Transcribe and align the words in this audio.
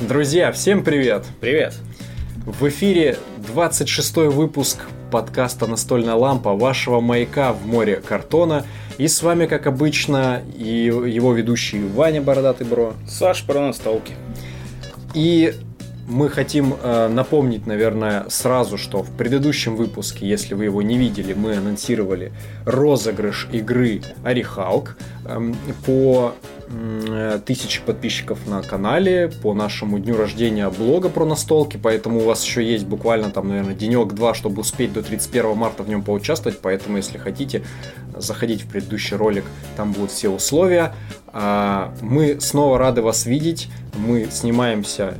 Друзья, 0.00 0.50
всем 0.50 0.82
привет! 0.82 1.26
Привет! 1.42 1.74
В 2.46 2.66
эфире 2.70 3.18
26 3.36 4.16
выпуск 4.32 4.78
подкаста 5.10 5.66
«Настольная 5.66 6.14
лампа» 6.14 6.54
вашего 6.54 7.00
маяка 7.00 7.52
в 7.52 7.66
море 7.66 7.96
картона. 7.96 8.64
И 8.96 9.08
с 9.08 9.22
вами, 9.22 9.44
как 9.44 9.66
обычно, 9.66 10.40
и 10.56 10.86
его 10.86 11.34
ведущий 11.34 11.80
Ваня 11.86 12.22
Бородатый 12.22 12.66
Бро. 12.66 12.94
Саш 13.06 13.44
про 13.44 13.60
настолки. 13.60 14.14
И 15.12 15.54
мы 16.10 16.28
хотим 16.28 16.74
э, 16.74 17.08
напомнить, 17.08 17.66
наверное, 17.66 18.26
сразу, 18.28 18.76
что 18.76 19.02
в 19.02 19.10
предыдущем 19.16 19.76
выпуске, 19.76 20.28
если 20.28 20.54
вы 20.54 20.64
его 20.64 20.82
не 20.82 20.98
видели, 20.98 21.34
мы 21.34 21.56
анонсировали 21.56 22.32
розыгрыш 22.66 23.48
игры 23.52 24.02
Орехалк 24.24 24.96
э, 25.24 25.52
по 25.86 26.34
э, 26.68 27.38
тысячи 27.46 27.80
подписчиков 27.80 28.44
на 28.48 28.60
канале, 28.62 29.30
по 29.42 29.54
нашему 29.54 30.00
дню 30.00 30.16
рождения 30.16 30.68
блога 30.68 31.10
про 31.10 31.24
настолки, 31.24 31.78
поэтому 31.80 32.18
у 32.18 32.24
вас 32.24 32.44
еще 32.44 32.64
есть 32.64 32.86
буквально 32.86 33.30
там, 33.30 33.48
наверное, 33.48 33.74
денек-два, 33.74 34.34
чтобы 34.34 34.62
успеть 34.62 34.92
до 34.92 35.02
31 35.02 35.56
марта 35.56 35.84
в 35.84 35.88
нем 35.88 36.02
поучаствовать, 36.02 36.58
поэтому, 36.60 36.96
если 36.96 37.18
хотите, 37.18 37.62
заходите 38.16 38.64
в 38.64 38.68
предыдущий 38.68 39.16
ролик, 39.16 39.44
там 39.76 39.92
будут 39.92 40.10
все 40.10 40.28
условия. 40.28 40.92
А, 41.28 41.94
мы 42.00 42.40
снова 42.40 42.78
рады 42.78 43.00
вас 43.00 43.26
видеть, 43.26 43.68
мы 43.96 44.26
снимаемся 44.30 45.14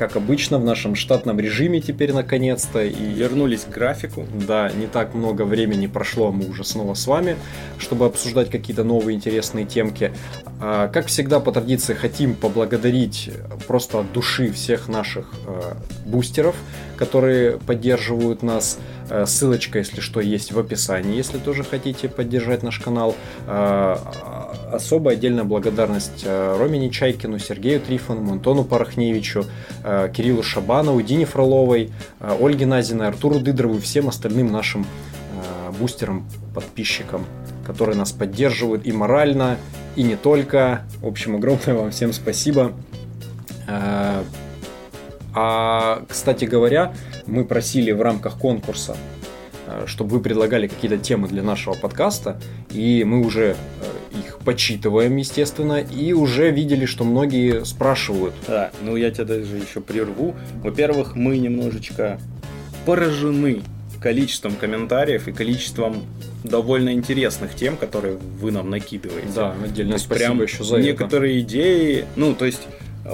как 0.00 0.16
обычно, 0.16 0.58
в 0.58 0.64
нашем 0.64 0.94
штатном 0.94 1.38
режиме 1.38 1.78
теперь 1.78 2.14
наконец-то. 2.14 2.82
И 2.82 3.12
вернулись 3.12 3.64
к 3.64 3.68
графику. 3.68 4.26
Да, 4.48 4.70
не 4.70 4.86
так 4.86 5.12
много 5.12 5.42
времени 5.42 5.88
прошло, 5.88 6.28
а 6.28 6.32
мы 6.32 6.48
уже 6.48 6.64
снова 6.64 6.94
с 6.94 7.06
вами, 7.06 7.36
чтобы 7.78 8.06
обсуждать 8.06 8.50
какие-то 8.50 8.82
новые 8.82 9.14
интересные 9.14 9.66
темки. 9.66 10.10
А, 10.58 10.88
как 10.88 11.08
всегда, 11.08 11.38
по 11.38 11.52
традиции, 11.52 11.92
хотим 11.92 12.34
поблагодарить 12.34 13.30
просто 13.68 14.00
от 14.00 14.10
души 14.12 14.50
всех 14.52 14.88
наших 14.88 15.34
э, 15.46 15.74
бустеров, 16.06 16.56
которые 16.96 17.58
поддерживают 17.58 18.42
нас. 18.42 18.78
Э, 19.10 19.26
ссылочка, 19.26 19.78
если 19.78 20.00
что, 20.00 20.20
есть 20.20 20.52
в 20.52 20.58
описании, 20.58 21.16
если 21.16 21.38
тоже 21.38 21.64
хотите 21.64 22.08
поддержать 22.08 22.62
наш 22.62 22.78
канал. 22.78 23.16
Э, 23.46 23.96
особая 24.72 25.16
отдельная 25.16 25.42
благодарность 25.42 26.22
э, 26.24 26.56
Ромине 26.58 26.90
Чайкину, 26.90 27.38
Сергею 27.40 27.80
Трифонову, 27.80 28.32
Антону 28.32 28.64
Порохневичу, 28.64 29.46
Кириллу 30.14 30.42
Шабанову, 30.42 31.02
Дине 31.02 31.24
Фроловой, 31.24 31.90
Ольге 32.20 32.66
Назиной, 32.66 33.08
Артуру 33.08 33.40
Дыдрову 33.40 33.76
и 33.76 33.80
всем 33.80 34.08
остальным 34.08 34.52
нашим 34.52 34.86
бустерам, 35.78 36.26
подписчикам, 36.54 37.26
которые 37.66 37.96
нас 37.96 38.12
поддерживают 38.12 38.86
и 38.86 38.92
морально, 38.92 39.56
и 39.96 40.02
не 40.02 40.16
только. 40.16 40.82
В 41.00 41.06
общем, 41.06 41.36
огромное 41.36 41.74
вам 41.74 41.90
всем 41.90 42.12
спасибо. 42.12 42.72
А, 45.34 46.02
кстати 46.08 46.44
говоря, 46.44 46.92
мы 47.26 47.44
просили 47.44 47.92
в 47.92 48.02
рамках 48.02 48.38
конкурса, 48.38 48.96
э, 49.66 49.84
чтобы 49.86 50.16
вы 50.16 50.20
предлагали 50.20 50.66
какие-то 50.66 50.98
темы 50.98 51.28
для 51.28 51.42
нашего 51.42 51.74
подкаста, 51.74 52.40
и 52.70 53.04
мы 53.04 53.24
уже 53.24 53.54
э, 53.54 54.18
их 54.18 54.38
почитываем, 54.38 55.16
естественно, 55.16 55.80
и 55.80 56.12
уже 56.12 56.50
видели, 56.50 56.86
что 56.86 57.04
многие 57.04 57.64
спрашивают. 57.64 58.34
Да, 58.46 58.70
ну 58.82 58.96
я 58.96 59.10
тебя 59.10 59.24
даже 59.24 59.56
еще 59.56 59.80
прерву. 59.80 60.34
Во-первых, 60.62 61.14
мы 61.14 61.38
немножечко 61.38 62.18
поражены 62.86 63.62
количеством 64.00 64.56
комментариев 64.56 65.28
и 65.28 65.32
количеством 65.32 66.02
довольно 66.42 66.92
интересных 66.92 67.54
тем, 67.54 67.76
которые 67.76 68.16
вы 68.16 68.50
нам 68.50 68.70
накидываете. 68.70 69.28
Да, 69.34 69.54
отдельно 69.62 69.98
спасибо 69.98 70.14
прям 70.14 70.42
еще 70.42 70.64
за 70.64 70.78
некоторые 70.78 71.38
это. 71.38 71.46
идеи, 71.46 72.04
ну, 72.16 72.34
то 72.34 72.46
есть 72.46 72.62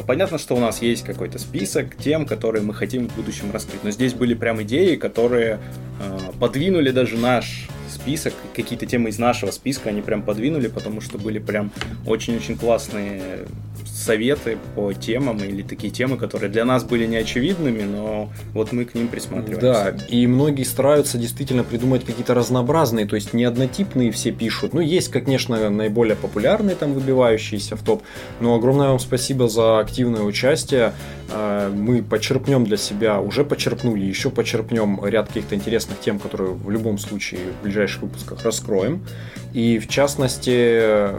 понятно, 0.06 0.38
что 0.38 0.54
у 0.54 0.60
нас 0.60 0.82
есть 0.82 1.04
какой-то 1.04 1.38
список 1.38 1.96
тем, 1.96 2.26
которые 2.26 2.62
мы 2.62 2.74
хотим 2.74 3.08
в 3.08 3.16
будущем 3.16 3.50
раскрыть, 3.52 3.84
но 3.84 3.90
здесь 3.90 4.14
были 4.14 4.34
прям 4.34 4.62
идеи, 4.62 4.96
которые 4.96 5.58
э, 6.00 6.18
подвинули 6.40 6.90
даже 6.90 7.16
наш 7.16 7.68
список, 8.06 8.34
какие-то 8.54 8.86
темы 8.86 9.08
из 9.08 9.18
нашего 9.18 9.50
списка 9.50 9.88
они 9.88 10.00
прям 10.00 10.22
подвинули, 10.22 10.68
потому 10.68 11.00
что 11.00 11.18
были 11.18 11.40
прям 11.40 11.72
очень-очень 12.06 12.56
классные 12.56 13.46
советы 13.84 14.58
по 14.76 14.92
темам 14.92 15.38
или 15.38 15.62
такие 15.62 15.92
темы, 15.92 16.16
которые 16.16 16.48
для 16.48 16.64
нас 16.64 16.84
были 16.84 17.04
неочевидными, 17.06 17.82
но 17.82 18.30
вот 18.52 18.70
мы 18.70 18.84
к 18.84 18.94
ним 18.94 19.08
присматриваемся. 19.08 19.60
Да, 19.60 20.06
и 20.08 20.28
многие 20.28 20.62
стараются 20.62 21.18
действительно 21.18 21.64
придумать 21.64 22.04
какие-то 22.04 22.34
разнообразные, 22.34 23.06
то 23.06 23.16
есть 23.16 23.32
не 23.34 23.42
однотипные 23.42 24.12
все 24.12 24.30
пишут. 24.30 24.72
Ну, 24.72 24.80
есть, 24.80 25.08
конечно, 25.08 25.68
наиболее 25.68 26.14
популярные 26.14 26.76
там 26.76 26.92
выбивающиеся 26.92 27.74
в 27.74 27.82
топ, 27.82 28.04
но 28.38 28.54
огромное 28.54 28.88
вам 28.88 29.00
спасибо 29.00 29.48
за 29.48 29.80
активное 29.80 30.22
участие. 30.22 30.92
А, 31.30 31.70
мы 31.72 32.02
почерпнем 32.02 32.64
для 32.64 32.76
себя, 32.76 33.20
уже 33.20 33.44
почерпнули, 33.44 34.04
еще 34.04 34.30
почерпнем 34.30 35.04
ряд 35.04 35.28
каких-то 35.28 35.54
интересных 35.54 36.00
тем, 36.00 36.18
которые 36.18 36.52
в 36.52 36.70
любом 36.70 36.98
случае 36.98 37.40
в 37.60 37.64
ближайших 37.64 38.02
выпусках 38.02 38.44
раскроем. 38.44 39.04
И 39.52 39.78
в 39.78 39.88
частности, 39.88 41.10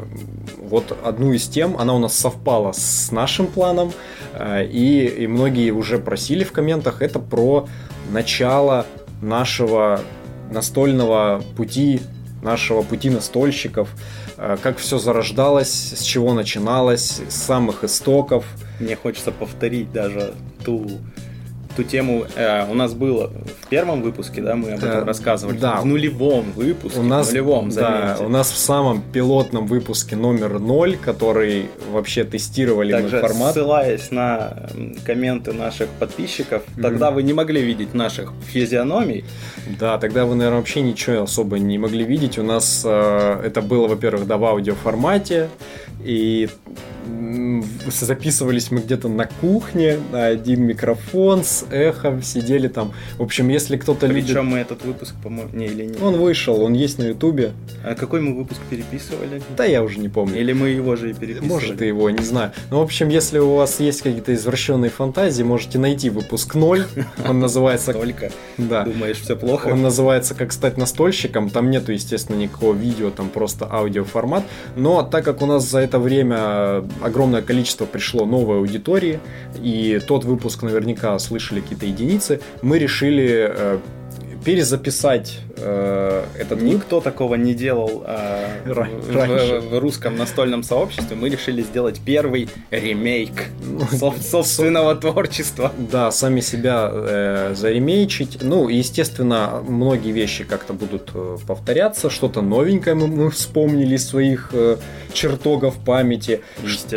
вот 0.62 0.98
одну 1.04 1.34
из 1.34 1.48
тем, 1.48 1.78
она 1.78 1.94
у 1.94 2.00
нас 2.00 2.14
совпала 2.14 2.72
с 2.72 3.12
нашим 3.12 3.48
планом, 3.48 3.92
э, 4.34 4.66
и, 4.66 5.08
и 5.08 5.28
многие 5.28 5.72
уже 5.72 5.98
просили 5.98 6.44
в 6.44 6.52
комментах, 6.52 7.02
это 7.02 7.20
про 7.20 7.68
начало 8.12 8.86
нашего 9.22 10.02
настольного 10.52 11.44
пути, 11.56 12.02
нашего 12.42 12.82
пути 12.82 13.10
настольщиков, 13.10 13.90
э, 14.38 14.58
как 14.62 14.78
все 14.78 15.00
зарождалось, 15.00 15.94
с 15.96 16.02
чего 16.04 16.34
начиналось, 16.34 17.20
с 17.28 17.36
самых 17.36 17.84
истоков. 17.84 18.46
Мне 18.80 18.96
хочется 18.96 19.32
повторить 19.32 19.92
даже 19.92 20.34
ту 20.64 21.00
ту 21.78 21.84
тему 21.84 22.26
э, 22.36 22.70
у 22.70 22.74
нас 22.74 22.96
было 22.96 23.32
в 23.62 23.68
первом 23.68 24.02
выпуске, 24.02 24.42
да, 24.42 24.56
мы 24.56 24.72
об 24.72 24.84
этом 24.84 25.04
рассказывали. 25.06 25.58
Да. 25.60 25.76
В 25.82 25.86
нулевом 25.86 26.52
выпуске. 26.54 27.00
У 27.00 27.04
нас, 27.04 27.28
в 27.28 27.30
нулевом, 27.30 27.72
заметьте. 27.72 28.16
Да, 28.20 28.26
у 28.26 28.30
нас 28.30 28.50
в 28.50 28.58
самом 28.58 29.04
пилотном 29.14 29.68
выпуске 29.68 30.16
номер 30.16 30.60
0, 30.60 30.98
который 30.98 31.70
вообще 31.92 32.24
тестировали 32.24 32.92
Также, 32.92 33.18
мы 33.18 33.22
формат. 33.22 33.54
ссылаясь 33.54 34.10
на 34.10 34.70
комменты 35.06 35.54
наших 35.54 35.90
подписчиков, 35.90 36.64
mm-hmm. 36.64 36.82
тогда 36.82 37.12
вы 37.12 37.22
не 37.22 37.34
могли 37.34 37.62
видеть 37.62 37.94
наших 37.94 38.34
физиономий. 38.48 39.24
Да, 39.80 40.00
тогда 40.00 40.26
вы, 40.26 40.34
наверное, 40.34 40.58
вообще 40.58 40.82
ничего 40.82 41.22
особо 41.22 41.60
не 41.60 41.78
могли 41.78 42.04
видеть. 42.04 42.40
У 42.40 42.44
нас 42.44 42.82
э, 42.84 43.42
это 43.46 43.62
было, 43.62 43.88
во-первых, 43.88 44.26
да, 44.26 44.38
в 44.38 44.46
аудиоформате, 44.46 45.50
и 46.04 46.50
записывались 47.88 48.72
мы 48.72 48.82
где-то 48.82 49.08
на 49.08 49.26
кухне, 49.26 50.00
на 50.12 50.28
один 50.28 50.64
микрофон 50.64 51.44
с 51.44 51.66
эхом, 51.72 52.22
сидели 52.22 52.68
там. 52.68 52.94
В 53.18 53.24
общем, 53.24 53.50
если 53.50 53.78
кто-то 53.78 54.08
любит... 54.08 54.26
Причем 54.26 54.48
мы 54.48 54.60
этот 54.60 54.84
выпуск, 54.84 55.16
по-моему, 55.24 55.50
не 55.54 55.66
или 55.66 55.86
нет? 55.86 56.02
Он 56.02 56.16
вышел, 56.16 56.62
он 56.62 56.74
есть 56.74 56.98
на 57.00 57.04
ютубе. 57.04 57.52
А 57.84 57.96
какой 57.96 58.22
мы 58.22 58.36
выпуск 58.36 58.60
переписывали? 58.70 59.42
Да 59.56 59.66
я 59.66 59.84
уже 59.84 60.00
не 60.00 60.10
помню. 60.10 60.40
Или 60.40 60.54
мы 60.54 60.70
его 60.70 60.96
же 60.96 61.12
и 61.12 61.14
переписывали? 61.14 61.50
Может, 61.50 61.82
и 61.82 61.88
его, 61.88 62.10
не 62.10 62.24
знаю. 62.24 62.52
Ну, 62.72 62.80
в 62.80 62.84
общем, 62.84 63.10
если 63.10 63.40
у 63.40 63.56
вас 63.56 63.80
есть 63.80 64.02
какие-то 64.02 64.34
извращенные 64.34 64.92
фантазии, 64.92 65.44
можете 65.44 65.80
найти 65.80 66.10
выпуск 66.10 66.56
0. 66.56 66.86
Он 67.28 67.40
называется... 67.40 67.94
Только? 67.98 68.32
Да. 68.58 68.84
Думаешь, 68.84 69.18
все 69.18 69.36
плохо? 69.36 69.68
Он 69.68 69.82
называется 69.82 70.36
«Как 70.36 70.52
стать 70.52 70.78
настольщиком». 70.78 71.50
Там 71.50 71.70
нету, 71.70 71.92
естественно, 71.92 72.38
никакого 72.38 72.74
видео, 72.74 73.10
там 73.10 73.30
просто 73.30 73.68
аудиоформат. 73.70 74.44
Но 74.76 75.04
так 75.04 75.26
как 75.26 75.42
у 75.42 75.46
нас 75.46 75.70
за 75.70 75.80
это 75.80 76.00
время 76.00 76.84
огромное 77.02 77.42
количество 77.42 77.86
пришло 77.86 78.26
новой 78.26 78.58
аудитории, 78.58 79.20
и 79.62 80.00
тот 80.08 80.24
выпуск 80.24 80.64
наверняка 80.64 81.18
слышали 81.20 81.57
какие-то 81.62 81.86
единицы, 81.86 82.42
мы 82.62 82.80
решили 82.80 83.50
э, 83.50 83.80
перезаписать 84.44 85.40
э, 85.58 86.24
этот 86.38 86.62
Никто 86.62 87.02
такого 87.02 87.36
не 87.36 87.54
делал 87.54 88.04
э, 88.06 88.62
в, 88.66 88.74
в, 88.74 89.70
в 89.70 89.80
русском 89.80 90.18
настольном 90.18 90.64
сообществе. 90.64 91.16
Мы 91.16 91.30
решили 91.30 91.62
сделать 91.62 92.02
первый 92.04 92.50
ремейк 92.72 93.46
собственного 94.22 94.96
творчества. 94.96 95.72
Да, 95.78 96.12
сами 96.12 96.42
себя 96.42 96.90
э, 96.92 97.54
заремейчить. 97.56 98.40
Ну, 98.42 98.70
естественно, 98.70 99.64
многие 99.68 100.12
вещи 100.12 100.44
как-то 100.44 100.74
будут 100.74 101.12
э, 101.14 101.38
повторяться. 101.48 102.10
Что-то 102.10 102.42
новенькое 102.42 102.96
мы, 102.96 103.08
мы 103.08 103.32
вспомнили 103.32 103.96
из 103.96 104.08
своих 104.08 104.50
э, 104.54 104.78
чертогов 105.14 105.76
памяти. 105.78 106.42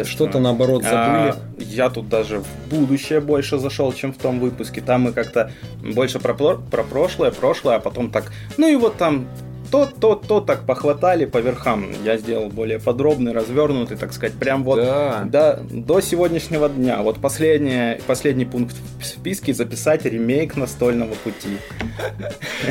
Что-то 0.05 0.39
наоборот 0.39 0.83
забыли. 0.83 0.99
А, 0.99 1.37
я 1.59 1.91
тут 1.91 2.09
даже 2.09 2.41
в 2.41 2.47
будущее 2.71 3.21
больше 3.21 3.59
зашел, 3.59 3.93
чем 3.93 4.13
в 4.13 4.19
том 4.19 4.41
выпуске. 4.41 4.81
Там 4.81 5.03
мы 5.03 5.13
как-то 5.13 5.51
больше 5.83 6.19
про, 6.19 6.35
про 6.35 6.83
прошлое, 6.83 7.31
прошлое, 7.31 7.77
а 7.77 7.81
потом 7.81 8.11
так, 8.11 8.33
ну 8.57 8.69
и 8.69 8.77
вот 8.77 8.97
там 8.97 9.27
то, 9.71 9.87
то, 9.87 10.15
то 10.15 10.41
так 10.41 10.67
похватали 10.67 11.25
по 11.27 11.39
верхам. 11.39 11.91
Я 12.05 12.17
сделал 12.17 12.49
более 12.49 12.79
подробный, 12.79 13.33
развернутый, 13.33 13.97
так 13.97 14.13
сказать, 14.13 14.35
прям 14.35 14.65
вот 14.65 14.77
да. 14.77 15.23
до, 15.25 15.61
до 15.71 16.01
сегодняшнего 16.01 16.69
дня. 16.69 17.03
Вот 17.03 17.21
последний, 17.21 18.01
последний 18.07 18.45
пункт 18.45 18.77
в 19.01 19.05
списке 19.05 19.55
записать 19.55 20.05
ремейк 20.05 20.57
настольного 20.57 21.15
пути. 21.15 21.59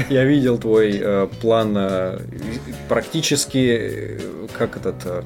Я 0.09 0.25
видел 0.25 0.57
твой 0.57 0.99
э, 1.01 1.27
план 1.41 1.75
э, 1.77 2.19
практически, 2.89 3.79
э, 3.81 4.19
как 4.57 4.77
этот, 4.77 4.95
э, 5.05 5.23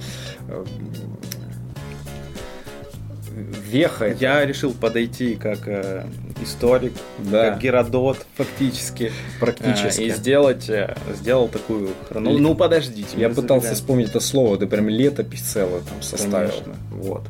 веха. 3.74 4.06
это. 4.06 4.22
Я 4.24 4.46
решил 4.46 4.74
подойти 4.74 5.36
как 5.36 5.60
э, 5.68 6.06
историк, 6.42 6.94
Да. 7.20 7.52
как 7.52 7.60
Геродот 7.62 8.26
фактически. 8.36 9.12
Практически. 9.40 10.02
э, 10.02 10.06
и 10.06 10.10
сделать, 10.12 10.70
э, 10.70 10.96
сделал 11.16 11.48
такую 11.48 11.90
хронологию. 12.08 12.44
Ну, 12.44 12.56
подождите. 12.56 13.18
Я 13.18 13.30
пытался 13.30 13.48
забегаем. 13.68 13.76
вспомнить 13.76 14.10
это 14.10 14.20
слово, 14.20 14.58
ты 14.58 14.68
прям 14.68 14.88
летопись 14.90 15.42
целую 15.42 15.82
там 15.82 16.02
составил. 16.02 16.50
Конечно. 16.52 16.74
Вот. 16.92 17.24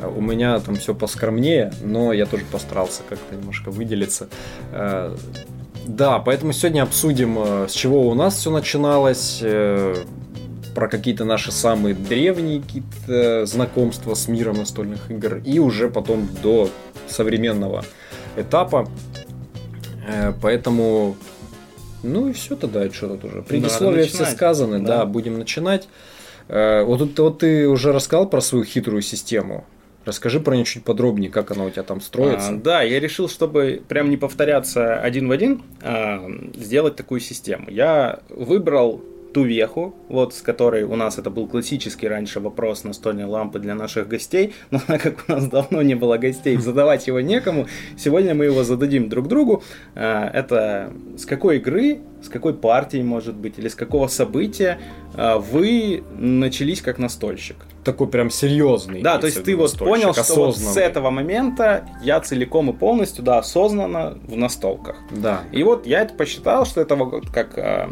А 0.00 0.08
У 0.08 0.20
меня 0.20 0.58
там 0.60 0.74
все 0.76 0.94
поскромнее, 0.94 1.72
но 1.82 2.12
я 2.12 2.26
тоже 2.26 2.44
постарался 2.50 3.02
как-то 3.08 3.34
немножко 3.36 3.70
выделиться. 3.70 4.28
Э, 4.72 5.14
Да, 5.86 6.18
поэтому 6.20 6.52
сегодня 6.52 6.82
обсудим, 6.82 7.36
э, 7.38 7.66
с 7.68 7.72
чего 7.72 8.08
у 8.08 8.14
нас 8.14 8.36
все 8.36 8.50
начиналось, 8.50 9.40
э, 9.42 9.94
про 10.74 10.88
какие-то 10.88 11.24
наши 11.24 11.52
самые 11.52 11.94
древние 11.94 12.60
какие-то 12.62 13.46
знакомства 13.46 14.14
с 14.14 14.28
миром 14.28 14.56
настольных 14.56 15.10
игр, 15.10 15.40
и 15.44 15.58
уже 15.58 15.88
потом 15.88 16.28
до 16.42 16.68
современного 17.08 17.84
этапа. 18.36 18.88
Э, 20.06 20.32
Поэтому, 20.40 21.16
ну 22.02 22.28
и 22.28 22.32
все 22.32 22.56
тогда, 22.56 22.88
что 22.90 23.08
тут 23.16 23.24
уже. 23.24 23.42
Предисловия 23.42 24.06
все 24.06 24.24
сказаны, 24.24 24.80
да. 24.80 24.98
Да. 24.98 25.06
будем 25.06 25.38
начинать. 25.38 25.88
Э, 26.48 26.82
Вот 26.84 26.98
тут 26.98 27.18
вот 27.18 27.38
ты 27.38 27.68
уже 27.68 27.92
рассказал 27.92 28.28
про 28.28 28.40
свою 28.40 28.64
хитрую 28.64 29.02
систему. 29.02 29.64
Расскажи 30.04 30.40
про 30.40 30.56
нее 30.56 30.64
чуть 30.64 30.82
подробнее, 30.82 31.30
как 31.30 31.52
она 31.52 31.64
у 31.64 31.70
тебя 31.70 31.84
там 31.84 32.00
строится. 32.00 32.48
А, 32.48 32.56
да, 32.56 32.82
я 32.82 32.98
решил, 32.98 33.28
чтобы 33.28 33.82
прям 33.86 34.10
не 34.10 34.16
повторяться 34.16 34.96
один 34.96 35.28
в 35.28 35.30
один, 35.30 35.62
а, 35.80 36.28
сделать 36.56 36.96
такую 36.96 37.20
систему. 37.20 37.70
Я 37.70 38.18
выбрал 38.28 39.00
ту 39.32 39.44
веху, 39.44 39.94
вот 40.08 40.34
с 40.34 40.42
которой 40.42 40.84
у 40.84 40.96
нас 40.96 41.18
это 41.18 41.30
был 41.30 41.46
классический 41.46 42.08
раньше 42.08 42.40
вопрос 42.40 42.84
настольной 42.84 43.24
лампы 43.24 43.58
для 43.58 43.74
наших 43.74 44.08
гостей, 44.08 44.54
но 44.70 44.80
так 44.86 45.02
как 45.02 45.24
у 45.28 45.32
нас 45.32 45.46
давно 45.46 45.82
не 45.82 45.94
было 45.94 46.18
гостей, 46.18 46.56
задавать 46.58 47.06
его 47.06 47.20
некому, 47.20 47.66
сегодня 47.96 48.34
мы 48.34 48.46
его 48.46 48.64
зададим 48.64 49.08
друг 49.08 49.28
другу. 49.28 49.62
А, 49.94 50.28
Это 50.28 50.92
с 51.16 51.26
какой 51.26 51.56
игры, 51.56 52.00
с 52.22 52.28
какой 52.28 52.54
партии, 52.54 53.02
может 53.02 53.34
быть, 53.34 53.58
или 53.58 53.68
с 53.68 53.74
какого 53.74 54.06
события 54.06 54.78
а, 55.14 55.38
вы 55.38 56.04
начались 56.16 56.80
как 56.80 56.98
настольщик? 56.98 57.56
Такой 57.84 58.06
прям 58.06 58.30
серьезный. 58.30 59.02
Да, 59.02 59.18
то 59.18 59.26
есть 59.26 59.42
ты 59.42 59.56
вот 59.56 59.76
понял, 59.76 60.14
что 60.14 60.34
вот 60.34 60.56
с 60.56 60.76
этого 60.76 61.10
момента 61.10 61.88
я 62.02 62.20
целиком 62.20 62.70
и 62.70 62.72
полностью, 62.72 63.24
да, 63.24 63.38
осознанно 63.38 64.18
в 64.22 64.36
настолках. 64.36 64.96
Да. 65.10 65.40
И 65.50 65.62
вот 65.64 65.86
я 65.86 66.02
это 66.02 66.14
посчитал, 66.14 66.64
что 66.64 66.80
это 66.80 66.94
вот 66.94 67.28
как 67.30 67.58
а, 67.58 67.90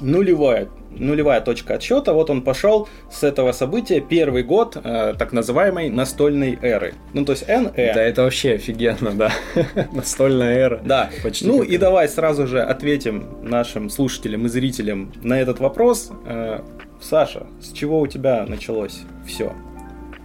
нулевая, 0.00 0.68
нулевая 0.90 1.40
точка 1.40 1.74
отсчета. 1.74 2.12
Вот 2.12 2.30
он 2.30 2.42
пошел 2.42 2.88
с 3.10 3.22
этого 3.22 3.52
события 3.52 4.00
первый 4.00 4.42
год 4.42 4.76
а, 4.82 5.14
так 5.14 5.32
называемой 5.32 5.90
настольной 5.90 6.58
эры. 6.60 6.94
Ну, 7.12 7.24
то 7.24 7.32
есть 7.32 7.48
NE. 7.48 7.72
Да, 7.74 8.02
это 8.02 8.22
вообще 8.22 8.54
офигенно, 8.54 9.12
да. 9.12 9.32
Настольная 9.92 10.56
эра. 10.56 10.80
Да, 10.84 11.10
Почти 11.22 11.46
ну 11.46 11.62
и 11.62 11.76
давай 11.78 12.08
сразу 12.08 12.46
же 12.46 12.62
ответим 12.62 13.26
нашим 13.42 13.90
слушателям 13.90 14.46
и 14.46 14.48
зрителям 14.48 15.12
на 15.22 15.40
этот 15.40 15.60
вопрос. 15.60 16.10
Э, 16.26 16.60
Саша, 17.00 17.46
с 17.60 17.72
чего 17.72 18.00
у 18.00 18.06
тебя 18.06 18.44
началось 18.46 19.00
все? 19.26 19.52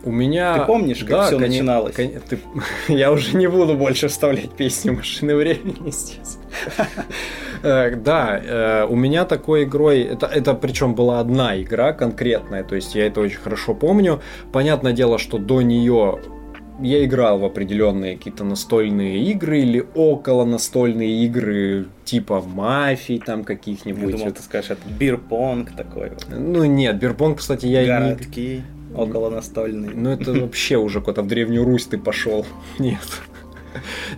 У 0.04 0.12
меня... 0.12 0.60
Ты 0.60 0.66
помнишь, 0.66 1.00
как 1.00 1.10
Да, 1.10 1.28
всё 1.28 1.38
коне- 1.38 1.48
начиналось? 1.50 1.96
коне- 1.96 2.20
ты- 2.28 2.40
Я 2.88 3.12
уже 3.12 3.38
не 3.38 3.48
буду 3.48 3.76
больше 3.76 4.08
вставлять 4.08 4.52
песню 4.52 4.94
машины 4.94 5.36
времени 5.36 5.92
здесь. 5.92 6.38
Э, 7.64 7.96
Да, 7.96 8.42
э, 8.44 8.86
у 8.90 8.96
меня 8.96 9.26
такой 9.26 9.64
игрой, 9.66 10.02
это, 10.02 10.26
это 10.26 10.56
причем 10.56 10.96
была 10.96 11.20
одна 11.20 11.62
игра 11.62 11.94
конкретная, 11.94 12.64
то 12.64 12.76
есть 12.76 12.96
я 12.96 13.06
это 13.06 13.22
очень 13.22 13.38
хорошо 13.38 13.76
помню. 13.76 14.20
Понятное 14.52 14.94
дело, 14.94 15.20
что 15.20 15.38
до 15.38 15.62
нее 15.62 16.20
я 16.82 17.06
играл 17.06 17.38
в 17.38 17.46
определенные 17.46 18.18
какие-то 18.18 18.44
настольные 18.44 19.20
игры 19.32 19.60
или 19.60 19.86
около 19.94 20.46
настольные 20.46 21.24
игры 21.26 21.86
типа 22.06 22.42
мафий 22.42 23.20
там 23.24 23.40
Я 23.42 23.46
каких-нибудь. 23.46 24.12
думал, 24.18 24.32
ты 24.32 24.42
скажешь, 24.42 24.72
это 24.72 24.82
бирпонг 25.00 25.72
такой. 25.76 26.10
вот. 26.10 26.26
Ну 26.36 26.66
нет, 26.66 26.98
Бирпонг, 26.98 27.38
кстати, 27.38 27.68
я 27.68 27.84
и 27.84 27.86
не, 27.86 27.92
Городки 27.92 28.62
около 28.96 29.30
настольные. 29.30 29.92
Ну, 29.94 30.10
это 30.10 30.34
вообще 30.34 30.78
уже 30.78 31.00
куда-то 31.02 31.24
в 31.24 31.28
Древнюю 31.28 31.66
Русь 31.66 31.86
ты 31.86 31.98
пошел. 31.98 32.46
Нет. 32.80 33.00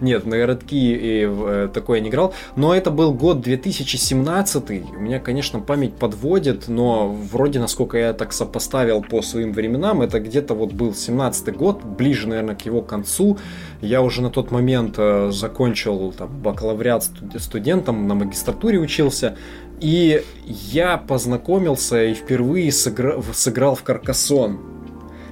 Нет, 0.02 0.26
на 0.26 0.38
городки 0.38 0.94
и 0.94 1.26
в, 1.26 1.46
э, 1.46 1.68
такое 1.68 2.00
не 2.00 2.10
играл. 2.10 2.34
Но 2.56 2.74
это 2.74 2.92
был 2.92 3.14
год 3.14 3.42
2017. 3.42 4.92
У 4.96 5.00
меня, 5.00 5.20
конечно, 5.20 5.60
память 5.60 5.94
подводит, 5.94 6.68
но 6.68 7.10
вроде, 7.10 7.60
насколько 7.60 7.98
я 7.98 8.14
так 8.14 8.34
сопоставил 8.34 9.02
по 9.04 9.22
своим 9.22 9.54
временам, 9.54 10.02
это 10.02 10.20
где-то 10.20 10.54
вот 10.56 10.74
был 10.74 10.94
17 10.94 11.56
год, 11.56 11.84
ближе, 11.84 12.28
наверное, 12.28 12.56
к 12.56 12.66
его 12.66 12.82
концу. 12.82 13.38
Я 13.82 14.02
уже 14.02 14.22
на 14.22 14.30
тот 14.30 14.52
момент 14.52 14.96
э, 14.98 15.30
закончил 15.32 16.12
там, 16.18 16.30
бакалавриат 16.42 17.04
студ- 17.04 17.40
студентом, 17.40 18.08
на 18.08 18.16
магистратуре 18.16 18.80
учился. 18.80 19.38
И 19.84 20.24
я 20.46 20.98
познакомился 20.98 22.06
и 22.06 22.14
впервые 22.14 22.70
сыгра- 22.70 23.22
сыграл 23.34 23.76
в 23.76 23.84
Каркасон. 23.84 24.58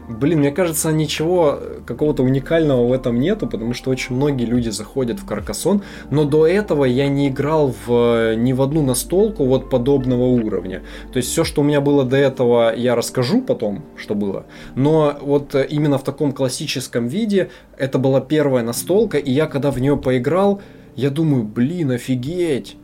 Блин, 0.10 0.40
мне 0.40 0.52
кажется, 0.52 0.92
ничего 0.92 1.58
какого-то 1.86 2.24
уникального 2.24 2.86
в 2.86 2.92
этом 2.92 3.18
нету, 3.18 3.48
потому 3.48 3.74
что 3.74 3.92
очень 3.92 4.14
многие 4.14 4.44
люди 4.44 4.68
заходят 4.68 5.22
в 5.22 5.26
Каркасон, 5.26 5.84
но 6.10 6.26
до 6.26 6.46
этого 6.46 6.84
я 6.84 7.08
не 7.08 7.30
играл 7.30 7.74
в, 7.86 8.36
ни 8.36 8.52
в 8.52 8.62
одну 8.62 8.82
настолку 8.82 9.46
вот 9.46 9.70
подобного 9.70 10.26
уровня. 10.26 10.82
То 11.14 11.18
есть 11.18 11.30
все, 11.30 11.46
что 11.46 11.62
у 11.62 11.64
меня 11.64 11.80
было 11.80 12.04
до 12.04 12.18
этого, 12.18 12.76
я 12.76 12.96
расскажу 12.96 13.42
потом, 13.42 13.86
что 13.96 14.16
было. 14.16 14.48
Но 14.76 15.18
вот 15.22 15.56
именно 15.70 15.98
в 15.98 16.04
таком 16.04 16.34
классическом 16.34 17.08
виде 17.08 17.52
это 17.78 18.00
была 18.00 18.20
первая 18.20 18.66
настолка, 18.66 19.18
и 19.18 19.32
я 19.32 19.46
когда 19.46 19.72
в 19.72 19.80
нее 19.80 19.96
поиграл, 19.96 20.62
я 20.98 21.10
думаю, 21.10 21.44
блин, 21.44 21.92
офигеть. 21.92 22.76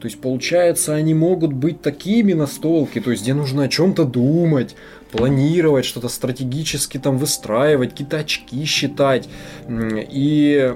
То 0.00 0.06
есть, 0.06 0.20
получается, 0.20 0.94
они 0.94 1.12
могут 1.12 1.52
быть 1.52 1.82
такими 1.82 2.32
настолки, 2.32 3.00
то 3.00 3.10
есть, 3.10 3.22
где 3.22 3.34
нужно 3.34 3.64
о 3.64 3.68
чем-то 3.68 4.04
думать, 4.04 4.74
планировать, 5.12 5.84
что-то 5.84 6.08
стратегически 6.08 6.98
там 6.98 7.18
выстраивать, 7.18 7.90
какие-то 7.90 8.16
очки 8.18 8.64
считать. 8.64 9.28
И... 9.68 10.74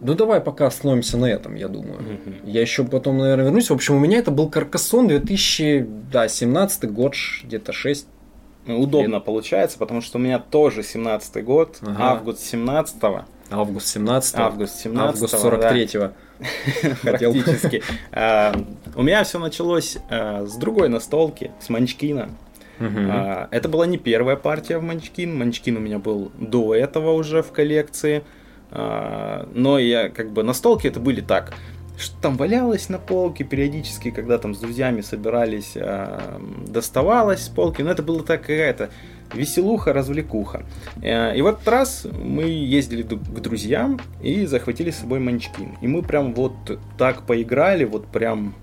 Ну, 0.00 0.14
давай 0.14 0.40
пока 0.40 0.66
остановимся 0.66 1.16
на 1.16 1.26
этом, 1.26 1.56
я 1.56 1.66
думаю. 1.66 2.20
Я 2.44 2.60
еще 2.60 2.84
потом, 2.84 3.18
наверное, 3.18 3.46
вернусь. 3.46 3.70
В 3.70 3.74
общем, 3.74 3.96
у 3.96 3.98
меня 3.98 4.18
это 4.18 4.30
был 4.30 4.48
Каркасон 4.48 5.08
2017 5.08 6.92
год, 6.92 7.14
где-то 7.42 7.72
6. 7.72 8.06
Ну, 8.66 8.80
Удобно 8.80 9.18
получается, 9.20 9.78
потому 9.78 10.00
что 10.00 10.18
у 10.18 10.20
меня 10.20 10.38
тоже 10.38 10.82
17-й 10.82 11.42
год, 11.42 11.78
Ага. 11.82 11.96
август 11.98 12.54
17-го, 12.54 13.24
Август 13.50 13.86
17 13.88 14.34
август 14.36 14.76
17 14.80 15.14
август 15.22 15.34
43-го. 15.34 16.12
Хотел. 17.02 17.32
практически. 17.32 17.82
А, 18.12 18.54
У 18.94 19.02
меня 19.02 19.22
все 19.24 19.38
началось 19.38 19.98
а, 20.10 20.44
с 20.46 20.56
другой 20.56 20.88
настолки, 20.88 21.52
с 21.60 21.68
Манчкина. 21.68 22.30
А, 22.80 23.48
Это 23.50 23.68
была 23.68 23.86
не 23.86 23.98
первая 23.98 24.36
партия 24.36 24.78
в 24.78 24.82
Манчкин. 24.82 25.36
Манчкин 25.36 25.76
у 25.76 25.80
меня 25.80 25.98
был 25.98 26.30
до 26.38 26.74
этого 26.74 27.12
уже 27.12 27.42
в 27.42 27.52
коллекции. 27.52 28.24
А, 28.70 29.48
Но 29.54 29.78
я 29.78 30.08
как 30.08 30.30
бы 30.32 30.42
настолки 30.42 30.86
это 30.88 31.00
были 31.00 31.20
так. 31.20 31.54
Что 31.98 32.20
там 32.20 32.36
валялось 32.36 32.90
на 32.90 32.98
полке 32.98 33.42
периодически, 33.44 34.10
когда 34.10 34.36
там 34.36 34.54
с 34.54 34.58
друзьями 34.58 35.00
собирались, 35.00 35.72
а, 35.76 36.40
доставалось 36.66 37.44
с 37.44 37.48
полки. 37.48 37.80
Но 37.82 37.92
это 37.92 38.02
было 38.02 38.22
так 38.22 38.40
какая-то 38.42 38.90
веселуха, 39.34 39.92
развлекуха. 39.92 40.64
Э, 41.02 41.36
И 41.36 41.42
в 41.42 41.46
этот 41.46 41.66
раз 41.68 42.06
мы 42.22 42.44
ездили 42.44 43.02
к 43.02 43.40
друзьям 43.40 44.00
и 44.22 44.46
захватили 44.46 44.90
с 44.90 44.96
собой 44.96 45.18
Манчкин. 45.20 45.78
И 45.80 45.88
мы 45.88 46.02
прям 46.02 46.34
вот 46.34 46.54
так 46.98 47.26
поиграли, 47.26 47.84
вот 47.84 48.06
прям 48.06 48.54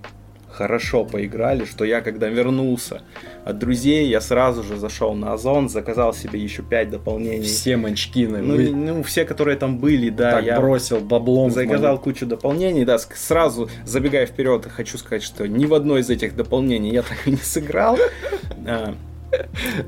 хорошо 0.54 1.04
поиграли, 1.04 1.64
что 1.64 1.84
я 1.84 2.00
когда 2.00 2.28
вернулся 2.28 3.02
от 3.44 3.58
друзей, 3.58 4.08
я 4.08 4.20
сразу 4.20 4.62
же 4.62 4.76
зашел 4.76 5.14
на 5.14 5.32
Озон, 5.32 5.68
заказал 5.68 6.14
себе 6.14 6.38
еще 6.40 6.62
5 6.62 6.90
дополнений. 6.90 7.42
Все 7.42 7.76
манчкины. 7.76 8.38
Ну, 8.38 8.54
Вы 8.56 8.70
ну, 8.70 9.02
все, 9.02 9.24
которые 9.24 9.56
там 9.56 9.78
были, 9.78 10.10
да, 10.10 10.32
так 10.32 10.44
я 10.44 10.60
бросил 10.60 11.00
баблом. 11.00 11.50
заказал 11.50 11.98
кучу 11.98 12.24
дополнений, 12.26 12.84
да, 12.84 12.98
сразу 12.98 13.68
забегая 13.84 14.26
вперед, 14.26 14.66
хочу 14.66 14.96
сказать, 14.96 15.22
что 15.22 15.46
ни 15.48 15.66
в 15.66 15.74
одно 15.74 15.98
из 15.98 16.08
этих 16.08 16.36
дополнений 16.36 16.90
я 16.92 17.02
так 17.02 17.26
и 17.26 17.32
не 17.32 17.36
сыграл. 17.36 17.98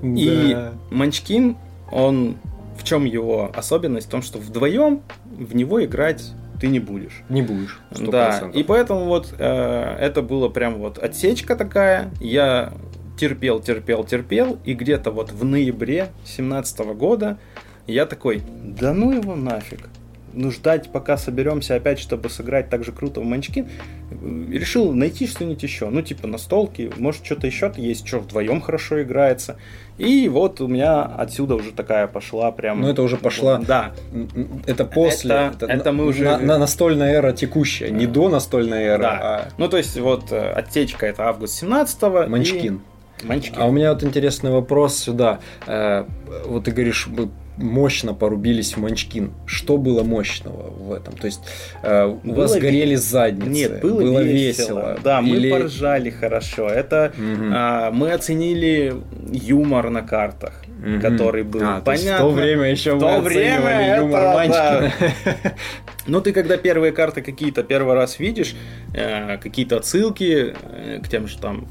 И. 0.02 0.56
Манчкин, 0.90 1.56
он 1.90 2.36
в 2.78 2.84
чем 2.84 3.04
его 3.04 3.50
особенность? 3.54 4.06
В 4.06 4.10
том, 4.10 4.22
что 4.22 4.38
вдвоем 4.38 5.02
в 5.24 5.54
него 5.54 5.84
играть 5.84 6.32
ты 6.60 6.68
не 6.68 6.80
будешь. 6.80 7.22
Не 7.28 7.42
будешь. 7.42 7.78
100%. 7.90 8.10
Да, 8.10 8.50
и 8.52 8.62
поэтому 8.62 9.04
вот 9.04 9.34
э, 9.38 9.96
это 10.00 10.22
было 10.22 10.48
прям 10.48 10.76
вот 10.76 10.98
отсечка 10.98 11.56
такая. 11.56 12.10
Я 12.20 12.72
терпел, 13.18 13.60
терпел, 13.60 14.04
терпел, 14.04 14.58
и 14.64 14.74
где-то 14.74 15.10
вот 15.10 15.32
в 15.32 15.44
ноябре 15.44 16.08
17 16.24 16.78
года 16.94 17.38
я 17.86 18.06
такой, 18.06 18.42
да 18.62 18.92
ну 18.92 19.12
его 19.12 19.34
нафиг. 19.34 19.88
Ну, 20.36 20.50
ждать, 20.50 20.90
пока 20.92 21.16
соберемся 21.16 21.76
опять, 21.76 21.98
чтобы 21.98 22.28
сыграть 22.28 22.68
так 22.68 22.84
же 22.84 22.92
круто 22.92 23.20
в 23.20 23.24
Манчкин. 23.24 23.66
решил 24.50 24.92
найти 24.92 25.26
что-нибудь 25.26 25.62
еще. 25.62 25.88
Ну, 25.88 26.02
типа 26.02 26.26
настолки, 26.26 26.92
может, 26.98 27.24
что-то 27.24 27.46
еще 27.46 27.72
есть, 27.76 28.06
что 28.06 28.18
вдвоем 28.18 28.60
хорошо 28.60 29.02
играется. 29.02 29.56
И 29.96 30.28
вот 30.28 30.60
у 30.60 30.68
меня 30.68 31.02
отсюда 31.02 31.54
уже 31.54 31.72
такая 31.72 32.06
пошла 32.06 32.52
прям... 32.52 32.82
Ну, 32.82 32.88
это 32.88 33.02
уже 33.02 33.16
пошла... 33.16 33.58
Да. 33.58 33.92
Это 34.66 34.84
после... 34.84 35.34
Это, 35.34 35.64
это, 35.64 35.72
это 35.72 35.92
мы 35.92 36.04
уже... 36.04 36.24
На, 36.24 36.38
на 36.38 36.58
настольная 36.58 37.14
эра 37.14 37.32
текущая, 37.32 37.90
не 37.90 38.06
до 38.06 38.28
настольной 38.28 38.82
эры, 38.84 39.02
Да. 39.02 39.18
а... 39.22 39.48
Ну, 39.56 39.68
то 39.68 39.78
есть, 39.78 39.98
вот 39.98 40.32
э, 40.32 40.50
отсечка 40.50 41.06
это 41.06 41.24
август 41.24 41.62
17-го. 41.62 42.28
Манчкин. 42.28 42.82
И... 43.22 43.26
Манчкин. 43.26 43.54
А 43.58 43.66
у 43.66 43.72
меня 43.72 43.94
вот 43.94 44.04
интересный 44.04 44.50
вопрос 44.50 44.98
сюда. 44.98 45.40
Э, 45.66 46.04
вот 46.44 46.64
ты 46.64 46.72
говоришь, 46.72 47.08
мощно 47.56 48.14
порубились 48.14 48.74
в 48.74 48.80
Манчкин. 48.80 49.32
Что 49.46 49.76
было 49.78 50.02
мощного 50.02 50.70
в 50.70 50.92
этом? 50.92 51.14
То 51.16 51.26
есть 51.26 51.40
э, 51.82 52.04
у 52.06 52.14
Было 52.26 52.34
вас 52.42 52.56
ве- 52.56 52.60
горели 52.60 52.94
задницы, 52.96 53.48
Нет, 53.50 53.80
было, 53.80 54.22
весело. 54.22 54.98
Да, 55.02 55.20
Или- 55.20 55.50
мы 55.52 55.58
поржали 55.60 56.10
хорошо. 56.10 56.68
Это 56.68 57.12
Мгм. 57.16 57.52
а, 57.54 57.90
мы 57.92 58.12
оценили 58.12 58.94
юмор 59.32 59.90
на 59.90 60.02
картах, 60.02 60.62
Мгм. 60.78 61.00
который 61.00 61.42
был. 61.44 61.60
А, 61.62 61.78
то 61.78 61.86
Понятно. 61.86 62.16
в 62.16 62.18
то 62.18 62.30
время 62.30 62.70
еще 62.70 62.94
В 62.94 63.00
то 63.00 63.20
время 63.20 63.96
юмор 63.98 64.20
это, 64.22 64.34
Манчкина. 64.34 64.92
Ну, 66.06 66.20
ты 66.20 66.32
когда 66.32 66.56
первые 66.56 66.92
карты 66.92 67.20
какие-то 67.20 67.64
первый 67.64 67.94
раз 67.94 68.20
видишь, 68.20 68.54
э, 68.94 69.38
какие-то 69.38 69.78
отсылки 69.78 70.54
э, 70.62 71.00
к 71.02 71.08
тем 71.08 71.26
же 71.26 71.36
там 71.38 71.66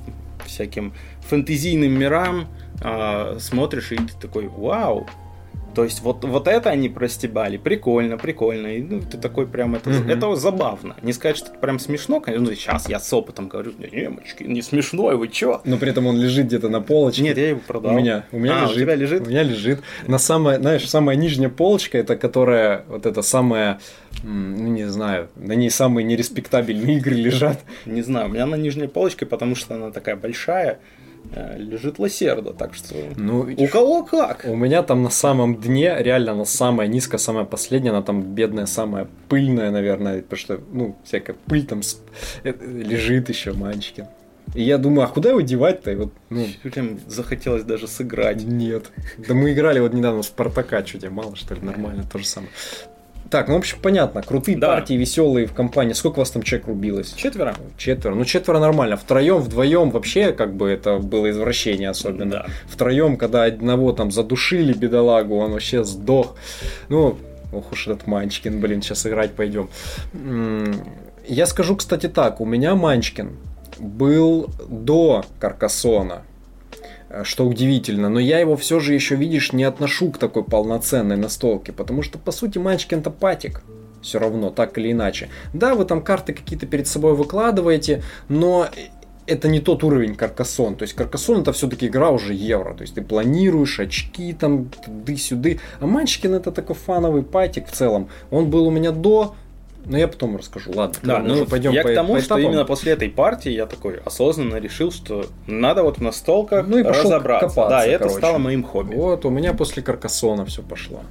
всяким 0.46 0.94
фэнтезийным 1.30 1.92
мирам, 1.98 2.48
э, 2.84 3.38
смотришь, 3.40 3.92
и 3.94 3.96
ты 3.98 4.12
такой, 4.22 4.48
вау. 4.48 5.08
То 5.76 5.84
есть 5.84 6.02
вот, 6.02 6.24
вот 6.24 6.48
это 6.48 6.70
они 6.70 6.88
простебали, 6.90 7.58
прикольно, 7.58 8.18
прикольно. 8.18 8.68
И, 8.68 8.82
ну, 8.82 9.02
ты 9.02 9.18
такой 9.18 9.46
прям, 9.46 9.76
это, 9.76 9.90
Мгм. 9.90 10.10
это 10.10 10.36
забавно. 10.36 10.96
Не 11.02 11.12
сказать, 11.14 11.38
что 11.38 11.50
это 11.50 11.60
прям 11.60 11.80
смешно, 11.80 12.22
конечно, 12.22 12.48
ну, 12.50 12.56
сейчас 12.56 12.88
я 12.90 13.00
с 13.00 13.12
опытом 13.14 13.48
говорю, 13.50 13.74
не, 13.78 14.10
мальчики, 14.10 14.44
не 14.44 14.62
смешно, 14.62 15.08
вы 15.18 15.28
чё? 15.28 15.62
Но 15.66 15.78
при 15.78 15.90
этом 15.92 16.08
он 16.08 16.18
лежит 16.20 16.46
где-то 16.48 16.70
на 16.70 16.82
полочке. 16.82 17.24
Нет, 17.24 17.38
я 17.38 17.50
его 17.50 17.60
У 17.60 17.68
продал. 17.68 17.92
меня, 17.94 18.26
у 18.32 18.40
меня 18.40 18.62
А, 18.62 18.66
у 18.66 18.70
лежит. 18.70 18.82
тебя 18.84 18.96
лежит? 18.96 19.28
У 19.28 19.30
меня 19.30 19.44
лежит. 19.44 19.82
На 20.08 20.18
самая, 20.18 20.60
знаешь, 20.60 20.88
самая 20.90 21.18
нижняя 21.18 21.50
полочка, 21.50 21.98
это 21.98 22.16
которая, 22.16 22.86
вот 22.88 23.06
это 23.06 23.22
самая, 23.22 23.80
ну 24.24 24.68
не 24.68 24.86
знаю, 24.86 25.28
на 25.36 25.54
ней 25.54 25.70
самые 25.70 26.06
нереспектабельные 26.06 26.98
игры 27.00 27.16
лежат. 27.16 27.60
Не 27.86 28.02
знаю, 28.02 28.28
у 28.28 28.30
меня 28.30 28.46
на 28.46 28.56
нижней 28.56 28.88
полочке, 28.88 29.26
потому 29.26 29.56
что 29.56 29.76
она 29.76 29.92
такая 29.92 30.16
большая, 30.16 30.80
лежит 31.58 32.00
лосерда, 32.00 32.54
так 32.54 32.74
что... 32.74 32.96
Ну, 33.16 33.48
У 33.58 33.68
кого 33.68 34.04
как? 34.04 34.46
У 34.46 34.56
меня 34.56 34.84
там 34.84 35.04
на 35.04 35.10
самом 35.10 35.56
дне, 35.56 35.96
реально 36.00 36.34
она 36.34 36.46
самая 36.46 36.88
низкая, 36.88 37.18
самая 37.20 37.46
последняя, 37.46 37.92
она 37.92 38.02
там 38.02 38.22
бедная, 38.22 38.66
самая 38.66 39.08
пыльная, 39.30 39.72
наверное, 39.72 40.22
потому 40.22 40.38
что, 40.38 40.60
ну, 40.72 40.96
всякая 41.04 41.36
пыль 41.46 41.66
там 41.66 41.82
э, 42.44 42.54
лежит 42.62 43.30
еще, 43.30 43.54
мальчики. 43.54 44.08
И 44.54 44.62
я 44.64 44.78
думаю, 44.78 45.06
а 45.06 45.08
куда 45.08 45.30
его 45.30 45.42
девать-то? 45.42 45.92
И 45.92 45.96
вот, 45.96 46.14
ну, 46.30 46.46
Прям 46.64 47.00
захотелось 47.08 47.64
даже 47.64 47.88
сыграть. 47.88 48.44
нет. 48.44 48.92
Да 49.18 49.34
мы 49.34 49.54
играли 49.54 49.80
вот 49.80 49.94
недавно 49.94 50.22
в 50.22 50.26
Спартака, 50.26 50.86
что 50.86 51.00
тебе 51.00 51.10
мало, 51.10 51.36
что 51.36 51.56
ли, 51.56 51.62
нормально, 51.62 52.04
то 52.10 52.20
же 52.20 52.26
самое. 52.26 52.52
Так, 53.36 53.50
ну, 53.50 53.56
в 53.56 53.58
общем, 53.58 53.80
понятно, 53.82 54.22
крутые 54.22 54.58
Да. 54.58 54.68
партии, 54.68 54.94
веселые 54.94 55.46
в 55.46 55.52
компании. 55.52 55.92
Сколько 55.92 56.20
вас 56.20 56.32
там 56.32 56.42
человек 56.42 56.68
рубилось? 56.70 57.12
Четверо? 57.18 57.54
Четверо. 57.76 58.16
Ну, 58.16 58.24
четверо 58.24 58.60
нормально. 58.60 58.96
Втроем, 58.96 59.40
вдвоем 59.42 59.90
вообще, 59.92 60.32
как 60.32 60.56
бы, 60.56 60.70
это 60.70 61.00
было 61.00 61.30
извращение 61.30 61.90
особенно. 61.90 62.32
Да. 62.32 62.46
Втроем, 62.70 63.18
когда 63.18 63.44
одного 63.44 63.92
там 63.92 64.10
задушили, 64.10 64.72
бедолагу, 64.72 65.36
он 65.36 65.52
вообще 65.52 65.84
сдох. 65.84 66.38
Ну, 66.88 67.18
ох 67.52 67.74
уж 67.74 67.90
этот 67.90 68.08
Манчкин, 68.08 68.62
блин, 68.62 68.82
сейчас 68.82 69.06
играть 69.06 69.32
пойдем. 69.34 69.68
Я 71.28 71.46
скажу, 71.46 71.76
кстати, 71.76 72.08
так, 72.08 72.40
у 72.40 72.46
меня 72.46 72.74
Манчкин 72.76 73.36
был 73.80 74.50
до 74.70 75.26
Каркасона, 75.42 76.22
что 77.24 77.46
удивительно, 77.46 78.10
но 78.10 78.20
я 78.20 78.40
его 78.40 78.56
все 78.56 78.80
же 78.80 78.94
еще, 78.94 79.16
видишь, 79.16 79.54
не 79.54 79.64
отношу 79.64 80.12
к 80.12 80.18
такой 80.18 80.44
полноценной 80.44 81.18
настолке, 81.18 81.72
потому 81.72 82.02
что, 82.02 82.18
по 82.18 82.32
сути, 82.32 82.58
Манчкин-то 82.58 83.12
патик. 83.12 83.62
Все 84.02 84.20
равно, 84.20 84.52
так 84.52 84.78
или 84.78 84.92
иначе. 84.92 85.30
Да, 85.54 85.74
вы 85.74 85.86
там 85.86 86.04
карты 86.04 86.34
какие-то 86.34 86.68
перед 86.68 86.88
собой 86.88 87.16
выкладываете, 87.16 88.04
но 88.30 88.68
это 89.28 89.48
не 89.48 89.60
тот 89.60 89.84
уровень 89.84 90.16
Каркасон. 90.16 90.76
То 90.76 90.84
есть 90.84 90.94
Каркасон 90.94 91.42
это 91.42 91.54
все-таки 91.54 91.88
игра 91.88 92.12
уже 92.12 92.34
евро. 92.34 92.74
То 92.76 92.82
есть 92.82 92.96
ты 92.96 93.02
планируешь 93.02 93.80
очки 93.80 94.34
там, 94.34 94.70
туда-сюды. 94.70 95.60
А 95.80 95.88
Манчкин 95.88 96.36
это 96.36 96.52
такой 96.52 96.76
фановый 96.76 97.24
патик 97.24 97.68
в 97.68 97.72
целом. 97.72 98.10
Он 98.30 98.50
был 98.50 98.68
у 98.68 98.72
меня 98.72 98.92
до, 98.92 99.36
но 99.86 99.98
я 99.98 100.08
потом 100.08 100.38
расскажу. 100.38 100.72
Ладно, 100.74 100.96
Да, 101.04 101.20
ну 101.20 101.34
уже 101.36 101.46
пойдем 101.46 101.72
я 101.72 101.84
по, 101.84 101.90
к 101.90 101.94
тому, 101.96 102.16
по 102.16 102.22
что 102.22 102.38
именно 102.38 102.66
после 102.66 102.94
этой 102.94 103.10
партии 103.10 103.52
я 103.52 103.66
такой 103.66 104.00
осознанно 104.04 104.58
решил, 104.58 104.92
что 104.92 105.26
надо 105.48 105.84
вот 105.84 105.98
в 105.98 106.02
настолках 106.02 106.68
Ну 106.68 106.78
и 106.80 106.84
пошел 106.84 107.04
разобраться. 107.12 107.48
копаться, 107.50 107.70
да, 107.70 107.86
и 107.86 107.90
это 107.90 108.00
короче. 108.06 108.18
стало 108.18 108.38
моим 108.38 108.64
хобби. 108.64 108.96
Вот, 108.96 109.26
у 109.26 109.30
меня 109.30 109.54
после 109.54 109.84
Каркасона 109.84 110.46
все 110.46 110.62
пошло. 110.62 111.02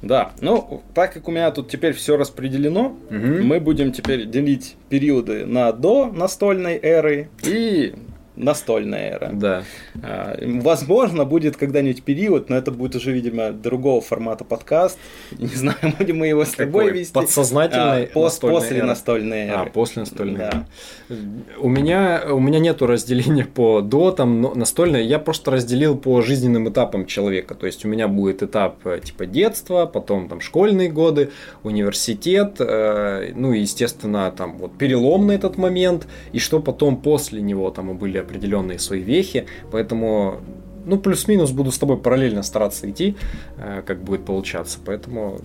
Да, 0.00 0.30
ну, 0.40 0.82
так 0.94 1.12
как 1.12 1.26
у 1.26 1.32
меня 1.32 1.50
тут 1.50 1.68
теперь 1.70 1.92
все 1.92 2.16
распределено, 2.16 2.96
Мгм. 3.10 3.44
мы 3.46 3.58
будем 3.58 3.92
теперь 3.92 4.26
делить 4.26 4.76
периоды 4.88 5.44
на 5.44 5.72
до 5.72 6.06
настольной 6.06 6.78
эры 6.80 7.30
и 7.42 7.94
настольная 8.38 9.10
эра. 9.12 9.30
Да. 9.32 9.62
А, 10.02 10.38
Возможно, 10.62 11.24
будет 11.24 11.56
когда-нибудь 11.56 12.02
период, 12.02 12.48
но 12.48 12.56
это 12.56 12.70
будет 12.70 12.94
уже, 12.96 13.12
видимо, 13.12 13.50
другого 13.52 14.00
формата 14.00 14.44
подкаст. 14.44 14.98
Не 15.38 15.46
знаю, 15.48 15.76
будем 15.98 16.18
мы 16.18 16.28
его 16.28 16.44
с 16.44 16.50
тобой 16.50 16.86
Какой? 16.86 17.00
вести. 17.00 17.12
Подсознательной 17.12 18.04
А, 18.04 18.08
пос- 18.14 18.22
настольной 18.24 18.54
после 18.60 18.82
настольной 18.82 19.38
эры. 19.48 19.56
А, 19.56 19.64
после 19.66 20.00
настольной. 20.02 20.38
Да. 20.38 20.66
эры. 21.08 21.18
У 21.58 21.68
меня, 21.68 22.22
у 22.30 22.40
меня 22.40 22.58
нету 22.60 22.86
разделения 22.86 23.44
по 23.44 23.80
до, 23.80 24.12
там, 24.12 24.40
но- 24.40 24.54
настольной. 24.54 25.04
Я 25.06 25.18
просто 25.18 25.50
разделил 25.50 25.96
по 25.96 26.22
жизненным 26.22 26.68
этапам 26.68 27.06
человека. 27.06 27.54
То 27.54 27.66
есть 27.66 27.84
у 27.84 27.88
меня 27.88 28.08
будет 28.08 28.42
этап 28.42 28.86
э, 28.86 29.00
типа 29.02 29.26
детства, 29.26 29.86
потом 29.86 30.28
там 30.28 30.40
школьные 30.40 30.88
годы, 30.90 31.30
университет, 31.62 32.56
э, 32.60 33.32
ну 33.34 33.52
и, 33.52 33.60
естественно, 33.60 34.30
там 34.36 34.58
вот 34.58 34.76
переломный 34.78 35.34
этот 35.36 35.56
момент, 35.56 36.06
и 36.32 36.38
что 36.38 36.60
потом 36.60 36.96
после 36.96 37.40
него 37.40 37.70
там 37.70 37.90
и 37.90 37.94
были 37.94 38.18
определенные 38.28 38.78
свои 38.78 39.00
вехи. 39.00 39.46
Поэтому 39.70 40.40
ну, 40.84 40.98
плюс-минус 40.98 41.50
буду 41.50 41.70
с 41.70 41.78
тобой 41.78 41.98
параллельно 41.98 42.42
стараться 42.42 42.88
идти, 42.90 43.16
э, 43.56 43.82
как 43.84 44.02
будет 44.02 44.24
получаться. 44.24 44.78
Поэтому 44.84 45.40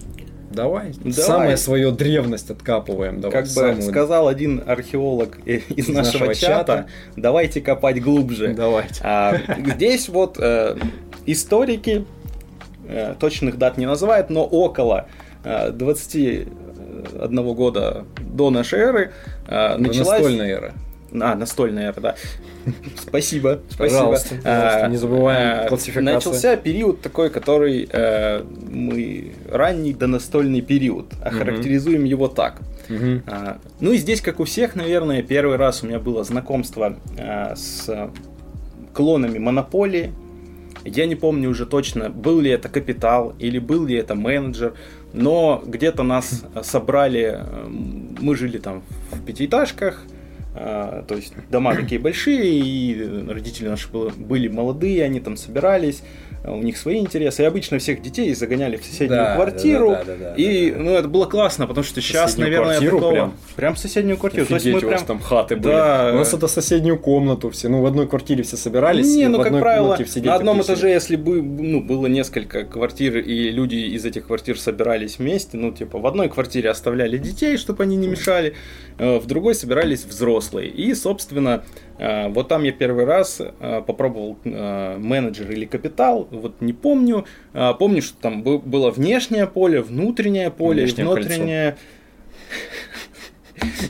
давай, 0.52 0.94
Давай. 0.94 1.14
самое 1.14 1.58
свое 1.58 1.92
древность 1.92 2.50
откапываем. 2.50 3.22
Давай, 3.22 3.32
Как 3.32 3.46
бы 3.46 3.50
самую- 3.50 3.82
сказал 3.82 4.28
один 4.28 4.64
археолог 4.66 5.40
э, 5.46 5.60
из, 5.70 5.88
нашего, 5.88 6.26
нашего 6.26 6.36
чата, 6.36 6.48
чата. 6.58 6.88
давайте 7.16 7.62
копать 7.62 8.02
глубже. 8.02 8.54
Давайте. 8.54 9.02
А, 9.04 9.38
здесь 9.76 10.10
вот 10.10 10.38
э, 10.40 10.78
историки 11.26 12.06
э, 12.88 13.16
точных 13.20 13.58
дат 13.58 13.78
не 13.78 13.86
называют, 13.86 14.30
но 14.30 14.46
около 14.46 15.08
э, 15.44 15.72
21 15.72 17.54
года 17.54 18.06
до 18.22 18.50
нашей 18.50 18.80
эры 18.80 19.12
э, 19.48 19.78
началась... 19.78 20.22
Настольная 20.22 20.50
эра. 20.50 20.74
А, 21.20 21.36
настольная 21.36 21.90
эра, 21.90 22.02
да. 22.02 22.16
Спасибо, 22.98 23.60
спасибо. 23.70 23.78
Пожалуйста, 23.78 24.36
пожалуйста, 24.36 24.86
А, 24.86 24.88
не 24.88 24.98
забываем 24.98 25.66
а, 25.66 25.68
классификацию. 25.68 26.16
Начался 26.16 26.56
период 26.56 27.02
такой, 27.02 27.30
который 27.30 27.88
э, 27.92 28.44
мы 28.44 29.34
ранний 29.50 29.94
донастольный 29.94 30.62
период. 30.62 31.14
Охарактеризуем 31.22 32.04
его 32.06 32.28
так. 32.28 32.62
А, 33.28 33.58
Ну 33.80 33.92
и 33.92 33.98
здесь, 33.98 34.22
как 34.22 34.40
у 34.40 34.44
всех, 34.46 34.76
наверное, 34.76 35.22
первый 35.22 35.58
раз 35.58 35.84
у 35.84 35.88
меня 35.88 36.00
было 36.00 36.24
знакомство 36.24 36.98
а, 37.18 37.56
с 37.56 38.10
клонами 38.94 39.40
Монополии. 39.40 40.14
Я 40.86 41.06
не 41.06 41.16
помню 41.16 41.50
уже 41.50 41.66
точно, 41.66 42.10
был 42.10 42.42
ли 42.42 42.52
это 42.52 42.68
капитал 42.68 43.34
или 43.40 43.58
был 43.58 43.86
ли 43.86 43.96
это 43.96 44.16
менеджер, 44.16 44.74
но 45.14 45.64
где-то 45.66 46.04
нас 46.04 46.44
собрали, 46.62 47.38
э, 47.40 47.68
мы 47.68 48.36
жили 48.36 48.58
там 48.58 48.84
в 49.12 49.24
пятиэтажках, 49.24 50.04
то 50.54 51.16
есть 51.16 51.34
дома 51.50 51.76
такие 51.76 52.00
большие, 52.00 52.60
и 52.60 53.26
родители 53.28 53.68
наши 53.68 53.88
были 53.90 54.48
молодые, 54.48 55.04
они 55.04 55.20
там 55.20 55.36
собирались, 55.36 56.04
а 56.32 56.33
у 56.46 56.58
них 56.62 56.78
свои 56.78 57.00
интересы, 57.00 57.44
и 57.44 57.46
обычно 57.46 57.80
всех 57.80 58.02
детей 58.02 58.34
загоняли 58.34 58.78
в 58.78 58.84
соседнюю 58.84 59.22
Да, 59.22 59.36
квартиру, 59.36 59.90
да, 59.92 60.04
да, 60.04 60.16
да, 60.16 60.30
да, 60.30 60.36
и 60.36 60.72
да, 60.72 60.78
ну 60.78 60.92
это 60.96 61.08
было 61.08 61.26
классно, 61.26 61.68
потому 61.68 61.84
что 61.86 62.02
сейчас, 62.02 62.32
Соседнюю 62.32 62.50
наверное, 62.50 62.74
квартиру 62.74 62.98
такого... 62.98 63.12
прям? 63.14 63.34
прям 63.56 63.76
в 63.76 63.80
соседнюю 63.80 64.18
квартиру. 64.18 64.46
То 64.46 64.54
есть 64.56 64.66
Офигеть, 64.66 64.84
мы 64.84 64.88
у 64.88 64.92
вас 64.92 65.02
прям 65.04 65.18
там 65.20 65.26
хаты 65.26 65.56
были. 65.56 65.74
Да. 65.74 66.12
У 66.14 66.18
нас 66.18 66.34
это 66.34 66.48
соседнюю 66.48 67.00
комнату 67.00 67.50
все. 67.50 67.70
Ну, 67.70 67.82
в 67.82 67.86
одной 67.86 68.08
квартире 68.08 68.44
все 68.44 68.58
собирались. 68.58 69.16
Не, 69.16 69.28
ну 69.28 69.42
как 69.42 69.58
правило, 69.58 69.98
все 70.04 70.22
на 70.22 70.36
одном 70.36 70.58
тусили. 70.58 70.76
этаже, 70.76 70.90
если 70.90 71.16
бы 71.16 71.42
ну, 71.42 71.82
было 71.82 72.08
несколько 72.08 72.66
квартир, 72.66 73.18
и 73.18 73.50
люди 73.52 73.76
из 73.76 74.06
этих 74.06 74.28
квартир 74.28 74.60
собирались 74.60 75.20
вместе, 75.20 75.58
ну, 75.58 75.72
типа, 75.72 76.00
в 76.00 76.06
одной 76.06 76.30
квартире 76.30 76.70
оставляли 76.70 77.18
детей, 77.18 77.58
чтобы 77.58 77.84
они 77.84 77.96
не 77.96 78.08
мешали, 78.08 78.54
э, 78.98 79.18
в 79.18 79.26
другой 79.28 79.56
собирались 79.56 80.04
взрослые. 80.04 80.70
И, 80.70 80.94
собственно, 80.94 81.64
вот 82.00 82.48
там 82.48 82.64
я 82.64 82.72
первый 82.72 83.06
раз 83.06 83.40
э, 83.40 83.82
попробовал 83.86 84.38
э, 84.44 84.98
менеджер 84.98 85.52
или 85.52 85.66
капитал, 85.66 86.28
вот 86.32 86.62
не 86.62 86.74
помню. 86.74 87.26
Помню, 87.80 88.02
что 88.02 88.18
там 88.20 88.44
бы- 88.44 88.60
было 88.60 88.92
внешнее 88.92 89.48
поле, 89.48 89.82
внутреннее 89.82 90.50
поле, 90.50 90.84
Внешнее 90.84 91.06
внутреннее... 91.06 91.78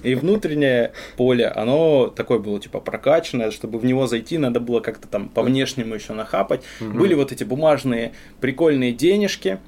И 0.04 0.14
внутреннее 0.14 0.92
поле, 1.16 1.48
оно 1.48 2.08
такое 2.08 2.38
было, 2.38 2.60
типа, 2.60 2.80
прокачанное, 2.80 3.50
чтобы 3.50 3.80
в 3.80 3.86
него 3.86 4.06
зайти, 4.06 4.38
надо 4.38 4.60
было 4.60 4.82
как-то 4.82 5.08
там 5.08 5.30
по 5.30 5.42
внешнему 5.42 5.96
еще 5.96 6.14
нахапать. 6.14 6.62
Были 6.80 7.14
вот 7.14 7.32
эти 7.32 7.44
бумажные 7.44 8.12
прикольные 8.42 8.92
денежки, 8.92 9.60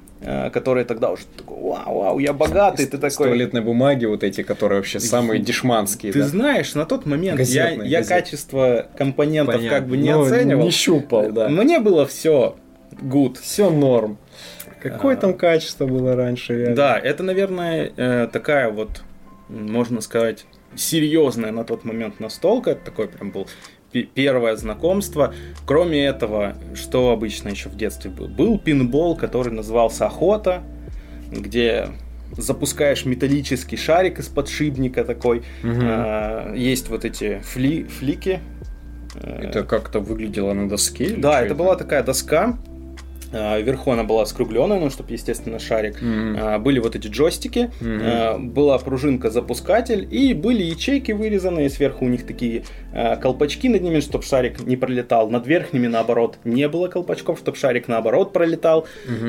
которые 0.52 0.84
тогда 0.84 1.10
уже 1.10 1.24
такой, 1.36 1.56
вау, 1.60 1.98
вау, 2.00 2.18
я 2.18 2.32
богатый, 2.32 2.86
ты 2.86 2.96
С 2.96 3.00
такой. 3.00 3.28
туалетной 3.28 3.60
бумаги 3.60 4.06
вот 4.06 4.24
эти, 4.24 4.42
которые 4.42 4.78
вообще 4.78 4.98
самые 4.98 5.40
дешманские. 5.40 6.12
Ты 6.12 6.20
да? 6.20 6.28
знаешь, 6.28 6.74
на 6.74 6.86
тот 6.86 7.06
момент 7.06 7.38
я, 7.40 7.44
Газетные, 7.44 7.90
я 7.90 7.98
газетные. 7.98 8.20
качество 8.22 8.86
компонентов 8.96 9.56
Понятно. 9.56 9.78
как 9.78 9.88
бы 9.88 9.96
не 9.96 10.12
Ну, 10.12 10.22
оценивал. 10.22 10.64
Не 10.64 10.70
щупал, 10.70 11.30
да. 11.32 11.48
Мне 11.48 11.78
было 11.80 12.06
все 12.06 12.56
good. 12.92 13.38
Все 13.40 13.70
норм. 13.70 14.18
Какое 14.82 15.16
А. 15.16 15.18
там 15.18 15.34
качество 15.34 15.86
было 15.86 16.14
раньше, 16.16 16.56
реально? 16.56 16.76
Да, 16.76 16.98
это, 16.98 17.22
наверное, 17.22 17.92
э, 17.96 18.28
такая 18.32 18.70
вот, 18.70 19.02
можно 19.48 20.00
сказать, 20.00 20.46
серьезная 20.76 21.52
на 21.52 21.64
тот 21.64 21.84
момент 21.84 22.20
настолка. 22.20 22.74
Такой 22.74 23.08
прям 23.08 23.30
был 23.30 23.48
первое 24.02 24.56
знакомство. 24.56 25.34
Кроме 25.66 26.04
этого, 26.04 26.54
что 26.74 27.10
обычно 27.10 27.48
еще 27.48 27.68
в 27.68 27.76
детстве 27.76 28.10
был? 28.10 28.28
Был 28.28 28.58
пинбол, 28.58 29.16
который 29.16 29.52
назывался 29.52 30.06
Охота, 30.06 30.62
где 31.30 31.88
запускаешь 32.36 33.04
металлический 33.04 33.76
шарик 33.76 34.18
из 34.18 34.28
подшипника 34.28 35.04
такой. 35.04 35.42
А, 35.64 36.54
есть 36.54 36.88
вот 36.88 37.04
эти 37.04 37.40
фли, 37.44 37.84
флики. 37.84 38.40
Это 39.22 39.62
как-то 39.62 40.00
выглядело 40.00 40.52
на 40.52 40.68
доске? 40.68 41.14
Да, 41.16 41.36
что 41.36 41.46
это 41.46 41.54
была 41.54 41.76
такая 41.76 42.02
доска. 42.02 42.58
А, 43.32 43.58
Вверху 43.60 43.90
она 43.90 44.04
была 44.04 44.24
скругленная, 44.26 44.78
ну, 44.80 44.90
чтобы, 44.90 45.12
естественно, 45.12 45.58
шарик. 45.58 45.96
А, 46.02 46.58
Были 46.58 46.78
вот 46.78 46.96
эти 46.96 47.08
джойстики, 47.08 47.70
а, 47.80 48.38
была 48.38 48.78
пружинка-запускатель, 48.78 50.06
и 50.10 50.34
были 50.34 50.62
ячейки 50.62 51.12
вырезанные, 51.12 51.68
сверху 51.70 52.04
у 52.04 52.08
них 52.08 52.26
такие 52.26 52.64
а, 52.92 53.16
колпачки 53.16 53.68
над 53.68 53.82
ними, 53.82 54.00
чтобы 54.00 54.24
шарик 54.24 54.60
не 54.66 54.76
пролетал. 54.76 55.28
Над 55.30 55.46
верхними, 55.46 55.86
наоборот, 55.86 56.38
не 56.44 56.68
было 56.68 56.88
колпачков, 56.88 57.38
чтобы 57.38 57.56
шарик, 57.56 57.88
наоборот, 57.88 58.32
пролетал. 58.32 58.86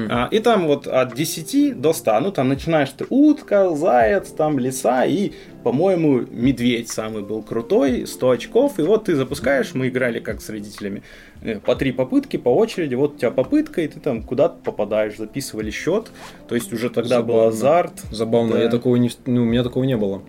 А, 0.09 0.27
И 0.31 0.39
там 0.39 0.67
вот 0.67 0.87
от 0.87 1.15
10 1.15 1.79
до 1.79 1.93
100, 1.93 2.19
ну, 2.19 2.31
там 2.31 2.49
начинаешь 2.49 2.89
ты 2.89 3.05
утка, 3.09 3.69
заяц, 3.75 4.29
там 4.29 4.59
лиса 4.59 5.05
и, 5.05 5.31
по-моему, 5.67 6.21
медведь 6.31 6.87
самый 6.87 7.23
был 7.23 7.41
крутой, 7.43 8.07
100 8.07 8.29
очков, 8.29 8.79
и 8.79 8.83
вот 8.83 9.03
ты 9.03 9.15
запускаешь, 9.17 9.73
мы 9.73 9.89
играли 9.89 10.19
как 10.21 10.39
с 10.41 10.49
родителями, 10.49 11.03
э, 11.41 11.59
по 11.59 11.75
три 11.75 11.91
попытки 11.91 12.37
по 12.37 12.47
очереди, 12.55 12.95
вот 12.95 13.15
у 13.15 13.17
тебя 13.17 13.31
попытка, 13.31 13.81
и 13.81 13.87
ты 13.89 13.99
там 13.99 14.23
куда-то 14.23 14.55
попадаешь, 14.63 15.17
записывали 15.17 15.69
счет, 15.69 16.09
то 16.47 16.55
есть 16.55 16.71
уже 16.71 16.89
тогда 16.89 17.21
был 17.21 17.33
Забавно. 17.33 17.49
азарт. 17.49 17.93
Забавно, 18.11 18.53
Да. 18.53 18.63
я 18.63 18.69
такого 18.69 18.95
не... 18.95 19.11
Ну, 19.25 19.41
у 19.41 19.45
меня 19.45 19.61
такого 19.61 19.83
не 19.83 19.97
было. 19.97 20.21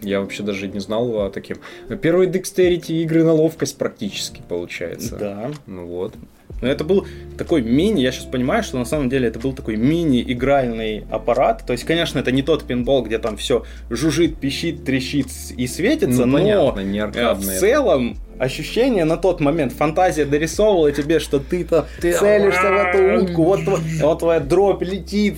Я 0.00 0.20
вообще 0.20 0.44
даже 0.44 0.68
не 0.68 0.78
знал 0.78 1.22
о 1.22 1.28
таким. 1.30 1.56
Первые 2.00 2.30
Dexterity 2.30 3.02
игры 3.02 3.24
на 3.24 3.32
ловкость 3.32 3.76
практически, 3.76 4.42
получается. 4.48 5.16
Да. 5.16 5.50
Ну 5.66 5.86
вот. 5.86 6.14
Но 6.64 6.70
это 6.70 6.82
был 6.82 7.06
такой 7.36 7.60
мини, 7.60 8.00
я 8.00 8.10
сейчас 8.10 8.24
понимаю, 8.24 8.62
что 8.62 8.78
на 8.78 8.86
самом 8.86 9.10
деле 9.10 9.28
это 9.28 9.38
был 9.38 9.52
такой 9.52 9.76
мини-игральный 9.76 11.04
аппарат. 11.10 11.62
То 11.66 11.74
есть, 11.74 11.84
конечно, 11.84 12.18
это 12.18 12.32
не 12.32 12.40
тот 12.40 12.64
пинбол, 12.64 13.02
где 13.04 13.18
там 13.18 13.36
все 13.36 13.64
жужжит, 13.90 14.38
пищит, 14.38 14.82
трещит 14.82 15.26
и 15.58 15.66
светится, 15.66 16.24
Ну, 16.24 16.38
но 16.38 16.72
понятно, 16.72 16.80
не 16.80 17.00
э, 17.00 17.34
в 17.34 17.44
целом 17.44 18.16
ощущение 18.38 19.04
на 19.04 19.18
тот 19.18 19.40
момент, 19.40 19.74
фантазия 19.74 20.24
дорисовывала 20.24 20.90
тебе, 20.90 21.18
что 21.18 21.38
ты-то 21.38 21.86
целишься 22.00 22.62
в 22.62 22.74
эту 22.74 23.24
утку, 23.24 23.44
вот, 23.44 23.60
вот 24.00 24.18
твоя 24.20 24.40
дробь 24.40 24.82
летит, 24.82 25.36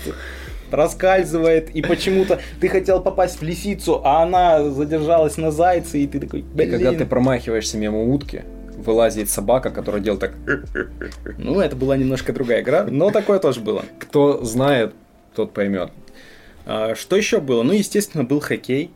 раскальзывает, 0.71 1.71
и 1.75 1.83
почему-то 1.83 2.39
ты 2.61 2.69
хотел 2.69 3.01
попасть 3.01 3.41
в 3.41 3.43
лисицу, 3.43 4.01
а 4.05 4.23
она 4.23 4.71
задержалась 4.71 5.37
на 5.37 5.51
зайце, 5.51 5.99
и 5.99 6.07
ты 6.07 6.21
такой, 6.21 6.41
И 6.41 6.45
блин. 6.55 6.71
когда 6.71 6.93
ты 6.93 7.05
промахиваешься 7.05 7.79
мимо 7.79 8.03
утки, 8.05 8.43
вылазит 8.87 9.29
собака, 9.29 9.71
которая 9.71 10.01
делает 10.01 10.21
так. 10.21 10.33
Ну, 11.39 11.61
это 11.61 11.77
была 11.77 11.97
немножко 11.97 12.33
другая 12.33 12.63
игра, 12.63 12.85
но 12.85 13.11
такое 13.11 13.39
тоже 13.39 13.61
было. 13.61 13.85
Кто 13.99 14.45
знает, 14.45 14.95
тот 15.35 15.53
поймет. 15.53 15.91
А, 16.65 16.95
Что 16.95 17.17
еще 17.17 17.41
было? 17.41 17.63
Ну, 17.63 17.73
естественно, 17.73 18.25
был 18.25 18.41
хоккей. 18.41 18.91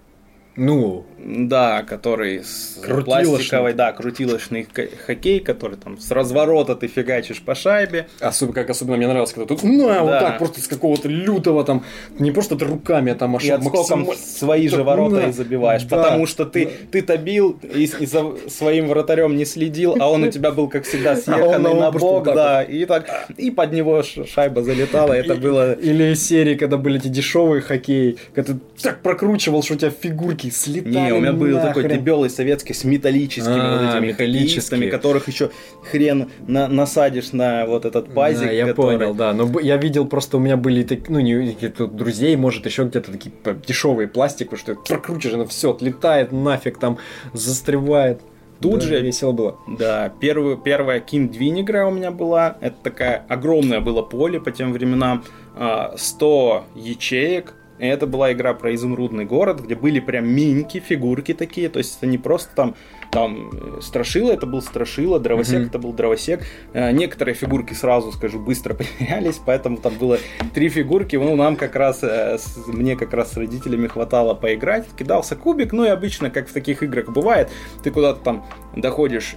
Ну, 0.64 1.06
Да, 1.22 1.82
который 1.82 2.42
с 2.42 2.78
пластиковой, 3.04 3.72
да, 3.74 3.92
крутилочный 3.92 4.66
хоккей, 5.06 5.40
который 5.40 5.76
там 5.76 5.98
с 5.98 6.10
разворота 6.10 6.74
ты 6.74 6.86
фигачишь 6.86 7.40
по 7.42 7.54
шайбе. 7.54 8.06
особенно, 8.20 8.54
как 8.54 8.70
особенно 8.70 8.96
мне 8.96 9.06
нравилось, 9.06 9.32
когда 9.32 9.46
тут, 9.46 9.62
на, 9.62 10.00
вот 10.02 10.10
Да. 10.10 10.20
так, 10.20 10.38
просто 10.38 10.60
с 10.60 10.66
какого-то 10.66 11.08
лютого 11.08 11.64
там, 11.64 11.84
не 12.18 12.30
просто 12.30 12.56
ты 12.56 12.64
руками, 12.66 13.12
а 13.12 13.14
там 13.14 13.36
аж 13.36 13.44
И 13.44 13.52
максимально- 13.52 14.14
свои 14.16 14.68
же 14.68 14.76
Так, 14.76 14.86
ворота 14.86 15.16
на. 15.16 15.28
и 15.28 15.32
забиваешь. 15.32 15.82
Да. 15.84 15.96
Потому 15.96 16.26
что 16.26 16.44
ты, 16.46 16.68
ты-то 16.90 17.16
бил 17.16 17.58
и, 17.62 17.84
и 17.84 18.06
за 18.06 18.24
своим 18.48 18.88
вратарем 18.88 19.36
не 19.36 19.44
следил, 19.44 19.96
а 20.00 20.10
он 20.10 20.24
у 20.24 20.30
тебя 20.30 20.50
был, 20.50 20.68
как 20.68 20.84
всегда, 20.84 21.16
съеханный 21.16 21.70
он 21.70 21.78
на 21.80 21.90
просто 21.90 22.08
бок, 22.08 22.26
вот 22.26 22.34
да, 22.34 22.62
и 22.62 22.84
так, 22.86 23.06
и 23.36 23.50
под 23.50 23.72
него 23.72 24.02
шайба 24.02 24.62
залетала, 24.62 25.12
это 25.14 25.34
было... 25.36 25.72
Или 25.72 26.14
серии, 26.14 26.54
когда 26.54 26.76
были 26.76 26.98
эти 26.98 27.08
дешевые 27.08 27.60
хоккеи, 27.62 28.16
когда 28.34 28.54
ты 28.54 28.58
так 28.82 29.00
прокручивал, 29.02 29.62
что 29.62 29.74
у 29.74 29.76
тебя 29.76 29.90
фигурки 29.90 30.49
слетали 30.50 30.92
Не, 30.94 31.12
у 31.14 31.20
меня 31.20 31.32
был 31.32 31.48
нахрен. 31.48 31.68
такой 31.74 31.88
дебелый 31.88 32.30
советский 32.30 32.74
с 32.74 32.84
металлическими 32.84 33.54
А, 33.58 33.78
вот 33.78 33.94
этими 33.96 34.08
металлические. 34.08 34.48
хоккеистами, 34.48 34.90
которых 34.90 35.28
еще 35.28 35.50
хрен 35.90 36.30
на- 36.46 36.68
насадишь 36.68 37.32
на 37.32 37.66
вот 37.66 37.84
этот 37.84 38.12
пазик. 38.14 38.46
Да, 38.46 38.50
я 38.52 38.66
который- 38.66 38.98
понял, 38.98 39.14
да. 39.14 39.32
Но 39.32 39.60
я 39.60 39.76
видел, 39.76 40.06
просто 40.06 40.36
у 40.36 40.40
меня 40.40 40.56
были, 40.56 40.82
так- 40.82 41.08
ну, 41.08 41.20
не 41.20 41.52
какие-то 41.54 41.86
друзей, 41.86 42.36
может, 42.36 42.66
еще 42.66 42.84
где-то 42.84 43.12
такие 43.12 43.32
дешевые 43.66 44.08
пластик, 44.08 44.56
что 44.58 44.74
прокручиваешь, 44.74 45.34
оно 45.34 45.46
все 45.46 45.70
отлетает 45.72 46.32
нафиг, 46.32 46.78
там 46.78 46.98
застревает. 47.32 48.20
Тут 48.60 48.80
Да, 48.80 48.86
же- 48.88 49.00
весело 49.00 49.32
было. 49.32 49.56
Да, 49.78 50.12
первую, 50.20 50.58
первая 50.58 51.00
King 51.00 51.30
Двин 51.30 51.60
игра 51.62 51.88
у 51.88 51.90
меня 51.90 52.10
была. 52.10 52.58
Это 52.60 52.76
такая 52.82 53.24
огромное 53.28 53.80
было 53.80 54.02
поле 54.02 54.38
по 54.40 54.50
тем 54.50 54.72
временам. 54.72 55.24
а, 55.56 55.94
100 55.98 56.64
ячеек. 56.76 57.54
Это 57.80 58.06
была 58.06 58.32
игра 58.32 58.52
про 58.54 58.74
изумрудный 58.74 59.24
город, 59.24 59.60
где 59.62 59.74
были 59.74 60.00
прям 60.00 60.28
миньки, 60.28 60.80
фигурки 60.80 61.34
такие. 61.34 61.68
То 61.68 61.78
есть 61.78 61.96
это 61.96 62.06
не 62.06 62.18
просто 62.18 62.54
там, 62.54 62.74
там 63.10 63.50
э, 63.52 63.80
страшило, 63.80 64.30
это 64.32 64.46
был 64.46 64.62
страшило, 64.62 65.18
дровосек, 65.18 65.58
Мгм. 65.60 65.66
это 65.68 65.78
был 65.78 65.92
дровосек. 65.92 66.42
Э, 66.72 66.92
Некоторые 66.92 67.34
фигурки, 67.34 67.74
сразу 67.74 68.12
скажу, 68.12 68.38
быстро 68.38 68.74
потерялись, 68.74 69.40
поэтому 69.44 69.76
там 69.78 69.94
было 69.94 70.18
три 70.54 70.68
фигурки. 70.68 71.16
Ну, 71.16 71.34
нам 71.36 71.56
как 71.56 71.74
раз, 71.76 72.00
э, 72.02 72.38
мне 72.66 72.96
как 72.96 73.12
раз 73.12 73.32
с 73.32 73.36
родителями 73.36 73.86
хватало 73.88 74.34
поиграть. 74.34 74.86
Кидался 74.98 75.34
кубик, 75.36 75.72
ну 75.72 75.84
и 75.84 75.88
обычно, 75.88 76.30
как 76.30 76.48
в 76.48 76.52
таких 76.52 76.82
играх 76.82 77.08
бывает, 77.08 77.48
ты 77.82 77.90
куда-то 77.90 78.20
там 78.20 78.46
доходишь, 78.76 79.34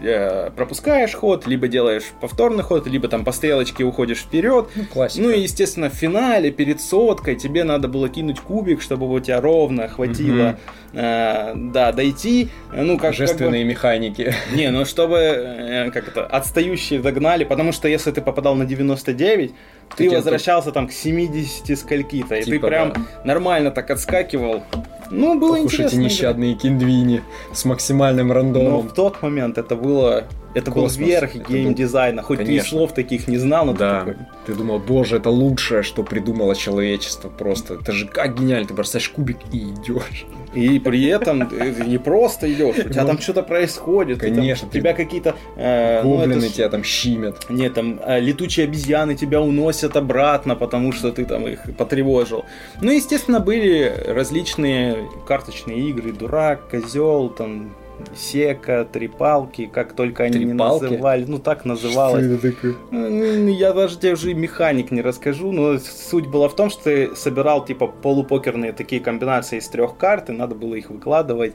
пропускаешь 0.56 1.14
ход, 1.16 1.48
либо 1.48 1.68
делаешь 1.68 2.04
повторный 2.22 2.64
ход, 2.64 2.88
либо 2.88 3.08
там 3.08 3.26
по 3.26 3.32
стрелочке 3.32 3.84
уходишь 3.84 4.20
вперед. 4.20 4.68
Ну, 4.76 4.84
классика. 4.86 5.24
Ну 5.24 5.30
и, 5.32 5.40
естественно, 5.42 5.90
в 5.90 5.94
финале, 5.94 6.52
перед 6.52 6.82
соткой, 6.82 7.36
тебе 7.36 7.64
надо 7.64 7.88
было 7.88 8.10
кинуть 8.10 8.40
кубик, 8.40 8.82
чтобы 8.82 9.10
у 9.12 9.20
тебя 9.20 9.42
ровно 9.42 9.88
хватило, 9.88 10.58
э, 10.94 11.54
да, 11.56 11.92
дойти. 11.92 12.50
Ну, 12.72 12.98
как, 12.98 13.16
как 13.16 13.38
бы- 13.38 13.64
механики. 13.64 14.34
не, 14.54 14.70
ну 14.72 14.86
чтобы, 14.86 15.18
э, 15.18 15.92
как 15.92 16.08
это, 16.08 16.26
отстающие 16.26 17.00
догнали, 17.00 17.44
потому 17.44 17.72
что 17.72 17.88
если 17.88 18.12
ты 18.12 18.22
попадал 18.22 18.56
на 18.56 18.66
99, 18.66 19.54
ты 19.96 20.06
тебе 20.06 20.18
возвращался 20.18 20.72
там 20.72 20.88
к 20.88 20.92
70 20.92 21.78
скольки-то, 21.78 22.36
и 22.36 22.44
ты 22.44 22.52
Типа, 22.52 22.68
прям 22.68 22.94
да. 22.94 23.02
нормально 23.26 23.72
так 23.72 23.90
отскакивал. 23.92 24.64
Ну, 25.12 25.40
было 25.40 25.58
Ох 25.58 25.66
уж 25.66 25.74
интересно. 25.74 25.96
эти 25.98 26.04
нещадные 26.04 26.56
киндвини 26.56 27.22
с 27.54 27.66
максимальным 27.66 28.30
Но 28.30 28.34
рандомом. 28.34 28.88
в 28.90 28.94
тот 28.94 29.22
момент 29.22 29.58
это 29.58 29.76
было, 29.76 30.24
это 30.54 30.72
Космос. 30.72 30.98
был 30.98 31.06
верх 31.06 31.36
Это 31.36 31.52
геймдизайна. 31.52 32.22
Хоть 32.22 32.38
ты 32.40 32.44
и 32.44 32.48
Конечно. 32.48 32.70
слов 32.70 32.94
таких 32.94 33.28
не 33.28 33.38
знал, 33.38 33.66
но 33.66 33.74
ты 33.74 33.80
Да, 33.80 34.00
такой, 34.00 34.16
ты 34.46 34.54
думал, 34.56 34.80
боже, 34.80 35.18
это 35.18 35.30
лучшее, 35.30 35.84
что 35.84 36.04
придумало 36.04 36.56
человечество 36.56 37.30
просто. 37.30 37.76
Это 37.76 37.92
же 37.92 38.08
как 38.08 38.38
гениально, 38.38 38.68
ты 38.68 38.74
бросаешь 38.74 39.10
кубик 39.10 39.38
и 39.52 39.58
идешь. 39.60 40.26
И 40.54 40.78
при 40.78 41.06
этом 41.06 41.48
ты 41.50 41.72
не 41.88 41.98
просто 41.98 42.52
идешь, 42.54 42.78
у 42.78 42.90
тебя 42.90 43.02
Ну, 43.02 43.08
там 43.08 43.20
что-то 43.20 43.42
происходит. 43.42 44.20
ты 44.20 44.30
конечно, 44.30 44.68
У 44.68 44.72
ты- 44.72 44.80
тебя 44.80 44.94
какие-то... 44.94 45.36
э, 45.56 46.02
ну, 46.04 46.18
Гоблины 46.18 46.48
тебя 46.50 46.70
там 46.70 46.84
щимят. 46.84 47.50
Нет, 47.50 47.74
там 47.74 48.00
э, 48.06 48.20
летучие 48.20 48.66
обезьяны 48.66 49.16
тебя 49.16 49.42
уносят 49.42 49.96
обратно, 49.98 50.56
потому 50.56 50.92
что 50.92 51.12
ты 51.12 51.26
там 51.26 51.48
их 51.48 51.62
потревожил. 51.76 52.46
Ну, 52.82 52.92
естественно, 52.92 53.40
были 53.40 53.92
различные 54.08 55.10
карточные 55.28 55.80
игры, 55.90 56.12
дурак, 56.14 56.70
козел, 56.70 57.30
там 57.30 57.74
сека, 58.16 58.88
три 58.92 59.08
палки, 59.08 59.70
как 59.72 59.94
только 59.94 60.24
они 60.24 60.40
не 60.46 60.54
называли, 60.90 61.26
ну 61.28 61.40
так 61.40 61.66
называлось. 61.66 62.24
Что 62.26 62.34
это 62.36 62.52
такое? 62.52 62.76
М, 62.92 63.48
Я 63.48 63.74
даже 63.74 63.98
тебе 63.98 64.14
уже 64.14 64.34
механик 64.34 64.92
не 64.92 65.02
расскажу, 65.02 65.52
но 65.52 65.78
суть 65.80 66.28
была 66.28 66.48
в 66.50 66.56
том, 66.56 66.70
что 66.70 66.84
ты 66.84 67.16
собирал 67.16 67.66
типа 67.66 67.88
полупокерные 67.88 68.74
такие 68.74 69.02
комбинации 69.02 69.58
из 69.60 69.68
трех 69.68 69.98
карт, 69.98 70.30
и 70.30 70.34
надо 70.34 70.56
было 70.56 70.76
их 70.76 70.90
выкладывать. 70.90 71.54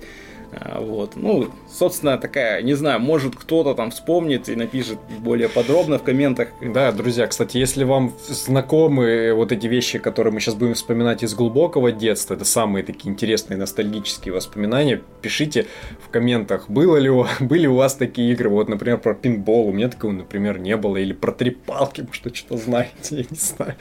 А, 0.53 0.81
вот. 0.81 1.13
Ну, 1.17 1.49
собственно, 1.79 2.19
такая, 2.19 2.63
не 2.63 2.75
знаю, 2.75 3.01
может 3.01 3.37
кто-то 3.37 3.75
там 3.75 3.91
вспомнит 3.91 4.49
и 4.49 4.57
напишет 4.57 4.99
более 5.21 5.49
подробно 5.49 5.99
в 5.99 6.03
комментах. 6.03 6.49
Да, 6.61 6.93
друзья, 6.93 7.27
кстати, 7.27 7.59
если 7.59 7.85
вам 7.85 8.13
знакомы 8.29 9.33
вот 9.35 9.53
эти 9.53 9.67
вещи, 9.67 9.99
которые 9.99 10.33
мы 10.33 10.41
сейчас 10.41 10.55
будем 10.55 10.75
вспоминать 10.75 11.23
из 11.23 11.35
глубокого 11.35 11.93
детства, 11.93 12.35
это 12.35 12.45
самые 12.45 12.85
такие 12.85 13.11
интересные 13.11 13.57
ностальгические 13.57 14.35
воспоминания, 14.35 15.01
пишите 15.23 15.67
в 16.05 16.11
комментах, 16.11 16.69
было 16.69 16.97
ли 16.97 17.11
у, 17.11 17.27
были 17.41 17.67
у 17.67 17.75
вас 17.75 17.95
такие 17.95 18.33
игры, 18.33 18.49
вот, 18.49 18.69
например, 18.69 18.99
про 18.99 19.15
пинбол, 19.15 19.69
у 19.69 19.73
меня 19.73 19.89
такого, 19.89 20.13
например, 20.13 20.59
не 20.59 20.77
было, 20.77 20.97
или 20.97 21.13
про 21.13 21.33
три 21.33 21.51
палки, 21.51 22.01
может, 22.01 22.37
что-то 22.37 22.57
знаете, 22.57 22.93
я 23.11 23.25
не 23.31 23.37
знаю. 23.37 23.75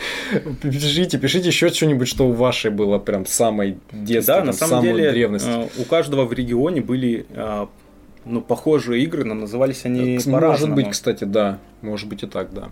Пишите, 0.62 1.17
пишите 1.17 1.47
еще 1.47 1.69
что-нибудь, 1.69 2.07
что 2.07 2.27
у 2.27 2.31
вашей 2.31 2.71
было 2.71 2.99
прям 2.99 3.25
самой 3.25 3.77
детства, 3.91 4.36
да, 4.36 4.39
там, 4.39 4.47
на 4.47 4.53
самом 4.53 4.83
деле, 4.83 5.12
древности. 5.12 5.49
Э, 5.49 5.67
у 5.77 5.83
каждого 5.83 6.25
в 6.25 6.33
регионе 6.33 6.47
регионе 6.47 6.81
были 6.81 7.25
а, 7.36 7.69
ну, 8.27 8.41
похожие 8.41 9.03
игры, 9.03 9.23
но 9.23 9.33
назывались 9.33 9.85
они 9.85 10.19
по-разному. 10.19 10.73
Может 10.73 10.75
быть, 10.75 10.89
кстати, 10.89 11.23
да. 11.23 11.59
Может 11.81 12.07
быть 12.09 12.23
и 12.23 12.27
так, 12.27 12.53
да. 12.53 12.69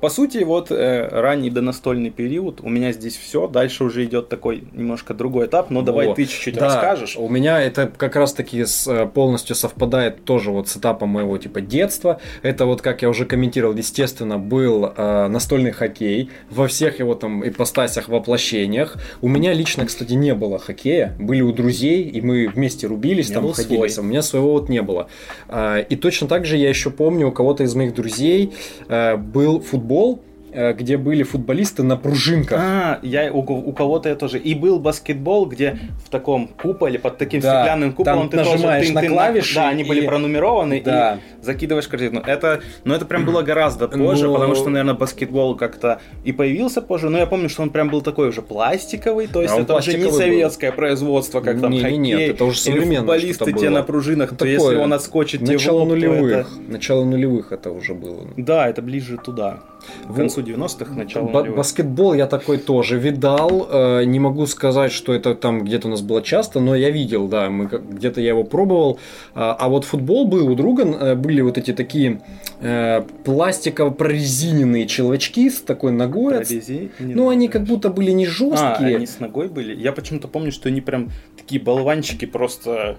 По 0.00 0.08
сути, 0.08 0.38
вот 0.38 0.70
э, 0.70 1.08
ранний 1.10 1.50
донастольный 1.50 2.10
период, 2.10 2.60
у 2.62 2.70
меня 2.70 2.92
здесь 2.92 3.16
все, 3.18 3.46
дальше 3.46 3.84
уже 3.84 4.04
идет 4.04 4.30
такой 4.30 4.64
немножко 4.72 5.12
другой 5.12 5.46
этап, 5.46 5.68
но 5.68 5.82
давай 5.82 6.08
О, 6.08 6.14
ты 6.14 6.24
чуть-чуть 6.24 6.54
да, 6.54 6.66
расскажешь. 6.66 7.16
У 7.18 7.28
меня 7.28 7.60
это 7.60 7.92
как 7.94 8.16
раз-таки 8.16 8.64
э, 8.64 9.06
полностью 9.06 9.54
совпадает 9.54 10.24
тоже 10.24 10.50
вот 10.52 10.68
с 10.68 10.76
этапом 10.78 11.10
моего 11.10 11.36
типа 11.36 11.60
детства. 11.60 12.18
Это 12.40 12.64
вот, 12.64 12.80
как 12.80 13.02
я 13.02 13.10
уже 13.10 13.26
комментировал, 13.26 13.74
естественно, 13.74 14.38
был 14.38 14.86
э, 14.86 15.28
настольный 15.28 15.72
хоккей 15.72 16.30
во 16.48 16.66
всех 16.66 16.98
его 16.98 17.14
там 17.14 17.46
ипостасях, 17.46 18.08
воплощениях. 18.08 18.96
У 19.20 19.28
меня 19.28 19.52
лично, 19.52 19.84
кстати, 19.84 20.14
не 20.14 20.34
было 20.34 20.58
хоккея, 20.58 21.14
были 21.18 21.42
у 21.42 21.52
друзей, 21.52 22.04
и 22.04 22.22
мы 22.22 22.48
вместе 22.48 22.86
рубились, 22.86 23.30
там 23.30 23.52
ходили. 23.52 24.00
У 24.00 24.02
меня 24.02 24.22
своего 24.22 24.52
вот 24.52 24.70
не 24.70 24.80
было. 24.80 25.08
Э, 25.48 25.84
и 25.86 25.94
точно 25.96 26.26
так 26.26 26.46
же 26.46 26.56
я 26.56 26.70
еще 26.70 26.90
помню, 26.90 27.28
у 27.28 27.32
кого-то 27.32 27.64
из 27.64 27.74
моих 27.74 27.94
друзей 27.94 28.54
э, 28.88 29.16
был 29.16 29.60
футбол 29.60 29.89
футбол, 29.90 30.22
Э, 30.52 30.72
где 30.72 30.96
были 30.96 31.22
футболисты 31.22 31.84
на 31.84 31.96
пружинках. 31.96 32.58
А, 32.60 32.98
я 33.02 33.32
у, 33.32 33.38
у 33.38 33.72
кого-то 33.72 34.08
я 34.08 34.16
тоже. 34.16 34.38
И 34.38 34.54
был 34.54 34.80
баскетбол, 34.80 35.46
где 35.46 35.78
в 36.04 36.10
таком 36.10 36.48
куполе, 36.48 36.98
под 36.98 37.18
таким 37.18 37.40
да, 37.40 37.60
стеклянным 37.60 37.92
куполом 37.92 38.28
ты 38.28 38.38
нажимаешь 38.38 38.88
тоже, 38.88 38.98
ты, 38.98 39.08
на 39.08 39.14
клавиши. 39.14 39.54
Да, 39.54 39.68
они 39.68 39.84
и... 39.84 39.86
были 39.86 40.06
пронумерованы 40.06 40.82
да. 40.84 41.20
и 41.40 41.44
закидываешь 41.44 41.86
корзину. 41.86 42.20
Это, 42.26 42.62
но 42.82 42.96
это 42.96 43.04
прям 43.04 43.24
было 43.24 43.42
гораздо 43.42 43.86
позже, 43.86 44.26
но... 44.26 44.34
потому 44.34 44.56
что, 44.56 44.70
наверное, 44.70 44.94
баскетбол 44.94 45.54
как-то 45.54 46.00
и 46.24 46.32
появился 46.32 46.82
позже. 46.82 47.10
Но 47.10 47.18
я 47.18 47.26
помню, 47.26 47.48
что 47.48 47.62
он 47.62 47.70
прям 47.70 47.88
был 47.88 48.02
такой 48.02 48.30
уже 48.30 48.42
пластиковый, 48.42 49.28
то 49.28 49.42
есть 49.42 49.54
а 49.54 49.60
это 49.60 49.76
уже 49.76 49.96
не 49.96 50.10
советское 50.10 50.70
был. 50.70 50.76
производство, 50.76 51.40
как 51.40 51.60
там 51.60 51.70
не, 51.70 51.80
хоккей. 51.80 51.98
Нет, 51.98 52.20
это 52.30 52.44
уже 52.44 52.58
современное. 52.58 52.98
футболисты 52.98 53.52
те 53.52 53.70
на 53.70 53.84
пружинах, 53.84 54.36
то 54.36 54.44
если 54.44 54.74
он 54.74 54.92
отскочит 54.92 55.42
начало 55.42 55.84
нулевых, 55.84 56.32
это... 56.32 56.48
начало 56.66 57.04
нулевых 57.04 57.52
это 57.52 57.70
уже 57.70 57.94
было. 57.94 58.26
Да, 58.36 58.68
это 58.68 58.82
ближе 58.82 59.16
туда. 59.16 59.60
В 60.06 60.14
концу 60.14 60.42
90-х, 60.42 60.94
начало 60.94 61.28
ба- 61.28 61.44
Баскетбол 61.44 62.14
я 62.14 62.26
такой 62.26 62.58
тоже 62.58 62.98
видал. 62.98 63.68
Э, 63.70 64.04
не 64.04 64.18
могу 64.18 64.46
сказать, 64.46 64.92
что 64.92 65.12
это 65.12 65.34
там 65.34 65.64
где-то 65.64 65.88
у 65.88 65.90
нас 65.90 66.02
было 66.02 66.22
часто, 66.22 66.60
но 66.60 66.74
я 66.74 66.90
видел, 66.90 67.28
да, 67.28 67.50
мы 67.50 67.66
где-то 67.66 68.20
я 68.20 68.28
его 68.30 68.44
пробовал. 68.44 68.98
А, 69.34 69.56
а 69.58 69.68
вот 69.68 69.84
футбол 69.84 70.26
был 70.26 70.48
у 70.48 70.54
друга, 70.54 70.84
э, 70.84 71.14
были 71.14 71.40
вот 71.40 71.58
эти 71.58 71.72
такие 71.72 72.22
э, 72.60 73.02
пластиково 73.24 73.90
прорезиненные 73.90 74.86
челочки 74.86 75.48
с 75.48 75.60
такой 75.60 75.92
ногой. 75.92 76.34
Прорези... 76.34 76.90
Ну, 76.98 77.28
они 77.28 77.48
как 77.48 77.64
будто 77.64 77.90
были 77.90 78.10
не 78.10 78.26
жесткие. 78.26 78.94
А, 78.94 78.96
они 78.96 79.06
с 79.06 79.20
ногой 79.20 79.48
были? 79.48 79.74
Я 79.74 79.92
почему-то 79.92 80.28
помню, 80.28 80.52
что 80.52 80.68
они 80.68 80.80
прям 80.80 81.10
такие 81.36 81.60
болванчики 81.60 82.24
просто 82.24 82.98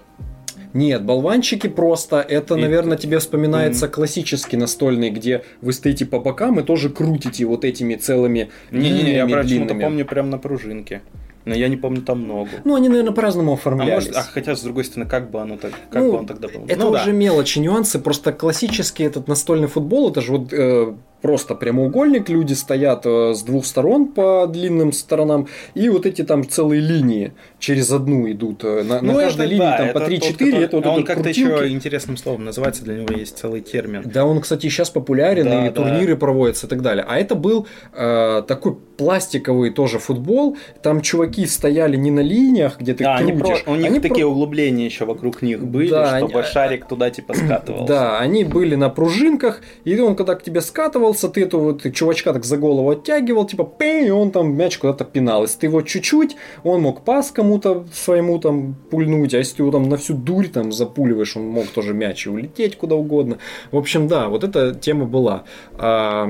нет, 0.74 1.04
болванчики 1.04 1.66
просто, 1.66 2.20
это, 2.20 2.56
и... 2.56 2.60
наверное, 2.60 2.96
тебе 2.96 3.18
вспоминается 3.18 3.86
mm. 3.86 3.90
классический 3.90 4.56
настольный, 4.56 5.10
где 5.10 5.44
вы 5.60 5.72
стоите 5.72 6.06
по 6.06 6.18
бокам 6.18 6.60
и 6.60 6.62
тоже 6.62 6.88
крутите 6.90 7.44
вот 7.44 7.64
этими 7.64 7.94
целыми 7.94 8.50
Не-не-не, 8.70 9.16
я 9.16 9.26
почему-то 9.26 9.74
помню 9.74 10.04
прям 10.06 10.30
на 10.30 10.38
пружинке. 10.38 11.02
Но 11.44 11.54
я 11.54 11.68
не 11.68 11.76
помню 11.76 12.02
там 12.02 12.20
много. 12.20 12.50
Ну, 12.64 12.76
они, 12.76 12.88
наверное, 12.88 13.12
по-разному 13.12 13.54
оформлялись. 13.54 14.06
А, 14.06 14.10
может, 14.10 14.16
а 14.16 14.22
хотя, 14.22 14.54
с 14.54 14.62
другой 14.62 14.84
стороны, 14.84 15.10
как 15.10 15.30
бы 15.30 15.40
оно 15.40 15.56
так, 15.56 15.72
как 15.90 16.02
ну, 16.02 16.12
бы 16.12 16.18
он 16.18 16.26
тогда 16.26 16.46
был? 16.46 16.64
Это 16.68 16.84
ну, 16.84 16.90
уже 16.90 17.06
да. 17.06 17.12
мелочи, 17.12 17.58
нюансы. 17.58 17.98
Просто 17.98 18.32
классический 18.32 19.02
этот 19.02 19.26
настольный 19.26 19.66
футбол, 19.66 20.10
это 20.10 20.20
же 20.20 20.32
вот 20.32 20.52
э, 20.52 20.94
просто 21.22 21.54
прямоугольник, 21.54 22.28
люди 22.28 22.52
стоят 22.52 23.06
э, 23.06 23.32
с 23.34 23.42
двух 23.42 23.64
сторон 23.64 24.08
по 24.08 24.46
длинным 24.46 24.92
сторонам, 24.92 25.46
и 25.74 25.88
вот 25.88 26.04
эти 26.04 26.22
там 26.22 26.46
целые 26.46 26.80
линии 26.80 27.32
через 27.58 27.90
одну 27.92 28.30
идут. 28.30 28.64
Э, 28.64 28.82
на, 28.82 29.00
ну, 29.00 29.14
на 29.14 29.20
каждой 29.20 29.46
линии 29.46 29.60
да, 29.60 29.78
там 29.78 29.92
по 29.92 29.98
3-4, 29.98 30.32
который... 30.32 30.64
это 30.64 30.76
вот 30.76 30.86
а 30.86 30.90
он 30.90 31.04
как-то 31.04 31.28
еще 31.28 31.68
интересным 31.68 32.16
словом 32.16 32.44
называется, 32.44 32.84
для 32.84 32.96
него 32.96 33.14
есть 33.14 33.38
целый 33.38 33.60
термин. 33.60 34.02
Да, 34.04 34.26
он, 34.26 34.40
кстати, 34.40 34.68
сейчас 34.68 34.90
популярен, 34.90 35.44
да, 35.44 35.66
и 35.66 35.70
да. 35.70 35.74
турниры 35.74 36.16
проводятся 36.16 36.66
и 36.66 36.68
так 36.68 36.82
далее. 36.82 37.04
А 37.08 37.18
это 37.18 37.36
был 37.36 37.66
э, 37.94 38.42
такой 38.46 38.76
пластиковый 38.96 39.70
тоже 39.70 39.98
футбол, 39.98 40.56
там 40.82 41.00
чуваки 41.00 41.46
стояли 41.46 41.96
не 41.96 42.10
на 42.10 42.20
линиях, 42.20 42.80
где 42.80 42.94
ты 42.94 43.04
да, 43.04 43.18
крутишь. 43.18 43.32
Они 43.32 43.40
про... 43.40 43.72
У 43.72 43.76
них 43.76 43.86
они 43.86 44.00
такие 44.00 44.26
про... 44.26 44.32
углубления 44.32 44.84
еще 44.84 45.04
вокруг 45.04 45.42
них 45.42 45.64
были, 45.64 45.90
да, 45.90 46.18
чтобы 46.18 46.40
они... 46.40 46.48
шарик 46.48 46.86
туда 46.86 47.10
типа 47.10 47.34
скатывался. 47.34 47.86
Да, 47.86 48.18
они 48.18 48.44
были 48.44 48.74
на 48.74 48.90
пружинках, 48.90 49.60
и 49.84 49.98
он 49.98 50.16
когда 50.16 50.34
к 50.34 50.42
тебе 50.42 50.60
скатывал, 50.60 51.11
оказывался, 51.12 51.28
ты 51.28 51.42
этого 51.42 51.72
вот, 51.72 51.92
чувачка 51.92 52.32
так 52.32 52.44
за 52.44 52.56
голову 52.56 52.90
оттягивал, 52.90 53.46
типа, 53.46 53.64
пей, 53.64 54.06
и 54.06 54.10
он 54.10 54.30
там 54.30 54.56
мяч 54.56 54.78
куда-то 54.78 55.04
пинал. 55.04 55.42
Если 55.42 55.60
ты 55.60 55.66
его 55.66 55.82
чуть-чуть, 55.82 56.36
он 56.64 56.82
мог 56.82 57.04
пас 57.04 57.30
кому-то 57.30 57.84
своему 57.92 58.38
там 58.38 58.74
пульнуть, 58.90 59.34
а 59.34 59.38
если 59.38 59.56
ты 59.56 59.62
его 59.62 59.70
там 59.70 59.88
на 59.88 59.96
всю 59.96 60.14
дурь 60.14 60.48
там 60.48 60.72
запуливаешь, 60.72 61.36
он 61.36 61.46
мог 61.48 61.66
тоже 61.66 61.94
мяч 61.94 62.26
и 62.26 62.30
улететь 62.30 62.76
куда 62.76 62.94
угодно. 62.94 63.38
В 63.70 63.76
общем, 63.76 64.08
да, 64.08 64.28
вот 64.28 64.44
эта 64.44 64.74
тема 64.74 65.04
была. 65.04 65.44
А, 65.78 66.28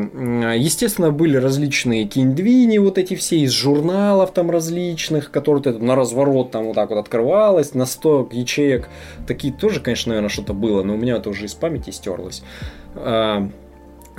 естественно, 0.56 1.10
были 1.10 1.36
различные 1.36 2.04
киндвини, 2.04 2.78
вот 2.78 2.98
эти 2.98 3.14
все 3.14 3.38
из 3.38 3.52
журналов 3.52 4.32
там 4.32 4.50
различных, 4.50 5.30
которые 5.30 5.78
на 5.78 5.94
разворот 5.94 6.50
там 6.50 6.64
вот 6.64 6.74
так 6.74 6.90
вот 6.90 6.98
открывалось, 6.98 7.74
на 7.74 7.86
100 7.86 8.28
ячеек. 8.32 8.88
Такие 9.26 9.52
тоже, 9.52 9.80
конечно, 9.80 10.10
наверное, 10.10 10.30
что-то 10.30 10.54
было, 10.54 10.82
но 10.82 10.94
у 10.94 10.96
меня 10.96 11.16
это 11.16 11.30
уже 11.30 11.46
из 11.46 11.54
памяти 11.54 11.90
стерлось. 11.90 12.42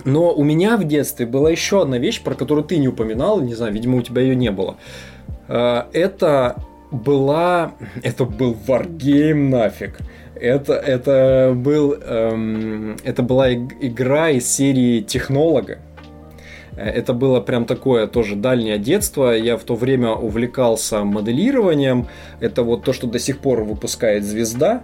Но 0.06 0.34
у 0.34 0.44
меня 0.44 0.78
в 0.78 0.84
детстве 0.84 1.26
была 1.26 1.52
еще 1.52 1.82
одна 1.82 1.98
вещь, 1.98 2.22
про 2.22 2.36
которую 2.36 2.66
ты 2.66 2.78
не 2.78 2.88
упоминал, 2.88 3.42
не 3.42 3.56
знаю, 3.56 3.74
видимо, 3.74 3.98
у 3.98 4.02
тебя 4.02 4.22
ее 4.22 4.36
не 4.36 4.52
было. 4.52 4.78
Э, 5.48 5.84
это 5.94 6.58
была... 6.92 7.74
Это 8.02 8.26
был 8.26 8.56
Wargame 8.68 9.50
нафиг. 9.50 9.98
Это, 10.36 10.74
это, 10.74 11.54
был, 11.56 11.94
эм, 11.94 12.98
это 13.04 13.24
была 13.24 13.54
игра 13.54 14.30
из 14.30 14.52
серии 14.52 15.02
Технолога. 15.02 15.80
Э, 16.76 16.90
это 16.90 17.14
было 17.14 17.40
прям 17.40 17.66
такое 17.66 18.08
тоже 18.08 18.36
дальнее 18.36 18.78
детство. 18.78 19.36
Я 19.36 19.58
в 19.58 19.64
то 19.64 19.76
время 19.76 20.12
увлекался 20.12 21.04
моделированием. 21.04 22.08
Это 22.40 22.64
вот 22.64 22.84
то, 22.84 22.94
что 22.94 23.08
до 23.08 23.20
сих 23.20 23.40
пор 23.40 23.64
выпускает 23.64 24.24
звезда. 24.24 24.84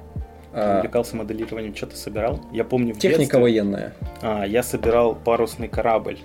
А, 0.59 0.77
увлекался 0.79 1.15
моделированием, 1.15 1.75
что-то 1.75 1.95
собирал? 1.95 2.39
Я 2.51 2.63
помню 2.63 2.93
в 2.93 2.99
Техника 2.99 3.19
детстве, 3.19 3.39
военная. 3.39 3.93
А, 4.21 4.45
я 4.45 4.63
собирал 4.63 5.15
парусный 5.15 5.67
корабль. 5.67 6.19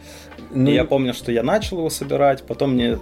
Ну... 0.51 0.71
И 0.71 0.75
я 0.75 0.85
помню, 0.85 1.15
что 1.15 1.33
я 1.33 1.43
начал 1.43 1.79
его 1.79 1.91
собирать, 1.91 2.43
потом 2.45 2.75
мне 2.75 2.99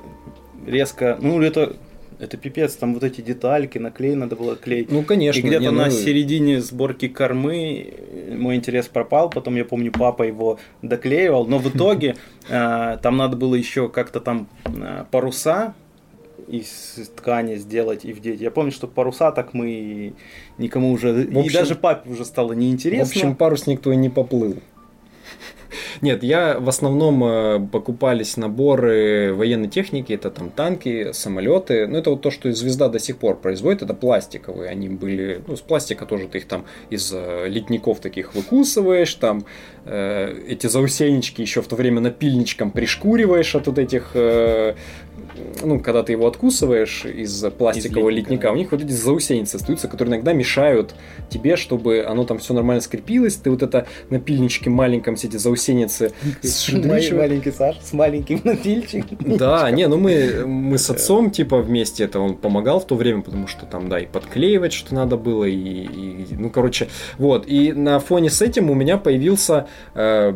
резко... 0.66 1.18
Ну, 1.20 1.40
это 1.42 1.76
это 2.22 2.36
пипец, 2.36 2.76
там 2.76 2.94
вот 2.94 3.02
эти 3.02 3.20
детальки, 3.20 3.78
наклей 3.78 4.14
надо 4.14 4.36
было 4.36 4.54
клеить. 4.54 4.92
Ну, 4.92 5.02
конечно. 5.02 5.40
И 5.40 5.42
где-то 5.42 5.72
на 5.72 5.86
ну... 5.86 5.90
середине 5.90 6.60
сборки 6.60 7.08
кормы 7.08 7.94
мой 8.30 8.54
интерес 8.54 8.86
пропал, 8.86 9.28
потом 9.28 9.56
я 9.56 9.64
помню, 9.64 9.90
папа 9.90 10.22
его 10.22 10.60
доклеивал, 10.82 11.46
но 11.46 11.58
в 11.58 11.68
итоге 11.68 12.14
э, 12.48 12.98
там 13.02 13.16
надо 13.16 13.36
было 13.36 13.56
еще 13.56 13.88
как-то 13.88 14.20
там 14.20 14.46
э, 14.66 15.04
паруса 15.10 15.74
из 16.52 17.08
ткани 17.16 17.56
сделать 17.56 18.04
и 18.04 18.12
вдеть. 18.12 18.40
Я 18.40 18.50
помню, 18.50 18.72
что 18.72 18.86
паруса 18.86 19.32
так 19.32 19.54
мы 19.54 20.14
никому 20.58 20.92
уже... 20.92 21.12
В 21.12 21.38
общем, 21.38 21.40
и 21.40 21.50
даже 21.50 21.74
папе 21.74 22.10
уже 22.10 22.24
стало 22.24 22.52
неинтересно. 22.52 23.06
В 23.06 23.08
общем, 23.08 23.34
парус 23.34 23.66
никто 23.66 23.90
и 23.90 23.96
не 23.96 24.10
поплыл. 24.10 24.56
Нет, 26.00 26.22
я 26.22 26.58
в 26.58 26.68
основном 26.68 27.24
э, 27.24 27.60
покупались 27.70 28.36
наборы 28.36 29.32
военной 29.34 29.68
техники, 29.68 30.12
это 30.12 30.30
там 30.30 30.50
танки, 30.50 31.12
самолеты. 31.12 31.86
Ну, 31.86 31.96
это 31.96 32.10
вот 32.10 32.22
то, 32.22 32.30
что 32.30 32.52
звезда 32.52 32.88
до 32.88 32.98
сих 32.98 33.18
пор 33.18 33.38
производит, 33.38 33.82
это 33.82 33.94
пластиковые. 33.94 34.70
Они 34.70 34.88
были, 34.88 35.42
ну, 35.46 35.56
с 35.56 35.60
пластика 35.60 36.06
тоже 36.06 36.28
ты 36.28 36.38
их 36.38 36.46
там 36.46 36.64
из 36.90 37.12
э, 37.14 37.48
литников 37.48 38.00
таких 38.00 38.34
выкусываешь, 38.34 39.14
там 39.14 39.44
э, 39.84 40.42
эти 40.48 40.66
заусенечки 40.66 41.40
еще 41.40 41.62
в 41.62 41.68
то 41.68 41.76
время 41.76 42.00
напильничком 42.00 42.70
пришкуриваешь 42.70 43.54
от 43.54 43.66
вот 43.66 43.78
этих 43.78 44.10
э, 44.14 44.74
ну, 45.62 45.80
когда 45.80 46.02
ты 46.02 46.12
его 46.12 46.26
откусываешь 46.26 47.04
из 47.04 47.44
пластикового 47.56 48.10
из 48.10 48.16
литника, 48.16 48.48
да. 48.48 48.52
у 48.52 48.56
них 48.56 48.72
вот 48.72 48.82
эти 48.82 48.92
заусеницы 48.92 49.56
остаются, 49.56 49.88
которые 49.88 50.14
иногда 50.14 50.32
мешают 50.32 50.94
тебе, 51.28 51.56
чтобы 51.56 52.04
оно 52.04 52.24
там 52.24 52.38
все 52.38 52.54
нормально 52.54 52.80
скрепилось. 52.80 53.36
Ты 53.36 53.50
вот 53.50 53.62
это 53.62 53.86
напильничке 54.10 54.70
маленьком 54.70 55.16
все 55.16 55.28
эти 55.28 55.36
заусеницы 55.36 56.12
Маленький 57.16 57.50
Саш 57.50 57.78
с 57.80 57.92
маленьким 57.92 58.40
напильчиком. 58.44 59.36
Да, 59.36 59.70
не, 59.70 59.86
ну 59.88 59.96
мы, 59.98 60.44
мы 60.46 60.78
с 60.78 60.90
отцом 60.90 61.30
типа 61.30 61.58
вместе 61.58 62.04
это 62.04 62.20
он 62.20 62.36
помогал 62.36 62.80
в 62.80 62.86
то 62.86 62.94
время, 62.94 63.22
потому 63.22 63.46
что 63.46 63.66
там, 63.66 63.88
да, 63.88 64.00
и 64.00 64.06
подклеивать 64.06 64.72
что 64.72 64.94
надо 64.94 65.16
было, 65.16 65.44
и, 65.44 65.54
и 65.54 66.26
ну, 66.34 66.50
короче, 66.50 66.88
вот. 67.18 67.46
И 67.46 67.72
на 67.72 68.00
фоне 68.00 68.30
с 68.30 68.42
этим 68.42 68.70
у 68.70 68.74
меня 68.74 68.96
появился 68.96 69.66
э, 69.94 70.34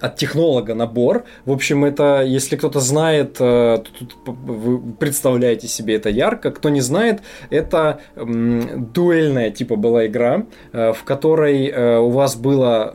от 0.00 0.16
технолога 0.16 0.74
набор. 0.74 1.24
В 1.44 1.52
общем, 1.52 1.84
это, 1.84 2.22
если 2.22 2.56
кто-то 2.56 2.80
знает, 2.80 3.36
э, 3.40 3.78
то 3.78 3.86
тут 3.98 4.16
вы 4.26 4.92
представляете 4.94 5.68
себе 5.68 5.96
это 5.96 6.08
ярко. 6.10 6.50
Кто 6.50 6.68
не 6.68 6.80
знает, 6.80 7.22
это 7.50 8.00
дуэльная 8.16 9.50
типа 9.50 9.76
была 9.76 10.06
игра, 10.06 10.46
э, 10.72 10.92
в 10.92 11.04
которой 11.04 11.66
э, 11.66 11.98
у 11.98 12.10
вас 12.10 12.36
было 12.36 12.94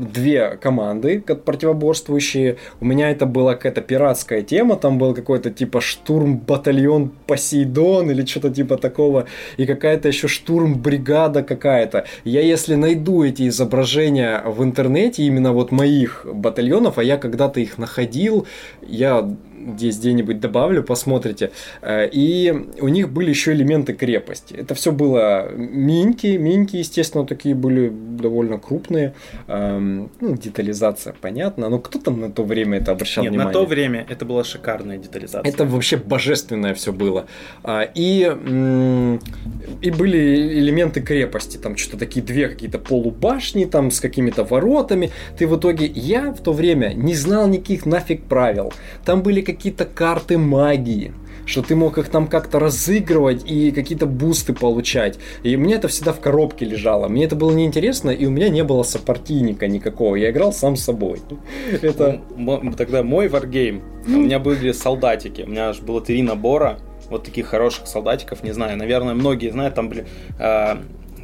две 0.00 0.56
команды 0.56 1.20
противоборствующие. 1.20 2.56
У 2.80 2.84
меня 2.84 3.10
это 3.10 3.26
была 3.26 3.54
какая-то 3.54 3.80
пиратская 3.82 4.42
тема, 4.42 4.76
там 4.76 4.98
был 4.98 5.14
какой-то 5.14 5.50
типа 5.50 5.80
штурм-батальон 5.80 7.12
Посейдон 7.26 8.10
или 8.10 8.24
что-то 8.24 8.50
типа 8.50 8.76
такого, 8.76 9.26
и 9.56 9.66
какая-то 9.66 10.08
еще 10.08 10.28
штурм-бригада 10.28 11.42
какая-то. 11.42 12.06
Я 12.24 12.40
если 12.40 12.74
найду 12.74 13.22
эти 13.24 13.48
изображения 13.48 14.42
в 14.44 14.62
интернете, 14.64 15.22
именно 15.24 15.52
вот 15.52 15.72
моих 15.72 16.26
батальонов, 16.32 16.98
а 16.98 17.04
я 17.04 17.16
когда-то 17.16 17.60
их 17.60 17.78
находил, 17.78 18.46
я 18.82 19.28
где-нибудь 19.60 20.40
добавлю, 20.40 20.82
посмотрите. 20.82 21.50
Э, 21.82 22.08
и 22.10 22.52
у 22.80 22.88
них 22.88 23.10
были 23.10 23.30
еще 23.30 23.52
элементы 23.52 23.92
крепости. 23.92 24.54
Это 24.54 24.74
все 24.74 24.92
было 24.92 25.50
миньки, 25.52 26.36
миньки, 26.38 26.76
естественно, 26.76 27.26
такие 27.26 27.54
были 27.54 27.90
довольно 27.90 28.58
крупные. 28.58 29.14
Эм, 29.48 30.10
ну, 30.20 30.36
детализация, 30.36 31.14
понятно. 31.20 31.68
Но 31.68 31.78
кто 31.78 31.98
там 31.98 32.20
на 32.20 32.30
то 32.30 32.44
время 32.44 32.78
это 32.78 32.92
обращал 32.92 33.24
Нет, 33.24 33.32
внимание? 33.32 33.52
на 33.52 33.60
то 33.60 33.66
время 33.66 34.06
это 34.08 34.24
была 34.24 34.44
шикарная 34.44 34.98
детализация. 34.98 35.50
Это 35.50 35.64
вообще 35.64 35.96
божественное 35.96 36.74
все 36.74 36.92
было. 36.92 37.26
А, 37.62 37.82
и, 37.94 38.20
и 39.82 39.90
были 39.90 40.58
элементы 40.58 41.00
крепости. 41.00 41.56
Там 41.56 41.76
что-то 41.76 41.98
такие 41.98 42.24
две 42.24 42.48
какие-то 42.48 42.78
полубашни 42.78 43.64
там 43.64 43.90
с 43.90 44.00
какими-то 44.00 44.44
воротами. 44.44 45.10
Ты 45.38 45.46
в 45.46 45.58
итоге... 45.58 45.86
Я 45.86 46.32
в 46.32 46.40
то 46.40 46.52
время 46.52 46.92
не 46.94 47.14
знал 47.14 47.48
никаких 47.48 47.86
нафиг 47.86 48.24
правил. 48.24 48.72
Там 49.04 49.22
были 49.22 49.40
какие-то 49.52 49.84
карты 49.84 50.38
магии 50.38 51.12
что 51.46 51.62
ты 51.62 51.74
мог 51.74 51.98
их 51.98 52.08
там 52.08 52.28
как-то 52.28 52.60
разыгрывать 52.60 53.42
и 53.50 53.72
какие-то 53.72 54.06
бусты 54.06 54.52
получать. 54.52 55.18
И 55.42 55.56
мне 55.56 55.74
это 55.74 55.88
всегда 55.88 56.12
в 56.12 56.20
коробке 56.20 56.64
лежало. 56.64 57.08
Мне 57.08 57.24
это 57.24 57.34
было 57.34 57.50
неинтересно, 57.50 58.10
и 58.10 58.24
у 58.26 58.30
меня 58.30 58.48
не 58.48 58.62
было 58.62 58.84
сопартийника 58.84 59.66
никакого. 59.66 60.14
Я 60.14 60.30
играл 60.30 60.52
сам 60.52 60.76
с 60.76 60.84
собой. 60.84 61.20
Это... 61.82 62.20
Тогда 62.76 63.02
мой 63.02 63.28
варгейм, 63.28 63.82
у 64.06 64.10
меня 64.10 64.38
были 64.38 64.70
солдатики. 64.70 65.42
У 65.42 65.48
меня 65.48 65.70
аж 65.70 65.80
было 65.80 66.00
три 66.00 66.22
набора 66.22 66.78
вот 67.08 67.24
таких 67.24 67.46
хороших 67.46 67.88
солдатиков, 67.88 68.44
не 68.44 68.52
знаю, 68.52 68.78
наверное, 68.78 69.14
многие 69.14 69.50
знают, 69.50 69.74
там 69.74 69.88
были 69.88 70.06
э, 70.38 70.76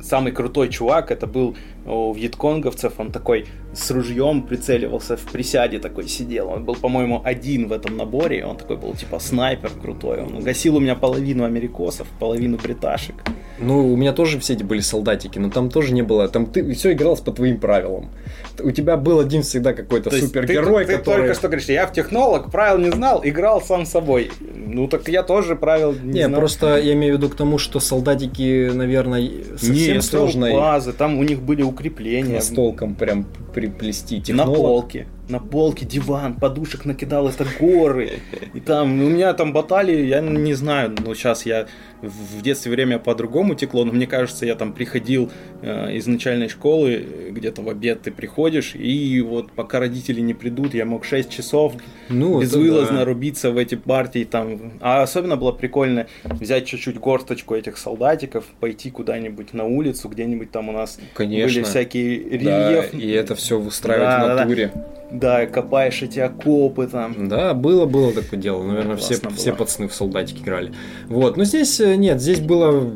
самый 0.02 0.32
крутой 0.32 0.68
чувак, 0.68 1.12
это 1.12 1.28
был 1.28 1.56
у 1.86 2.12
вьетконговцев, 2.12 2.94
он 2.98 3.12
такой 3.12 3.46
с 3.72 3.90
ружьем 3.90 4.42
прицеливался 4.42 5.16
в 5.16 5.22
присяде 5.32 5.78
такой 5.78 6.08
сидел. 6.08 6.48
Он 6.48 6.64
был, 6.64 6.74
по-моему, 6.74 7.20
один 7.24 7.68
в 7.68 7.72
этом 7.72 7.96
наборе, 7.96 8.44
он 8.44 8.56
такой 8.56 8.76
был 8.76 8.94
типа 8.94 9.18
снайпер 9.18 9.70
крутой. 9.70 10.20
Он 10.20 10.40
гасил 10.42 10.76
у 10.76 10.80
меня 10.80 10.94
половину 10.94 11.44
америкосов, 11.44 12.06
половину 12.18 12.58
бриташек. 12.58 13.14
Ну, 13.58 13.92
у 13.92 13.96
меня 13.96 14.12
тоже 14.12 14.38
все 14.38 14.52
эти 14.52 14.62
были 14.62 14.80
солдатики, 14.80 15.38
но 15.38 15.50
там 15.50 15.70
тоже 15.70 15.94
не 15.94 16.02
было. 16.02 16.28
Там 16.28 16.46
ты 16.46 16.74
все 16.74 16.92
игралось 16.92 17.20
по 17.20 17.32
твоим 17.32 17.58
правилам. 17.58 18.10
У 18.58 18.70
тебя 18.70 18.96
был 18.96 19.20
один 19.20 19.42
всегда 19.42 19.72
какой-то 19.72 20.10
супергерой, 20.10 20.84
ты, 20.84 20.92
ты, 20.92 20.98
который... 20.98 21.14
Ты 21.14 21.22
только 21.22 21.34
что 21.34 21.48
говоришь, 21.48 21.68
я 21.68 21.86
в 21.86 21.92
технолог, 21.92 22.50
правил 22.50 22.78
не 22.78 22.90
знал, 22.90 23.20
играл 23.24 23.62
сам 23.62 23.86
собой. 23.86 24.30
Ну, 24.54 24.88
так 24.88 25.08
я 25.08 25.22
тоже 25.22 25.56
правил 25.56 25.92
не, 25.92 26.12
не 26.12 26.26
знал. 26.26 26.40
просто 26.40 26.78
я 26.78 26.92
имею 26.92 27.14
в 27.14 27.18
виду 27.18 27.28
к 27.30 27.36
тому, 27.36 27.58
что 27.58 27.80
солдатики, 27.80 28.70
наверное, 28.72 29.30
совсем 29.56 30.02
сложные. 30.02 30.54
базы, 30.54 30.92
там 30.92 31.18
у 31.18 31.22
них 31.22 31.40
были 31.40 31.62
укрепления. 31.76 32.40
С 32.40 32.48
толком 32.48 32.94
прям 32.94 33.26
приплести. 33.52 34.20
Технолог. 34.20 34.56
На 34.56 34.62
полке 34.62 35.06
на 35.28 35.40
полке 35.40 35.84
диван, 35.84 36.34
подушек 36.34 36.84
накидал, 36.84 37.28
это 37.28 37.46
горы. 37.58 38.20
И 38.54 38.60
там, 38.60 38.92
у 39.02 39.08
меня 39.08 39.32
там 39.34 39.52
баталии, 39.52 40.06
я 40.06 40.20
не 40.20 40.54
знаю, 40.54 40.94
но 41.04 41.14
сейчас 41.14 41.46
я 41.46 41.66
в 42.02 42.42
детстве 42.42 42.72
время 42.72 42.98
по-другому 42.98 43.54
текло, 43.54 43.84
но 43.84 43.92
мне 43.92 44.06
кажется, 44.06 44.46
я 44.46 44.54
там 44.54 44.72
приходил 44.72 45.30
э, 45.62 45.94
из 45.94 46.06
начальной 46.06 46.48
школы, 46.48 47.04
где-то 47.30 47.62
в 47.62 47.68
обед 47.68 48.02
ты 48.02 48.10
приходишь, 48.10 48.74
и 48.74 49.20
вот 49.20 49.52
пока 49.52 49.80
родители 49.80 50.20
не 50.20 50.34
придут, 50.34 50.74
я 50.74 50.84
мог 50.84 51.04
6 51.04 51.30
часов 51.30 51.74
ну, 52.08 52.40
безвылазно 52.40 52.98
да. 52.98 53.04
рубиться 53.04 53.50
в 53.50 53.56
эти 53.56 53.74
партии 53.74 54.24
там. 54.24 54.72
А 54.80 55.02
особенно 55.02 55.36
было 55.36 55.52
прикольно 55.52 56.06
взять 56.24 56.66
чуть-чуть 56.66 56.98
горсточку 56.98 57.54
этих 57.54 57.78
солдатиков, 57.78 58.44
пойти 58.60 58.90
куда-нибудь 58.90 59.52
на 59.52 59.64
улицу, 59.64 60.08
где-нибудь 60.08 60.50
там 60.50 60.68
у 60.68 60.72
нас 60.72 60.98
Конечно. 61.14 61.46
были 61.46 61.62
всякие 61.64 62.18
рельефы. 62.18 62.96
Да, 62.96 62.98
и 62.98 63.10
это 63.10 63.34
все 63.34 63.58
выстраивать 63.58 64.08
да, 64.08 64.24
в 64.24 64.36
натуре. 64.36 64.70
Да, 64.74 64.80
да. 64.80 64.96
Да, 65.10 65.46
копаешь 65.46 66.02
эти 66.02 66.18
окопы 66.18 66.88
там. 66.88 67.28
Да, 67.28 67.54
было, 67.54 67.86
было 67.86 68.12
такое 68.12 68.40
дело. 68.40 68.62
Наверное, 68.64 68.96
все, 68.96 69.16
все 69.36 69.52
пацаны 69.52 69.88
в 69.88 69.94
солдатики 69.94 70.42
играли. 70.42 70.72
Вот, 71.06 71.36
но 71.36 71.44
здесь 71.44 71.78
э, 71.80 71.85
нет, 71.94 72.20
здесь 72.20 72.40
было 72.40 72.90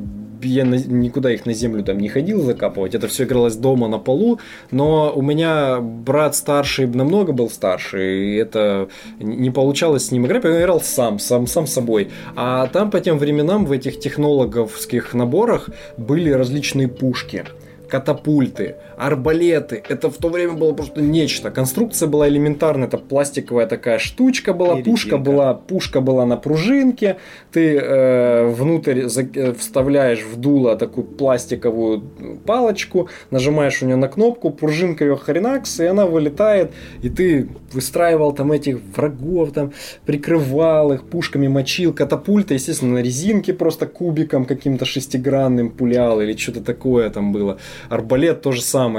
я 0.44 0.64
на, 0.64 0.74
никуда 0.74 1.32
их 1.32 1.46
на 1.46 1.52
землю 1.52 1.84
там 1.84 1.98
не 1.98 2.08
ходил 2.08 2.42
закапывать, 2.42 2.94
это 2.94 3.08
все 3.08 3.24
игралось 3.24 3.56
дома 3.56 3.88
на 3.88 3.98
полу, 3.98 4.40
но 4.70 5.12
у 5.14 5.22
меня 5.22 5.80
брат 5.80 6.34
старший 6.36 6.86
намного 6.86 7.32
был 7.32 7.50
старше, 7.50 8.18
и 8.18 8.36
это 8.36 8.88
не 9.18 9.50
получалось 9.50 10.06
с 10.06 10.12
ним 10.12 10.26
играть, 10.26 10.44
я 10.44 10.60
играл 10.60 10.80
сам, 10.80 11.18
сам, 11.18 11.46
сам 11.46 11.66
собой. 11.66 12.10
А 12.36 12.66
там 12.68 12.90
по 12.90 13.00
тем 13.00 13.18
временам 13.18 13.66
в 13.66 13.72
этих 13.72 14.00
технологовских 14.00 15.14
наборах 15.14 15.70
были 15.96 16.30
различные 16.30 16.88
пушки 16.88 17.44
катапульты, 17.88 18.76
арбалеты. 19.00 19.82
Это 19.88 20.10
в 20.10 20.16
то 20.16 20.28
время 20.28 20.52
было 20.52 20.72
просто 20.72 21.00
нечто. 21.00 21.50
Конструкция 21.50 22.06
была 22.06 22.28
элементарная, 22.28 22.86
это 22.86 22.98
пластиковая 22.98 23.66
такая 23.66 23.98
штучка 23.98 24.52
была, 24.52 24.74
Перединка. 24.74 24.90
пушка 24.90 25.18
была, 25.18 25.54
пушка 25.54 26.00
была 26.00 26.26
на 26.26 26.36
пружинке. 26.36 27.16
Ты 27.50 27.78
э, 27.78 28.46
внутрь 28.46 29.06
за, 29.06 29.22
э, 29.22 29.54
вставляешь 29.54 30.22
в 30.22 30.36
дуло 30.36 30.76
такую 30.76 31.04
пластиковую 31.04 32.02
палочку, 32.44 33.08
нажимаешь 33.30 33.82
у 33.82 33.86
нее 33.86 33.96
на 33.96 34.08
кнопку, 34.08 34.50
пружинка 34.50 35.04
ее 35.04 35.16
хренакс, 35.16 35.80
и 35.80 35.86
она 35.86 36.04
вылетает, 36.04 36.72
и 37.00 37.08
ты 37.08 37.48
выстраивал 37.72 38.34
там 38.34 38.52
этих 38.52 38.78
врагов, 38.94 39.52
там 39.52 39.72
прикрывал 40.04 40.92
их, 40.92 41.04
пушками 41.04 41.48
мочил, 41.48 41.94
катапульта, 41.94 42.54
естественно, 42.54 42.94
на 42.94 42.98
резинке 42.98 43.54
просто 43.54 43.86
кубиком 43.86 44.44
каким-то 44.44 44.84
шестигранным 44.84 45.70
пулял 45.70 46.20
или 46.20 46.36
что-то 46.36 46.60
такое 46.60 47.08
там 47.08 47.32
было. 47.32 47.58
Арбалет 47.88 48.42
то 48.42 48.52
же 48.52 48.60
самое. 48.60 48.89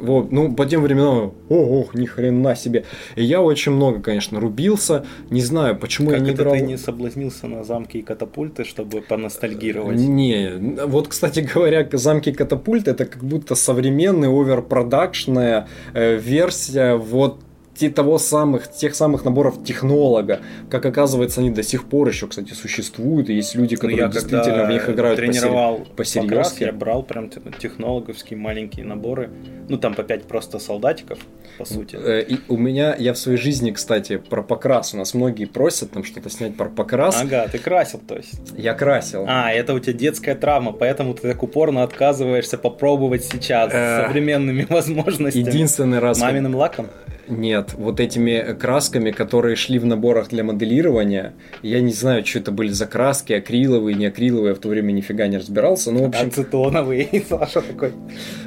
Вот, 0.00 0.32
ну, 0.32 0.54
по 0.54 0.66
тем 0.66 0.82
временам, 0.82 1.32
ох, 1.48 1.94
ни 1.94 2.04
хрена 2.04 2.54
себе. 2.54 2.84
И 3.16 3.24
я 3.24 3.40
очень 3.40 3.72
много, 3.72 4.02
конечно, 4.02 4.38
рубился. 4.38 5.06
Не 5.30 5.40
знаю, 5.40 5.78
почему 5.78 6.10
как 6.10 6.18
я 6.18 6.24
не 6.24 6.30
это 6.32 6.42
играл. 6.42 6.54
ты 6.54 6.60
не 6.60 6.76
соблазнился 6.76 7.46
на 7.46 7.64
замки 7.64 7.98
и 7.98 8.02
катапульты, 8.02 8.64
чтобы 8.64 9.00
поностальгировать? 9.00 9.96
Не, 9.96 10.84
вот, 10.84 11.08
кстати 11.08 11.40
говоря, 11.40 11.88
замки 11.92 12.30
и 12.30 12.32
катапульты 12.32 12.90
это 12.90 13.06
как 13.06 13.24
будто 13.24 13.54
современная 13.54 14.28
оверпродакшная 14.28 15.68
э, 15.94 16.16
версия 16.16 16.96
вот 16.96 17.40
того 17.86 18.18
самых, 18.18 18.70
тех 18.70 18.94
самых 18.94 19.24
наборов 19.24 19.64
технолога. 19.64 20.40
Как 20.70 20.84
оказывается, 20.84 21.40
они 21.40 21.50
до 21.50 21.62
сих 21.62 21.84
пор 21.84 22.08
еще, 22.08 22.26
кстати, 22.26 22.52
существуют, 22.52 23.30
и 23.30 23.34
есть 23.34 23.54
люди, 23.54 23.74
ну, 23.74 23.80
которые 23.80 24.06
ну, 24.06 24.12
действительно 24.12 24.64
в 24.64 24.70
них 24.70 24.88
играют 24.88 25.18
тренировал 25.18 25.86
посерьезки. 25.96 26.64
Я 26.64 26.72
брал 26.72 27.02
прям 27.02 27.30
технологовские 27.58 28.38
маленькие 28.38 28.84
наборы, 28.84 29.30
ну 29.68 29.78
там 29.78 29.94
по 29.94 30.02
5 30.02 30.24
просто 30.24 30.58
солдатиков, 30.58 31.18
по 31.56 31.64
сути. 31.64 31.96
Э, 31.96 32.22
и 32.22 32.40
у 32.48 32.56
меня, 32.56 32.94
я 32.98 33.12
в 33.12 33.18
своей 33.18 33.38
жизни, 33.38 33.70
кстати, 33.70 34.16
про 34.16 34.42
покрас, 34.42 34.94
у 34.94 34.96
нас 34.96 35.14
многие 35.14 35.44
просят 35.44 35.92
там 35.92 36.04
что-то 36.04 36.30
снять 36.30 36.56
про 36.56 36.68
покрас. 36.68 37.20
Ага, 37.20 37.48
ты 37.48 37.58
красил, 37.58 38.00
то 38.06 38.16
есть. 38.16 38.40
Я 38.56 38.74
красил. 38.74 39.24
А, 39.28 39.52
это 39.52 39.74
у 39.74 39.78
тебя 39.78 39.92
детская 39.92 40.34
травма, 40.34 40.72
поэтому 40.72 41.14
ты 41.14 41.22
так 41.22 41.42
упорно 41.42 41.82
отказываешься 41.82 42.58
попробовать 42.58 43.24
сейчас 43.24 43.70
с 43.70 43.74
э, 43.74 44.06
современными 44.06 44.66
возможностями. 44.68 45.42
Единственный 45.42 45.98
раз. 45.98 46.20
Маминым 46.20 46.54
лаком? 46.54 46.88
Нет, 47.28 47.74
вот 47.76 48.00
этими 48.00 48.56
красками, 48.58 49.10
которые 49.10 49.56
шли 49.56 49.78
в 49.78 49.84
наборах 49.84 50.28
для 50.28 50.44
моделирования, 50.44 51.34
я 51.62 51.80
не 51.80 51.92
знаю, 51.92 52.24
что 52.24 52.38
это 52.38 52.52
были 52.52 52.70
за 52.70 52.86
краски, 52.86 53.34
акриловые, 53.34 53.94
не 53.94 54.06
акриловые, 54.06 54.50
я 54.50 54.54
в 54.54 54.58
то 54.58 54.68
время 54.68 54.92
нифига 54.92 55.26
не 55.26 55.36
разбирался, 55.36 55.92
ну, 55.92 56.04
в 56.04 56.08
общем... 56.08 56.28
Ацетоновые, 56.28 57.02
и 57.04 57.24
Саша 57.28 57.60
такой... 57.60 57.92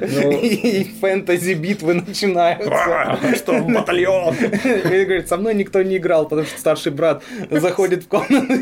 Ну... 0.00 0.32
И 0.42 0.84
фэнтези-битвы 1.00 1.94
начинаются. 1.94 3.18
Что, 3.36 3.60
батальон? 3.62 4.34
И 4.34 5.04
говорит, 5.04 5.28
со 5.28 5.36
мной 5.36 5.54
никто 5.54 5.82
не 5.82 5.98
играл, 5.98 6.28
потому 6.28 6.46
что 6.46 6.58
старший 6.58 6.92
брат 6.92 7.22
заходит 7.50 8.04
в 8.04 8.08
комнату, 8.08 8.54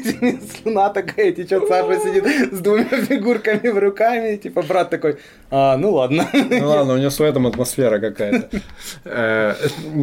слюна 0.62 0.90
такая 0.90 1.32
течет, 1.32 1.66
Саша 1.68 2.00
сидит 2.00 2.52
с 2.52 2.58
двумя 2.58 2.84
фигурками 2.84 3.68
в 3.68 3.78
руками, 3.78 4.36
типа 4.36 4.62
брат 4.62 4.90
такой, 4.90 5.16
а, 5.50 5.76
ну 5.76 5.92
ладно. 5.92 6.28
Ну 6.32 6.68
ладно, 6.68 6.94
у 6.94 6.96
него 6.98 7.10
своя 7.10 7.32
там 7.32 7.46
атмосфера 7.46 7.98
какая-то. 7.98 8.60
Э, 9.04 9.54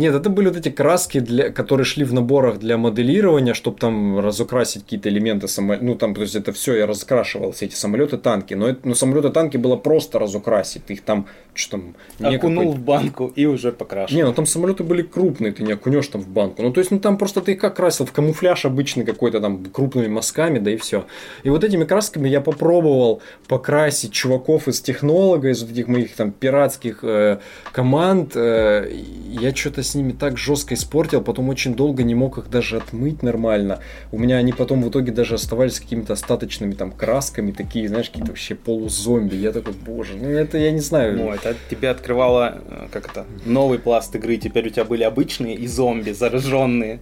нет, 0.08 0.16
это 0.16 0.30
были 0.30 0.48
вот 0.48 0.58
эти 0.58 0.70
краски, 0.70 1.20
для, 1.20 1.50
которые 1.52 1.86
шли 1.86 2.06
в 2.06 2.14
наборах 2.14 2.60
для 2.60 2.78
моделирования, 2.78 3.54
чтобы 3.54 3.78
там 3.78 4.20
разукрасить 4.20 4.84
какие-то 4.84 5.10
элементы 5.10 5.48
самолета. 5.48 5.86
Ну, 5.86 5.96
там, 5.96 6.16
то 6.16 6.22
есть 6.22 6.36
это 6.36 6.54
все, 6.54 6.76
я 6.76 6.88
разукрашивал 6.88 7.52
все 7.52 7.66
эти 7.66 7.76
самолеты, 7.76 8.18
танки. 8.18 8.54
Но, 8.54 8.70
это, 8.70 8.88
но 8.88 8.96
самолеты, 8.96 9.30
танки 9.30 9.58
было 9.58 9.76
просто 9.76 10.20
разукрасить. 10.20 10.86
Ты 10.86 10.94
их 10.94 11.02
там, 11.02 11.28
что 11.54 11.80
там... 12.20 12.34
Окунул 12.34 12.74
в 12.74 12.80
банку 12.80 13.32
и 13.36 13.46
уже 13.46 13.72
покрашивал. 13.72 14.18
Не, 14.18 14.26
ну 14.26 14.34
там 14.34 14.46
самолеты 14.46 14.84
были 14.84 15.02
крупные, 15.02 15.52
ты 15.52 15.64
не 15.64 15.74
окунешь 15.74 16.08
там 16.08 16.22
в 16.22 16.30
банку. 16.30 16.62
Ну, 16.62 16.72
то 16.72 16.80
есть, 16.80 16.92
ну 16.92 17.00
там 17.00 17.18
просто 17.18 17.42
ты 17.42 17.56
как 17.56 17.76
красил 17.76 18.06
в 18.06 18.12
камуфляж 18.12 18.66
обычный 18.66 19.06
какой-то 19.06 19.42
там 19.42 19.66
крупными 19.66 20.08
мазками, 20.08 20.60
да 20.60 20.72
и 20.72 20.78
все. 20.78 21.06
И 21.44 21.50
вот 21.50 21.64
этими 21.64 21.84
красками 21.84 22.30
я 22.30 22.40
попробовал 22.40 23.22
покрасить 23.48 24.14
чуваков 24.14 24.68
из 24.68 24.80
технолога, 24.80 25.50
из 25.50 25.62
вот 25.62 25.72
этих 25.72 25.88
моих 25.88 26.16
там 26.16 26.32
пиратских 26.32 27.00
э, 27.04 27.40
команд. 27.72 28.32
Э, 28.36 28.90
я 29.30 29.54
что-то 29.54 29.84
с 29.84 29.97
ними 29.98 30.12
так 30.12 30.38
жестко 30.38 30.74
испортил, 30.74 31.22
потом 31.22 31.50
очень 31.50 31.76
долго 31.76 32.04
не 32.04 32.16
мог 32.16 32.38
их 32.38 32.50
даже 32.50 32.78
отмыть 32.78 33.24
нормально. 33.24 33.80
У 34.12 34.20
меня 34.20 34.38
они 34.38 34.54
потом 34.54 34.82
в 34.84 34.90
итоге 34.90 35.12
даже 35.12 35.36
оставались 35.36 35.80
какими-то 35.80 36.14
остаточными 36.14 36.74
там 36.74 36.92
красками, 36.92 37.52
такие, 37.52 37.88
знаешь, 37.88 38.08
какие-то 38.08 38.32
вообще 38.32 38.56
полузомби. 38.56 39.36
Я 39.36 39.52
такой, 39.52 39.74
боже, 39.74 40.14
ну 40.16 40.30
это 40.30 40.58
я 40.58 40.72
не 40.72 40.80
знаю. 40.80 41.18
Ну, 41.18 41.32
это 41.32 41.56
тебе 41.70 41.90
открывало, 41.90 42.62
э, 42.70 42.88
как 42.92 43.10
это, 43.10 43.26
новый 43.46 43.80
пласт 43.80 44.16
игры. 44.16 44.38
Теперь 44.38 44.68
у 44.68 44.70
тебя 44.70 44.86
были 44.86 45.04
обычные 45.04 45.56
и 45.56 45.68
зомби, 45.68 46.12
зараженные. 46.12 47.00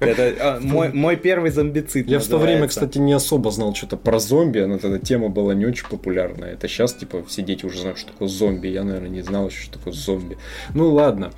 Это 0.00 0.34
а, 0.40 0.60
мой, 0.62 0.92
мой 0.92 1.16
первый 1.16 1.50
зомбицид. 1.50 2.08
Я 2.08 2.18
в 2.18 2.26
то 2.26 2.38
время, 2.38 2.68
кстати, 2.68 2.98
не 2.98 3.12
особо 3.12 3.50
знал 3.50 3.74
что-то 3.74 3.96
про 3.96 4.18
зомби, 4.18 4.60
но 4.60 4.76
эта 4.76 4.98
тема 4.98 5.28
была 5.28 5.54
не 5.54 5.66
очень 5.66 5.86
популярная. 5.88 6.52
Это 6.52 6.68
сейчас, 6.68 6.94
типа, 6.94 7.24
все 7.24 7.42
дети 7.42 7.64
уже 7.64 7.80
знают, 7.80 7.98
что 7.98 8.12
такое 8.12 8.28
зомби. 8.28 8.68
Я, 8.68 8.84
наверное, 8.84 9.10
не 9.10 9.22
знал 9.22 9.48
еще, 9.48 9.62
что 9.62 9.78
такое 9.78 9.92
зомби. 9.92 10.36
Ну 10.74 10.92
ладно. 10.92 11.32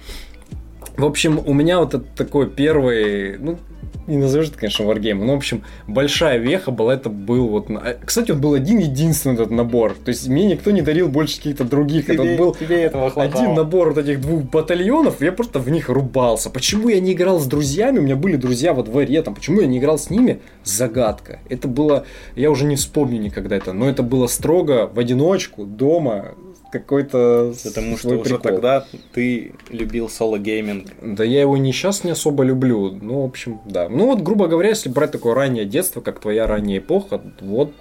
В 0.97 1.05
общем, 1.05 1.41
у 1.45 1.53
меня 1.53 1.79
вот 1.81 1.95
это 1.95 2.05
такой 2.17 2.49
первый, 2.49 3.39
ну, 3.39 3.59
не 4.07 4.17
назовешь 4.17 4.49
это, 4.49 4.59
конечно, 4.59 4.87
варгейм. 4.87 5.25
Но, 5.27 5.33
в 5.33 5.37
общем, 5.37 5.63
большая 5.87 6.39
веха 6.39 6.71
была, 6.71 6.95
это 6.95 7.11
был 7.11 7.49
вот... 7.49 7.69
Кстати, 8.05 8.31
он 8.31 8.41
был 8.41 8.55
один 8.55 8.79
единственный 8.79 9.35
этот 9.35 9.51
набор. 9.51 9.95
То 10.05 10.11
есть, 10.11 10.29
мне 10.29 10.47
никто 10.47 10.71
не 10.71 10.83
дарил 10.83 11.09
больше 11.09 11.37
каких-то 11.37 11.65
других. 11.65 12.07
Тебе, 12.07 12.15
это 12.15 12.43
был 12.43 12.55
тебе 12.55 12.83
этого 12.83 13.11
хватало. 13.11 13.43
один 13.43 13.55
набор 13.55 13.89
вот 13.91 13.99
этих 13.99 14.21
двух 14.21 14.45
батальонов, 14.45 15.21
я 15.21 15.33
просто 15.33 15.59
в 15.59 15.69
них 15.69 15.89
рубался. 15.89 16.51
Почему 16.51 16.89
я 16.89 17.01
не 17.01 17.13
играл 17.13 17.41
с 17.41 17.47
друзьями? 17.47 17.99
У 17.99 18.03
меня 18.03 18.17
были 18.17 18.37
друзья 18.37 18.73
во 18.73 18.83
дворе, 18.83 19.23
там, 19.23 19.35
почему 19.35 19.61
я 19.61 19.67
не 19.67 19.79
играл 19.79 19.99
с 19.99 20.09
ними? 20.09 20.41
Загадка. 20.65 21.41
Это 21.49 21.69
было... 21.69 22.07
Я 22.37 22.51
уже 22.51 22.65
не 22.65 22.77
вспомню 22.77 23.19
никогда 23.19 23.57
это, 23.57 23.73
но 23.73 23.89
это 23.89 24.03
было 24.03 24.29
строго 24.29 24.91
в 24.93 24.99
одиночку, 24.99 25.65
дома, 25.65 26.35
какой-то 26.71 27.55
Потому 27.65 27.97
что 27.97 28.19
уже 28.19 28.39
тогда 28.39 28.87
ты 29.13 29.53
любил 29.71 30.09
соло-гейминг. 30.09 30.89
Да 31.03 31.25
я 31.25 31.41
его 31.41 31.57
не 31.57 31.73
сейчас 31.73 32.05
не 32.05 32.11
особо 32.11 32.45
люблю. 32.45 32.91
Ну, 32.91 33.23
в 33.23 33.25
общем, 33.25 33.61
да. 33.65 33.89
Ну 33.89 34.07
вот, 34.07 34.23
грубо 34.23 34.49
говоря, 34.49 34.71
если 34.71 34.89
брать 34.89 35.13
такое 35.13 35.35
раннее 35.35 35.65
детство, 35.65 36.01
как 36.01 36.21
твоя 36.21 36.47
ранняя 36.47 36.79
эпоха, 36.79 37.21
вот 37.41 37.73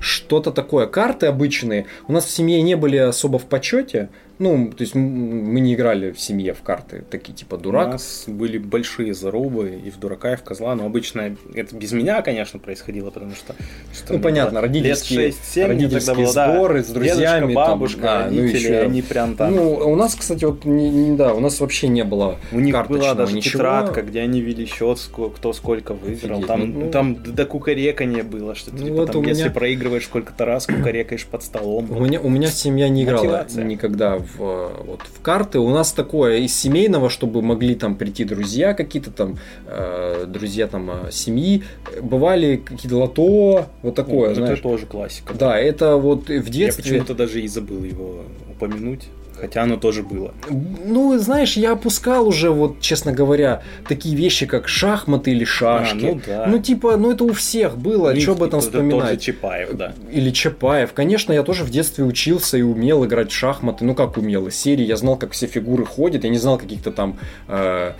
что-то 0.00 0.50
такое. 0.50 0.86
Карты 0.86 1.26
обычные 1.26 1.86
у 2.08 2.12
нас 2.12 2.24
в 2.24 2.30
семье 2.30 2.60
не 2.62 2.76
были 2.76 2.96
особо 2.96 3.38
в 3.38 3.44
почете, 3.44 4.10
ну, 4.38 4.70
то 4.70 4.82
есть 4.82 4.94
мы 4.94 5.60
не 5.60 5.74
играли 5.74 6.10
в 6.10 6.20
семье 6.20 6.54
в 6.54 6.62
карты, 6.62 7.04
такие 7.10 7.34
типа 7.34 7.56
дурак. 7.56 7.88
У 7.88 7.90
нас 7.92 8.24
были 8.26 8.58
большие 8.58 9.14
зарубы 9.14 9.80
и 9.84 9.90
в 9.90 9.98
дурака, 9.98 10.32
и 10.32 10.36
в 10.36 10.42
козла, 10.42 10.74
но 10.74 10.86
обычно 10.86 11.36
это 11.54 11.76
без 11.76 11.92
меня, 11.92 12.20
конечно, 12.22 12.58
происходило, 12.58 13.10
потому 13.10 13.32
что... 13.34 13.54
что 13.92 14.14
ну, 14.14 14.18
понятно, 14.18 14.60
родительские, 14.60 15.26
лет 15.26 15.34
6-7 15.34 15.66
родительские 15.66 16.16
было, 16.16 16.32
сборы 16.32 16.80
да, 16.80 16.84
с 16.84 16.90
друзьями. 16.90 17.40
Дедушка, 17.48 17.54
бабушка, 17.54 18.00
там, 18.00 18.10
да, 18.10 18.24
родители, 18.24 18.68
ну, 18.68 18.74
еще... 18.74 18.78
они 18.80 19.02
прям 19.02 19.36
там... 19.36 19.54
Ну, 19.54 19.72
у 19.72 19.96
нас, 19.96 20.14
кстати, 20.14 20.44
вот, 20.44 20.64
не, 20.64 20.90
не, 20.90 21.16
да, 21.16 21.32
у 21.32 21.40
нас 21.40 21.60
вообще 21.60 21.88
не 21.88 22.04
было 22.04 22.38
У 22.52 22.60
них 22.60 22.74
была 22.88 23.14
даже 23.14 23.34
ничего. 23.34 23.58
тетрадка, 23.58 24.02
где 24.02 24.20
они 24.20 24.40
вели 24.40 24.66
счет, 24.66 24.98
кто 25.36 25.52
сколько 25.52 25.94
выиграл. 25.94 26.38
Офигеть, 26.38 26.46
там, 26.46 26.80
ну, 26.80 26.90
там 26.90 27.22
до 27.22 27.46
кукарекания 27.46 28.24
было, 28.24 28.54
что 28.54 28.72
ну, 28.72 28.78
типа, 28.78 28.94
вот 28.94 29.12
там, 29.12 29.22
меня... 29.22 29.30
если 29.30 29.48
проигрываешь 29.48 30.04
сколько-то 30.04 30.44
раз, 30.44 30.66
кукарекаешь 30.66 31.26
под 31.26 31.42
столом. 31.42 31.90
У, 31.90 31.94
вот. 31.94 32.06
меня, 32.06 32.20
у 32.20 32.28
меня 32.28 32.48
семья 32.48 32.88
не 32.88 33.04
играла 33.04 33.22
Мотивация. 33.22 33.64
никогда 33.64 34.18
в, 34.18 34.33
вот, 34.38 35.00
в 35.02 35.20
карты. 35.20 35.58
У 35.58 35.68
нас 35.70 35.92
такое 35.92 36.38
из 36.38 36.54
семейного, 36.54 37.10
чтобы 37.10 37.42
могли 37.42 37.74
там 37.74 37.96
прийти 37.96 38.24
друзья 38.24 38.74
какие-то 38.74 39.10
там, 39.10 39.38
э, 39.66 40.26
друзья 40.26 40.66
там 40.66 40.90
э, 40.90 41.10
семьи. 41.10 41.64
Бывали 42.00 42.56
какие-то 42.56 42.98
лото, 42.98 43.66
вот 43.82 43.94
такое, 43.94 44.30
ну, 44.30 44.34
знаешь. 44.36 44.58
Это 44.58 44.62
тоже 44.62 44.86
классика. 44.86 45.34
Да, 45.34 45.58
это 45.58 45.96
вот 45.96 46.28
в 46.28 46.50
детстве... 46.50 46.84
Я 46.84 47.00
почему-то 47.00 47.14
даже 47.14 47.40
и 47.40 47.48
забыл 47.48 47.84
его 47.84 48.24
упомянуть. 48.50 49.08
Хотя 49.40 49.62
оно 49.62 49.76
тоже 49.76 50.02
было. 50.02 50.32
Ну, 50.48 51.18
знаешь, 51.18 51.56
я 51.56 51.72
опускал 51.72 52.28
уже, 52.28 52.50
вот, 52.50 52.80
честно 52.80 53.12
говоря, 53.12 53.62
такие 53.88 54.16
вещи, 54.16 54.46
как 54.46 54.68
шахматы 54.68 55.32
или 55.32 55.44
шашки. 55.44 56.04
А, 56.04 56.14
ну, 56.14 56.20
да. 56.26 56.46
ну, 56.46 56.58
типа, 56.58 56.96
ну 56.96 57.10
это 57.10 57.24
у 57.24 57.32
всех 57.32 57.76
было, 57.76 58.12
ну, 58.12 58.20
что 58.20 58.32
об 58.32 58.42
этом 58.42 58.60
вспоминать. 58.60 59.10
Тот 59.10 59.20
Чапаев, 59.20 59.72
да. 59.72 59.92
Или 60.10 60.30
Чапаев. 60.30 60.92
Конечно, 60.92 61.32
я 61.32 61.42
тоже 61.42 61.64
в 61.64 61.70
детстве 61.70 62.04
учился 62.04 62.56
и 62.56 62.62
умел 62.62 63.04
играть 63.04 63.30
в 63.30 63.34
шахматы. 63.34 63.84
Ну, 63.84 63.94
как 63.94 64.16
умел? 64.16 64.46
Из 64.46 64.56
серии 64.56 64.84
я 64.84 64.96
знал, 64.96 65.16
как 65.16 65.32
все 65.32 65.46
фигуры 65.46 65.84
ходят. 65.84 66.24
Я 66.24 66.30
не 66.30 66.38
знал 66.38 66.58
каких-то 66.58 66.92
там 66.92 67.18
э, 67.48 67.92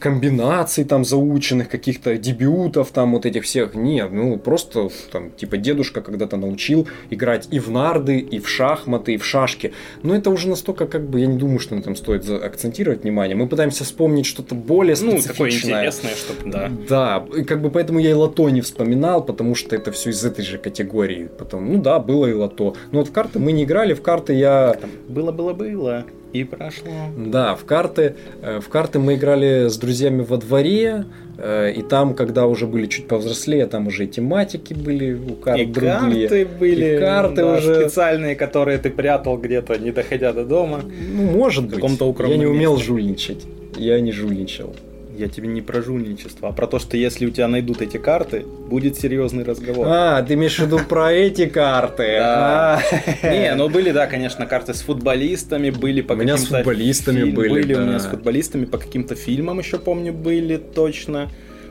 комбинаций 0.00 0.84
там 0.84 1.04
заученных, 1.04 1.68
каких-то 1.68 2.16
дебютов 2.16 2.90
там 2.90 3.12
вот 3.12 3.26
этих 3.26 3.44
всех. 3.44 3.74
Нет, 3.74 4.10
ну 4.12 4.38
просто 4.38 4.88
там 5.10 5.30
типа 5.30 5.56
дедушка 5.56 6.00
когда-то 6.00 6.36
научил 6.36 6.86
играть 7.10 7.48
и 7.50 7.58
в 7.58 7.70
нарды, 7.70 8.18
и 8.18 8.38
в 8.38 8.48
шахматы, 8.48 9.14
и 9.14 9.16
в 9.16 9.24
шашки. 9.24 9.72
Но 10.02 10.14
это 10.14 10.30
уже 10.30 10.48
настолько 10.48 10.86
как 10.86 11.08
бы, 11.08 11.20
я 11.20 11.26
не 11.26 11.38
думаю, 11.38 11.58
что 11.58 11.74
на 11.74 11.80
этом 11.80 11.96
стоит 11.96 12.28
акцентировать 12.28 13.02
внимание. 13.02 13.36
Мы 13.36 13.48
пытаемся 13.48 13.84
вспомнить 13.84 14.26
что-то 14.26 14.54
более 14.54 14.96
специфичное. 14.96 15.22
Ну, 15.22 15.32
такое 15.32 15.50
интересное, 15.50 16.14
чтобы, 16.14 16.50
да. 16.50 16.70
Да, 16.88 17.26
и 17.36 17.44
как 17.44 17.62
бы 17.62 17.70
поэтому 17.70 17.98
я 17.98 18.10
и 18.10 18.14
лото 18.14 18.48
не 18.50 18.60
вспоминал, 18.60 19.24
потому 19.24 19.54
что 19.54 19.74
это 19.74 19.92
все 19.92 20.10
из 20.10 20.24
этой 20.24 20.44
же 20.44 20.58
категории. 20.58 21.28
Потом, 21.38 21.72
ну 21.72 21.80
да, 21.80 21.98
было 21.98 22.26
и 22.26 22.32
лото. 22.32 22.74
Но 22.92 23.00
вот 23.00 23.08
в 23.08 23.12
карты 23.12 23.38
мы 23.38 23.52
не 23.52 23.64
играли, 23.64 23.94
в 23.94 24.02
карты 24.02 24.34
я... 24.34 24.76
Было-было-было. 25.08 26.04
И 26.32 26.44
прошло. 26.44 26.92
Да, 27.16 27.54
в 27.54 27.64
карты, 27.64 28.14
э, 28.42 28.60
в 28.60 28.68
карты 28.68 28.98
мы 28.98 29.14
играли 29.14 29.68
с 29.68 29.78
друзьями 29.78 30.22
во 30.22 30.36
дворе, 30.36 31.06
э, 31.38 31.72
и 31.72 31.82
там, 31.82 32.14
когда 32.14 32.46
уже 32.46 32.66
были 32.66 32.86
чуть 32.86 33.08
повзрослее, 33.08 33.66
там 33.66 33.86
уже 33.86 34.04
и 34.04 34.08
тематики 34.08 34.74
были 34.74 35.14
у 35.14 35.34
карт 35.36 35.58
и 35.58 35.64
другие. 35.64 36.28
карты 36.28 36.46
были, 36.60 36.96
и 36.96 36.98
карты 36.98 37.36
да, 37.36 37.56
уже 37.56 37.80
специальные, 37.82 38.36
которые 38.36 38.76
ты 38.78 38.90
прятал 38.90 39.38
где-то, 39.38 39.78
не 39.78 39.90
доходя 39.90 40.32
до 40.34 40.44
дома. 40.44 40.82
Ну, 40.84 41.22
может 41.22 41.64
в 41.64 41.74
каком-то 41.74 42.12
быть. 42.12 42.28
Я 42.28 42.36
не 42.36 42.46
умел 42.46 42.72
месте. 42.72 42.86
жульничать. 42.86 43.46
Я 43.76 44.00
не 44.00 44.12
жульничал. 44.12 44.74
Я 45.18 45.26
тебе 45.28 45.48
не 45.48 45.60
про 45.60 45.82
жульничество, 45.82 46.50
а 46.50 46.52
про 46.52 46.68
то, 46.68 46.78
что 46.78 46.96
если 46.96 47.26
у 47.26 47.30
тебя 47.30 47.48
найдут 47.48 47.82
эти 47.82 47.96
карты, 47.96 48.46
будет 48.70 48.96
серьезный 49.00 49.42
разговор. 49.42 49.84
А, 49.88 50.22
ты 50.22 50.34
имеешь 50.34 50.56
в 50.56 50.62
виду 50.64 50.78
про 50.78 51.12
эти 51.12 51.46
карты? 51.46 52.18
А. 52.20 52.80
Не, 53.24 53.56
ну 53.56 53.68
были, 53.68 53.90
да, 53.90 54.06
конечно, 54.06 54.46
карты 54.46 54.74
с 54.74 54.82
футболистами, 54.82 55.70
были 55.70 56.02
по 56.02 56.14
каким-то... 56.14 56.34
У 56.34 56.36
меня 56.36 56.36
с 56.36 56.46
футболистами 56.46 57.24
были, 57.30 57.48
Были 57.48 57.74
у 57.74 57.80
меня 57.80 57.98
с 57.98 58.06
футболистами, 58.06 58.64
по 58.64 58.78
каким-то 58.78 59.16
фильмам 59.16 59.58
еще, 59.58 59.80
помню, 59.80 60.12
были 60.12 60.56
точно. 60.56 61.28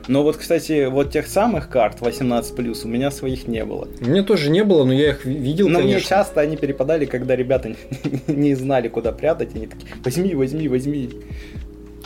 Но 0.08 0.22
вот, 0.22 0.36
кстати, 0.36 0.86
вот 0.86 1.10
тех 1.10 1.26
самых 1.26 1.70
карт 1.70 2.00
18+, 2.00 2.84
у 2.84 2.88
меня 2.88 3.10
своих 3.10 3.48
не 3.48 3.64
было. 3.64 3.88
У 4.02 4.04
меня 4.04 4.22
тоже 4.24 4.50
не 4.50 4.62
было, 4.62 4.84
но 4.84 4.92
я 4.92 5.10
их 5.10 5.24
видел, 5.24 5.68
Но 5.68 5.78
конечно. 5.78 5.98
мне 5.98 6.06
часто 6.06 6.42
они 6.42 6.58
перепадали, 6.58 7.06
когда 7.06 7.34
ребята 7.34 7.74
не 8.26 8.54
знали, 8.54 8.88
куда 8.88 9.12
прятать, 9.12 9.54
они 9.54 9.66
такие, 9.66 9.88
возьми, 10.04 10.34
возьми, 10.34 10.68
возьми. 10.68 11.10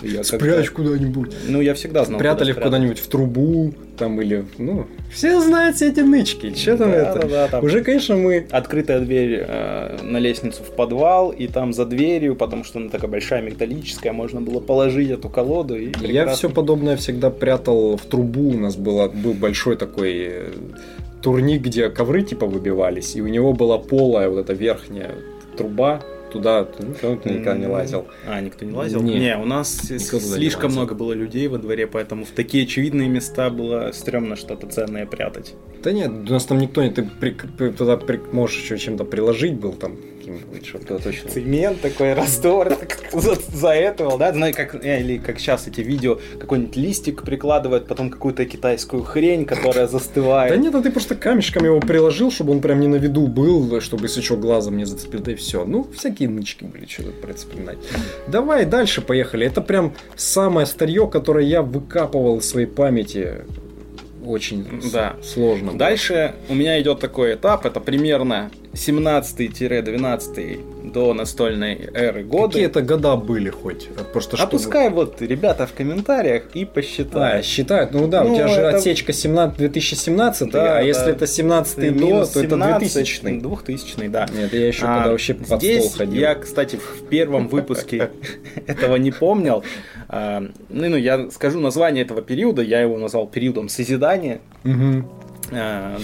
Я 0.03 0.25
Спрячь 0.25 0.71
куда-нибудь. 0.71 1.33
Ну, 1.49 1.61
я 1.61 1.75
всегда 1.75 2.05
знал. 2.05 2.19
Прятали 2.19 2.53
куда 2.53 2.67
куда-нибудь 2.67 2.99
в 2.99 3.07
трубу, 3.07 3.73
там 3.99 4.21
или, 4.21 4.45
ну, 4.59 4.87
все 5.12 5.41
знают 5.41 5.77
все 5.77 5.88
эти 5.88 6.01
нычки. 6.01 6.55
Что 6.55 6.77
там 6.77 6.91
да, 6.91 6.97
это? 6.97 7.21
Да, 7.21 7.29
да, 7.29 7.49
там 7.49 7.65
Уже, 7.65 7.83
конечно, 7.83 8.17
мы... 8.17 8.47
Открытая 8.51 9.01
дверь 9.01 9.45
э, 9.47 9.99
на 10.03 10.19
лестницу 10.19 10.62
в 10.62 10.75
подвал, 10.75 11.31
и 11.31 11.47
там 11.47 11.73
за 11.73 11.85
дверью, 11.85 12.35
потому 12.35 12.65
что 12.65 12.79
она 12.79 12.88
такая 12.88 13.11
большая 13.11 13.43
металлическая, 13.43 14.12
можно 14.12 14.41
было 14.41 14.61
положить 14.61 15.11
эту 15.11 15.29
колоду. 15.29 15.77
И 15.77 15.88
прекрасно... 15.88 16.12
Я 16.12 16.27
все 16.29 16.51
подобное 16.51 16.97
всегда 16.97 17.31
прятал 17.31 17.97
в 17.97 18.03
трубу. 18.07 18.51
У 18.51 18.59
нас 18.59 18.77
было, 18.77 19.09
был 19.09 19.35
большой 19.35 19.77
такой 19.77 20.12
э, 20.15 20.51
турник, 21.23 21.62
где 21.62 21.88
ковры 21.88 22.23
типа 22.23 22.47
выбивались, 22.47 23.17
и 23.17 23.21
у 23.21 23.29
него 23.29 23.53
была 23.53 23.79
полая 23.79 24.29
вот 24.29 24.38
эта 24.38 24.53
верхняя 24.53 25.12
труба, 25.57 26.03
туда 26.33 26.66
ну, 26.79 27.14
никогда 27.25 27.57
не 27.57 27.66
лазил. 27.66 28.07
А, 28.27 28.40
никто 28.40 28.64
не 28.64 28.73
лазил? 28.73 29.03
Не. 29.03 29.18
Не, 29.18 29.37
у 29.37 29.45
нас 29.45 29.90
Никто 29.90 30.16
не 30.16 30.21
слишком 30.23 30.64
лазил. 30.64 30.81
много 30.81 30.95
было 30.95 31.12
людей 31.12 31.47
во 31.49 31.59
дворе, 31.59 31.87
поэтому 31.87 32.25
в 32.25 32.31
такие 32.31 32.64
очевидные 32.64 33.09
места 33.09 33.51
было 33.51 33.90
стрёмно 33.92 34.37
что-то 34.37 34.66
ценное 34.66 35.07
прятать. 35.07 35.55
Да 35.83 35.93
нет, 35.93 36.11
у 36.11 36.33
нас 36.33 36.45
там 36.45 36.59
никто 36.59 36.83
не... 36.83 36.91
Ты 36.91 37.03
при- 37.20 37.37
ты 37.59 37.72
туда 37.72 37.97
при- 37.97 38.20
можешь 38.33 38.62
еще 38.62 38.78
чем-то 38.78 39.05
приложить 39.05 39.55
был 39.55 39.72
там, 39.72 39.97
каким-нибудь, 40.23 40.66
что-то 40.66 40.99
точно. 40.99 41.31
Цемент 41.31 41.81
такой 41.81 42.14
раствор, 42.14 42.77
за, 43.12 43.35
за 43.53 43.68
этого, 43.70 44.18
да, 44.18 44.33
знаешь, 44.33 44.55
как, 44.55 44.75
э, 44.85 45.01
или 45.01 45.18
как 45.18 45.39
сейчас 45.39 45.66
эти 45.66 45.81
видео, 45.81 46.18
какой-нибудь 46.39 46.77
листик 46.77 47.23
прикладывают, 47.23 47.87
потом 47.89 48.11
какую-то 48.11 48.45
китайскую 48.47 49.03
хрень, 49.03 49.45
которая 49.45 49.87
застывает. 49.87 50.53
Да 50.53 50.57
нет, 50.57 50.75
а 50.75 50.83
ты 50.83 50.91
просто 50.91 51.14
камешком 51.14 51.64
его 51.64 51.81
приложил, 51.81 52.31
чтобы 52.31 52.53
он 52.53 52.61
прям 52.61 52.81
не 52.81 52.89
на 52.89 52.97
виду 52.97 53.27
был, 53.27 53.81
чтобы 53.81 54.05
если 54.07 54.20
что, 54.20 54.37
глазом 54.37 54.77
не 54.77 54.85
зацепил, 54.85 55.20
да 55.20 55.33
и 55.33 55.35
все. 55.35 55.64
Ну, 55.64 55.87
всякие 55.97 56.29
нычки 56.29 56.64
были, 56.64 56.87
что 56.87 57.05
тут 57.05 57.20
про 57.20 57.35
вспоминать. 57.35 57.79
Давай 58.29 58.64
дальше 58.64 59.01
поехали. 59.01 59.47
Это 59.47 59.61
прям 59.61 59.93
самое 60.16 60.66
старье, 60.66 61.09
которое 61.09 61.45
я 61.47 61.62
выкапывал 61.62 62.39
из 62.39 62.49
своей 62.49 62.66
памяти. 62.66 63.39
Очень 64.25 64.81
Да. 64.93 65.16
сложно. 65.23 65.68
было. 65.70 65.79
Дальше 65.79 66.35
у 66.49 66.55
меня 66.55 66.81
идет 66.81 67.01
такой 67.01 67.35
этап, 67.35 67.66
это 67.66 67.81
примерно 67.81 68.51
17-12 68.75 70.91
до 70.93 71.14
настольной 71.14 71.89
эры 71.95 72.25
годы. 72.25 72.53
Какие 72.55 72.66
это 72.66 72.83
года 72.83 73.16
были 73.16 73.51
хоть? 73.51 73.89
А 73.99 74.05
Просто 74.05 74.35
А 74.37 74.39
чтобы- 74.39 74.51
пускай 74.53 74.91
вот 74.91 75.20
ребята 75.23 75.66
в 75.66 75.73
комментариях 75.73 76.45
и 76.55 76.64
А, 76.64 76.66
посчитают. 76.66 77.47
считают, 77.47 77.93
ну 77.93 78.07
да, 78.09 78.25
Ну, 78.25 78.33
у 78.33 78.37
тебя 78.37 78.49
же 78.49 78.61
это- 78.61 78.77
отсечка 78.77 79.12
17 79.12 79.57
2017, 79.59 80.51
Да, 80.51 80.79
а 80.79 80.83
если 80.83 81.05
да. 81.07 81.11
это 81.12 81.27
17 81.27 81.91
до, 81.91 82.25
то 82.25 82.41
это 82.41 82.41
17, 82.41 82.93
2000 82.95 83.41
2000 83.41 84.09
да. 84.09 84.27
Нет, 84.35 84.53
я 84.53 84.66
еще 84.66 84.87
А, 84.87 84.95
когда 84.97 85.11
вообще 85.11 85.35
под 85.35 85.61
Здесь 85.61 85.85
стол 85.85 85.99
ходил. 85.99 86.20
я, 86.20 86.35
кстати, 86.35 86.77
в 86.77 87.07
первом 87.09 87.49
выпуске 87.49 88.11
этого 88.66 88.97
не 88.97 89.11
помнил. 89.12 89.62
А, 90.09 90.41
Ну, 90.68 90.89
ну, 90.89 90.97
я 90.97 91.31
скажу 91.31 91.61
название 91.61 92.05
этого 92.05 92.23
периода, 92.23 92.62
я 92.62 92.81
его 92.81 92.99
назвал 92.99 93.27
периодом 93.27 93.68
созидания. 93.68 94.41
А, 95.55 95.99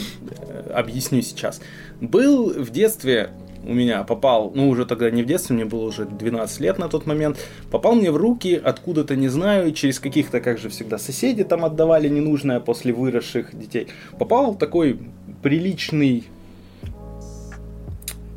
Объясню 0.75 1.23
сейчас. 1.23 1.61
Был 2.01 2.51
в 2.51 2.70
детстве 2.70 3.30
у 3.64 3.74
меня 3.74 4.03
попал, 4.05 4.53
ну 4.55 4.68
уже 4.68 4.86
тогда 4.86 5.11
не 5.11 5.22
в 5.22 5.26
детстве, 5.26 5.55
мне 5.55 5.64
было 5.64 5.84
уже 5.84 6.05
12 6.07 6.61
лет 6.61 6.78
на 6.78 6.88
тот 6.88 7.07
момент, 7.07 7.38
попал 7.70 7.94
мне 7.94 8.11
в 8.11 8.16
руки 8.16 8.55
откуда-то, 8.55 9.16
не 9.16 9.28
знаю, 9.28 9.72
через 9.72 9.99
каких-то, 9.99 10.40
как 10.40 10.59
же 10.59 10.68
всегда, 10.68 10.96
соседи 10.96 11.44
там 11.44 11.64
отдавали 11.64 12.09
ненужное 12.09 12.61
после 12.61 12.92
выросших 12.92 13.59
детей. 13.59 13.88
Попал 14.18 14.55
такой 14.55 14.99
приличный 15.42 16.24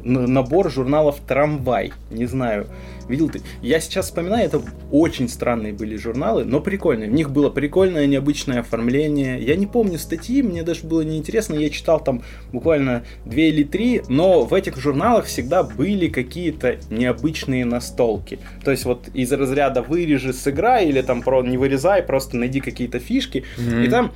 набор 0.04 0.72
журналов 0.72 1.20
«Трамвай». 1.28 1.94
Не 2.10 2.26
знаю, 2.26 2.68
видел 3.08 3.30
ты? 3.30 3.42
Я 3.62 3.80
сейчас 3.80 4.06
вспоминаю, 4.06 4.46
это 4.46 4.62
очень 4.92 5.30
странные 5.30 5.74
были 5.74 5.96
журналы, 5.96 6.44
но 6.46 6.60
прикольные. 6.60 7.10
В 7.10 7.14
них 7.14 7.32
было 7.32 7.50
прикольное, 7.50 8.08
необычное 8.08 8.60
оформление. 8.60 9.42
Я 9.42 9.56
не 9.56 9.68
помню 9.68 9.98
статьи, 9.98 10.42
мне 10.42 10.64
даже 10.64 10.86
было 10.86 11.02
неинтересно. 11.02 11.56
Я 11.56 11.70
читал 11.70 12.04
там 12.04 12.24
буквально 12.52 13.04
две 13.26 13.50
или 13.50 13.64
три, 13.64 14.02
но 14.08 14.44
в 14.44 14.54
этих 14.54 14.78
журналах 14.78 15.26
всегда 15.26 15.64
были 15.64 16.08
какие-то 16.08 16.78
необычные 16.90 17.66
настолки. 17.66 18.40
То 18.64 18.72
есть 18.72 18.86
вот 18.86 19.10
из 19.14 19.32
разряда 19.32 19.82
«вырежи, 19.82 20.34
сыграй» 20.34 20.88
или 20.88 21.02
там 21.02 21.22
про 21.22 21.42
«не 21.44 21.58
вырезай», 21.58 22.04
просто 22.04 22.38
найди 22.38 22.60
какие-то 22.60 23.00
фишки. 23.00 23.44
Мгм. 23.58 23.84
И 23.84 23.88
там 23.88 24.12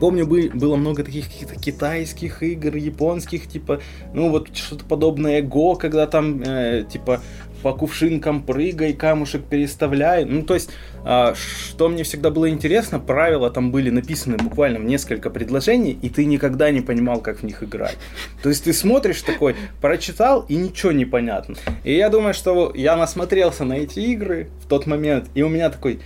Помню, 0.00 0.26
бы- 0.26 0.50
было 0.52 0.76
много 0.76 1.04
таких 1.04 1.26
каких-то 1.26 1.54
китайских 1.54 2.42
игр, 2.42 2.76
японских, 2.76 3.46
типа, 3.46 3.80
ну 4.12 4.30
вот 4.30 4.54
что-то 4.54 4.84
подобное 4.84 5.42
Го, 5.42 5.76
когда 5.76 6.06
там, 6.06 6.42
э, 6.42 6.84
типа, 6.90 7.22
по 7.66 7.72
кувшинкам 7.72 8.44
прыгай, 8.44 8.92
камушек 8.92 9.42
переставляй. 9.42 10.24
Ну, 10.24 10.44
то 10.44 10.54
есть, 10.54 10.70
а, 11.02 11.34
что 11.34 11.88
мне 11.88 12.04
всегда 12.04 12.30
было 12.30 12.48
интересно, 12.48 13.00
правила 13.00 13.50
там 13.50 13.72
были 13.72 13.90
написаны 13.90 14.36
буквально 14.36 14.78
в 14.78 14.84
несколько 14.84 15.30
предложений, 15.30 15.98
и 16.00 16.08
ты 16.08 16.26
никогда 16.26 16.70
не 16.70 16.80
понимал, 16.80 17.20
как 17.20 17.40
в 17.40 17.42
них 17.42 17.64
играть. 17.64 17.96
То 18.40 18.50
есть, 18.50 18.62
ты 18.62 18.72
смотришь 18.72 19.22
такой, 19.22 19.56
прочитал, 19.80 20.44
и 20.48 20.54
ничего 20.54 20.92
не 20.92 21.04
понятно. 21.04 21.56
И 21.82 21.92
я 21.92 22.08
думаю, 22.08 22.34
что 22.34 22.70
я 22.72 22.96
насмотрелся 22.96 23.64
на 23.64 23.72
эти 23.72 23.98
игры 23.98 24.46
в 24.64 24.68
тот 24.68 24.86
момент, 24.86 25.24
и 25.34 25.42
у 25.42 25.48
меня 25.48 25.68
такой, 25.68 25.98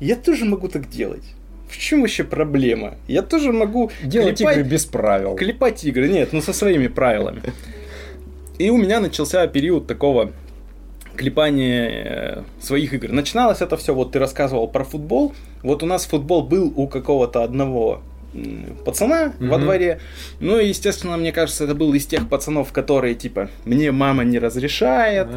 я 0.00 0.16
тоже 0.16 0.46
могу 0.46 0.68
так 0.68 0.88
делать. 0.88 1.24
В 1.68 1.76
чем 1.76 2.00
вообще 2.00 2.24
проблема? 2.24 2.94
Я 3.06 3.20
тоже 3.20 3.52
могу 3.52 3.90
Делать 4.02 4.38
клепать- 4.38 4.56
игры 4.56 4.70
без 4.70 4.86
правил. 4.86 5.34
Клепать 5.34 5.84
игры, 5.84 6.08
нет, 6.08 6.32
ну 6.32 6.40
со 6.40 6.54
своими 6.54 6.86
правилами. 6.86 7.42
И 8.58 8.70
у 8.70 8.78
меня 8.78 9.00
начался 9.00 9.46
период 9.46 9.86
такого 9.86 10.32
клепания 11.16 11.88
э, 11.88 12.42
своих 12.60 12.94
игр. 12.94 13.10
Начиналось 13.12 13.60
это 13.60 13.76
все, 13.76 13.94
вот 13.94 14.12
ты 14.12 14.18
рассказывал 14.18 14.68
про 14.68 14.84
футбол. 14.84 15.34
Вот 15.62 15.82
у 15.82 15.86
нас 15.86 16.06
футбол 16.06 16.42
был 16.42 16.72
у 16.76 16.86
какого-то 16.86 17.42
одного 17.42 18.00
пацана 18.84 19.32
во 19.40 19.56
Мгм. 19.56 19.60
дворе. 19.62 20.00
Ну 20.40 20.58
и, 20.58 20.68
естественно, 20.68 21.16
мне 21.16 21.32
кажется, 21.32 21.64
это 21.64 21.74
был 21.74 21.94
из 21.94 22.04
тех 22.06 22.28
пацанов, 22.28 22.70
которые, 22.70 23.14
типа, 23.14 23.48
мне 23.64 23.92
мама 23.92 24.24
не 24.24 24.38
разрешает, 24.38 25.28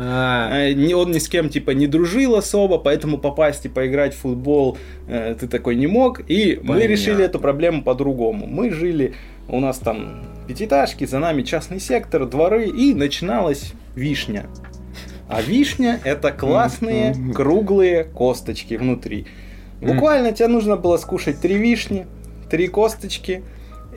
ни- 0.76 0.94
он 0.94 1.12
ни 1.12 1.20
с 1.20 1.30
кем 1.30 1.48
типа 1.50 1.72
не 1.72 1.88
дружил 1.88 2.36
особо, 2.36 2.78
поэтому 2.78 3.18
попасть 3.18 3.66
и 3.66 3.70
поиграть 3.70 4.14
в 4.14 4.18
футбол 4.20 4.78
э, 5.08 5.36
ты 5.40 5.48
такой 5.48 5.76
не 5.76 5.88
мог. 5.88 6.20
И 6.30 6.60
мы 6.62 6.74
Понятно. 6.74 6.92
решили 6.92 7.24
эту 7.24 7.40
проблему 7.40 7.84
по-другому. 7.84 8.46
Мы 8.48 8.70
жили, 8.72 9.14
у 9.48 9.62
нас 9.62 9.78
там 9.80 10.26
пятиэтажки, 10.50 11.06
за 11.06 11.20
нами 11.20 11.44
частный 11.44 11.80
сектор, 11.80 12.26
дворы, 12.26 12.68
и 12.68 12.94
начиналась 12.94 13.72
вишня. 13.96 14.48
А 15.30 15.42
вишня 15.42 16.00
это 16.04 16.32
классные 16.32 17.16
круглые 17.36 18.04
косточки 18.04 18.74
внутри. 18.74 19.28
Буквально 19.80 20.32
тебе 20.32 20.48
нужно 20.48 20.76
было 20.76 20.98
скушать 20.98 21.40
три 21.40 21.58
вишни, 21.58 22.08
три 22.50 22.68
косточки 22.68 23.44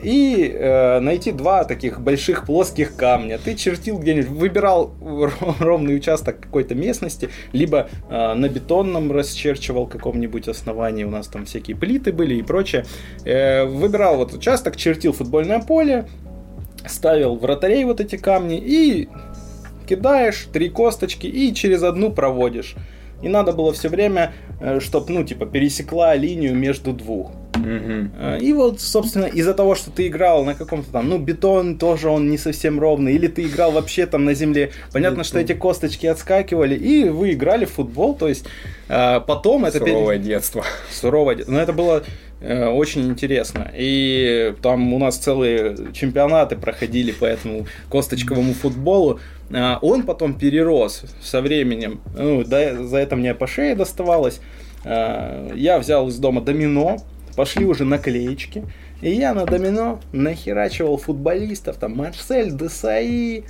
и 0.01 0.51
э, 0.53 0.99
найти 0.99 1.31
два 1.31 1.63
таких 1.63 2.01
больших 2.01 2.45
плоских 2.45 2.95
камня. 2.95 3.39
Ты 3.43 3.55
чертил 3.55 3.97
где-нибудь, 3.97 4.29
выбирал 4.29 4.93
ро- 5.01 5.55
ровный 5.59 5.95
участок 5.95 6.39
какой-то 6.39 6.75
местности, 6.75 7.29
либо 7.51 7.89
э, 8.09 8.33
на 8.33 8.49
бетонном 8.49 9.11
расчерчивал 9.11 9.87
каком-нибудь 9.87 10.47
основании, 10.47 11.03
у 11.03 11.09
нас 11.09 11.27
там 11.27 11.45
всякие 11.45 11.75
плиты 11.75 12.11
были 12.11 12.35
и 12.35 12.41
прочее. 12.41 12.85
Э, 13.23 13.65
выбирал 13.65 14.17
вот 14.17 14.33
участок, 14.33 14.75
чертил 14.75 15.13
футбольное 15.13 15.59
поле, 15.59 16.05
ставил 16.85 17.35
вратарей 17.37 17.85
вот 17.85 18.01
эти 18.01 18.17
камни 18.17 18.57
и 18.57 19.09
кидаешь 19.87 20.47
три 20.53 20.69
косточки 20.69 21.27
и 21.27 21.53
через 21.53 21.83
одну 21.83 22.11
проводишь. 22.11 22.75
И 23.21 23.29
надо 23.29 23.53
было 23.53 23.71
все 23.71 23.87
время, 23.87 24.33
чтобы, 24.79 25.13
ну, 25.13 25.23
типа, 25.23 25.45
пересекла 25.45 26.13
линию 26.15 26.53
между 26.55 26.91
двух. 26.91 27.31
Э, 27.55 28.37
И 28.41 28.51
вот, 28.51 28.81
собственно, 28.81 29.25
из-за 29.25 29.53
того, 29.53 29.75
что 29.75 29.91
ты 29.91 30.07
играл 30.07 30.43
на 30.43 30.55
каком-то 30.55 30.91
там, 30.91 31.07
ну, 31.07 31.17
бетон 31.19 31.77
тоже 31.77 32.09
он 32.09 32.29
не 32.29 32.37
совсем 32.37 32.79
ровный, 32.79 33.13
или 33.13 33.27
ты 33.27 33.43
играл 33.43 33.71
вообще 33.71 34.05
там 34.07 34.25
на 34.25 34.33
земле, 34.33 34.71
понятно, 34.91 35.23
что 35.23 35.39
эти 35.39 35.53
косточки 35.53 36.05
отскакивали, 36.07 36.75
и 36.75 37.07
вы 37.09 37.31
играли 37.31 37.63
в 37.65 37.71
футбол, 37.71 38.15
то 38.15 38.27
есть 38.27 38.45
э, 38.89 39.21
потом 39.25 39.63
это... 39.65 39.79
пере- 39.79 39.91
Суровое 39.93 40.17
детство. 40.17 40.65
Суровое. 40.91 41.35
де- 41.35 41.45
Но 41.47 41.59
это 41.61 41.71
было 41.71 42.03
э, 42.41 42.65
очень 42.67 43.07
интересно. 43.07 43.71
И 43.73 44.53
там 44.61 44.93
у 44.93 44.99
нас 44.99 45.17
целые 45.17 45.77
чемпионаты 45.93 46.57
проходили 46.57 47.11
по 47.13 47.25
этому 47.25 47.67
косточковому 47.89 48.53
футболу. 48.53 49.19
А, 49.51 49.79
Он 49.81 50.03
потом 50.03 50.33
перерос 50.37 51.03
со 51.21 51.41
временем. 51.41 52.01
Ну, 52.15 52.43
да, 52.43 52.83
за 52.83 52.97
это 52.97 53.15
мне 53.15 53.33
по 53.33 53.47
шее 53.47 53.75
доставалось. 53.75 54.39
А, 54.85 55.51
Я 55.55 55.79
взял 55.79 56.07
из 56.07 56.17
дома 56.17 56.41
домино, 56.41 56.97
пошли 57.35 57.65
уже 57.65 57.85
наклеечки. 57.85 58.63
И 59.01 59.11
я 59.11 59.33
на 59.33 59.45
домино 59.45 59.99
нахерачивал 60.13 60.97
футболистов, 60.97 61.77
там 61.77 61.95
Марсель, 61.97 62.51
Десаи, 62.51 63.43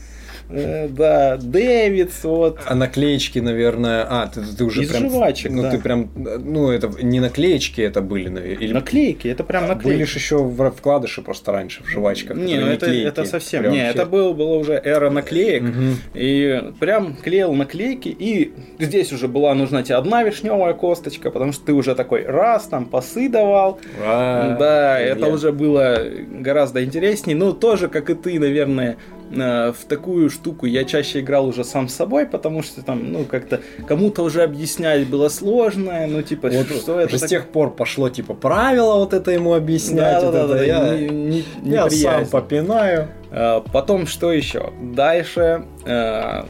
да, 0.50 1.38
Дэвидс, 1.38 2.24
вот. 2.24 2.60
А 2.66 2.76
наклеечки, 2.76 3.39
наверное... 3.39 4.06
А, 4.10 4.28
ты, 4.28 4.41
ты 4.41 4.64
уже 4.64 4.84
Из 4.84 4.89
прям... 4.89 5.10
жвачек, 5.10 5.52
Ну, 5.52 5.64
да. 5.64 5.72
ты 5.72 5.80
прям... 5.80 6.10
Ну, 6.16 6.70
это 6.70 6.89
не 7.02 7.20
наклеечки 7.20 7.82
это 7.82 8.02
были, 8.02 8.30
наверное, 8.30 8.64
или... 8.64 8.74
Наклейки, 8.74 9.28
это 9.28 9.44
прям 9.44 9.68
наклейки. 9.68 9.98
Были 9.98 10.04
же 10.04 10.18
еще 10.18 10.50
вкладыши 10.78 11.22
просто 11.22 11.52
раньше, 11.52 11.84
в 11.84 11.88
жвачках. 11.88 12.38
Не, 12.38 12.58
ну 12.60 12.68
это, 12.68 12.88
это 12.88 13.26
совсем. 13.26 13.62
Прям 13.62 13.74
не, 13.74 13.80
вообще. 13.80 14.00
это 14.00 14.06
был, 14.06 14.34
была 14.34 14.58
уже 14.58 14.74
эра 14.74 15.10
наклеек. 15.10 15.64
Мгм. 15.64 15.96
И 16.14 16.72
прям 16.80 17.16
клеил 17.16 17.54
наклейки. 17.54 18.10
И 18.10 18.54
здесь 18.80 19.12
уже 19.12 19.28
была 19.28 19.54
нужна 19.54 19.84
тебе 19.84 19.96
одна 19.96 20.24
вишневая 20.24 20.74
косточка, 20.74 21.32
потому 21.32 21.52
что 21.52 21.66
ты 21.66 21.74
уже 21.74 21.96
такой 21.96 22.26
раз 22.26 22.66
там 22.66 22.86
пасы 22.86 23.30
давал. 23.30 23.80
А, 24.02 24.58
да, 24.58 25.00
это 25.00 25.28
уже 25.28 25.52
было 25.52 26.00
гораздо 26.32 26.84
интереснее. 26.84 27.36
Ну, 27.36 27.54
тоже, 27.54 27.88
как 27.88 28.10
и 28.10 28.16
ты, 28.16 28.39
наверное, 28.39 28.98
э, 29.12 29.12
в 29.36 29.86
такую 29.88 30.30
штуку 30.30 30.66
я 30.66 30.84
чаще 30.84 31.20
играл 31.22 31.48
уже 31.48 31.64
сам 31.64 31.88
с 31.90 31.96
собой, 31.96 32.26
потому 32.26 32.62
что 32.64 32.82
там, 32.84 33.12
ну, 33.12 33.26
как-то 33.26 33.62
кому-то 33.88 34.24
уже 34.24 34.44
объяснять 34.44 35.08
было 35.08 35.30
сложно. 35.30 36.06
Ну, 36.08 36.22
типа, 36.22 36.50
Вот 36.50 36.68
что 36.68 37.00
это 37.00 37.18
с 37.18 37.22
так- 37.22 37.30
тех 37.30 37.48
пор 37.48 37.74
пошло, 37.76 38.10
типа, 38.10 38.34
правила 38.34 38.96
вот 38.96 39.14
это 39.14 39.32
ему 39.32 39.54
объяснять. 39.54 40.24
вот 40.24 40.34
Да-да-да, 40.34 40.56
это 40.56 40.66
я 40.66 40.98
не- 40.98 41.44
не- 41.62 41.72
я 41.74 41.90
сам 41.90 42.26
попинаю. 42.28 43.08
Э, 43.32 43.62
Потом 43.72 44.06
что 44.08 44.32
еще? 44.32 44.72
Дальше 44.82 45.64
э, 45.86 46.44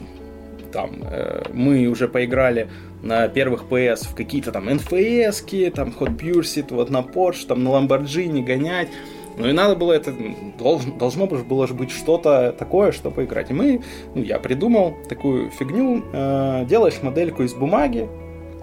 там 0.72 0.90
э, 1.10 1.42
мы 1.52 1.86
уже 1.86 2.08
поиграли 2.08 2.68
на 3.02 3.28
первых 3.28 3.64
PS 3.70 4.06
в 4.06 4.14
какие-то 4.14 4.50
там 4.52 4.68
NFS, 4.68 5.70
там 5.70 5.94
Hot 5.98 6.16
Pursuit, 6.18 6.66
вот 6.74 6.90
на 6.90 6.98
Porsche, 7.02 7.46
там 7.46 7.62
на 7.64 7.68
Lamborghini 7.68 8.42
гонять. 8.44 8.88
Ну 9.36 9.48
и 9.48 9.52
надо 9.52 9.74
было 9.74 9.92
это, 9.92 10.14
должно, 10.58 10.94
должно 10.94 11.26
было 11.26 11.66
же 11.66 11.74
быть 11.74 11.90
что-то 11.90 12.54
такое, 12.56 12.92
что 12.92 13.10
поиграть. 13.10 13.50
И 13.50 13.54
мы, 13.54 13.82
ну, 14.14 14.22
я 14.22 14.38
придумал 14.38 14.96
такую 15.08 15.50
фигню, 15.50 16.04
э, 16.12 16.64
делаешь 16.68 17.02
модельку 17.02 17.42
из 17.42 17.52
бумаги, 17.52 18.08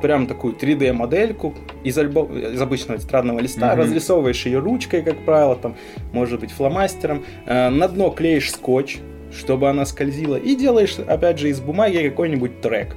прям 0.02 0.28
такую 0.28 0.56
3D-модельку 0.56 1.54
из, 1.84 1.98
альбо... 1.98 2.26
из 2.26 2.62
обычного 2.62 3.00
тетрадного 3.00 3.40
листа, 3.40 3.74
mm-hmm. 3.74 3.78
разрисовываешь 3.78 4.46
ее 4.46 4.60
ручкой, 4.60 5.02
как 5.04 5.18
правило, 5.26 5.56
там, 5.56 5.76
может 6.12 6.40
быть, 6.40 6.52
фломастером, 6.52 7.24
э, 7.46 7.70
на 7.70 7.88
дно 7.88 8.10
клеишь 8.10 8.52
скотч, 8.52 9.00
чтобы 9.32 9.70
она 9.70 9.86
скользила, 9.86 10.36
и 10.36 10.56
делаешь, 10.56 10.98
опять 11.00 11.40
же, 11.40 11.50
из 11.50 11.60
бумаги 11.60 12.10
какой-нибудь 12.10 12.62
трек. 12.62 12.96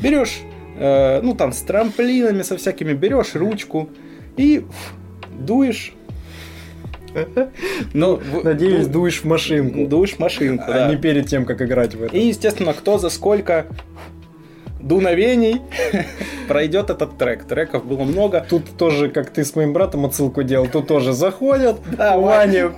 Берешь, 0.00 0.40
э, 0.78 1.20
ну, 1.22 1.34
там, 1.34 1.52
с 1.52 1.60
трамплинами, 1.60 2.42
со 2.42 2.56
всякими, 2.56 2.92
берешь 2.92 3.34
ручку 3.34 3.88
и 4.36 4.64
дуешь 5.38 5.94
ну, 7.94 8.20
Надеюсь, 8.42 8.86
дуешь 8.86 9.20
в 9.20 9.24
машинку. 9.24 9.86
Дуешь 9.86 10.14
в 10.14 10.18
машинку, 10.18 10.64
а 10.68 10.88
не 10.88 10.96
перед 10.96 11.26
тем, 11.26 11.44
как 11.44 11.62
играть 11.62 11.94
в 11.94 12.02
это. 12.02 12.16
И, 12.16 12.26
естественно, 12.28 12.72
кто 12.72 12.98
за 12.98 13.10
сколько 13.10 13.66
дуновений 14.82 15.62
пройдет 16.48 16.90
этот 16.90 17.16
трек. 17.16 17.44
Треков 17.44 17.84
было 17.84 18.04
много. 18.04 18.44
Тут 18.48 18.76
тоже, 18.76 19.08
как 19.08 19.30
ты 19.30 19.44
с 19.44 19.54
моим 19.54 19.72
братом 19.72 20.04
отсылку 20.04 20.42
делал, 20.42 20.66
тут 20.66 20.88
тоже 20.88 21.12
заходят. 21.12 21.76
Да, 21.96 22.18
Ваня, 22.18 22.72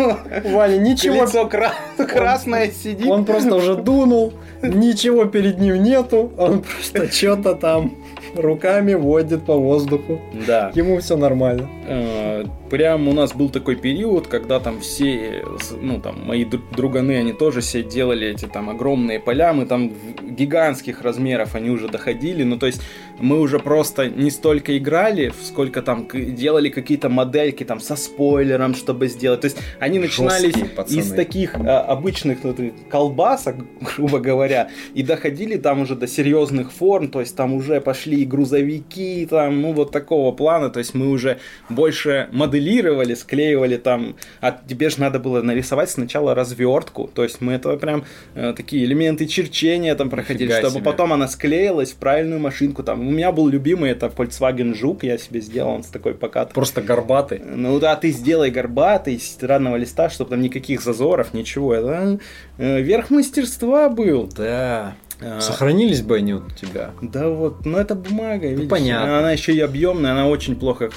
Ваня 0.44 0.76
ничего. 0.76 1.22
Лицо 1.24 1.48
красное 1.96 2.70
сидит. 2.70 3.06
Он 3.06 3.24
просто 3.24 3.54
уже 3.56 3.74
дунул, 3.76 4.34
ничего 4.62 5.24
перед 5.24 5.58
ним 5.58 5.82
нету, 5.82 6.32
он 6.36 6.62
просто 6.62 7.10
что-то 7.12 7.54
там 7.54 7.96
руками 8.34 8.94
водит 8.94 9.44
по 9.44 9.54
воздуху. 9.54 10.20
Да. 10.46 10.72
Ему 10.74 10.98
все 10.98 11.16
нормально. 11.16 11.68
Э, 11.86 12.44
прям 12.70 13.08
у 13.08 13.12
нас 13.12 13.32
был 13.32 13.48
такой 13.48 13.76
период, 13.76 14.26
когда 14.26 14.60
там 14.60 14.80
все, 14.80 15.44
ну 15.80 16.00
там 16.00 16.26
мои 16.26 16.44
друганы, 16.44 17.16
они 17.16 17.32
тоже 17.32 17.60
все 17.60 17.82
делали 17.82 18.28
эти 18.28 18.46
там 18.46 18.70
огромные 18.70 19.20
поля, 19.20 19.52
мы 19.52 19.66
там 19.66 19.92
гигантских 20.22 21.02
размеров 21.02 21.54
они 21.54 21.70
уже 21.70 21.88
доходили, 21.88 22.42
ну 22.42 22.58
то 22.58 22.66
есть 22.66 22.82
мы 23.20 23.40
уже 23.40 23.58
просто 23.58 24.08
не 24.08 24.30
столько 24.30 24.76
играли, 24.76 25.32
сколько 25.42 25.82
там 25.82 26.08
делали 26.12 26.68
какие-то 26.68 27.08
модельки 27.08 27.64
там 27.64 27.80
со 27.80 27.96
спойлером, 27.96 28.74
чтобы 28.74 29.08
сделать. 29.08 29.40
То 29.42 29.46
есть 29.46 29.58
они 29.80 29.98
начинались 29.98 30.54
из 30.88 31.10
таких 31.12 31.54
а, 31.54 31.80
обычных 31.80 32.42
ну, 32.42 32.54
колбасок, 32.90 33.56
грубо 33.96 34.18
говоря, 34.18 34.68
и 34.94 35.02
доходили 35.02 35.56
там 35.56 35.80
уже 35.82 35.94
до 35.94 36.06
серьезных 36.06 36.72
форм, 36.72 37.08
то 37.08 37.20
есть 37.20 37.36
там 37.36 37.54
уже 37.54 37.80
пошли 37.80 38.22
и 38.22 38.24
грузовики, 38.24 39.26
там, 39.26 39.60
ну 39.60 39.72
вот 39.72 39.92
такого 39.92 40.32
плана, 40.32 40.70
то 40.70 40.78
есть 40.78 40.94
мы 40.94 41.10
уже 41.10 41.38
больше 41.68 42.28
моделировали, 42.32 43.14
склеивали 43.14 43.76
там, 43.76 44.16
а 44.40 44.52
тебе 44.52 44.90
же 44.90 45.00
надо 45.00 45.18
было 45.18 45.42
нарисовать 45.42 45.90
сначала 45.90 46.34
развертку, 46.34 47.10
то 47.12 47.22
есть 47.22 47.40
мы 47.40 47.52
это 47.52 47.76
прям 47.76 48.04
э, 48.34 48.52
такие 48.56 48.84
элементы 48.84 49.26
черчения 49.26 49.94
там 49.94 50.10
проходили, 50.10 50.48
Нифига 50.48 50.60
чтобы 50.60 50.80
себе. 50.80 50.84
потом 50.84 51.12
она 51.12 51.28
склеилась 51.28 51.92
в 51.92 51.96
правильную 51.96 52.40
машинку 52.40 52.82
там 52.82 53.03
меня 53.10 53.32
был 53.32 53.48
любимый, 53.48 53.90
это 53.90 54.06
Volkswagen 54.06 54.74
Жук, 54.74 55.04
я 55.04 55.18
себе 55.18 55.40
сделал, 55.40 55.70
он 55.70 55.84
с 55.84 55.88
такой 55.88 56.14
покат. 56.14 56.52
Просто 56.52 56.82
горбатый. 56.82 57.40
Ну 57.44 57.78
да, 57.78 57.96
ты 57.96 58.10
сделай 58.10 58.50
горбатый 58.50 59.14
из 59.14 59.28
тетрадного 59.30 59.76
листа, 59.76 60.10
чтобы 60.10 60.30
там 60.30 60.40
никаких 60.40 60.82
зазоров, 60.82 61.34
ничего. 61.34 61.74
Это 61.74 62.18
э, 62.58 62.80
верх 62.80 63.10
мастерства 63.10 63.88
был. 63.88 64.28
Да. 64.36 64.94
А, 65.20 65.40
Сохранились 65.40 66.02
бы 66.02 66.16
они 66.16 66.34
вот 66.34 66.44
у 66.46 66.50
тебя? 66.50 66.90
Да 67.02 67.28
вот, 67.28 67.64
но 67.64 67.78
это 67.78 67.94
бумага, 67.94 68.46
ну, 68.48 68.56
видишь, 68.56 68.68
понятно. 68.68 69.18
она 69.18 69.32
еще 69.32 69.54
и 69.54 69.60
объемная, 69.60 70.12
она 70.12 70.28
очень 70.28 70.56
плохо 70.56 70.90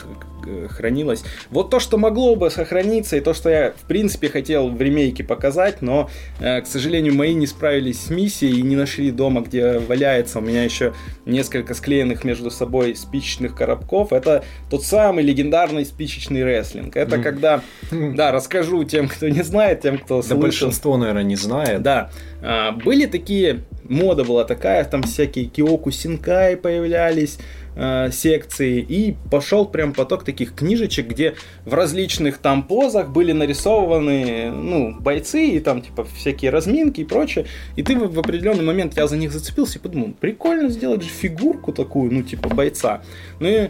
хранилось. 0.70 1.24
Вот 1.50 1.70
то, 1.70 1.80
что 1.80 1.98
могло 1.98 2.36
бы 2.36 2.50
сохраниться, 2.50 3.18
и 3.18 3.22
то, 3.22 3.34
что 3.34 3.50
я, 3.50 3.72
в 3.72 3.88
принципе, 3.88 4.30
хотел 4.30 4.70
в 4.70 4.82
ремейке 4.82 5.24
показать, 5.24 5.82
но, 5.82 6.10
э, 6.40 6.62
к 6.62 6.68
сожалению, 6.68 7.16
мои 7.16 7.34
не 7.34 7.48
справились 7.48 8.06
с 8.06 8.10
миссией 8.10 8.60
и 8.60 8.62
не 8.62 8.76
нашли 8.76 9.12
дома, 9.12 9.42
где 9.42 9.80
валяется. 9.80 10.40
У 10.40 10.42
меня 10.42 10.64
еще 10.64 10.94
несколько 11.26 11.74
склеенных 11.74 12.24
между 12.24 12.52
собой 12.52 12.96
спичечных 12.96 13.56
коробков. 13.56 14.14
Это 14.14 14.44
тот 14.70 14.84
самый 14.84 15.24
легендарный 15.24 15.86
спичечный 15.86 16.44
рестлинг. 16.44 16.96
Это 16.96 17.18
mm. 17.18 17.24
когда, 17.24 17.62
да, 17.92 18.32
расскажу 18.32 18.84
тем, 18.84 19.08
кто 19.08 19.28
не 19.28 19.44
знает, 19.44 19.82
тем, 19.82 19.98
кто 19.98 20.22
слышал. 20.22 20.38
Да 20.38 20.42
большинство, 20.42 20.98
наверное, 20.98 21.24
не 21.24 21.36
знает. 21.36 21.82
Да. 21.82 22.10
А, 22.42 22.72
были 22.72 23.06
такие, 23.06 23.64
мода 23.90 24.24
была 24.24 24.44
такая, 24.44 24.84
там 24.86 25.04
всякие 25.04 25.46
Киоку 25.46 25.92
Синкай 25.92 26.58
появлялись, 26.58 27.38
э, 27.78 28.10
секции, 28.12 28.80
и 28.80 29.16
пошел 29.30 29.66
прям 29.66 29.94
поток 29.94 30.24
таких 30.24 30.56
книжечек, 30.56 31.08
где 31.08 31.36
в 31.66 31.74
различных 31.74 32.40
там 32.40 32.64
позах 32.64 33.10
были 33.10 33.32
нарисованы, 33.32 34.52
ну, 34.52 34.96
бойцы, 35.00 35.48
и 35.48 35.60
там, 35.60 35.82
типа, 35.82 36.06
всякие 36.16 36.52
разминки 36.52 37.02
и 37.02 37.06
прочее, 37.06 37.46
и 37.76 37.84
ты 37.84 37.98
в, 37.98 38.20
определенный 38.20 38.64
момент, 38.64 38.98
я 38.98 39.08
за 39.08 39.16
них 39.16 39.32
зацепился 39.32 39.78
и 39.78 39.82
подумал, 39.82 40.14
прикольно 40.20 40.70
сделать 40.70 41.04
же 41.04 41.10
фигурку 41.10 41.72
такую, 41.72 42.12
ну, 42.12 42.24
типа, 42.24 42.50
бойца. 42.50 43.02
Ну 43.40 43.48
и 43.48 43.70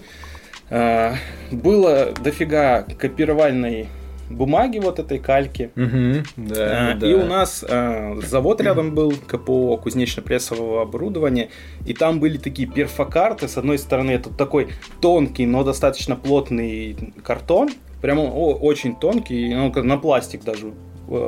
э, 0.70 1.14
было 1.52 2.14
дофига 2.24 2.84
копировальной 2.84 3.88
бумаги 4.30 4.80
вот 4.80 5.00
этой 5.00 5.20
кальки. 5.20 5.72
Угу, 5.76 6.48
да, 6.48 6.92
а, 6.92 6.96
да. 6.96 7.08
И 7.08 7.14
у 7.14 7.26
нас 7.26 7.64
а, 7.68 8.18
завод 8.26 8.62
рядом 8.62 8.94
был, 8.94 9.14
КПО 9.28 9.78
кузнечно-прессового 9.78 10.82
оборудования, 10.82 11.50
и 11.86 11.94
там 11.94 12.20
были 12.20 12.38
такие 12.38 12.68
перфокарты. 12.68 13.48
С 13.48 13.58
одной 13.58 13.78
стороны, 13.78 14.12
это 14.12 14.30
такой 14.30 14.70
тонкий, 15.02 15.46
но 15.46 15.64
достаточно 15.64 16.16
плотный 16.16 17.14
картон, 17.24 17.70
прямо 18.02 18.22
очень 18.22 18.96
тонкий, 18.96 19.54
ну, 19.54 19.72
на 19.84 19.98
пластик 19.98 20.44
даже 20.44 20.74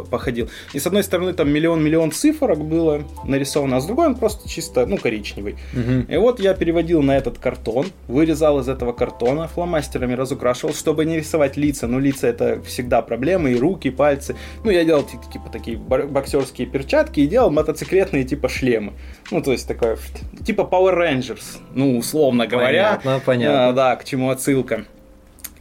походил. 0.09 0.49
И 0.73 0.79
с 0.79 0.87
одной 0.87 1.03
стороны 1.03 1.33
там 1.33 1.49
миллион-миллион 1.49 2.11
цифрок 2.11 2.59
было 2.59 3.03
нарисовано, 3.23 3.77
а 3.77 3.81
с 3.81 3.85
другой 3.85 4.07
он 4.07 4.15
просто 4.15 4.49
чисто, 4.49 4.85
ну, 4.85 4.97
коричневый. 4.97 5.55
Угу. 5.73 6.13
И 6.13 6.17
вот 6.17 6.39
я 6.39 6.53
переводил 6.53 7.01
на 7.01 7.17
этот 7.17 7.37
картон, 7.37 7.87
вырезал 8.07 8.59
из 8.59 8.69
этого 8.69 8.93
картона, 8.93 9.47
фломастерами 9.47 10.13
разукрашивал, 10.13 10.73
чтобы 10.73 11.05
не 11.05 11.17
рисовать 11.17 11.57
лица. 11.57 11.87
Ну, 11.87 11.99
лица 11.99 12.27
это 12.27 12.61
всегда 12.61 13.01
проблемы, 13.01 13.51
и 13.51 13.55
руки, 13.55 13.87
и 13.87 13.91
пальцы. 13.91 14.35
Ну, 14.63 14.71
я 14.71 14.83
делал 14.83 15.03
типа 15.03 15.49
такие 15.51 15.77
боксерские 15.77 16.67
перчатки 16.67 17.21
и 17.21 17.27
делал 17.27 17.49
мотоциклетные 17.49 18.23
типа 18.23 18.49
шлемы. 18.49 18.93
Ну, 19.31 19.41
то 19.41 19.51
есть 19.51 19.67
такое, 19.67 19.97
типа 20.45 20.67
Power 20.69 20.95
Rangers, 20.95 21.59
ну, 21.73 21.97
условно 21.97 22.47
говоря. 22.47 22.99
Понятно, 23.03 23.21
понятно. 23.25 23.69
А, 23.69 23.73
да, 23.73 23.95
к 23.95 24.03
чему 24.03 24.29
отсылка. 24.29 24.85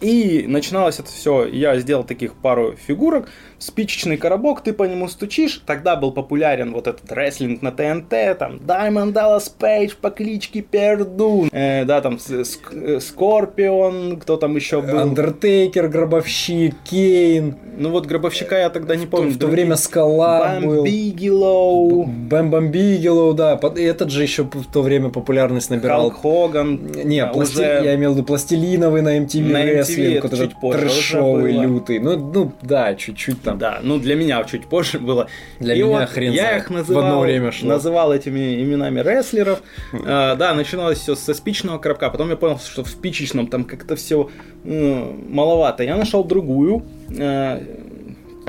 И 0.01 0.45
начиналось 0.47 1.01
это 1.01 1.09
все, 1.09 1.45
я 1.45 1.77
сделал 1.79 2.05
таких 2.05 2.35
пару 2.35 2.77
фигурок, 2.77 3.29
спичечный 3.59 4.17
коробок, 4.17 4.63
ты 4.63 4.73
по 4.73 4.85
нему 4.85 5.09
стучишь, 5.09 5.63
тогда 5.67 5.97
был 5.97 6.13
популярен 6.13 6.73
вот 6.73 6.87
этот 6.87 7.11
рестлинг 7.13 7.63
на 7.63 7.73
ТНТ, 7.73 8.39
там, 8.39 8.57
Diamond 8.57 9.13
Dallas 9.13 9.51
Page 9.59 9.93
по 10.01 10.11
кличке 10.11 10.63
Пердун, 10.63 11.49
э, 11.53 11.85
да, 11.85 12.01
там, 12.01 12.19
Скорпион, 12.19 14.19
кто 14.21 14.37
там 14.37 14.57
еще 14.57 14.81
был? 14.81 14.99
Андертейкер, 14.99 15.89
Гробовщик, 15.89 16.75
Кейн. 16.85 17.57
Ну 17.77 17.91
вот 17.91 18.07
Гробовщика 18.07 18.59
я 18.59 18.71
тогда 18.71 18.97
не 18.97 19.07
помню. 19.07 19.33
В 19.33 19.39
то 19.39 19.47
время 19.47 19.77
Скала 19.77 20.59
был. 20.61 20.85
Бигелоу. 20.85 22.05
Бэм 22.05 22.51
Бэм 22.51 22.71
Бигелоу, 22.71 23.35
да, 23.35 23.59
этот 23.77 24.11
же 24.11 24.23
еще 24.23 24.45
в 24.45 24.73
то 24.73 24.83
время 24.83 25.11
популярность 25.11 25.71
набирал. 25.71 26.11
Халк 26.11 26.23
Хоган. 26.23 26.81
Не, 27.05 27.23
да, 27.23 27.29
пласти... 27.29 27.55
уже... 27.55 27.81
я 27.85 27.95
имел 27.95 28.13
в 28.13 28.17
виду 28.17 28.27
пластилиновый 28.27 29.03
на 29.03 29.19
MTV, 29.19 29.53
на 29.53 29.65
Wrestling, 29.65 30.55
позже 30.61 30.79
трэшовый, 30.79 31.53
лютый. 31.53 31.99
Ну, 31.99 32.17
ну, 32.17 32.53
да, 32.63 32.95
чуть-чуть 32.95 33.43
там. 33.51 33.59
Да, 33.59 33.81
ну 33.83 33.99
для 33.99 34.15
меня 34.15 34.43
чуть 34.45 34.67
позже 34.67 34.99
было. 34.99 35.29
Для 35.61 35.75
и 35.75 35.83
меня 35.83 36.01
вот 36.01 36.09
хрен 36.11 36.33
Я 36.33 36.57
их 36.57 36.71
называл, 36.71 37.03
в 37.03 37.07
одно 37.07 37.21
время 37.21 37.53
шло. 37.53 37.69
называл 37.69 38.13
этими 38.13 38.63
именами 38.63 39.01
рестлеров. 39.01 39.63
а, 39.93 40.37
да, 40.37 40.55
начиналось 40.55 40.99
все 40.99 41.15
со 41.15 41.35
спичного 41.35 41.79
коробка. 41.79 42.11
Потом 42.11 42.31
я 42.31 42.37
понял, 42.37 42.59
что 42.59 42.85
в 42.85 42.89
спичечном 42.89 43.49
там 43.49 43.65
как-то 43.65 43.97
все 43.97 44.31
э, 44.65 45.13
маловато. 45.29 45.83
Я 45.83 45.97
нашел 45.97 46.25
другую. 46.25 46.85
Э, 47.17 47.61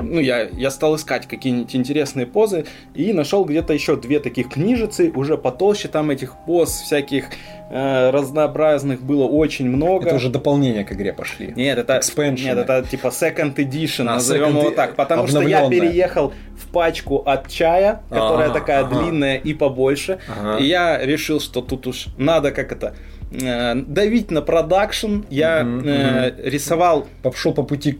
ну, 0.02 0.20
я, 0.20 0.48
я 0.48 0.70
стал 0.70 0.96
искать 0.96 1.26
какие-нибудь 1.26 1.74
интересные 1.74 2.26
позы 2.26 2.66
и 2.94 3.12
нашел 3.12 3.44
где-то 3.44 3.72
еще 3.72 3.96
две 3.96 4.20
таких 4.20 4.48
книжицы, 4.48 5.12
уже 5.14 5.36
потолще 5.36 5.88
там 5.88 6.10
этих 6.10 6.34
поз 6.46 6.70
всяких 6.70 7.26
разнообразных 7.70 9.00
было 9.00 9.24
очень 9.24 9.68
много. 9.68 10.06
Это 10.06 10.16
уже 10.16 10.28
дополнения 10.28 10.84
к 10.84 10.92
игре 10.92 11.12
пошли. 11.12 11.52
Нет, 11.54 11.78
это, 11.78 11.96
Expansion. 11.96 12.42
нет, 12.42 12.58
это 12.58 12.84
типа 12.88 13.08
second 13.08 13.54
edition, 13.54 14.02
а, 14.08 14.14
назовем 14.14 14.56
second... 14.56 14.60
его 14.60 14.70
так, 14.72 14.96
потому 14.96 15.28
что 15.28 15.40
я 15.42 15.68
переехал 15.68 16.32
в 16.58 16.66
пачку 16.72 17.18
от 17.18 17.48
чая, 17.48 18.02
которая 18.08 18.50
ага, 18.50 18.54
такая 18.54 18.84
ага. 18.84 18.98
длинная 18.98 19.36
и 19.36 19.54
побольше, 19.54 20.18
ага. 20.28 20.58
и 20.58 20.66
я 20.66 20.98
решил, 21.04 21.40
что 21.40 21.60
тут 21.60 21.86
уж 21.86 22.06
надо 22.18 22.50
как 22.50 22.72
это 22.72 22.94
э, 23.32 23.74
давить 23.74 24.30
на 24.30 24.42
продакшн. 24.42 25.20
Я 25.30 25.62
Мгм, 25.64 25.82
э, 25.88 26.32
рисовал 26.44 27.06
Пошел 27.22 27.52
по 27.52 27.62
пути 27.62 27.98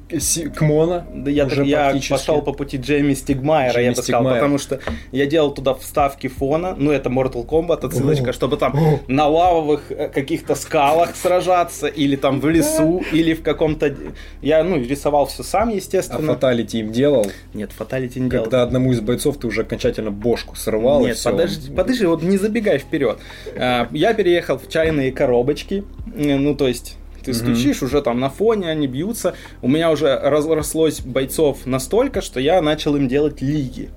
к 0.55 0.61
Моно. 0.61 1.05
да 1.15 1.31
я, 1.31 1.47
уже 1.47 1.65
я 1.65 1.95
пошел 2.09 2.43
по 2.43 2.53
пути 2.53 2.77
Джейми 2.79 3.15
Стигмайера, 3.15 3.73
Джейми 3.75 3.85
я 3.87 3.91
бы 3.93 4.03
сказал, 4.03 4.21
Стигмайер. 4.23 4.39
потому 4.41 4.59
что 4.59 4.81
я 5.13 5.27
делал 5.27 5.53
туда 5.53 5.75
вставки 5.75 6.29
фона, 6.29 6.75
ну 6.77 6.91
это 6.91 7.09
Mortal 7.11 7.47
Kombat 7.47 7.87
отсылочка, 7.87 8.31
О. 8.31 8.33
чтобы 8.33 8.57
там 8.57 8.75
О. 8.77 9.01
на 9.09 9.27
лавовых 9.29 9.91
э, 9.91 10.09
каких-то 10.09 10.55
скалах 10.55 11.15
сражаться, 11.17 11.87
или 11.87 12.17
там 12.17 12.41
в 12.41 12.49
лесу, 12.49 13.03
или 13.13 13.35
в 13.35 13.43
каком-то... 13.43 13.95
Я, 14.43 14.65
ну, 14.65 14.77
рисовал 14.83 15.27
все 15.27 15.43
сам, 15.43 15.69
А 15.69 15.73
естественно. 15.73 16.35
фаталити 16.35 16.79
им 16.79 16.93
делал, 16.93 17.27
Нет, 17.55 17.73
фаталити 17.73 18.19
не 18.21 18.31
делал. 18.31 18.45
когда 18.45 18.63
одному 18.63 18.93
из 18.93 19.01
бойцов 19.01 19.37
ты 19.39 19.47
уже 19.47 19.63
окончательно 19.63 20.11
бошку 20.11 20.57
срывал. 20.57 21.07
Нет, 21.07 21.21
подожди, 21.23 21.71
подожди, 21.71 22.07
вот 22.07 22.23
не 22.23 22.37
забегай 22.39 22.79
вперед. 22.79 23.19
А, 23.57 23.89
Я 23.93 24.15
переехал 24.15 24.59
в 24.59 24.69
чайные 24.69 25.13
коробочки, 25.21 25.85
э, 26.17 26.37
ну 26.37 26.55
то 26.55 26.67
есть 26.67 26.97
ты 27.23 27.35
стучишь, 27.35 27.83
уже 27.83 28.01
там 28.01 28.19
на 28.19 28.31
фоне 28.31 28.71
они 28.71 28.87
бьются. 28.87 29.35
У 29.61 29.69
меня 29.69 29.91
уже 29.91 30.19
разрослось 30.19 31.03
бойцов 31.03 31.67
настолько, 31.67 32.23
что 32.23 32.41
я 32.41 32.63
начал 32.63 32.97
им 32.97 33.07
делать 33.07 33.43
лиги. 33.43 33.91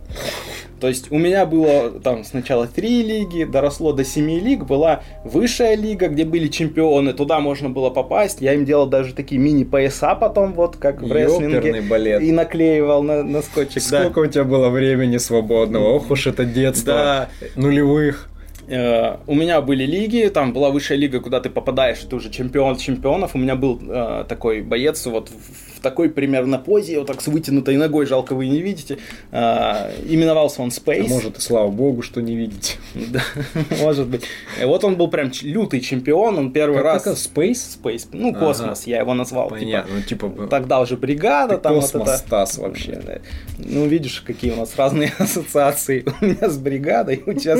То 0.81 0.89
есть 0.89 1.09
у 1.13 1.17
меня 1.17 1.45
было 1.45 1.91
там 1.91 2.25
сначала 2.25 2.67
три 2.67 3.03
лиги, 3.03 3.45
доросло 3.45 3.93
до 3.93 4.03
семи 4.03 4.41
лиг, 4.41 4.65
была 4.65 5.01
высшая 5.23 5.75
лига, 5.75 6.09
где 6.09 6.25
были 6.25 6.49
чемпионы, 6.49 7.13
туда 7.13 7.39
можно 7.39 7.69
было 7.69 7.89
попасть. 7.89 8.41
Я 8.41 8.53
им 8.53 8.65
делал 8.65 8.87
даже 8.87 9.13
такие 9.13 9.39
мини-пояса 9.39 10.15
потом, 10.15 10.51
вот 10.51 10.75
как 10.75 11.01
в 11.01 11.05
Ёперный 11.05 11.59
рестлинге. 11.59 11.81
балет. 11.83 12.21
И 12.21 12.33
наклеивал 12.33 13.01
на, 13.01 13.23
на 13.23 13.41
скотчик. 13.41 13.81
да. 13.89 14.01
Сколько 14.01 14.19
у 14.19 14.25
тебя 14.27 14.43
было 14.43 14.67
времени 14.67 15.15
свободного? 15.15 15.87
Ох 15.93 16.11
уж 16.11 16.27
это 16.27 16.43
детство. 16.43 16.93
Да. 16.93 17.29
Нулевых. 17.55 18.27
Э, 18.73 19.17
у 19.27 19.35
меня 19.35 19.61
были 19.61 19.85
лиги, 19.85 20.29
там 20.33 20.51
была 20.51 20.71
высшая 20.71 20.97
лига, 20.97 21.19
куда 21.19 21.39
ты 21.39 21.49
попадаешь, 21.49 21.99
ты 21.99 22.15
уже 22.15 22.31
чемпион 22.31 22.77
чемпионов. 22.77 23.35
У 23.35 23.37
меня 23.37 23.55
был 23.55 23.79
э, 23.81 24.25
такой 24.27 24.61
боец 24.61 25.05
вот 25.05 25.29
в 25.29 25.72
такой 25.83 26.09
примерно 26.09 26.57
позе, 26.57 26.97
вот 26.97 27.07
так 27.07 27.21
с 27.21 27.27
вытянутой 27.27 27.77
ногой, 27.77 28.07
жалко 28.07 28.33
вы 28.33 28.47
не 28.47 28.61
видите. 28.61 28.97
Э, 29.31 29.91
именовался 30.07 30.61
он 30.63 30.69
Space. 30.69 31.05
А 31.05 31.09
может 31.09 31.37
и 31.37 31.41
слава 31.41 31.69
богу, 31.69 32.01
что 32.01 32.21
не 32.21 32.35
видите. 32.35 32.77
Да, 32.95 33.21
может 33.81 34.07
быть. 34.07 34.23
И 34.59 34.65
вот 34.65 34.83
он 34.83 34.95
был 34.95 35.09
прям 35.09 35.31
лютый 35.41 35.81
чемпион, 35.81 36.37
он 36.37 36.51
первый 36.51 36.77
Как 36.77 36.85
раз... 36.85 37.01
это? 37.01 37.11
Space? 37.11 37.79
Space, 37.83 38.07
ну, 38.13 38.29
Ага. 38.29 38.39
космос, 38.39 38.87
я 38.87 38.99
его 38.99 39.13
назвал. 39.13 39.49
типа. 39.49 39.59
Понятно, 39.59 39.95
ну 39.95 40.01
типа... 40.01 40.47
Тогда 40.49 40.79
уже 40.79 40.97
бригада, 40.97 41.57
там 41.57 41.75
космос 41.75 41.93
вот 41.93 42.07
это... 42.07 42.17
Стас 42.17 42.57
вообще. 42.57 43.01
Да. 43.05 43.17
Ну, 43.57 43.85
видишь, 43.85 44.21
какие 44.25 44.51
у 44.51 44.55
нас 44.55 44.75
разные 44.77 45.11
ассоциации. 45.17 46.05
У 46.21 46.25
меня 46.25 46.49
с 46.49 46.57
бригадой, 46.57 47.21
у 47.25 47.33
тебя 47.33 47.55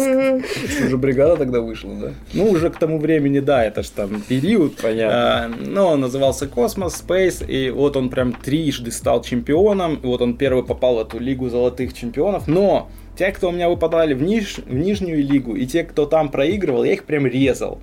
Уже 0.85 0.97
бригада 0.97 1.35
тогда 1.35 1.59
вышла, 1.59 1.93
да? 1.93 2.11
Ну, 2.33 2.49
уже 2.49 2.69
к 2.69 2.77
тому 2.77 2.97
времени, 2.99 3.39
да, 3.39 3.65
это 3.65 3.83
ж 3.83 3.89
там 3.89 4.21
период. 4.21 4.77
Понятно. 4.77 5.45
А, 5.45 5.47
но 5.47 5.89
он 5.89 6.01
назывался 6.01 6.47
Космос, 6.47 7.03
Space, 7.05 7.45
и 7.45 7.69
вот 7.69 7.97
он 7.97 8.09
прям 8.13 8.33
трижды 8.33 8.91
стал 8.91 9.23
чемпионом, 9.23 9.95
и 9.95 10.05
вот 10.05 10.21
он 10.21 10.37
первый 10.37 10.63
попал 10.63 10.97
в 10.97 10.99
эту 10.99 11.19
лигу 11.19 11.49
золотых 11.49 11.93
чемпионов. 11.93 12.47
Но 12.47 12.89
те, 13.17 13.31
кто 13.31 13.49
у 13.49 13.51
меня 13.51 13.69
выпадали 13.69 14.13
в, 14.13 14.21
ниж- 14.21 14.63
в 14.65 14.73
нижнюю 14.73 15.23
лигу, 15.23 15.55
и 15.55 15.65
те, 15.65 15.83
кто 15.83 16.05
там 16.05 16.29
проигрывал, 16.29 16.83
я 16.83 16.93
их 16.93 17.05
прям 17.05 17.25
резал 17.25 17.79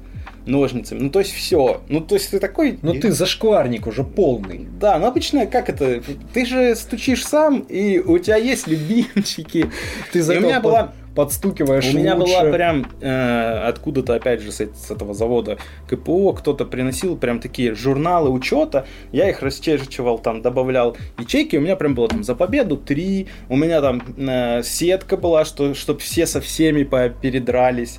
ножницами. 0.46 1.00
Ну, 1.00 1.10
то 1.10 1.18
есть 1.18 1.32
все. 1.32 1.82
Ну, 1.88 2.00
то 2.00 2.14
есть 2.14 2.30
ты 2.30 2.38
такой... 2.38 2.78
Ну 2.80 2.94
ты 2.94 3.10
зашкварник 3.10 3.86
уже 3.86 4.04
полный. 4.04 4.68
Да, 4.80 4.98
ну 4.98 5.06
обычно 5.06 5.46
как 5.46 5.68
это? 5.68 6.00
Ты 6.32 6.46
же 6.46 6.74
стучишь 6.76 7.26
сам, 7.26 7.60
и 7.68 7.98
у 7.98 8.18
тебя 8.18 8.36
есть 8.36 8.66
любимчики. 8.66 9.70
Ты 10.12 10.20
И 10.20 10.22
у 10.22 10.40
меня 10.40 10.60
была 10.60 10.92
подстукиваешь 11.14 11.92
у 11.92 11.98
меня 11.98 12.14
лучше. 12.14 12.40
была 12.40 12.52
прям 12.52 12.86
э, 13.00 13.62
откуда-то, 13.66 14.14
опять 14.14 14.40
же, 14.40 14.52
с, 14.52 14.60
с 14.60 14.90
этого 14.90 15.14
завода 15.14 15.58
КПО, 15.88 16.32
кто-то 16.32 16.64
приносил 16.64 17.16
прям 17.16 17.40
такие 17.40 17.74
журналы 17.74 18.30
учета, 18.30 18.86
я 19.12 19.28
их 19.28 19.42
расчерчивал, 19.42 20.18
там, 20.18 20.42
добавлял 20.42 20.96
ячейки, 21.18 21.56
у 21.56 21.60
меня 21.60 21.76
прям 21.76 21.94
было 21.94 22.08
там 22.08 22.22
за 22.22 22.34
победу 22.34 22.76
три, 22.76 23.28
у 23.48 23.56
меня 23.56 23.80
там 23.80 24.02
э, 24.16 24.62
сетка 24.62 25.16
была, 25.16 25.44
что, 25.44 25.74
чтобы 25.74 26.00
все 26.00 26.26
со 26.26 26.40
всеми 26.40 26.84
передрались, 27.20 27.98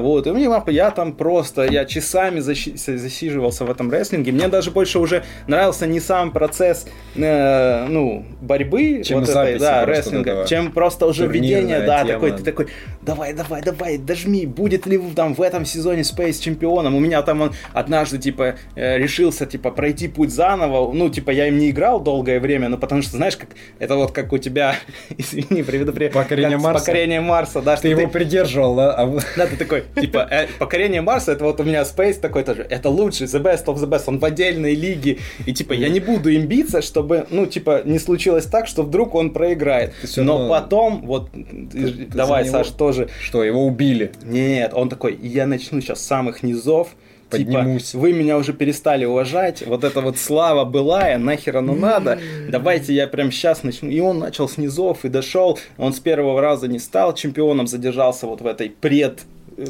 вот, 0.00 0.26
и 0.26 0.30
у 0.30 0.34
меня, 0.34 0.62
я 0.66 0.90
там 0.90 1.12
просто, 1.14 1.62
я 1.62 1.86
часами 1.86 2.40
защи- 2.40 2.76
засиживался 2.76 3.64
в 3.64 3.70
этом 3.70 3.90
рестлинге, 3.90 4.30
мне 4.32 4.48
даже 4.48 4.70
больше 4.70 4.98
уже 4.98 5.24
нравился 5.46 5.86
не 5.86 5.98
сам 5.98 6.30
процесс, 6.30 6.86
э, 7.14 7.86
ну, 7.88 8.24
борьбы, 8.42 9.02
Чем 9.02 9.20
вот 9.20 9.30
этой, 9.30 9.58
да, 9.58 9.86
рестлинга, 9.86 10.30
этого. 10.30 10.46
чем 10.46 10.72
просто 10.72 11.06
уже 11.06 11.24
Турнирная 11.24 11.60
ведение, 11.60 11.80
да, 11.80 11.98
тема. 12.00 12.12
такой, 12.12 12.32
ты 12.32 12.42
такой, 12.42 12.66
давай, 13.00 13.32
давай, 13.32 13.62
давай, 13.62 13.96
дожми, 13.96 14.44
будет 14.44 14.86
ли 14.86 14.98
там 15.16 15.34
в 15.34 15.40
этом 15.40 15.64
сезоне 15.64 16.02
Space 16.02 16.38
чемпионом? 16.42 16.94
У 16.94 17.00
меня 17.00 17.22
там 17.22 17.40
он 17.40 17.52
однажды, 17.72 18.18
типа, 18.18 18.56
э, 18.74 18.98
решился, 18.98 19.46
типа, 19.46 19.70
пройти 19.70 20.08
путь 20.08 20.30
заново, 20.30 20.92
ну, 20.92 21.08
типа, 21.08 21.30
я 21.30 21.48
им 21.48 21.58
не 21.58 21.70
играл 21.70 21.98
долгое 21.98 22.40
время, 22.40 22.68
но 22.68 22.76
потому 22.76 23.00
что, 23.00 23.16
знаешь, 23.16 23.38
как, 23.38 23.48
это 23.78 23.96
вот 23.96 24.12
как 24.12 24.32
у 24.34 24.38
тебя, 24.38 24.74
извини, 25.16 25.62
приведу 25.62 25.92
пример, 25.92 26.12
Покорение 26.12 26.58
Марса? 26.58 26.84
Покорение 26.84 27.20
Марса, 27.22 27.62
да, 27.62 27.76
что 27.76 27.82
Ты 27.82 27.88
его 27.88 28.06
придерживал, 28.08 28.76
да? 28.76 28.92
А 28.92 29.18
да, 29.36 29.46
ты 29.46 29.61
такой, 29.64 29.84
типа, 30.00 30.26
э, 30.30 30.46
покорение 30.58 31.00
Марса, 31.02 31.32
это 31.32 31.44
вот 31.44 31.60
у 31.60 31.64
меня 31.64 31.82
Space 31.82 32.20
такой 32.20 32.44
тоже, 32.44 32.66
это 32.68 32.88
лучший, 32.88 33.26
the 33.26 33.42
best 33.42 33.64
of 33.66 33.76
the 33.76 33.88
best, 33.88 34.04
он 34.06 34.18
в 34.18 34.24
отдельной 34.24 34.74
лиге, 34.74 35.18
и 35.46 35.52
типа, 35.52 35.72
я 35.72 35.88
не 35.88 36.00
буду 36.00 36.30
им 36.30 36.46
биться, 36.46 36.82
чтобы, 36.82 37.26
ну, 37.30 37.46
типа, 37.46 37.82
не 37.84 37.98
случилось 37.98 38.46
так, 38.46 38.66
что 38.66 38.82
вдруг 38.82 39.14
он 39.14 39.30
проиграет. 39.30 39.92
Но 40.16 40.38
равно- 40.38 40.48
потом, 40.48 41.02
вот, 41.06 41.30
ты 41.32 42.06
давай, 42.12 42.44
за 42.44 42.50
него- 42.50 42.64
Саш, 42.64 42.72
тоже, 42.74 43.08
Что, 43.22 43.44
его 43.44 43.66
убили? 43.66 44.12
нет, 44.22 44.72
он 44.74 44.88
такой, 44.88 45.18
я 45.22 45.46
начну 45.46 45.80
сейчас 45.80 46.00
с 46.00 46.06
самых 46.06 46.42
низов, 46.42 46.88
Поднимусь. 47.30 47.92
Типа, 47.92 48.02
вы 48.02 48.12
меня 48.12 48.36
уже 48.36 48.52
перестали 48.52 49.06
уважать, 49.06 49.66
вот 49.66 49.84
эта 49.84 50.02
вот 50.02 50.18
слава 50.18 50.66
былая, 50.66 51.16
нахер 51.16 51.56
оно 51.56 51.74
надо, 51.74 52.18
давайте 52.50 52.92
я 52.92 53.06
прям 53.06 53.32
сейчас 53.32 53.62
начну. 53.62 53.88
И 53.88 54.00
он 54.00 54.18
начал 54.18 54.48
с 54.50 54.58
низов 54.58 55.06
и 55.06 55.08
дошел, 55.08 55.58
он 55.78 55.94
с 55.94 56.00
первого 56.00 56.42
раза 56.42 56.68
не 56.68 56.78
стал 56.78 57.14
чемпионом, 57.14 57.66
задержался 57.66 58.26
вот 58.26 58.42
в 58.42 58.46
этой 58.46 58.68
пред 58.68 59.20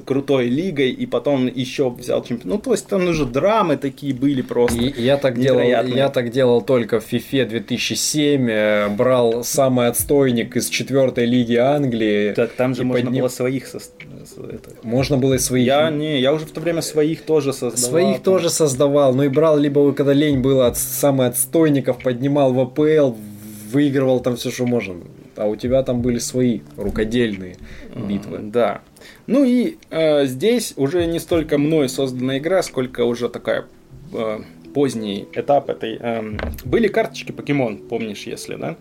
крутой 0.04 0.46
лигой, 0.48 0.90
и 0.90 1.06
потом 1.06 1.46
еще 1.46 1.90
взял 1.90 2.22
чемпион. 2.24 2.50
Ну, 2.54 2.58
то 2.58 2.72
есть 2.72 2.86
там 2.86 3.06
уже 3.08 3.24
драмы 3.26 3.76
такие 3.76 4.14
были 4.14 4.42
просто. 4.42 4.78
И 4.78 5.02
я 5.02 5.16
так 5.16 5.38
делал, 5.40 5.60
я 5.60 6.08
так 6.08 6.30
делал 6.30 6.62
только 6.62 7.00
в 7.00 7.12
FIFA 7.12 7.46
2007, 7.46 8.48
э, 8.50 8.88
брал 8.88 9.44
самый 9.44 9.88
отстойник 9.88 10.56
из 10.56 10.68
четвертой 10.68 11.26
лиги 11.26 11.56
Англии. 11.56 12.32
Да, 12.36 12.46
там 12.46 12.74
же 12.74 12.84
можно 12.84 13.10
подним- 13.10 13.20
было 13.20 13.28
своих 13.28 13.66
со- 13.66 13.80
со- 13.80 13.90
это. 14.50 14.70
Можно 14.82 15.16
было 15.18 15.34
и 15.34 15.38
своих. 15.38 15.66
Я 15.66 15.90
не, 15.90 16.20
я 16.20 16.32
уже 16.32 16.44
в 16.46 16.50
то 16.52 16.60
время 16.60 16.82
своих 16.82 17.22
тоже 17.22 17.52
создавал. 17.52 17.90
Своих 17.90 18.14
там. 18.16 18.22
тоже 18.24 18.50
создавал, 18.50 19.14
но 19.14 19.24
и 19.24 19.28
брал 19.28 19.58
либо 19.58 19.92
когда 19.92 20.12
лень 20.12 20.40
было 20.40 20.66
от 20.66 20.76
самых 20.78 21.28
отстойников, 21.28 22.02
поднимал 22.02 22.52
в 22.52 22.60
АПЛ, 22.60 23.14
выигрывал 23.72 24.20
там 24.20 24.36
все, 24.36 24.50
что 24.50 24.66
можно. 24.66 24.94
А 25.36 25.46
у 25.46 25.56
тебя 25.56 25.82
там 25.82 26.02
были 26.02 26.18
свои 26.18 26.60
рукодельные 26.76 27.56
битвы. 27.94 28.36
М, 28.38 28.50
Да. 28.50 28.80
Ну 29.26 29.44
и 29.44 29.76
э, 29.90 30.26
здесь 30.26 30.74
уже 30.76 31.06
не 31.06 31.18
столько 31.18 31.58
мной 31.58 31.88
созданная 31.88 32.38
игра, 32.38 32.62
сколько 32.62 33.04
уже 33.04 33.28
такая 33.28 33.64
э, 34.12 34.40
поздний 34.74 35.26
этап 35.34 35.68
этой. 35.70 35.96
эм, 35.98 36.38
были 36.64 36.88
карточки 36.88 37.32
покемон, 37.32 37.78
помнишь, 37.78 38.24
если, 38.24 38.56
да? 38.56 38.76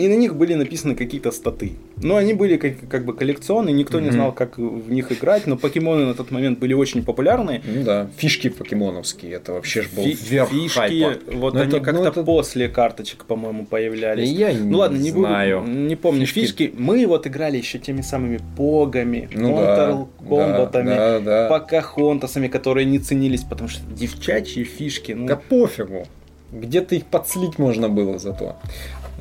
И 0.00 0.08
на 0.08 0.14
них 0.14 0.34
были 0.34 0.54
написаны 0.54 0.94
какие-то 0.94 1.30
статы. 1.30 1.72
Но 2.02 2.16
они 2.16 2.32
были 2.32 2.56
как, 2.56 2.72
как 2.88 3.04
бы 3.04 3.12
коллекционные, 3.14 3.74
никто 3.74 4.00
не 4.00 4.06
Мгм. 4.06 4.12
знал, 4.14 4.32
как 4.32 4.56
в 4.58 4.90
них 4.90 5.12
играть, 5.12 5.46
но 5.46 5.56
покемоны 5.56 6.06
на 6.06 6.14
тот 6.14 6.30
момент 6.30 6.58
были 6.58 6.72
очень 6.74 7.04
популярны. 7.04 7.60
Ну 7.64 7.82
да, 7.84 8.08
фишки 8.16 8.48
покемоновские, 8.48 9.32
это 9.32 9.52
вообще 9.52 9.82
ж 9.82 9.88
был 9.94 10.04
Фи- 10.04 10.16
верх 10.30 10.48
фишки, 10.50 10.78
хайпа. 10.78 11.18
вот 11.34 11.54
Ну 11.54 11.60
они 11.60 11.68
это- 11.68 11.76
ну 11.78 11.82
как-то 11.84 12.08
это- 12.08 12.24
после 12.24 12.68
карточек, 12.68 13.24
по-моему, 13.26 13.66
появлялись. 13.66 14.30
Я 14.30 14.52
Ну 14.54 14.78
ладно, 14.78 14.96
не 14.96 15.10
знаю. 15.10 15.60
буду, 15.60 15.72
не 15.72 15.96
помню 15.96 16.24
Фишки. 16.26 16.40
фишки. 16.40 16.74
Мы 16.78 17.06
вот 17.06 17.26
играли 17.26 17.58
еще 17.58 17.78
теми 17.78 18.00
самыми 18.00 18.40
погами, 18.56 19.28
Ну 19.34 19.56
да, 19.56 20.06
комбатами, 20.26 20.88
да, 20.88 21.20
да, 21.20 21.20
да. 21.20 21.48
покахонтасами, 21.48 22.48
которые 22.48 22.86
не 22.86 22.98
ценились, 22.98 23.42
потому 23.42 23.68
что 23.68 23.82
девчачьи 23.94 24.64
фишки. 24.64 25.12
Ну, 25.12 25.26
Да 25.26 25.36
пофигу. 25.36 26.06
Где-то 26.52 26.96
их 26.96 27.04
подслить 27.06 27.58
можно 27.60 27.88
было 27.88 28.18
зато. 28.18 28.56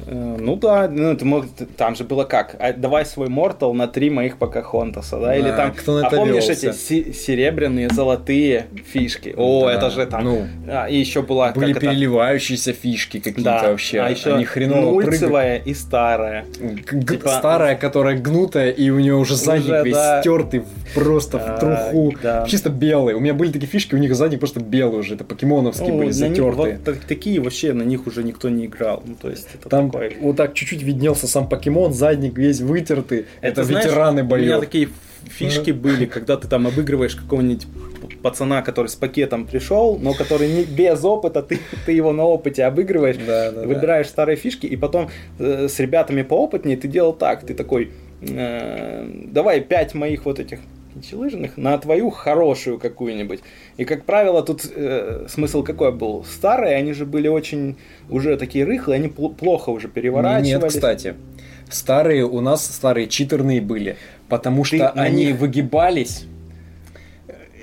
Э, 0.08 0.38
ну 0.40 0.56
да, 0.56 0.88
ну, 0.88 1.16
ты 1.16 1.26
мог, 1.26 1.46
там 1.78 1.96
же 1.96 2.04
было 2.04 2.24
как? 2.24 2.56
А, 2.60 2.74
давай 2.74 3.06
свой 3.06 3.28
Мортал 3.30 3.74
на 3.74 3.88
три 3.88 4.10
моих 4.10 4.38
покахонтаса, 4.38 5.20
да? 5.20 5.36
Или 5.36 5.50
там, 5.52 5.74
кто 5.74 5.98
а 5.98 6.08
это 6.08 6.16
помнишь 6.16 6.46
эти 6.50 6.72
се- 6.72 7.14
серебряные, 7.14 7.90
золотые 7.90 8.66
фишки? 8.92 9.34
О, 9.38 9.66
Да, 9.66 9.74
это 9.74 9.90
же 9.90 10.06
там. 10.06 10.24
ну, 10.24 10.48
А, 10.68 10.88
и 10.88 10.98
еще 10.98 11.22
была 11.22 11.52
Были 11.52 11.74
как 11.74 11.84
это? 11.84 11.92
переливающиеся 11.92 12.74
фишки 12.74 13.20
какие-то 13.20 13.42
Да, 13.62 13.70
вообще. 13.70 14.00
а 14.02 14.10
еще 14.10 14.34
Они 14.36 14.46
хреново 14.46 14.92
нульцевая 15.02 15.58
и 15.58 15.74
старая. 15.74 16.46
Г- 16.60 17.16
Типа- 17.18 17.30
Старая, 17.30 17.76
которая 17.76 18.18
гнутая, 18.18 18.72
и 18.72 18.90
у 18.90 19.00
нее 19.00 19.16
уже 19.16 19.36
задник 19.36 19.66
Уже, 19.66 19.84
весь 19.84 19.94
да. 19.96 20.22
стертый 20.22 20.64
просто 20.94 21.38
А, 21.38 21.56
в 21.56 21.60
труху. 21.60 22.14
да. 22.22 22.46
Чисто 22.48 22.70
белый. 22.70 23.14
У 23.14 23.20
меня 23.20 23.34
были 23.34 23.52
такие 23.52 23.68
фишки, 23.68 23.96
у 23.96 23.98
них 23.98 24.16
задник 24.16 24.40
просто 24.40 24.60
белый 24.60 25.00
уже. 25.00 25.16
Это 25.16 25.24
покемоновские 25.24 25.90
Ну, 25.90 25.98
были 26.00 26.08
на 26.08 26.12
них 26.12 26.16
затертые. 26.38 26.76
вот 26.76 26.84
так- 26.84 27.00
такие 27.06 27.40
вообще 27.42 27.74
на 27.74 27.84
них 27.84 28.08
уже 28.08 28.24
никто 28.24 28.50
не 28.50 28.66
играл. 28.66 29.04
Ну, 29.06 29.16
то 29.22 29.30
есть 29.30 29.48
это 29.54 29.70
Там 29.70 29.89
такое. 29.92 30.14
вот 30.22 30.36
так 30.36 30.54
чуть-чуть 30.54 30.84
виднелся 30.84 31.28
сам 31.28 31.48
покемон, 31.48 31.94
задник 31.94 32.38
весь 32.38 32.62
вытертый. 32.62 33.26
Это, 33.42 33.64
знаешь, 33.64 33.86
ветераны 33.86 34.22
У 34.22 34.26
меня 34.26 34.30
боев. 34.30 34.60
такие 34.60 34.90
фишки 35.30 35.72
были, 35.72 36.06
когда 36.06 36.38
ты 36.38 36.48
там 36.48 36.68
обыгрываешь 36.68 37.16
какого-нибудь 37.16 37.68
пацана, 38.22 38.62
который 38.62 38.88
с 38.88 38.96
пакетом 38.96 39.46
пришел, 39.46 39.98
но 40.00 40.14
который 40.14 40.50
не 40.50 40.64
без 40.64 41.04
опыта, 41.04 41.42
ты, 41.42 41.60
ты 41.86 41.92
его 41.92 42.12
на 42.14 42.24
опыте 42.24 42.64
обыгрываешь, 42.64 43.18
Да, 43.18 43.52
да, 43.52 43.62
выбираешь 43.64 44.08
старые 44.08 44.36
фишки, 44.36 44.66
и 44.66 44.76
потом 44.76 45.10
э, 45.38 45.68
с 45.68 45.80
ребятами 45.80 46.22
поопытнее 46.22 46.78
ты 46.78 46.88
делал 46.88 47.14
так, 47.14 47.46
ты 47.46 47.54
такой, 47.54 47.92
э, 48.22 49.10
давай 49.26 49.62
пять 49.62 49.94
моих 49.94 50.26
вот 50.26 50.40
этих 50.40 50.60
лыжных 51.14 51.58
на 51.58 51.78
твою 51.78 52.10
хорошую 52.10 52.80
какую-нибудь. 52.80 53.40
И, 53.78 53.86
как 53.86 54.06
правило, 54.06 54.44
тут 54.44 54.66
э, 54.76 55.26
смысл 55.30 55.64
какой 55.64 55.92
был? 55.92 56.24
Старые, 56.26 56.76
они 56.76 56.94
же 56.94 57.06
были 57.06 57.28
очень 57.28 57.78
уже 58.10 58.38
такие 58.38 58.66
рыхлые, 58.66 58.96
они 58.98 59.08
пл- 59.08 59.34
плохо 59.36 59.70
уже 59.70 59.88
переворачивались. 59.88 60.64
Нет, 60.64 60.64
кстати. 60.66 61.16
Старые 61.70 62.26
у 62.26 62.42
нас 62.42 62.66
старые 62.66 63.08
читерные 63.08 63.62
были, 63.62 63.96
потому 64.28 64.64
Ты 64.64 64.78
что 64.78 64.90
они 64.92 65.28
них- 65.28 65.38
выгибались. 65.38 66.26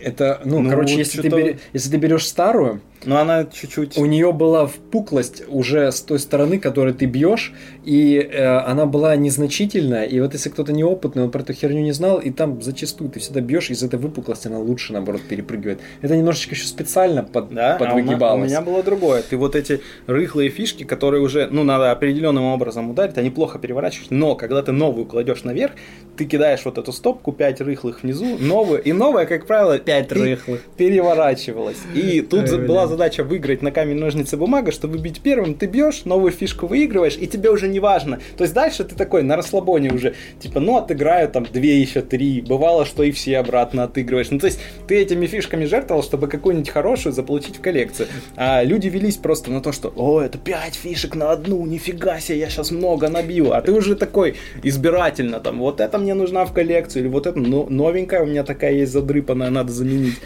Это, 0.07 0.41
ну, 0.45 0.61
ну 0.61 0.71
короче, 0.71 0.93
вот 0.93 0.99
если, 1.01 1.21
ты 1.21 1.29
бер... 1.29 1.59
если 1.73 1.91
ты 1.91 1.97
берешь 1.97 2.27
старую, 2.27 2.81
ну 3.05 3.17
она 3.17 3.45
чуть-чуть. 3.45 3.99
У 3.99 4.07
нее 4.07 4.33
была 4.33 4.69
впуклость 4.69 5.43
уже 5.49 5.91
с 5.91 6.01
той 6.01 6.21
стороны, 6.21 6.61
которой 6.61 6.95
ты 6.95 7.07
бьешь, 7.07 7.53
и 7.85 8.17
э, 8.17 8.59
она 8.59 8.87
была 8.87 9.17
незначительная. 9.17 10.05
И 10.05 10.21
вот 10.21 10.33
если 10.33 10.49
кто-то 10.49 10.73
неопытный, 10.73 11.25
он 11.25 11.33
про 11.33 11.41
эту 11.41 11.55
херню 11.55 11.83
не 11.83 11.91
знал, 11.91 12.19
и 12.19 12.31
там 12.31 12.63
зачастую 12.63 13.11
ты 13.11 13.19
всегда 13.19 13.41
бьешь, 13.41 13.71
из 13.71 13.83
этой 13.83 13.99
выпуклости 13.99 14.47
она 14.47 14.61
лучше, 14.61 14.93
наоборот, 14.93 15.23
перепрыгивает. 15.29 15.81
Это 16.03 16.17
немножечко 16.17 16.55
еще 16.55 16.67
специально 16.67 17.25
под, 17.25 17.53
да? 17.53 17.77
подвыгибалось. 17.77 18.23
А 18.23 18.35
у, 18.35 18.37
меня, 18.37 18.45
у 18.45 18.47
меня 18.47 18.61
было 18.61 18.85
другое. 18.85 19.23
Ты 19.23 19.37
вот 19.37 19.57
эти 19.57 19.81
рыхлые 20.07 20.51
фишки, 20.51 20.85
которые 20.85 21.21
уже, 21.21 21.49
ну, 21.51 21.65
надо 21.65 21.91
определенным 21.91 22.45
образом 22.45 22.91
ударить, 22.91 23.19
они 23.19 23.31
плохо 23.31 23.59
переворачиваются. 23.59 24.15
но 24.15 24.37
когда 24.37 24.63
ты 24.63 24.71
новую 24.71 25.05
кладешь 25.05 25.43
наверх, 25.43 25.73
ты 26.17 26.27
кидаешь 26.27 26.65
вот 26.65 26.79
эту 26.79 26.93
стопку, 26.93 27.33
5 27.33 27.61
рыхлых 27.63 28.05
внизу, 28.05 28.39
новую, 28.39 28.81
и 28.81 28.93
новая, 28.93 29.27
как 29.27 29.47
правило, 29.47 29.79
5 29.79 29.96
Опять 30.01 30.13
рыхлых. 30.13 30.63
Переворачивалась. 30.77 31.79
И 31.95 32.21
тут 32.21 32.51
была 32.67 32.87
задача 32.87 33.25
выиграть 33.25 33.63
на 33.63 33.71
камень, 33.71 33.97
ножницы, 33.97 34.37
бумага, 34.37 34.73
чтобы 34.73 34.99
бить 34.99 35.21
первым. 35.21 35.55
Ты 35.55 35.67
бьешь, 35.67 36.05
новую 36.05 36.33
фишку 36.33 36.67
выигрываешь, 36.67 37.17
и 37.19 37.27
тебе 37.27 37.51
уже 37.51 37.69
не 37.69 37.81
важно. 37.81 38.21
То 38.37 38.45
есть 38.45 38.55
дальше 38.55 38.85
ты 38.85 38.95
такой 38.95 39.23
на 39.23 39.37
расслабоне 39.37 39.93
уже. 39.93 40.15
Типа, 40.41 40.61
ну 40.61 40.77
отыграю 40.77 41.29
там 41.29 41.47
две 41.53 41.81
еще 41.81 42.03
три. 42.03 42.41
Бывало, 42.41 42.85
что 42.85 43.03
и 43.03 43.11
все 43.11 43.39
обратно 43.39 43.85
отыгрываешь. 43.85 44.31
Ну 44.31 44.39
то 44.39 44.47
есть 44.47 44.61
ты 44.87 44.97
этими 44.97 45.27
фишками 45.27 45.65
жертвовал, 45.65 46.03
чтобы 46.03 46.29
какую-нибудь 46.29 46.71
хорошую 46.71 47.13
заполучить 47.13 47.57
в 47.57 47.61
коллекцию. 47.61 48.09
А 48.37 48.63
люди 48.63 48.89
велись 48.89 49.17
просто 49.17 49.51
на 49.51 49.61
то, 49.61 49.73
что 49.73 49.93
о, 49.97 50.21
это 50.21 50.39
пять 50.39 50.75
фишек 50.75 51.15
на 51.15 51.31
одну, 51.31 51.65
нифига 51.67 52.21
себе, 52.21 52.39
я 52.39 52.49
сейчас 52.49 52.71
много 52.71 53.09
набью. 53.09 53.53
А 53.53 53.63
ты 53.63 53.73
уже 53.73 53.97
такой 53.97 54.37
избирательно 54.63 55.41
там, 55.41 55.59
вот 55.59 55.81
это 55.81 55.99
мне 55.99 56.15
нужна 56.15 56.45
в 56.45 56.53
коллекцию, 56.53 57.03
или 57.03 57.09
вот 57.09 57.27
это 57.27 57.39
ну, 57.39 57.67
новенькая 57.69 58.23
у 58.23 58.27
меня 58.27 58.45
такая 58.45 58.73
есть 58.73 58.93
задрыпанная, 58.93 59.51
надо 59.51 59.73
заменить. 59.77 60.17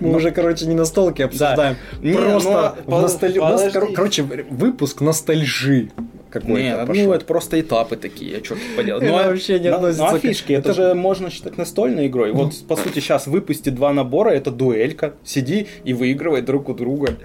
Мы 0.00 0.08
Ну, 0.10 0.16
уже, 0.16 0.30
короче, 0.32 0.66
не 0.66 0.74
настолки 0.74 1.22
обсуждаем. 1.22 1.76
Не, 2.00 2.14
Просто 2.14 2.76
ну, 2.86 2.96
в 2.98 3.02
носталь- 3.02 3.38
у 3.38 3.42
нас, 3.42 3.72
короче, 3.72 4.22
выпуск 4.22 5.00
ностальжи 5.00 5.90
какой-то 6.30 6.60
Нет, 6.60 6.86
пошел. 6.86 7.04
ну 7.04 7.12
это 7.12 7.24
просто 7.26 7.60
этапы 7.60 7.96
такие, 7.96 8.38
а 8.38 8.44
что 8.44 8.54
тут 8.54 8.76
поделать. 8.76 9.04
Ну, 9.04 9.12
вообще 9.12 9.60
не 9.60 9.68
ну, 9.68 9.76
относится 9.76 10.04
Ну, 10.04 10.14
а 10.14 10.18
фишки, 10.18 10.52
это, 10.54 10.72
же 10.72 10.94
можно 10.94 11.30
считать 11.30 11.58
настольной 11.58 12.06
игрой. 12.06 12.32
Вот, 12.32 12.54
по 12.66 12.76
сути, 12.76 13.00
сейчас 13.00 13.26
выпусти 13.26 13.68
два 13.68 13.92
набора, 13.92 14.30
это 14.30 14.50
дуэлька. 14.50 15.12
Сиди 15.24 15.68
и 15.84 15.92
выигрывай 15.92 16.40
друг 16.42 16.68
у 16.70 16.74
друга. 16.74 17.18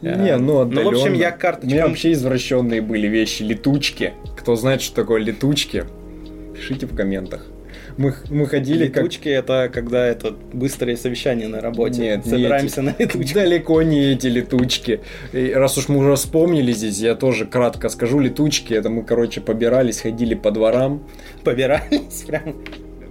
Не, 0.00 0.36
ну, 0.38 0.64
Ну, 0.64 0.84
в 0.84 0.88
общем, 0.88 1.12
я 1.12 1.36
У 1.62 1.66
меня 1.66 1.86
вообще 1.86 2.12
извращенные 2.12 2.80
были 2.80 3.06
вещи, 3.06 3.42
летучки. 3.42 4.14
Кто 4.36 4.56
знает, 4.56 4.82
что 4.82 4.96
такое 4.96 5.20
летучки, 5.20 5.84
пишите 6.54 6.86
в 6.86 6.96
комментах. 6.96 7.46
Мы, 7.96 8.14
мы 8.28 8.46
ходили 8.46 8.88
как... 8.88 9.04
Летучки 9.04 9.28
это 9.28 9.70
когда 9.72 10.04
это 10.06 10.34
быстрое 10.52 10.96
совещание 10.96 11.48
на 11.48 11.60
работе. 11.60 12.00
Нет, 12.00 12.24
не 12.24 12.30
Собираемся 12.30 12.80
эти. 12.80 12.86
на 12.86 12.94
летучках. 12.98 13.34
Далеко 13.34 13.82
не 13.82 14.12
эти 14.12 14.26
летучки. 14.26 15.00
И 15.32 15.52
раз 15.52 15.78
уж 15.78 15.88
мы 15.88 15.98
уже 15.98 16.16
вспомнили 16.16 16.72
здесь, 16.72 16.98
я 16.98 17.14
тоже 17.14 17.46
кратко 17.46 17.88
скажу. 17.88 18.18
Летучки, 18.18 18.74
это 18.74 18.90
мы, 18.90 19.04
короче, 19.04 19.40
побирались, 19.40 20.00
ходили 20.00 20.34
по 20.34 20.50
дворам. 20.50 21.02
Побирались 21.44 22.24
прям. 22.26 22.56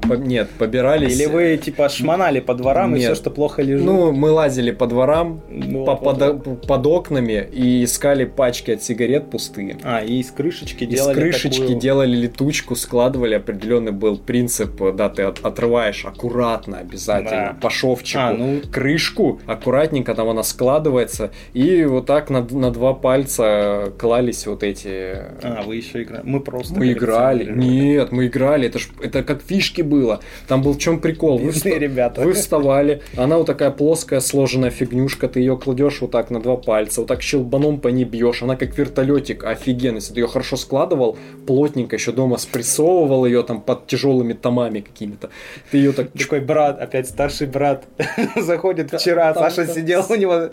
По- 0.07 0.13
нет, 0.13 0.49
побирались. 0.57 1.15
Или 1.15 1.25
вы 1.25 1.57
типа 1.57 1.89
шмонали 1.89 2.39
по 2.39 2.53
дворам 2.53 2.95
и 2.95 2.99
Нет. 2.99 3.05
все, 3.11 3.15
что 3.15 3.29
плохо 3.31 3.61
лежит. 3.61 3.85
Ну, 3.85 4.11
мы 4.11 4.31
лазили 4.31 4.71
по 4.71 4.87
дворам, 4.87 5.41
Ну, 5.49 5.85
по- 5.85 5.95
под, 5.95 6.65
под 6.67 6.85
окнами 6.87 7.47
и 7.51 7.83
искали 7.83 8.25
пачки 8.25 8.71
от 8.71 8.83
сигарет 8.83 9.29
пустые. 9.29 9.77
А, 9.83 10.01
и 10.03 10.19
из 10.19 10.31
крышечки 10.31 10.83
Из 10.83 10.89
делали 10.89 11.13
крышечки 11.15 11.59
такую- 11.61 11.79
делали 11.79 12.15
летучку, 12.15 12.75
складывали. 12.75 13.35
Определенный 13.35 13.91
был 13.91 14.17
принцип, 14.17 14.81
да, 14.95 15.09
ты 15.09 15.23
от- 15.23 15.39
отрываешь 15.45 16.05
аккуратно 16.05 16.79
обязательно 16.79 17.53
Да. 17.53 17.57
по 17.61 17.69
шовчику 17.69 18.21
А, 18.23 18.33
ну- 18.33 18.61
крышку, 18.71 19.39
аккуратненько 19.45 20.13
там 20.15 20.29
она 20.29 20.43
складывается, 20.43 21.31
и 21.53 21.83
вот 21.85 22.05
так 22.05 22.29
на, 22.29 22.41
на 22.49 22.71
два 22.71 22.93
пальца 22.93 23.93
клались 23.97 24.45
вот 24.47 24.63
эти. 24.63 25.15
А, 25.43 25.63
вы 25.65 25.77
еще 25.77 26.03
играли. 26.03 26.23
Мы 26.25 26.39
просто 26.39 26.75
Мы 26.75 26.91
играли. 26.91 27.51
Нет, 27.53 28.11
мы 28.11 28.27
играли. 28.27 28.67
Это 28.67 28.79
ж 28.79 28.89
это 29.01 29.23
как 29.23 29.41
фишки 29.41 29.81
было. 29.93 30.19
Там 30.47 30.61
был 30.61 30.73
в 30.73 30.79
чем 30.79 30.99
прикол. 30.99 31.37
Вы, 31.37 31.49
вста- 31.49 31.77
ребята. 31.77 32.21
вы 32.21 32.33
вставали, 32.33 33.01
она 33.17 33.37
вот 33.37 33.47
такая 33.47 33.71
плоская, 33.71 34.19
сложенная 34.21 34.69
фигнюшка, 34.71 35.27
ты 35.27 35.39
ее 35.39 35.55
кладешь 35.57 36.01
вот 36.01 36.11
так 36.11 36.31
на 36.31 36.39
два 36.41 36.55
пальца, 36.57 37.01
вот 37.01 37.07
так 37.07 37.21
щелбаном 37.21 37.79
по 37.79 37.89
ней 37.89 38.05
бьешь, 38.05 38.41
она 38.43 38.55
как 38.55 38.77
вертолетик, 38.77 39.43
офигенно. 39.43 39.97
Если 39.97 40.13
ты 40.13 40.19
ее 40.21 40.27
хорошо 40.27 40.57
складывал, 40.57 41.17
плотненько 41.47 41.95
еще 41.95 42.11
дома 42.11 42.37
спрессовывал 42.37 43.25
ее 43.25 43.43
там 43.43 43.61
под 43.61 43.87
тяжелыми 43.87 44.33
томами 44.33 44.79
какими-то. 44.81 45.29
Ты 45.71 45.77
ее 45.77 45.91
так 45.91 46.07
Такой 46.11 46.39
брат, 46.39 46.81
опять 46.81 47.07
старший 47.07 47.47
брат, 47.47 47.83
заходит 48.37 48.91
вчера, 48.93 49.33
там- 49.33 49.43
Саша 49.43 49.65
там- 49.65 49.75
сидел, 49.75 50.05
у 50.09 50.15
него 50.15 50.49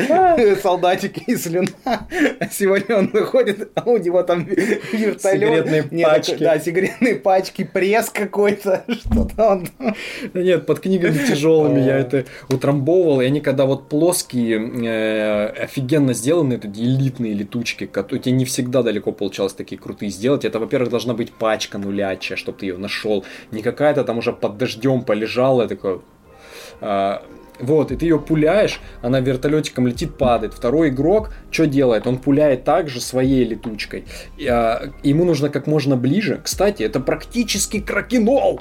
солдатики 0.63 1.23
и 1.27 1.37
слюна, 1.37 1.69
а 1.85 2.47
сегодня 2.51 2.97
он 2.99 3.07
выходит, 3.09 3.71
а 3.75 3.83
у 3.89 3.97
него 3.97 4.23
там 4.23 4.45
вертолет. 4.45 5.21
Сигаретные 5.21 6.05
пачки. 6.05 6.37
Да, 6.41 6.59
сигаретные 6.59 7.15
пачки, 7.17 7.65
пресс 7.65 8.11
какой-то, 8.11 8.85
что-то 8.89 9.30
там. 9.37 9.65
Да 10.33 10.43
Нет, 10.43 10.67
под 10.67 10.81
книгами 10.81 11.27
тяжелыми 11.27 11.81
я 11.81 11.99
это 11.99 12.25
утрамбовывал, 12.49 13.21
и 13.21 13.27
они 13.27 13.41
когда 13.41 13.67
вот 13.67 13.89
плоские, 13.89 14.59
э, 14.59 15.47
офигенно 15.65 16.15
сделаны, 16.15 16.55
это 16.55 16.69
элитные 16.69 17.35
летучки, 17.35 17.87
которые 17.87 18.33
не 18.33 18.45
всегда 18.45 18.83
далеко 18.83 19.13
получалось 19.13 19.53
такие 19.53 19.81
крутые 19.81 20.11
сделать. 20.11 20.45
Это, 20.45 20.59
во-первых, 20.59 20.91
должна 20.91 21.15
быть 21.15 21.33
пачка 21.33 21.79
нулячая, 21.79 22.37
чтобы 22.37 22.59
ты 22.59 22.67
ее 22.67 22.77
нашел. 22.77 23.25
Не 23.51 23.63
какая-то 23.63 24.05
там 24.05 24.19
уже 24.19 24.33
под 24.33 24.59
дождем 24.59 25.03
полежала, 25.03 25.67
такое. 25.69 26.01
а, 26.81 27.23
вот, 27.61 27.93
и 27.93 27.97
ты 27.97 28.07
ее 28.07 28.19
пуляешь, 28.19 28.81
она 29.03 29.21
вертолетиком 29.21 29.87
летит, 29.87 30.17
падает. 30.17 30.55
Второй 30.55 30.89
игрок 30.89 31.31
что 31.51 31.67
делает? 31.67 32.07
Он 32.07 32.19
пуляет 32.19 32.65
также 32.65 33.01
своей 33.01 33.45
летучкой. 33.45 34.05
И, 34.39 34.47
а, 34.47 34.93
ему 35.03 35.25
нужно 35.25 35.51
как 35.51 35.67
можно 35.67 35.97
ближе. 35.97 36.41
Кстати, 36.43 36.83
это 36.83 37.01
практически 37.01 37.81
кракенол. 37.81 38.61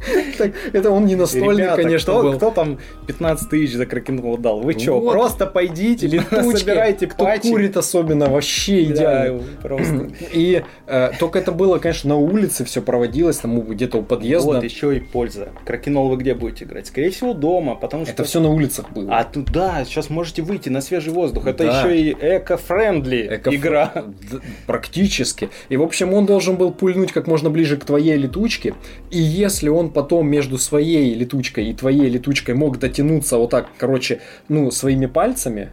Так, 0.38 0.52
это 0.72 0.90
он 0.90 1.04
не 1.04 1.14
настольный, 1.16 1.64
Ребята, 1.64 1.82
конечно, 1.82 2.12
кто, 2.14 2.22
был. 2.22 2.32
кто 2.36 2.50
там 2.50 2.78
15 3.06 3.50
тысяч 3.50 3.74
за 3.74 3.84
кракенол 3.86 4.38
дал? 4.38 4.60
Вы 4.60 4.72
что, 4.78 4.98
Вот. 5.00 5.12
просто 5.12 5.46
пойдите, 5.46 6.06
Летучки, 6.06 6.56
собирайте 6.58 7.06
кто 7.06 7.24
пачки. 7.24 7.48
курит 7.50 7.76
особенно, 7.76 8.30
вообще 8.30 8.86
Да, 8.86 8.92
идеально. 8.94 9.42
просто. 9.62 10.10
И 10.32 10.62
э, 10.86 11.10
только 11.18 11.38
это 11.38 11.52
было, 11.52 11.78
конечно, 11.78 12.08
на 12.10 12.16
улице 12.16 12.64
все 12.64 12.80
проводилось, 12.80 13.36
там 13.38 13.60
где-то 13.60 13.98
у 13.98 14.02
подъезда. 14.02 14.52
Вот 14.54 14.64
еще 14.64 14.96
и 14.96 15.00
польза. 15.00 15.48
Кракенол 15.66 16.08
вы 16.08 16.16
где 16.16 16.34
будете 16.34 16.64
играть? 16.64 16.86
Скорее 16.86 17.10
всего, 17.10 17.34
дома, 17.34 17.74
потому 17.74 18.04
что... 18.04 18.14
это 18.14 18.24
все 18.24 18.40
на 18.40 18.48
улицах 18.50 18.90
было. 18.92 19.14
А 19.18 19.24
тут, 19.24 19.50
да, 19.52 19.84
сейчас 19.84 20.08
можете 20.08 20.40
выйти 20.42 20.68
на 20.70 20.80
свежий 20.80 21.12
воздух. 21.12 21.46
Это 21.46 21.64
Да. 21.64 21.80
еще 21.80 22.00
и 22.00 22.12
эко-френдли 22.12 23.28
Эко- 23.36 23.54
игра. 23.54 23.92
Практически. 24.66 25.50
И, 25.68 25.76
в 25.76 25.82
общем, 25.82 26.12
он 26.14 26.26
должен 26.26 26.56
был 26.56 26.72
пульнуть 26.72 27.12
как 27.12 27.26
можно 27.26 27.50
ближе 27.50 27.76
к 27.76 27.84
твоей 27.84 28.16
летучке. 28.16 28.74
И 29.10 29.18
если 29.18 29.68
он 29.68 29.89
потом 29.90 30.28
между 30.28 30.58
своей 30.58 31.14
летучкой 31.14 31.66
и 31.66 31.74
твоей 31.74 32.08
летучкой 32.08 32.54
мог 32.54 32.78
дотянуться 32.78 33.36
вот 33.36 33.50
так, 33.50 33.68
короче, 33.78 34.20
ну, 34.48 34.70
своими 34.70 35.06
пальцами, 35.06 35.70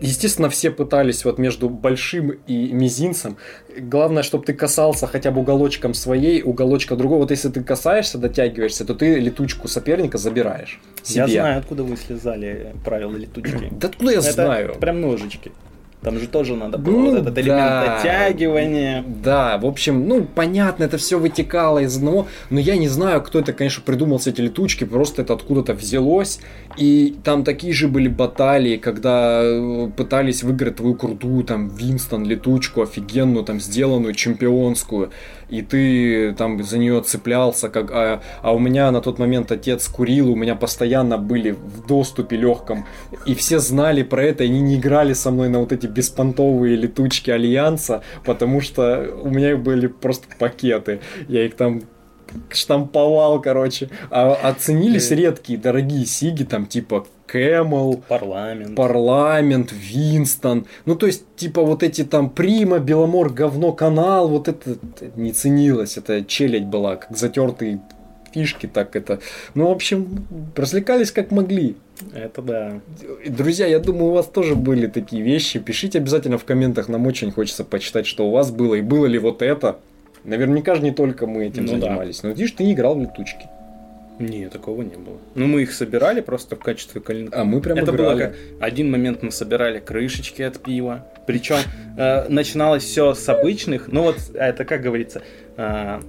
Естественно, 0.00 0.48
все 0.48 0.70
пытались 0.70 1.24
вот 1.24 1.38
между 1.38 1.68
большим 1.68 2.30
и 2.46 2.72
мизинцем. 2.72 3.36
Главное, 3.76 4.22
чтобы 4.22 4.44
ты 4.44 4.52
касался 4.52 5.06
хотя 5.06 5.30
бы 5.30 5.40
уголочком 5.40 5.92
своей, 5.92 6.42
уголочка 6.42 6.94
другого. 6.94 7.20
Вот 7.20 7.30
если 7.32 7.48
ты 7.48 7.64
касаешься, 7.64 8.16
дотягиваешься, 8.16 8.84
то 8.84 8.94
ты 8.94 9.18
летучку 9.18 9.66
соперника 9.66 10.16
забираешь. 10.16 10.80
Я 11.06 11.26
себе. 11.26 11.40
знаю, 11.40 11.58
откуда 11.58 11.82
вы 11.82 11.96
слезали 11.96 12.74
правила 12.84 13.16
летучки. 13.16 13.72
Да 13.72 13.88
откуда 13.88 14.12
я 14.12 14.18
Это 14.18 14.32
знаю? 14.32 14.76
прям 14.78 15.00
ножички. 15.00 15.50
Там 16.00 16.18
же 16.20 16.28
тоже 16.28 16.54
надо 16.54 16.78
было 16.78 16.96
ну, 16.96 17.10
вот 17.10 17.18
этот 17.18 17.34
да, 17.34 17.40
элемент 17.40 17.98
оттягивания. 17.98 19.04
Да, 19.06 19.58
в 19.58 19.66
общем, 19.66 20.06
ну, 20.06 20.24
понятно, 20.32 20.84
это 20.84 20.96
все 20.96 21.18
вытекало 21.18 21.80
из 21.80 21.96
одного, 21.96 22.28
но 22.50 22.60
я 22.60 22.76
не 22.76 22.88
знаю, 22.88 23.20
кто 23.20 23.40
это, 23.40 23.52
конечно, 23.52 23.82
придумал 23.84 24.20
с 24.20 24.28
эти 24.28 24.40
летучки, 24.40 24.84
просто 24.84 25.22
это 25.22 25.34
откуда-то 25.34 25.74
взялось, 25.74 26.38
и 26.76 27.16
там 27.24 27.42
такие 27.42 27.72
же 27.72 27.88
были 27.88 28.06
баталии, 28.06 28.76
когда 28.76 29.40
э, 29.42 29.90
пытались 29.96 30.44
выиграть 30.44 30.76
твою 30.76 30.94
крутую, 30.94 31.42
там, 31.42 31.68
Винстон, 31.68 32.24
летучку, 32.24 32.82
офигенную, 32.82 33.44
там, 33.44 33.58
сделанную, 33.58 34.14
чемпионскую, 34.14 35.10
и 35.48 35.62
ты 35.62 36.34
там 36.34 36.62
за 36.62 36.78
нее 36.78 37.02
цеплялся, 37.02 37.68
как, 37.68 37.90
а, 37.90 38.22
а 38.42 38.52
у 38.52 38.58
меня 38.58 38.90
на 38.90 39.00
тот 39.00 39.18
момент 39.18 39.50
отец 39.52 39.88
курил, 39.88 40.30
у 40.32 40.36
меня 40.36 40.54
постоянно 40.54 41.18
были 41.18 41.52
в 41.52 41.86
доступе 41.86 42.36
легком, 42.36 42.86
и 43.26 43.34
все 43.34 43.58
знали 43.58 44.02
про 44.02 44.24
это, 44.24 44.44
и 44.44 44.48
они 44.48 44.60
не 44.60 44.76
играли 44.76 45.12
со 45.12 45.30
мной 45.30 45.48
на 45.48 45.60
вот 45.60 45.72
эти 45.72 45.86
беспонтовые 45.86 46.76
летучки 46.76 47.30
Альянса, 47.30 48.02
потому 48.24 48.60
что 48.60 49.08
у 49.22 49.30
меня 49.30 49.56
были 49.56 49.86
просто 49.86 50.26
пакеты, 50.38 51.00
я 51.28 51.44
их 51.44 51.54
там 51.56 51.82
штамповал, 52.50 53.40
короче. 53.40 53.90
А 54.10 54.34
оценились 54.34 55.10
редкие, 55.10 55.58
дорогие 55.58 56.06
сиги, 56.06 56.44
там 56.44 56.66
типа 56.66 57.06
Кэмл, 57.26 58.02
Парламент. 58.08 58.74
Парламент, 58.74 59.72
Винстон. 59.72 60.66
Ну, 60.86 60.96
то 60.96 61.06
есть, 61.06 61.24
типа, 61.36 61.62
вот 61.62 61.82
эти 61.82 62.02
там 62.02 62.30
Прима, 62.30 62.78
Беломор, 62.78 63.30
говно, 63.30 63.72
канал, 63.72 64.28
вот 64.28 64.48
это, 64.48 64.72
это 64.72 65.20
не 65.20 65.32
ценилось. 65.32 65.98
Это 65.98 66.24
челядь 66.24 66.64
была, 66.64 66.96
как 66.96 67.16
затертые 67.16 67.80
фишки, 68.32 68.66
так 68.66 68.96
это. 68.96 69.20
Ну, 69.54 69.68
в 69.68 69.72
общем, 69.72 70.26
развлекались 70.56 71.12
как 71.12 71.30
могли. 71.30 71.76
Это 72.14 72.42
да. 72.42 72.80
Друзья, 73.26 73.66
я 73.66 73.78
думаю, 73.78 74.10
у 74.10 74.14
вас 74.14 74.26
тоже 74.26 74.54
были 74.54 74.86
такие 74.86 75.22
вещи. 75.22 75.58
Пишите 75.58 75.98
обязательно 75.98 76.38
в 76.38 76.44
комментах, 76.44 76.88
нам 76.88 77.06
очень 77.06 77.30
хочется 77.30 77.64
почитать, 77.64 78.06
что 78.06 78.26
у 78.28 78.30
вас 78.30 78.50
было, 78.50 78.74
и 78.74 78.82
было 78.82 79.06
ли 79.06 79.18
вот 79.18 79.42
это. 79.42 79.78
Наверняка 80.24 80.74
же 80.74 80.82
не 80.82 80.92
только 80.92 81.26
мы 81.26 81.46
этим 81.46 81.64
ну, 81.64 81.78
занимались. 81.78 82.20
Да. 82.20 82.28
Но 82.28 82.34
видишь, 82.34 82.52
ты 82.52 82.70
играл 82.72 82.96
в 82.96 83.00
летучки. 83.00 83.46
Не, 84.18 84.48
такого 84.48 84.82
не 84.82 84.96
было. 84.96 85.18
Ну, 85.34 85.46
мы 85.46 85.62
их 85.62 85.72
собирали 85.72 86.20
просто 86.20 86.56
в 86.56 86.60
качестве 86.60 87.00
календаря. 87.00 87.40
А 87.40 87.44
мы 87.44 87.60
прям 87.60 87.78
Это 87.78 87.92
играли. 87.92 87.96
было 87.96 88.18
как... 88.18 88.34
Один 88.60 88.90
момент 88.90 89.22
мы 89.22 89.30
собирали 89.30 89.78
крышечки 89.78 90.42
от 90.42 90.60
пива. 90.60 91.06
Причем 91.26 91.58
э, 91.96 92.28
начиналось 92.28 92.82
все 92.82 93.14
с 93.14 93.28
обычных. 93.28 93.88
Ну, 93.88 94.02
вот 94.02 94.16
это, 94.34 94.64
как 94.64 94.82
говорится, 94.82 95.22
э, 95.56 96.00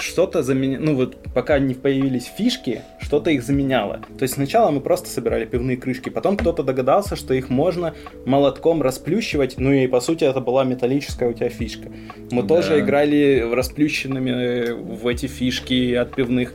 что-то 0.00 0.42
заменяло, 0.42 0.82
ну 0.82 0.94
вот 0.94 1.16
пока 1.34 1.58
не 1.58 1.74
появились 1.74 2.24
фишки, 2.24 2.82
что-то 3.00 3.30
их 3.30 3.42
заменяло. 3.42 4.00
То 4.18 4.22
есть 4.22 4.34
сначала 4.34 4.70
мы 4.70 4.80
просто 4.80 5.08
собирали 5.08 5.44
пивные 5.44 5.76
крышки, 5.76 6.08
потом 6.08 6.36
кто-то 6.36 6.62
догадался, 6.62 7.16
что 7.16 7.34
их 7.34 7.50
можно 7.50 7.94
молотком 8.24 8.82
расплющивать, 8.82 9.56
ну 9.58 9.72
и 9.72 9.86
по 9.86 10.00
сути 10.00 10.24
это 10.24 10.40
была 10.40 10.64
металлическая 10.64 11.28
у 11.28 11.32
тебя 11.32 11.48
фишка. 11.48 11.90
Мы 12.30 12.42
да. 12.42 12.48
тоже 12.48 12.80
играли 12.80 13.48
расплющенными 13.52 14.30
э, 14.30 14.74
в 14.74 15.06
эти 15.06 15.26
фишки 15.26 15.94
от 15.94 16.14
пивных 16.14 16.52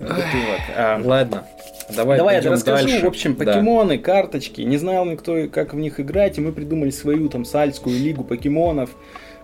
бутылок. 0.00 0.60
А, 0.76 1.00
Ладно. 1.02 1.46
Давай, 1.94 2.18
Давай 2.18 2.42
я 2.42 2.50
расскажу. 2.50 2.86
Дальше. 2.86 3.04
В 3.04 3.08
общем, 3.08 3.36
покемоны, 3.36 3.96
да. 3.98 4.02
карточки. 4.02 4.62
Не 4.62 4.76
знал 4.78 5.04
никто, 5.04 5.48
как 5.48 5.74
в 5.74 5.76
них 5.76 6.00
играть, 6.00 6.38
и 6.38 6.40
мы 6.40 6.52
придумали 6.52 6.90
свою 6.90 7.28
там 7.28 7.44
сальскую 7.44 7.98
лигу 7.98 8.24
покемонов 8.24 8.90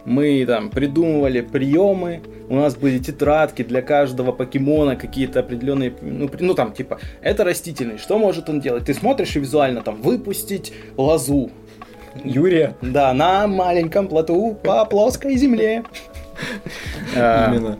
мы 0.08 0.44
там 0.46 0.70
придумывали 0.70 1.42
приемы, 1.42 2.22
у 2.48 2.56
нас 2.56 2.74
были 2.76 2.98
тетрадки 2.98 3.62
для 3.62 3.82
каждого 3.82 4.32
покемона, 4.32 4.96
какие-то 4.96 5.40
определенные, 5.40 5.92
ну, 6.00 6.30
ну 6.40 6.54
там 6.54 6.72
типа, 6.72 6.98
это 7.20 7.44
растительный, 7.44 7.98
что 7.98 8.18
может 8.18 8.48
он 8.48 8.60
делать? 8.60 8.86
Ты 8.86 8.94
смотришь 8.94 9.36
и 9.36 9.40
визуально 9.40 9.82
там 9.82 10.00
выпустить 10.00 10.72
лозу. 10.96 11.50
Юрия? 12.24 12.74
Да, 12.80 13.12
на 13.12 13.46
маленьком 13.46 14.08
плоту 14.08 14.56
по 14.62 14.84
плоской 14.86 15.36
земле. 15.36 15.84
Именно. 17.14 17.78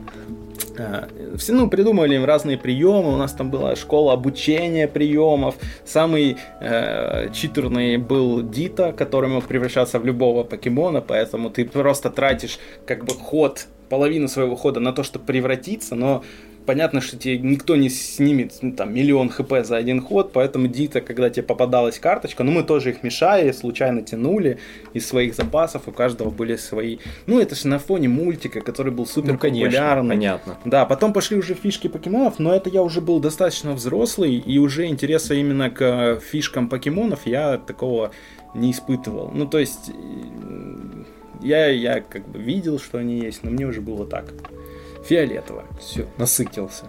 Все, 1.37 1.53
ну, 1.53 1.69
придумывали 1.69 2.15
им 2.15 2.25
разные 2.25 2.57
приемы. 2.57 3.13
У 3.13 3.17
нас 3.17 3.33
там 3.33 3.51
была 3.51 3.75
школа 3.75 4.13
обучения 4.13 4.87
приемов. 4.87 5.55
Самый 5.85 6.37
э, 6.59 7.31
читерный 7.33 7.97
был 7.97 8.41
Дита, 8.41 8.93
который 8.93 9.29
мог 9.29 9.45
превращаться 9.45 9.99
в 9.99 10.05
любого 10.05 10.43
покемона, 10.43 11.01
поэтому 11.01 11.49
ты 11.49 11.65
просто 11.65 12.09
тратишь 12.09 12.59
как 12.85 13.05
бы 13.05 13.13
ход 13.13 13.67
половину 13.89 14.27
своего 14.27 14.55
хода 14.55 14.79
на 14.79 14.93
то, 14.93 15.03
чтобы 15.03 15.25
превратиться, 15.25 15.95
но 15.95 16.23
понятно, 16.69 17.01
что 17.01 17.17
тебе 17.17 17.39
никто 17.39 17.75
не 17.75 17.89
снимет 17.89 18.53
ну, 18.61 18.73
там 18.73 18.93
миллион 18.93 19.31
хп 19.31 19.51
за 19.63 19.75
один 19.75 20.03
ход, 20.03 20.31
поэтому 20.31 20.67
Дита, 20.67 21.01
когда 21.01 21.31
тебе 21.31 21.41
попадалась 21.41 21.97
карточка, 21.97 22.43
ну 22.43 22.51
мы 22.51 22.61
тоже 22.61 22.91
их 22.91 23.01
мешали, 23.01 23.51
случайно 23.53 24.03
тянули 24.03 24.59
из 24.93 25.07
своих 25.07 25.33
запасов, 25.33 25.87
у 25.87 25.91
каждого 25.91 26.29
были 26.29 26.57
свои. 26.57 26.99
Ну 27.25 27.39
это 27.39 27.55
же 27.55 27.67
на 27.67 27.79
фоне 27.79 28.07
мультика, 28.07 28.61
который 28.61 28.91
был 28.91 29.07
супер 29.07 29.31
ну, 29.31 29.39
конечно, 29.39 29.65
популярный. 29.65 30.09
Понятно. 30.09 30.57
Да, 30.63 30.85
потом 30.85 31.11
пошли 31.11 31.37
уже 31.37 31.55
фишки 31.55 31.87
покемонов, 31.87 32.37
но 32.37 32.53
это 32.53 32.69
я 32.69 32.83
уже 32.83 33.01
был 33.01 33.19
достаточно 33.19 33.73
взрослый, 33.73 34.35
и 34.35 34.59
уже 34.59 34.85
интереса 34.85 35.33
именно 35.33 35.71
к 35.71 36.19
фишкам 36.19 36.69
покемонов 36.69 37.21
я 37.25 37.57
такого 37.57 38.11
не 38.53 38.69
испытывал. 38.69 39.31
Ну 39.33 39.47
то 39.47 39.57
есть 39.57 39.89
я, 41.41 41.65
я 41.65 42.01
как 42.01 42.29
бы 42.29 42.37
видел, 42.37 42.77
что 42.77 42.99
они 42.99 43.21
есть, 43.21 43.43
но 43.43 43.49
мне 43.49 43.65
уже 43.65 43.81
было 43.81 44.05
так 44.05 44.31
фиолетово. 45.09 45.63
Все, 45.79 46.05
насытился. 46.17 46.85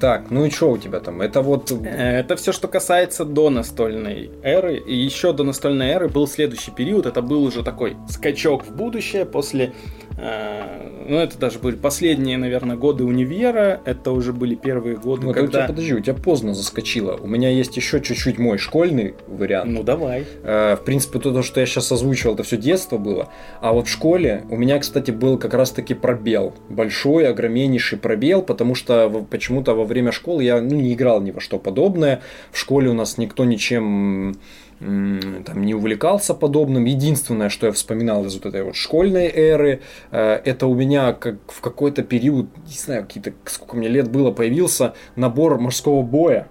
Так, 0.00 0.30
ну 0.30 0.44
и 0.44 0.50
что 0.50 0.72
у 0.72 0.78
тебя 0.78 0.98
там? 0.98 1.22
Это 1.22 1.40
вот... 1.40 1.70
Э, 1.70 2.18
это 2.18 2.34
все, 2.34 2.52
что 2.52 2.66
касается 2.66 3.24
до 3.24 3.48
настольной 3.48 4.30
эры. 4.42 4.76
И 4.76 4.94
еще 4.94 5.32
до 5.32 5.44
настольной 5.44 5.90
эры 5.90 6.08
был 6.08 6.26
следующий 6.26 6.72
период. 6.72 7.06
Это 7.06 7.22
был 7.22 7.44
уже 7.44 7.62
такой 7.62 7.96
скачок 8.08 8.66
в 8.66 8.74
будущее 8.74 9.24
после 9.24 9.72
ну, 10.16 11.18
это 11.18 11.38
даже 11.38 11.58
были 11.58 11.76
последние, 11.76 12.38
наверное, 12.38 12.76
годы 12.76 13.04
универа. 13.04 13.80
Это 13.84 14.12
уже 14.12 14.32
были 14.32 14.54
первые 14.54 14.96
годы, 14.96 15.26
ну, 15.26 15.32
когда... 15.32 15.46
У 15.46 15.50
тебя, 15.50 15.66
подожди, 15.66 15.94
у 15.94 16.00
тебя 16.00 16.14
поздно 16.14 16.54
заскочило. 16.54 17.16
У 17.20 17.26
меня 17.26 17.50
есть 17.50 17.76
еще 17.76 18.00
чуть-чуть 18.00 18.38
мой 18.38 18.58
школьный 18.58 19.14
вариант. 19.26 19.70
Ну, 19.70 19.82
давай. 19.82 20.24
Э, 20.42 20.76
в 20.76 20.84
принципе, 20.84 21.18
то, 21.18 21.42
что 21.42 21.60
я 21.60 21.66
сейчас 21.66 21.90
озвучивал, 21.90 22.34
это 22.34 22.42
все 22.42 22.56
детство 22.56 22.96
было. 22.96 23.28
А 23.60 23.72
вот 23.72 23.88
в 23.88 23.90
школе 23.90 24.44
у 24.50 24.56
меня, 24.56 24.78
кстати, 24.78 25.10
был 25.10 25.38
как 25.38 25.54
раз-таки 25.54 25.94
пробел. 25.94 26.54
Большой, 26.68 27.28
огромнейший 27.28 27.98
пробел, 27.98 28.42
потому 28.42 28.74
что 28.74 29.26
почему-то 29.30 29.74
во 29.74 29.84
время 29.84 30.12
школы 30.12 30.44
я 30.44 30.60
ну, 30.60 30.76
не 30.76 30.92
играл 30.94 31.20
ни 31.20 31.32
во 31.32 31.40
что 31.40 31.58
подобное. 31.58 32.22
В 32.52 32.58
школе 32.58 32.88
у 32.88 32.94
нас 32.94 33.18
никто 33.18 33.44
ничем 33.44 34.36
там 34.78 35.64
не 35.64 35.74
увлекался 35.74 36.34
подобным. 36.34 36.84
Единственное, 36.84 37.48
что 37.48 37.66
я 37.66 37.72
вспоминал 37.72 38.24
из 38.26 38.34
вот 38.34 38.46
этой 38.46 38.62
вот 38.62 38.76
школьной 38.76 39.28
эры, 39.28 39.80
э, 40.10 40.40
это 40.44 40.66
у 40.66 40.74
меня 40.74 41.12
как 41.12 41.36
в 41.48 41.60
какой-то 41.60 42.02
период, 42.02 42.46
не 42.66 42.74
знаю, 42.74 43.02
какие-то, 43.02 43.32
сколько 43.46 43.76
мне 43.76 43.88
лет 43.88 44.10
было, 44.10 44.30
появился 44.30 44.94
набор 45.16 45.58
морского 45.58 46.02
боя. 46.02 46.48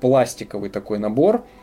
Пластиковый 0.00 0.70
такой 0.70 0.98
набор– 0.98 1.44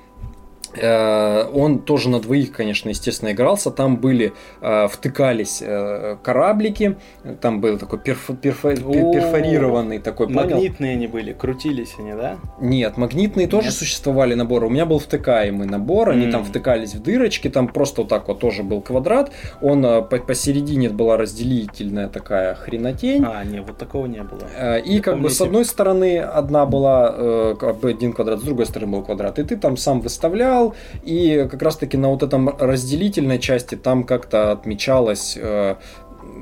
он 0.77 1.79
тоже 1.79 2.09
на 2.09 2.19
двоих, 2.19 2.51
конечно, 2.51 2.89
естественно, 2.89 3.31
игрался. 3.31 3.71
Там 3.71 3.97
были, 3.97 4.33
э, 4.61 4.87
втыкались 4.87 5.61
э, 5.61 6.17
кораблики, 6.23 6.97
там 7.41 7.61
был 7.61 7.77
такой 7.77 7.99
перф, 7.99 8.29
перф, 8.41 8.61
перфорированный 8.61 9.99
такой, 9.99 10.27
Магнитные 10.27 10.69
понял? 10.69 10.91
они 10.91 11.07
были, 11.07 11.33
крутились 11.33 11.95
они, 11.99 12.13
да? 12.13 12.37
Нет, 12.59 12.97
магнитные 12.97 13.45
Нет. 13.45 13.51
тоже 13.51 13.71
существовали 13.71 14.33
наборы. 14.33 14.67
У 14.67 14.69
меня 14.69 14.85
был 14.85 14.99
втыкаемый 14.99 15.67
набор, 15.67 16.09
они 16.09 16.27
mm. 16.27 16.31
там 16.31 16.43
втыкались 16.43 16.95
в 16.95 17.01
дырочки, 17.01 17.49
там 17.49 17.67
просто 17.67 18.01
вот 18.01 18.09
так 18.09 18.27
вот 18.27 18.39
тоже 18.39 18.63
был 18.63 18.81
квадрат. 18.81 19.31
Он 19.61 19.81
по 19.81 20.17
посередине 20.17 20.89
была 20.89 21.17
разделительная 21.17 22.07
такая 22.07 22.55
хренотень. 22.55 23.23
А, 23.25 23.43
нет, 23.43 23.63
вот 23.67 23.77
такого 23.77 24.05
не 24.05 24.23
было. 24.23 24.79
И 24.79 24.95
Я 24.95 25.01
как 25.01 25.15
помните... 25.15 25.29
бы 25.29 25.29
с 25.29 25.41
одной 25.41 25.65
стороны 25.65 26.19
одна 26.19 26.65
была 26.65 27.55
как 27.55 27.79
бы 27.79 27.89
один 27.89 28.13
квадрат, 28.13 28.39
с 28.39 28.43
другой 28.43 28.65
стороны 28.65 28.93
был 28.93 29.03
квадрат. 29.03 29.39
И 29.39 29.43
ты 29.43 29.57
там 29.57 29.77
сам 29.77 30.01
выставлял, 30.01 30.64
играл, 30.65 30.75
и 31.03 31.47
как 31.49 31.61
раз-таки 31.61 31.97
на 31.97 32.09
вот 32.09 32.23
этом 32.23 32.49
разделительной 32.49 33.39
части 33.39 33.75
там 33.75 34.03
как-то 34.03 34.51
отмечалось, 34.51 35.37
э, 35.39 35.75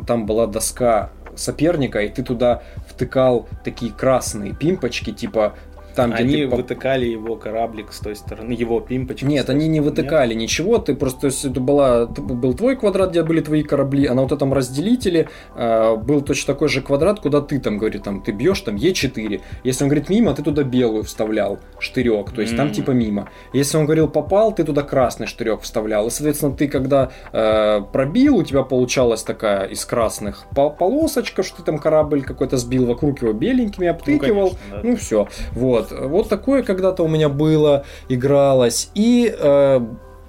там 0.08 0.26
была 0.26 0.48
доска 0.48 1.10
соперника, 1.36 2.00
и 2.00 2.10
ты 2.10 2.24
туда 2.24 2.62
втыкал 2.90 3.48
такие 3.64 3.92
красные 3.92 4.54
пимпочки, 4.54 5.12
типа 5.12 5.56
там, 5.96 6.12
где 6.12 6.24
они 6.24 6.36
ты... 6.38 6.48
вытыкали 6.48 7.06
его 7.06 7.36
кораблик 7.36 7.94
с 7.94 8.00
той 8.00 8.16
стороны, 8.16 8.52
его 8.52 8.80
пимпочку. 8.80 9.26
Нет, 9.26 9.50
они 9.50 9.68
не 9.68 9.80
вытыкали 9.80 10.34
Нет? 10.34 10.44
ничего. 10.44 10.78
Ты 10.78 10.96
просто, 10.96 11.22
то 11.22 11.28
есть 11.28 11.46
это 11.46 11.60
была, 11.60 12.06
был 12.06 12.54
твой 12.54 12.76
квадрат, 12.76 13.12
где 13.12 13.24
были 13.24 13.42
твои 13.42 13.64
корабли, 13.64 14.06
а 14.06 14.14
на 14.14 14.24
вот 14.24 14.32
этом 14.32 14.54
разделителе 14.54 15.30
э, 15.56 15.96
был 15.96 16.22
точно 16.22 16.54
такой 16.54 16.70
же 16.70 16.82
квадрат, 16.82 17.20
куда 17.20 17.42
ты 17.42 17.60
там, 17.60 17.78
говорит, 17.78 18.04
там, 18.04 18.22
ты 18.22 18.32
бьешь 18.32 18.62
там 18.62 18.76
Е4. 18.76 19.42
Если 19.64 19.84
он 19.84 19.90
говорит 19.90 20.10
мимо, 20.10 20.34
ты 20.34 20.44
туда 20.44 20.64
белую 20.64 21.04
вставлял 21.04 21.60
штырек, 21.80 22.32
то 22.32 22.42
есть 22.42 22.54
mm. 22.54 22.58
там 22.58 22.72
типа 22.72 22.92
мимо. 22.92 23.30
Если 23.54 23.78
он 23.78 23.86
говорил 23.86 24.08
попал, 24.08 24.54
ты 24.54 24.64
туда 24.64 24.82
красный 24.82 25.28
штырек 25.28 25.62
вставлял. 25.62 26.08
И, 26.08 26.10
соответственно, 26.10 26.56
ты 26.56 26.68
когда 26.68 27.12
э, 27.32 27.82
пробил, 27.92 28.38
у 28.38 28.44
тебя 28.44 28.64
получалась 28.64 29.24
такая 29.24 29.66
из 29.66 29.86
красных 29.86 30.46
полосочка, 30.54 31.44
что 31.44 31.58
ты 31.58 31.64
там 31.64 31.78
корабль 31.78 32.24
какой-то 32.24 32.58
сбил, 32.58 32.86
вокруг 32.86 33.22
его 33.22 33.34
беленькими 33.34 33.88
обтыкивал. 33.88 34.50
Ну, 34.50 34.50
конечно, 34.50 34.60
да. 34.72 34.80
ну 34.84 34.96
все. 34.96 35.28
Вот. 35.52 35.83
Вот. 35.92 36.10
Вот 36.14 36.30
такое 36.30 36.64
когда-то 36.64 37.04
у 37.04 37.08
меня 37.08 37.30
было, 37.30 37.86
игралось. 38.10 38.90
И 38.96 39.34
э, 39.38 39.80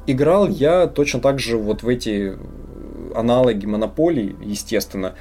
играл 0.06 0.48
я 0.48 0.86
точно 0.86 1.20
так 1.20 1.38
же 1.38 1.56
вот 1.56 1.82
в 1.82 1.88
эти 1.88 2.36
аналоги 3.14 3.66
монополии, 3.66 4.36
естественно. 4.42 5.14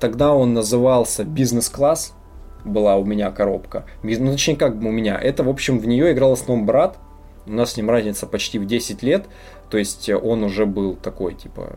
Тогда 0.00 0.34
он 0.34 0.54
назывался 0.54 1.24
бизнес-класс, 1.24 2.14
была 2.64 2.96
у 2.96 3.04
меня 3.04 3.30
коробка. 3.30 3.84
Ну, 4.02 4.32
точнее, 4.32 4.56
как 4.56 4.78
бы 4.78 4.88
у 4.88 4.92
меня. 4.92 5.18
Это, 5.18 5.44
в 5.44 5.48
общем, 5.48 5.78
в 5.78 5.86
нее 5.86 6.12
играл 6.12 6.30
в 6.30 6.40
основном 6.40 6.66
брат. 6.66 6.98
У 7.46 7.52
нас 7.52 7.72
с 7.72 7.76
ним 7.76 7.90
разница 7.90 8.26
почти 8.26 8.58
в 8.58 8.66
10 8.66 9.02
лет. 9.02 9.26
То 9.70 9.78
есть 9.78 10.08
он 10.08 10.44
уже 10.44 10.64
был 10.66 10.94
такой, 10.94 11.34
типа, 11.34 11.76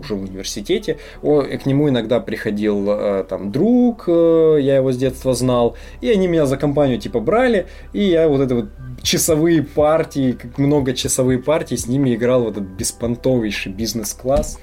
уже 0.00 0.14
в 0.14 0.22
университете. 0.22 0.98
О, 1.22 1.42
к 1.42 1.66
нему 1.66 1.88
иногда 1.88 2.20
приходил 2.20 2.86
э, 2.88 3.24
там 3.28 3.52
друг, 3.52 4.04
э, 4.08 4.58
я 4.60 4.76
его 4.76 4.92
с 4.92 4.96
детства 4.96 5.34
знал, 5.34 5.76
и 6.00 6.10
они 6.10 6.26
меня 6.26 6.46
за 6.46 6.56
компанию 6.56 6.98
типа 6.98 7.20
брали, 7.20 7.66
и 7.92 8.02
я 8.02 8.28
вот 8.28 8.40
это 8.40 8.54
вот 8.54 8.66
часовые 9.02 9.62
партии, 9.62 10.32
как 10.32 10.58
много 10.58 10.92
часовые 10.92 11.38
партии, 11.38 11.76
с 11.76 11.86
ними 11.86 12.14
играл 12.14 12.44
в 12.44 12.48
этот 12.48 12.64
беспонтовейший 12.64 13.72
бизнес-класс. 13.72 14.58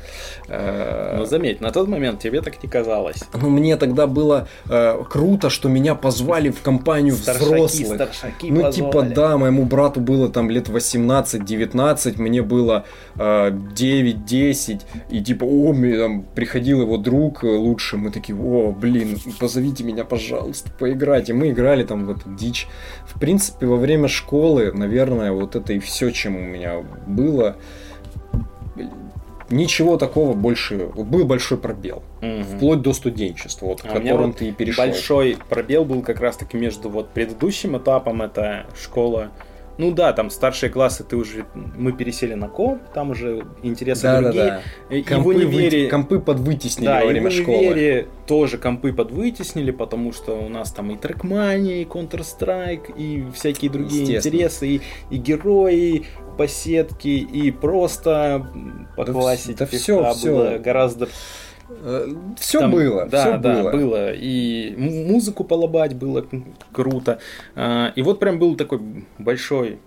Ну, 0.48 1.26
заметь, 1.26 1.62
на 1.62 1.72
тот 1.72 1.88
момент 1.88 2.20
тебе 2.20 2.42
так 2.42 2.62
не 2.64 2.70
казалось. 2.70 3.24
Ну, 3.34 3.50
мне 3.50 3.76
тогда 3.78 4.08
было 4.08 4.48
э, 4.70 5.04
круто, 5.10 5.50
что 5.50 5.70
меня 5.70 5.96
позвали 5.96 6.50
в 6.50 6.62
компанию 6.62 7.16
старшаки, 7.16 7.46
взрослых. 7.46 7.96
Старшаки 7.96 8.52
ну, 8.52 8.72
типа, 8.72 8.92
позвали. 8.92 9.10
типа, 9.10 9.16
да, 9.16 9.38
моему 9.38 9.66
брату 9.66 10.00
было 10.00 10.30
там 10.30 10.50
лет 10.50 10.70
18-19, 10.70 12.22
мне 12.22 12.42
было 12.42 12.86
э, 13.16 13.50
9-10, 13.50 14.82
и 15.10 15.22
типа, 15.22 15.44
о, 15.44 15.74
мне, 15.74 15.98
там, 15.98 16.24
приходил 16.24 16.82
его 16.82 16.98
друг 16.98 17.44
лучше, 17.44 17.98
мы 17.98 18.12
такие, 18.12 18.38
о, 18.38 18.72
блин, 18.72 19.18
позовите 19.40 19.84
меня, 19.84 20.06
пожалуйста, 20.06 20.72
поиграть. 20.78 21.30
И 21.30 21.34
мы 21.34 21.50
играли 21.50 21.84
там 21.84 22.06
в 22.06 22.12
эту 22.12 22.34
дичь. 22.36 22.68
В 23.06 23.20
принципе, 23.20 23.66
во 23.66 23.78
время 23.78 24.08
школы 24.08 24.27
школы, 24.28 24.74
наверное, 24.74 25.32
вот 25.32 25.56
это 25.56 25.72
и 25.72 25.80
все, 25.80 26.12
чем 26.12 26.36
у 26.36 26.42
меня 26.42 26.84
было. 27.08 27.56
Ничего 29.50 29.96
такого 29.96 30.34
больше. 30.34 30.90
Был 30.94 31.24
большой 31.24 31.58
пробел. 31.58 32.04
Угу. 32.22 32.44
Вплоть 32.44 32.82
до 32.82 32.92
студенчества, 32.92 33.68
вот, 33.68 33.82
а 33.86 33.88
которым 33.88 34.34
ты 34.34 34.50
и 34.50 34.52
перешел. 34.52 34.84
Большой 34.84 35.38
пробел 35.48 35.86
был 35.86 36.02
как 36.02 36.20
раз-таки 36.20 36.58
между 36.58 36.90
вот 36.90 37.10
предыдущим 37.10 37.78
этапом, 37.78 38.22
это 38.22 38.66
школа 38.78 39.32
ну 39.78 39.92
да, 39.92 40.14
там 40.14 40.30
старшие 40.30 40.70
классы 40.70 41.04
ты 41.04 41.16
уже 41.16 41.46
мы 41.54 41.92
пересели 41.92 42.34
на 42.34 42.48
комп, 42.48 42.82
там 42.94 43.12
уже 43.12 43.46
интересы 43.62 44.04
да, 44.04 44.22
другие. 44.22 44.46
Да, 44.46 44.62
да. 44.90 44.96
И 44.96 45.04
компы, 45.04 45.24
в 45.24 45.28
универе 45.28 45.84
вы, 45.84 45.90
компы 45.90 46.20
подвытеснили 46.20 46.88
да, 46.88 47.02
во 47.02 47.08
время 47.08 47.30
и 47.30 47.44
в 47.44 47.48
универе 47.48 48.02
школы. 48.02 48.16
тоже 48.28 48.58
компы 48.58 48.94
подвытеснили, 48.94 49.72
потому 49.72 50.14
что 50.14 50.34
у 50.34 50.50
нас 50.50 50.72
там 50.72 50.92
и 50.92 50.98
трекмания, 50.98 51.84
и 51.84 51.86
Counter-Strike, 51.86 52.96
и 52.98 53.26
всякие 53.34 53.70
другие 53.70 54.18
интересы, 54.18 54.68
и, 54.68 54.82
и 55.10 55.18
герои, 55.18 56.06
по 56.38 56.48
сетке, 56.48 57.18
и 57.18 57.52
просто 57.52 58.48
по 58.96 59.06
да, 59.06 59.12
классике 59.12 59.56
да 59.60 59.66
все, 59.66 60.14
все. 60.14 60.30
было 60.30 60.58
гораздо 60.60 61.10
все 62.40 62.60
Там, 62.60 62.72
было, 62.72 63.06
да, 63.06 63.22
все 63.22 63.38
да, 63.38 63.62
было. 63.62 63.72
было. 63.72 64.14
И 64.14 64.74
музыку 64.78 65.44
полобать 65.44 65.96
было 65.96 66.26
круто. 66.72 67.20
А, 67.56 67.92
и 67.96 68.02
вот 68.02 68.20
прям 68.20 68.40
был 68.40 68.56
такой 68.56 68.80
большой 69.18 69.80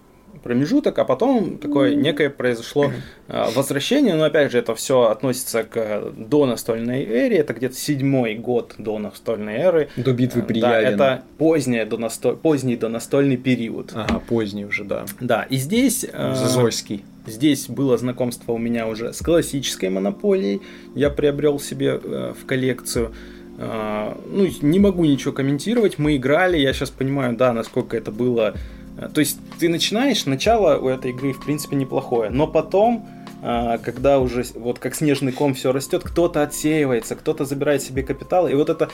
промежуток, 0.43 0.99
а 0.99 1.05
потом 1.05 1.59
такое 1.59 1.95
некое 1.95 2.31
произошло 2.31 2.91
а, 3.29 3.51
возвращение, 3.55 4.15
но 4.15 4.25
опять 4.25 4.53
же 4.53 4.59
это 4.59 4.75
все 4.75 5.09
относится 5.09 5.65
к 5.65 6.13
до 6.17 6.47
настольной 6.47 7.05
эре, 7.05 7.39
это 7.39 7.53
где-то 7.53 7.75
седьмой 7.77 8.35
год 8.35 8.75
до 8.79 8.99
настольной 8.99 9.57
эры. 9.57 9.89
До 9.97 10.13
битвы 10.13 10.43
при 10.43 10.61
Да, 10.61 10.81
это 10.81 11.23
поздний 11.39 11.85
до 11.85 11.99
насто... 11.99 12.33
поздний 12.33 12.77
до 12.77 12.89
настольный 12.89 13.37
период. 13.37 13.93
Ага, 13.95 14.21
поздний 14.29 14.65
уже, 14.65 14.85
да. 14.85 15.05
Да, 15.21 15.47
и 15.49 15.57
здесь... 15.57 16.07
Зазойский. 16.13 17.05
Здесь 17.31 17.69
было 17.69 17.97
знакомство 17.97 18.53
у 18.53 18.59
меня 18.59 18.87
уже 18.87 19.13
с 19.13 19.19
классической 19.19 19.89
монополией. 19.89 20.61
Я 20.95 21.11
приобрел 21.11 21.59
себе 21.59 22.01
э, 22.03 22.35
в 22.39 22.45
коллекцию. 22.45 23.13
Э, 23.59 24.15
ну, 24.27 24.49
не 24.63 24.79
могу 24.79 25.05
ничего 25.05 25.33
комментировать. 25.33 25.99
Мы 25.99 26.17
играли, 26.17 26.59
я 26.59 26.73
сейчас 26.73 26.91
понимаю, 26.91 27.37
да, 27.37 27.53
насколько 27.53 27.97
это 27.97 28.11
было. 28.11 28.55
Э, 28.99 29.09
то 29.13 29.21
есть 29.21 29.39
ты 29.59 29.69
начинаешь, 29.69 30.27
начало 30.27 30.79
у 30.79 30.89
этой 30.89 31.11
игры 31.11 31.33
в 31.33 31.45
принципе 31.45 31.77
неплохое, 31.77 32.31
но 32.31 32.47
потом 32.47 33.07
э, 33.43 33.79
когда 33.83 34.19
уже 34.19 34.45
вот 34.55 34.79
как 34.79 34.95
снежный 34.95 35.33
ком 35.33 35.55
все 35.55 35.73
растет, 35.73 36.03
кто-то 36.05 36.43
отсеивается, 36.43 37.17
кто-то 37.17 37.45
забирает 37.45 37.83
себе 37.83 38.03
капитал, 38.03 38.49
и 38.49 38.55
вот 38.55 38.69
это 38.71 38.91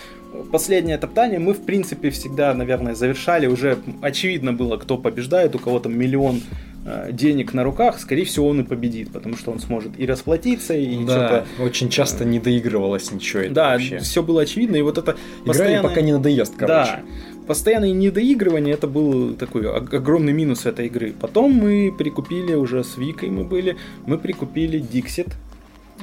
последнее 0.53 0.99
топтание 0.99 1.39
мы 1.39 1.55
в 1.55 1.65
принципе 1.65 2.11
всегда, 2.11 2.55
наверное, 2.55 2.95
завершали, 2.95 3.47
уже 3.47 3.79
очевидно 4.03 4.53
было, 4.53 4.77
кто 4.77 4.99
побеждает, 4.99 5.55
у 5.55 5.59
кого 5.59 5.81
там 5.81 5.97
миллион 5.99 6.43
денег 7.11 7.53
на 7.53 7.65
руках, 7.65 7.99
скорее 7.99 8.25
всего, 8.25 8.49
он 8.49 8.61
и 8.61 8.63
победит, 8.63 9.11
потому 9.13 9.37
что 9.37 9.51
он 9.51 9.59
сможет 9.59 9.99
и 9.99 10.07
расплатиться, 10.07 10.75
и 10.75 11.05
да, 11.05 11.45
что-то... 11.45 11.63
очень 11.65 11.89
часто 11.89 12.25
не 12.25 12.39
доигрывалось 12.39 13.11
ничего 13.11 13.43
это 13.43 13.55
Да, 13.55 13.73
вообще. 13.73 13.99
все 13.99 14.23
было 14.23 14.43
очевидно, 14.43 14.77
и 14.77 14.83
вот 14.83 14.99
это 14.99 15.13
Играли, 15.13 15.47
постоянное... 15.47 15.83
пока 15.83 16.01
не 16.01 16.13
надоест, 16.13 16.55
короче. 16.57 16.93
Да, 16.93 17.01
постоянное 17.47 17.93
недоигрывание, 17.93 18.75
это 18.75 18.87
был 18.87 19.35
такой 19.35 19.69
огромный 19.69 20.33
минус 20.33 20.67
этой 20.67 20.87
игры. 20.87 21.13
Потом 21.19 21.53
мы 21.53 21.93
прикупили, 21.97 22.55
уже 22.55 22.85
с 22.85 22.97
Викой 22.97 23.31
мы 23.31 23.45
были, 23.45 23.77
мы 24.07 24.19
прикупили 24.19 24.81
Dixit, 24.81 25.33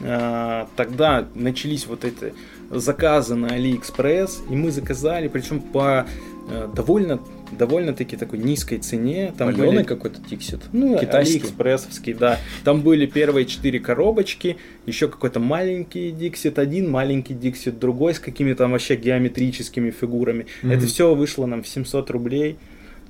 а, 0.01 0.67
тогда 0.75 1.25
начались 1.35 1.87
вот 1.87 2.03
эти 2.03 2.33
заказы 2.71 3.35
на 3.35 3.47
AliExpress, 3.47 4.49
и 4.49 4.55
мы 4.55 4.71
заказали, 4.71 5.27
причем 5.27 5.59
по 5.59 6.05
э, 6.49 6.67
довольно 6.73 7.19
довольно-таки 7.57 8.17
такой 8.17 8.39
низкой 8.39 8.77
цене. 8.77 9.33
Там 9.37 9.51
Паленый 9.53 9.77
были... 9.77 9.83
какой-то 9.83 10.19
тиксит. 10.21 10.59
Ну, 10.71 10.97
китайский. 10.97 11.39
Алиэкспрессовский, 11.39 12.13
да. 12.13 12.39
Там 12.63 12.81
были 12.81 13.05
первые 13.05 13.45
четыре 13.45 13.79
коробочки, 13.79 14.57
еще 14.85 15.07
какой-то 15.07 15.39
маленький 15.39 16.11
Диксит 16.11 16.59
один, 16.59 16.89
маленький 16.89 17.33
Диксит 17.33 17.79
другой 17.79 18.13
с 18.13 18.19
какими-то 18.19 18.63
там 18.63 18.71
вообще 18.71 18.95
геометрическими 18.95 19.91
фигурами. 19.91 20.45
Mm-hmm. 20.61 20.73
Это 20.73 20.87
все 20.87 21.15
вышло 21.15 21.45
нам 21.45 21.63
в 21.63 21.67
700 21.67 22.09
рублей. 22.11 22.57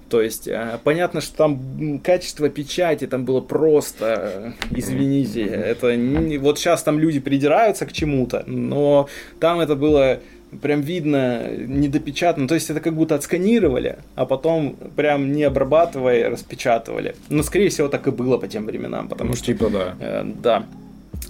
То 0.10 0.22
есть, 0.22 0.48
э, 0.48 0.78
понятно, 0.84 1.22
что 1.22 1.36
там 1.36 2.00
качество 2.04 2.48
печати 2.48 3.08
там 3.08 3.26
было 3.26 3.42
просто, 3.42 4.54
э, 4.62 4.78
извините, 4.78 5.42
это 5.42 5.96
не, 5.96 6.38
вот 6.38 6.60
сейчас 6.60 6.84
там 6.84 7.00
люди 7.00 7.20
придираются 7.20 7.88
к 7.88 7.94
чему-то, 7.94 8.44
но 8.46 9.10
там 9.40 9.60
это 9.60 9.76
было 9.76 10.20
прям 10.62 10.82
видно 10.82 11.50
недопечатано. 11.58 12.48
То 12.48 12.56
есть 12.56 12.70
это 12.70 12.80
как 12.80 12.94
будто 12.94 13.16
отсканировали, 13.16 13.98
а 14.16 14.26
потом 14.26 14.76
прям 14.96 15.32
не 15.32 15.44
обрабатывая 15.44 16.30
распечатывали. 16.30 17.16
Но 17.30 17.44
скорее 17.44 17.70
всего 17.70 17.88
так 17.88 18.08
и 18.08 18.12
было 18.12 18.38
по 18.38 18.48
тем 18.48 18.66
временам, 18.66 19.08
потому 19.08 19.32
ну, 19.32 19.36
что 19.36 19.46
типа 19.46 19.70
да. 19.70 19.96
Э, 20.00 20.24
да. 20.26 20.66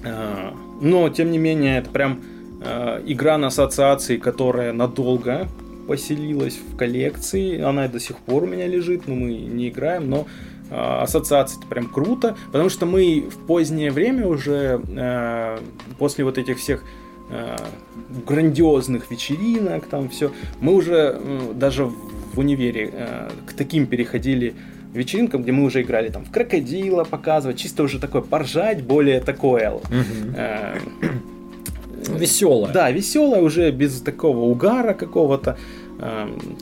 Э, 0.04 0.52
но 0.82 1.10
тем 1.10 1.32
не 1.32 1.38
менее 1.38 1.80
это 1.80 1.90
прям 1.90 2.22
э, 2.64 3.02
игра 3.06 3.38
на 3.38 3.48
ассоциации, 3.48 4.18
которая 4.18 4.74
надолго 4.74 5.48
поселилась 5.88 6.58
в 6.58 6.76
коллекции. 6.76 7.62
Она 7.62 7.88
до 7.88 8.00
сих 8.00 8.18
пор 8.18 8.44
у 8.44 8.48
меня 8.48 8.68
лежит, 8.68 9.08
но 9.08 9.16
мы 9.16 9.34
не 9.34 9.70
играем, 9.70 10.10
но 10.10 10.28
э, 10.70 10.76
ассоциация 10.76 11.60
это 11.60 11.68
прям 11.68 11.88
круто, 11.88 12.36
потому 12.52 12.70
что 12.70 12.86
мы 12.86 13.30
в 13.30 13.46
позднее 13.46 13.92
время 13.92 14.28
уже 14.28 14.82
э, 14.88 15.58
после 15.98 16.24
вот 16.24 16.38
этих 16.38 16.58
всех 16.58 16.84
грандиозных 18.28 19.10
вечеринок, 19.12 19.86
там 19.88 20.10
все. 20.10 20.32
Мы 20.60 20.74
уже 20.74 21.18
э, 21.20 21.52
даже 21.56 21.86
в 21.86 22.40
универе 22.40 22.90
э, 22.92 23.30
к 23.48 23.54
таким 23.54 23.88
переходили 23.88 24.56
вечеринкам, 24.94 25.44
где 25.44 25.52
мы 25.52 25.64
уже 25.64 25.82
играли 25.82 26.10
там 26.10 26.24
в 26.26 26.32
крокодила 26.32 27.04
показывать, 27.04 27.58
чисто 27.58 27.84
уже 27.84 28.00
такое 28.00 28.22
поржать, 28.22 28.84
более 28.84 29.20
такое. 29.22 29.80
Веселое. 32.08 32.72
Да, 32.72 32.92
веселое, 32.92 33.42
уже 33.42 33.72
без 33.72 34.02
такого 34.02 34.40
угара 34.40 34.94
какого-то. 34.94 35.58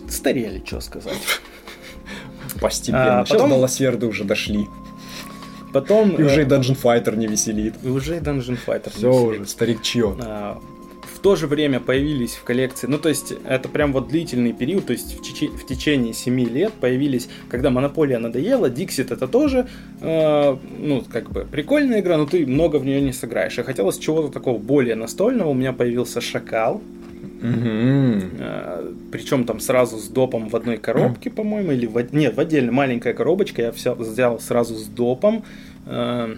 Старели, 0.07 0.61
что 0.65 0.81
сказать. 0.81 1.17
Постепенно. 2.61 3.21
А, 3.21 3.25
Сейчас 3.25 3.37
потом... 3.37 3.49
до 3.49 3.55
Лосверды 3.57 4.05
уже 4.05 4.23
дошли. 4.23 4.67
Потом... 5.73 6.11
И 6.15 6.23
уже 6.23 6.41
и 6.41 6.45
Dungeon 6.45 6.77
Fighter 6.81 7.15
не 7.15 7.27
веселит. 7.27 7.75
И 7.83 7.87
уже 7.87 8.17
и 8.17 8.19
Dungeon 8.19 8.57
Fighter 8.65 8.89
Все 8.89 9.07
не 9.07 9.13
веселит. 9.13 9.41
уже, 9.41 9.49
старик 9.49 9.81
чье. 9.81 10.15
А, 10.19 10.59
в 11.15 11.19
то 11.19 11.35
же 11.35 11.45
время 11.47 11.79
появились 11.79 12.33
в 12.33 12.43
коллекции, 12.43 12.87
ну 12.87 12.97
то 12.97 13.07
есть 13.07 13.33
это 13.47 13.69
прям 13.69 13.93
вот 13.93 14.07
длительный 14.07 14.53
период, 14.53 14.87
то 14.87 14.93
есть 14.93 15.15
в, 15.15 15.21
теч- 15.21 15.55
в 15.55 15.67
течение 15.67 16.13
7 16.13 16.39
лет 16.49 16.73
появились, 16.73 17.29
когда 17.47 17.69
Монополия 17.69 18.17
надоела, 18.17 18.69
Dixit 18.71 19.13
это 19.13 19.27
тоже, 19.27 19.67
э, 20.01 20.57
ну 20.79 21.03
как 21.11 21.29
бы 21.31 21.45
прикольная 21.49 21.99
игра, 21.99 22.17
но 22.17 22.25
ты 22.25 22.45
много 22.47 22.77
в 22.77 22.85
нее 22.85 23.01
не 23.01 23.13
сыграешь. 23.13 23.59
И 23.59 23.61
хотелось 23.61 23.99
чего-то 23.99 24.29
такого 24.33 24.57
более 24.57 24.95
настольного, 24.95 25.49
у 25.49 25.53
меня 25.53 25.73
появился 25.73 26.21
Шакал, 26.21 26.81
Угу. 27.41 29.11
Причем 29.11 29.45
там 29.45 29.59
сразу 29.59 29.97
с 29.97 30.07
допом 30.07 30.47
в 30.49 30.55
одной 30.55 30.77
коробке, 30.77 31.29
по-моему, 31.29 31.71
или 31.71 31.87
в, 31.87 32.13
нет, 32.13 32.35
в 32.35 32.39
отдельной 32.39 32.71
маленькая 32.71 33.13
коробочка. 33.13 33.61
Я 33.63 33.71
все 33.71 33.93
взял 33.95 34.39
сразу 34.39 34.75
с 34.75 34.85
допом. 34.85 35.43
Э, 35.87 36.35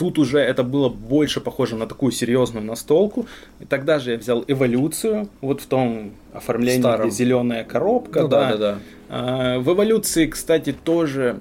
Тут 0.00 0.18
уже 0.18 0.38
это 0.38 0.62
было 0.64 0.88
больше 0.88 1.42
похоже 1.42 1.76
на 1.76 1.86
такую 1.86 2.10
серьезную 2.10 2.64
настолку. 2.64 3.26
И 3.60 3.66
тогда 3.66 3.98
же 3.98 4.12
я 4.12 4.16
взял 4.16 4.42
эволюцию, 4.48 5.28
вот 5.42 5.60
в 5.60 5.66
том 5.66 6.12
оформлении, 6.32 6.80
Старом. 6.80 7.06
где 7.06 7.14
зеленая 7.14 7.64
коробка. 7.64 8.22
Ну 8.22 8.28
да, 8.28 8.52
да, 8.52 8.56
да. 8.56 8.78
А, 9.10 9.58
В 9.58 9.70
эволюции, 9.74 10.24
кстати, 10.24 10.72
тоже... 10.72 11.40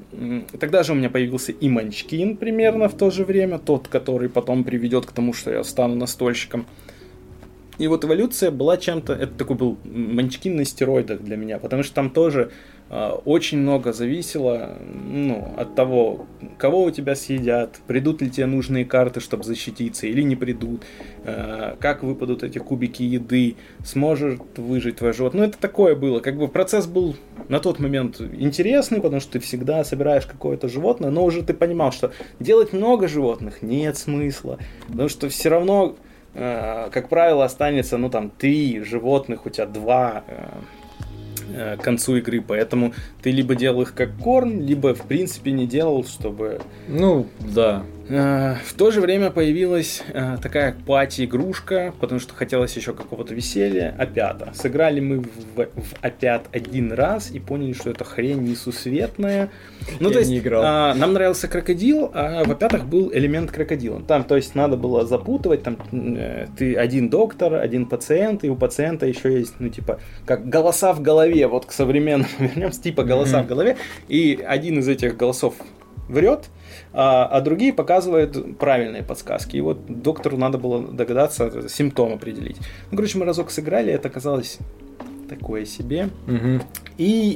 Тогда 0.60 0.84
же 0.84 0.92
у 0.92 0.96
меня 0.96 1.10
появился 1.10 1.54
и 1.54 1.70
Манчкин 1.70 2.36
примерно 2.36 2.90
в 2.90 2.96
то 2.96 3.12
же 3.12 3.24
время, 3.24 3.60
тот, 3.60 3.88
который 3.88 4.28
потом 4.28 4.66
приведет 4.66 5.06
к 5.06 5.14
тому, 5.14 5.32
что 5.32 5.52
я 5.52 5.64
стану 5.64 5.96
настольщиком. 5.96 6.66
И 7.80 7.88
вот 7.88 8.06
эволюция 8.06 8.52
была 8.52 8.78
чем-то... 8.78 9.14
Это 9.14 9.34
такой 9.34 9.56
был 9.56 9.78
Манчкин 9.86 10.58
на 10.58 10.66
стероидах 10.66 11.22
для 11.22 11.38
меня, 11.38 11.60
потому 11.60 11.82
что 11.84 11.96
там 11.96 12.10
тоже 12.10 12.52
а, 12.92 13.22
очень 13.24 13.60
много 13.60 13.94
зависело 13.94 14.78
ну, 14.82 15.54
от 15.56 15.76
того, 15.76 16.26
кого 16.58 16.84
у 16.84 16.92
тебя 16.92 17.16
съедят, 17.16 17.80
придут 17.86 18.22
ли 18.22 18.32
тебе 18.32 18.48
нужные 18.48 18.84
карты, 18.84 19.20
чтобы 19.20 19.44
защититься, 19.44 20.08
или 20.08 20.24
не 20.24 20.36
придут, 20.36 20.84
э, 21.24 21.76
как 21.80 22.02
выпадут 22.02 22.42
эти 22.42 22.58
кубики 22.58 23.04
еды, 23.04 23.58
сможет 23.86 24.42
выжить 24.58 24.98
твое 24.98 25.14
животное. 25.14 25.42
Ну, 25.42 25.48
это 25.48 25.60
такое 25.60 25.96
было. 25.96 26.20
Как 26.20 26.36
бы 26.36 26.48
процесс 26.48 26.88
был 26.88 27.16
на 27.48 27.60
тот 27.60 27.80
момент 27.80 28.22
интересный, 28.22 29.02
потому 29.02 29.22
что 29.22 29.34
ты 29.34 29.40
всегда 29.40 29.84
собираешь 29.84 30.26
какое-то 30.26 30.68
животное, 30.68 31.12
но 31.12 31.24
уже 31.24 31.44
ты 31.44 31.54
понимал, 31.54 31.92
что 31.92 32.12
делать 32.40 32.74
много 32.74 33.08
животных 33.08 33.62
нет 33.62 33.98
смысла, 33.98 34.58
потому 34.88 35.10
что 35.10 35.30
все 35.30 35.50
равно, 35.50 35.96
как 36.34 37.10
правило, 37.10 37.46
останется, 37.46 37.98
ну, 37.98 38.10
там, 38.10 38.30
три 38.30 38.82
животных, 38.82 39.46
у 39.46 39.50
тебя 39.50 39.66
два 39.66 40.24
э, 40.28 40.48
э, 41.54 41.78
к 41.78 41.82
концу 41.82 42.18
игры, 42.18 42.42
поэтому 42.42 42.94
ты 43.22 43.32
либо 43.32 43.56
делал 43.56 43.82
их 43.82 43.94
как 43.94 44.16
корм, 44.18 44.62
либо 44.62 44.94
в 44.94 45.04
принципе 45.08 45.52
не 45.52 45.68
делал, 45.68 46.06
чтобы... 46.06 46.62
Ну, 46.88 47.28
да. 47.40 47.84
Э, 48.10 48.56
В 48.66 48.74
то 48.74 48.92
же 48.92 49.02
время 49.02 49.30
появилась 49.30 50.02
э, 50.14 50.38
такая 50.42 50.76
пати-игрушка, 50.86 51.94
потому 52.00 52.20
что 52.20 52.34
хотелось 52.34 52.76
еще 52.76 52.94
какого-то 52.94 53.34
веселья, 53.34 53.94
опята. 53.98 54.52
Сыграли 54.54 55.00
мы 55.00 55.20
в, 55.20 55.28
в 55.56 55.94
опят 56.02 56.48
один 56.52 56.92
раз 56.92 57.30
и 57.32 57.40
поняли, 57.40 57.74
что 57.74 57.92
это 57.92 58.04
хрень 58.04 58.42
несусветная. 58.44 59.50
Ну, 60.00 60.08
Я 60.10 60.14
то 60.14 60.20
есть, 60.20 60.32
не 60.32 60.40
играл. 60.40 60.64
а, 60.66 60.94
нам 60.96 61.14
нравился 61.14 61.48
крокодил, 61.48 62.10
а 62.14 62.44
в 62.44 62.52
опятах 62.52 62.86
был 62.86 63.12
элемент 63.14 63.52
крокодила. 63.52 64.02
Там, 64.02 64.24
то 64.24 64.36
есть, 64.36 64.56
надо 64.56 64.76
было 64.76 65.06
запутывать, 65.06 65.64
там, 65.64 65.78
э, 65.92 66.48
ты 66.58 66.76
один 66.76 67.10
доктор, 67.10 67.54
один 67.56 67.86
пациент, 67.86 68.44
и 68.44 68.50
у 68.50 68.56
пациента 68.56 69.06
еще 69.06 69.32
есть, 69.38 69.54
ну, 69.60 69.70
типа, 69.70 70.00
как 70.26 70.50
голоса 70.50 70.94
в 70.94 71.02
голове, 71.02 71.48
вот 71.48 71.66
к 71.66 71.72
современному 71.72 72.30
вернемся, 72.40 72.82
типа 72.82 73.04
голоса 73.04 73.38
Мгм. 73.38 73.46
в 73.46 73.50
голове, 73.50 73.78
и 74.08 74.44
один 74.48 74.80
из 74.80 74.88
этих 74.88 75.16
голосов 75.16 75.54
врет, 76.08 76.46
а, 77.02 77.26
а 77.28 77.40
другие 77.40 77.72
показывают 77.72 78.58
правильные 78.58 79.04
подсказки. 79.04 79.56
И 79.56 79.62
вот 79.62 79.86
доктору 79.88 80.36
надо 80.36 80.58
было 80.58 80.82
догадаться, 80.82 81.70
симптом 81.70 82.12
определить. 82.12 82.58
Ну, 82.92 82.98
короче, 82.98 83.18
мы 83.18 83.26
разок 83.26 83.52
сыграли, 83.52 83.94
это 83.94 84.10
оказалось 84.10 84.58
такое 85.30 85.64
себе. 85.64 86.10
Мгм. 86.28 86.62
И, 86.98 87.32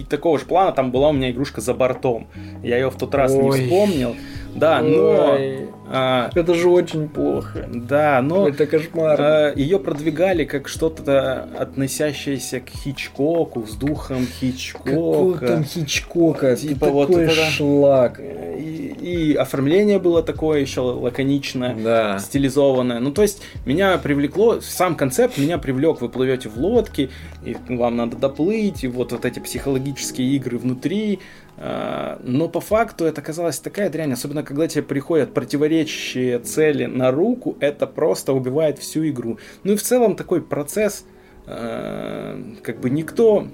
и 0.00 0.04
такого 0.10 0.36
же 0.40 0.46
плана 0.46 0.72
там 0.72 0.90
была 0.90 1.10
у 1.10 1.12
меня 1.12 1.30
игрушка 1.30 1.60
за 1.60 1.74
бортом. 1.74 2.26
Я 2.64 2.78
ее 2.78 2.90
в 2.90 2.96
тот 2.96 3.14
раз 3.14 3.30
Ой. 3.30 3.42
не 3.42 3.50
вспомнил. 3.52 4.16
Да, 4.54 4.80
но... 4.82 5.32
Ой, 5.34 5.68
а, 5.90 6.30
Это 6.34 6.54
же 6.54 6.68
очень 6.68 7.08
плохо. 7.08 7.68
да, 7.72 8.20
но... 8.22 8.48
Это 8.48 8.66
кошмар. 8.66 9.52
ее 9.56 9.78
продвигали 9.78 10.44
как 10.44 10.68
что-то 10.68 11.48
относящееся 11.58 12.60
к 12.60 12.68
Хичкоку, 12.70 13.66
с 13.66 13.74
духом 13.74 14.26
Хичкока. 14.26 14.90
Какого 14.90 15.38
там 15.38 15.64
Хичкока? 15.64 16.56
Типа 16.56 16.74
Типа 16.74 16.88
вот 16.88 17.08
такой 17.08 17.24
это- 17.24 17.34
шлак. 17.50 18.20
И, 18.20 18.94
и 19.00 19.34
оформление 19.34 19.98
было 19.98 20.22
такое 20.22 20.60
еще 20.60 20.80
лаконичное. 20.80 21.74
Да. 21.74 22.18
стилизованное. 22.18 23.00
Ну, 23.00 23.10
то 23.12 23.22
есть, 23.22 23.42
меня 23.66 23.98
привлекло, 23.98 24.60
сам 24.60 24.94
концепт 24.94 25.36
меня 25.38 25.58
привлек. 25.58 26.00
Вы 26.00 26.08
плывете 26.08 26.48
в 26.48 26.56
лодке, 26.56 27.10
и 27.44 27.56
вам 27.68 27.96
надо 27.96 28.16
доплыть, 28.16 28.84
и 28.84 28.88
вот, 28.88 29.12
вот 29.12 29.24
эти 29.24 29.40
психологические 29.40 30.28
игры 30.36 30.58
внутри. 30.58 31.18
А, 31.56 32.20
Но 32.24 32.48
по 32.48 32.60
факту 32.60 33.04
это 33.04 33.20
оказалась 33.20 33.58
такая 33.58 33.90
дрянь, 33.90 34.12
особенно 34.12 34.42
когда 34.42 34.66
тебе 34.66 34.82
приходят 34.82 35.32
противоречащие 35.34 36.38
цели 36.40 36.86
на 36.86 37.10
руку, 37.10 37.56
это 37.60 37.86
просто 37.86 38.32
убивает 38.32 38.78
всю 38.78 39.08
игру. 39.08 39.38
Ну 39.62 39.72
и 39.72 39.76
в 39.76 39.82
целом 39.82 40.16
такой 40.16 40.42
процесс, 40.42 41.04
а, 41.46 42.40
как 42.62 42.80
бы 42.80 42.90
никто 42.90 43.48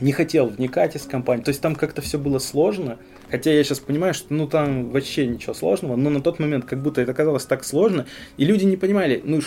не 0.00 0.12
хотел 0.12 0.46
вникать 0.46 0.96
из 0.96 1.02
компании. 1.02 1.42
То 1.42 1.50
есть 1.50 1.60
там 1.60 1.74
как-то 1.74 2.02
все 2.02 2.18
было 2.18 2.38
сложно. 2.38 2.98
Хотя 3.30 3.52
я 3.52 3.62
сейчас 3.64 3.80
понимаю, 3.80 4.14
что 4.14 4.32
ну 4.34 4.46
там 4.46 4.90
вообще 4.90 5.26
ничего 5.26 5.54
сложного, 5.54 5.96
но 5.96 6.10
на 6.10 6.20
тот 6.20 6.38
момент 6.38 6.64
как 6.64 6.80
будто 6.82 7.00
это 7.00 7.12
казалось 7.14 7.44
так 7.44 7.64
сложно, 7.64 8.06
и 8.36 8.44
люди 8.44 8.64
не 8.64 8.76
понимали, 8.76 9.20
ну 9.24 9.40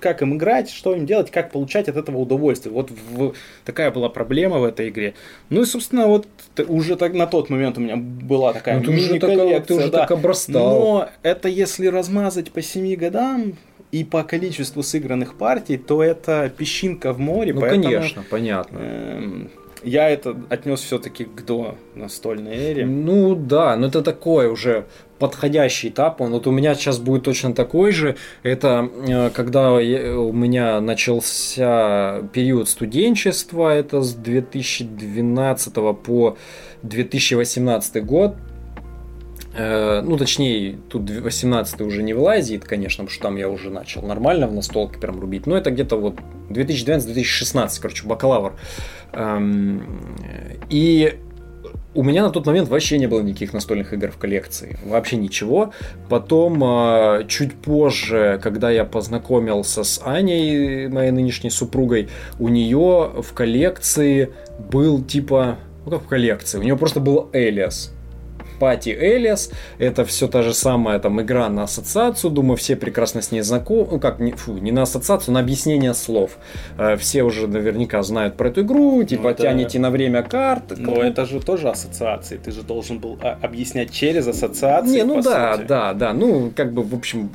как 0.00 0.22
им 0.22 0.36
играть, 0.36 0.70
что 0.70 0.94
им 0.94 1.06
делать, 1.06 1.30
как 1.30 1.52
получать 1.52 1.88
от 1.88 1.96
этого 1.96 2.18
удовольствие. 2.18 2.72
Вот 2.72 2.90
в- 2.90 3.34
такая 3.64 3.90
была 3.90 4.08
проблема 4.08 4.58
в 4.58 4.64
этой 4.64 4.88
игре. 4.88 5.14
Ну 5.50 5.62
и, 5.62 5.64
собственно, 5.66 6.06
вот 6.06 6.26
уже 6.68 6.96
так 6.96 7.12
на 7.14 7.26
тот 7.26 7.50
момент 7.50 7.78
у 7.78 7.80
меня 7.80 7.96
была 7.96 8.52
такая 8.52 8.78
Ну, 8.78 8.84
ты 8.84 8.90
уже 8.92 9.18
так- 9.18 9.66
ты 9.66 9.74
уже 9.74 9.90
да. 9.90 9.98
так 10.00 10.10
обрастал. 10.12 10.78
Но 10.80 11.08
это 11.22 11.48
если 11.48 11.86
размазать 11.86 12.50
по 12.52 12.62
семи 12.62 12.96
годам 12.96 13.54
и 13.92 14.02
по 14.04 14.22
количеству 14.24 14.82
сыгранных 14.82 15.34
партий, 15.38 15.76
то 15.76 16.02
это 16.02 16.50
песчинка 16.56 17.12
в 17.12 17.18
море. 17.20 17.52
Ну, 17.54 17.60
поэтому, 17.60 17.84
конечно, 17.84 18.24
понятно. 18.28 18.78
эм, 18.78 19.50
я 19.86 20.10
это 20.10 20.36
отнес 20.50 20.80
все-таки 20.80 21.24
к 21.24 21.44
до 21.46 21.76
настольной 21.94 22.56
эре. 22.56 22.84
Ну 22.84 23.34
да, 23.34 23.76
но 23.76 23.86
это 23.86 24.02
такой 24.02 24.48
уже 24.48 24.84
подходящий 25.18 25.88
этап. 25.88 26.20
Он, 26.20 26.32
вот 26.32 26.46
у 26.46 26.50
меня 26.50 26.74
сейчас 26.74 26.98
будет 26.98 27.22
точно 27.24 27.54
такой 27.54 27.92
же. 27.92 28.16
Это 28.42 28.90
э, 29.08 29.30
когда 29.30 29.80
я- 29.80 30.18
у 30.18 30.32
меня 30.32 30.80
начался 30.80 32.22
период 32.32 32.68
студенчества, 32.68 33.70
это 33.74 34.02
с 34.02 34.12
2012 34.14 35.94
по 35.94 36.36
2018 36.82 38.00
год. 38.04 38.34
Э, 39.58 40.02
Ну, 40.02 40.18
точнее, 40.18 40.78
тут 40.90 41.08
18 41.08 41.80
уже 41.80 42.02
не 42.02 42.12
влазит, 42.12 42.64
конечно, 42.64 43.04
потому 43.04 43.10
что 43.14 43.22
там 43.22 43.36
я 43.36 43.48
уже 43.48 43.70
начал 43.70 44.02
нормально 44.02 44.46
в 44.48 44.52
настолке 44.52 44.98
прям 44.98 45.18
рубить. 45.18 45.46
Но 45.46 45.56
это 45.56 45.70
где-то 45.70 45.96
вот 45.96 46.16
2012-2016, 46.50 47.80
короче, 47.80 48.06
бакалавр. 48.06 48.52
Эм, 49.12 49.82
И 50.68 51.18
у 51.96 52.02
меня 52.02 52.22
на 52.22 52.30
тот 52.30 52.46
момент 52.46 52.68
вообще 52.68 52.98
не 52.98 53.06
было 53.06 53.22
никаких 53.22 53.54
настольных 53.54 53.94
игр 53.94 54.10
в 54.10 54.18
коллекции. 54.18 54.78
Вообще 54.84 55.16
ничего. 55.16 55.72
Потом, 56.10 56.62
э, 56.62 57.24
чуть 57.26 57.54
позже, 57.54 58.38
когда 58.42 58.70
я 58.70 58.84
познакомился 58.84 59.82
с 59.82 60.02
Аней, 60.04 60.88
моей 60.88 61.10
нынешней 61.10 61.50
супругой, 61.50 62.08
у 62.38 62.48
нее 62.48 63.12
в 63.22 63.32
коллекции 63.32 64.30
был 64.70 65.02
типа... 65.02 65.56
Ну 65.86 65.92
как 65.92 66.02
в 66.02 66.06
коллекции? 66.06 66.58
У 66.58 66.62
нее 66.62 66.76
просто 66.76 67.00
был 67.00 67.30
Элиас. 67.32 67.95
Пати 68.58 68.90
Элиас, 68.90 69.50
это 69.78 70.04
все 70.04 70.28
та 70.28 70.42
же 70.42 70.54
самая 70.54 70.98
там 70.98 71.20
игра 71.20 71.48
на 71.48 71.64
ассоциацию, 71.64 72.30
думаю, 72.30 72.56
все 72.56 72.76
прекрасно 72.76 73.22
с 73.22 73.32
ней 73.32 73.42
знакомы, 73.42 73.88
ну 73.92 74.00
как, 74.00 74.18
не, 74.20 74.32
фу, 74.32 74.52
не 74.58 74.72
на 74.72 74.82
ассоциацию, 74.82 75.34
на 75.34 75.40
объяснение 75.40 75.94
слов. 75.94 76.38
Э, 76.78 76.96
Все 76.96 77.22
уже 77.22 77.46
наверняка 77.46 78.02
знают 78.02 78.36
про 78.36 78.48
эту 78.48 78.62
игру, 78.62 79.02
типа 79.04 79.28
это- 79.28 79.42
тянете 79.42 79.78
на 79.78 79.90
время 79.90 80.22
карт. 80.22 80.78
Но 80.78 81.02
это 81.02 81.26
же 81.26 81.40
тоже 81.40 81.68
ассоциации. 81.68 82.36
Ты 82.36 82.50
же 82.50 82.62
должен 82.62 82.98
был 82.98 83.18
а, 83.22 83.38
объяснять 83.42 83.90
через 83.92 84.26
ассоциации. 84.26 84.96
Не, 84.96 85.04
ну 85.04 85.22
да, 85.22 85.54
сути. 85.56 85.66
да, 85.66 85.92
да, 85.92 86.12
ну 86.12 86.52
как 86.54 86.72
бы, 86.72 86.82
в 86.82 86.94
общем, 86.94 87.30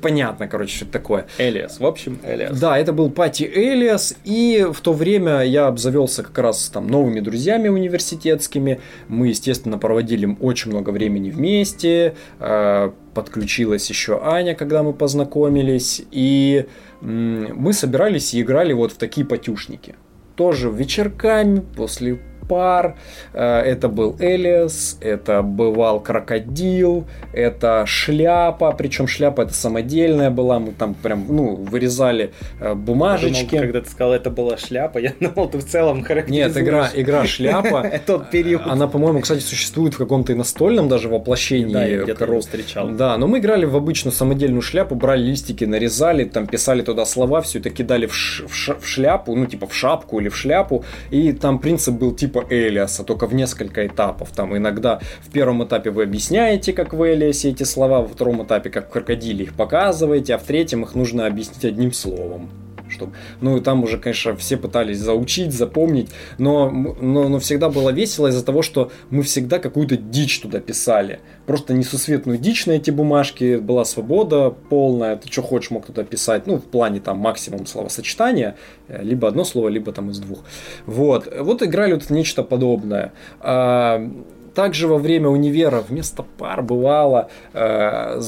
понятно, 0.00 0.48
короче, 0.48 0.76
что 0.76 0.84
это 0.84 0.92
такое. 0.92 1.26
Элиас. 1.38 1.80
В 1.80 1.86
общем, 1.86 2.18
Элиас. 2.24 2.58
Да, 2.58 2.78
это 2.78 2.92
был 2.92 3.10
Пати 3.10 3.44
Элиас, 3.44 4.14
и 4.24 4.66
в 4.72 4.80
то 4.80 4.92
время 4.92 5.42
я 5.42 5.66
обзавелся 5.66 6.22
как 6.22 6.38
раз 6.38 6.68
там 6.68 6.86
новыми 6.86 7.20
друзьями 7.20 7.68
университетскими. 7.68 8.80
Мы, 9.08 9.28
естественно, 9.28 9.78
проводили 9.78 10.36
очень 10.40 10.70
много 10.70 10.90
времени 10.90 11.30
вместе. 11.30 12.14
Э, 12.40 12.90
Подключилась 13.14 13.88
еще 13.88 14.20
Аня, 14.22 14.54
когда 14.54 14.84
мы 14.84 14.92
познакомились, 14.92 16.02
и 16.12 16.66
мы 17.00 17.72
собирались 17.72 18.32
и 18.32 18.40
играли 18.42 18.72
вот 18.72 18.92
в 18.92 18.96
такие 18.96 19.26
потюшники. 19.26 19.96
Тоже 20.36 20.70
вечерками, 20.70 21.64
после 21.76 22.20
пар. 22.48 22.96
Э, 23.32 23.60
Это 23.60 23.88
был 23.88 24.16
Элиас, 24.18 24.98
это 25.00 25.42
бывал 25.42 26.00
крокодил, 26.00 27.06
это 27.32 27.84
шляпа, 27.86 28.72
причем 28.72 29.06
шляпа 29.06 29.42
это 29.42 29.54
самодельная 29.54 30.30
была, 30.30 30.58
мы 30.58 30.72
там 30.72 30.94
прям, 30.94 31.26
ну, 31.28 31.54
вырезали 31.56 32.32
э, 32.60 32.74
бумажечки. 32.74 33.50
Думал, 33.50 33.62
когда 33.62 33.80
ты 33.80 33.90
сказал, 33.90 34.12
это 34.14 34.30
была 34.30 34.56
шляпа, 34.56 34.98
я 35.08 35.12
думал, 35.20 35.48
ты 35.48 35.58
в 35.58 35.64
целом 35.64 36.02
характеризуешь 36.02 36.54
Нет, 36.54 36.64
игра, 36.64 36.88
игра 36.94 37.24
шляпа. 37.26 37.90
тот 38.06 38.30
период. 38.30 38.62
Она, 38.66 38.88
по-моему, 38.88 39.20
кстати, 39.20 39.40
существует 39.40 39.94
в 39.94 39.98
каком-то 39.98 40.32
и 40.32 40.34
настольном 40.34 40.88
даже 40.88 41.08
воплощении. 41.08 41.72
Да, 41.72 41.84
я 41.84 42.02
где-то 42.02 42.24
его 42.24 42.40
встречал. 42.40 42.88
Да, 42.88 43.16
но 43.18 43.26
мы 43.26 43.38
играли 43.38 43.64
в 43.64 43.76
обычную 43.76 44.12
самодельную 44.12 44.62
шляпу, 44.62 44.94
брали 44.94 45.22
листики, 45.22 45.64
нарезали, 45.64 46.24
там 46.24 46.46
писали 46.46 46.82
туда 46.82 47.04
слова, 47.04 47.40
все 47.42 47.58
это 47.58 47.70
кидали 47.70 48.06
в 48.06 48.14
шляпу, 48.14 49.34
ну 49.34 49.46
типа 49.46 49.66
в 49.66 49.74
шапку 49.74 50.20
или 50.20 50.28
в 50.28 50.36
шляпу, 50.36 50.84
и 51.10 51.32
там 51.32 51.58
принцип 51.58 51.94
был 51.94 52.14
типа 52.14 52.37
типа 52.38 52.52
Элиаса, 52.52 53.04
только 53.04 53.26
в 53.26 53.34
несколько 53.34 53.86
этапов. 53.86 54.30
Там 54.34 54.56
иногда 54.56 55.00
в 55.20 55.30
первом 55.30 55.64
этапе 55.64 55.90
вы 55.90 56.04
объясняете, 56.04 56.72
как 56.72 56.92
в 56.92 57.02
Элиасе 57.04 57.50
эти 57.50 57.64
слова, 57.64 58.00
во 58.00 58.08
втором 58.08 58.44
этапе, 58.44 58.70
как 58.70 58.88
в 58.88 58.90
крокодиле 58.90 59.44
их 59.44 59.54
показываете, 59.54 60.34
а 60.34 60.38
в 60.38 60.42
третьем 60.44 60.82
их 60.84 60.94
нужно 60.94 61.26
объяснить 61.26 61.64
одним 61.64 61.92
словом 61.92 62.50
чтобы... 62.98 63.12
Ну, 63.40 63.56
и 63.56 63.60
там 63.60 63.84
уже, 63.84 63.98
конечно, 63.98 64.36
все 64.36 64.56
пытались 64.56 64.98
заучить, 64.98 65.52
запомнить, 65.52 66.10
но, 66.38 66.70
но, 66.70 67.28
но 67.28 67.38
всегда 67.38 67.68
было 67.68 67.90
весело 67.90 68.28
из-за 68.28 68.44
того, 68.44 68.62
что 68.62 68.90
мы 69.10 69.22
всегда 69.22 69.58
какую-то 69.58 69.96
дичь 69.96 70.40
туда 70.40 70.60
писали. 70.60 71.20
Просто 71.46 71.74
несусветную 71.74 72.38
дичь 72.38 72.66
на 72.66 72.72
эти 72.72 72.90
бумажки, 72.90 73.56
была 73.56 73.84
свобода 73.84 74.50
полная, 74.50 75.16
ты 75.16 75.30
что 75.30 75.42
хочешь 75.42 75.70
мог 75.70 75.86
туда 75.86 76.04
писать, 76.04 76.46
ну, 76.46 76.56
в 76.56 76.64
плане 76.64 77.00
там 77.00 77.18
максимум 77.18 77.66
словосочетания, 77.66 78.56
э, 78.88 79.02
либо 79.02 79.28
одно 79.28 79.44
слово, 79.44 79.68
либо 79.68 79.92
там 79.92 80.10
из 80.10 80.18
двух. 80.18 80.40
Вот, 80.86 81.32
вот 81.40 81.62
играли 81.62 81.94
вот 81.94 82.10
нечто 82.10 82.42
подобное. 82.42 83.12
А, 83.40 84.10
также 84.54 84.88
во 84.88 84.98
время 84.98 85.28
универа 85.28 85.80
вместо 85.80 86.24
пар 86.24 86.62
бывало 86.62 87.30
э, 87.52 88.20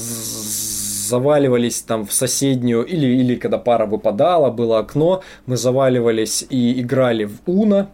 заваливались 1.01 1.81
там 1.81 2.05
в 2.05 2.13
соседнюю, 2.13 2.83
или, 2.83 3.07
или 3.07 3.35
когда 3.35 3.57
пара 3.57 3.85
выпадала, 3.85 4.51
было 4.51 4.79
окно, 4.79 5.21
мы 5.45 5.57
заваливались 5.57 6.45
и 6.49 6.79
играли 6.81 7.25
в 7.25 7.39
Уна, 7.45 7.89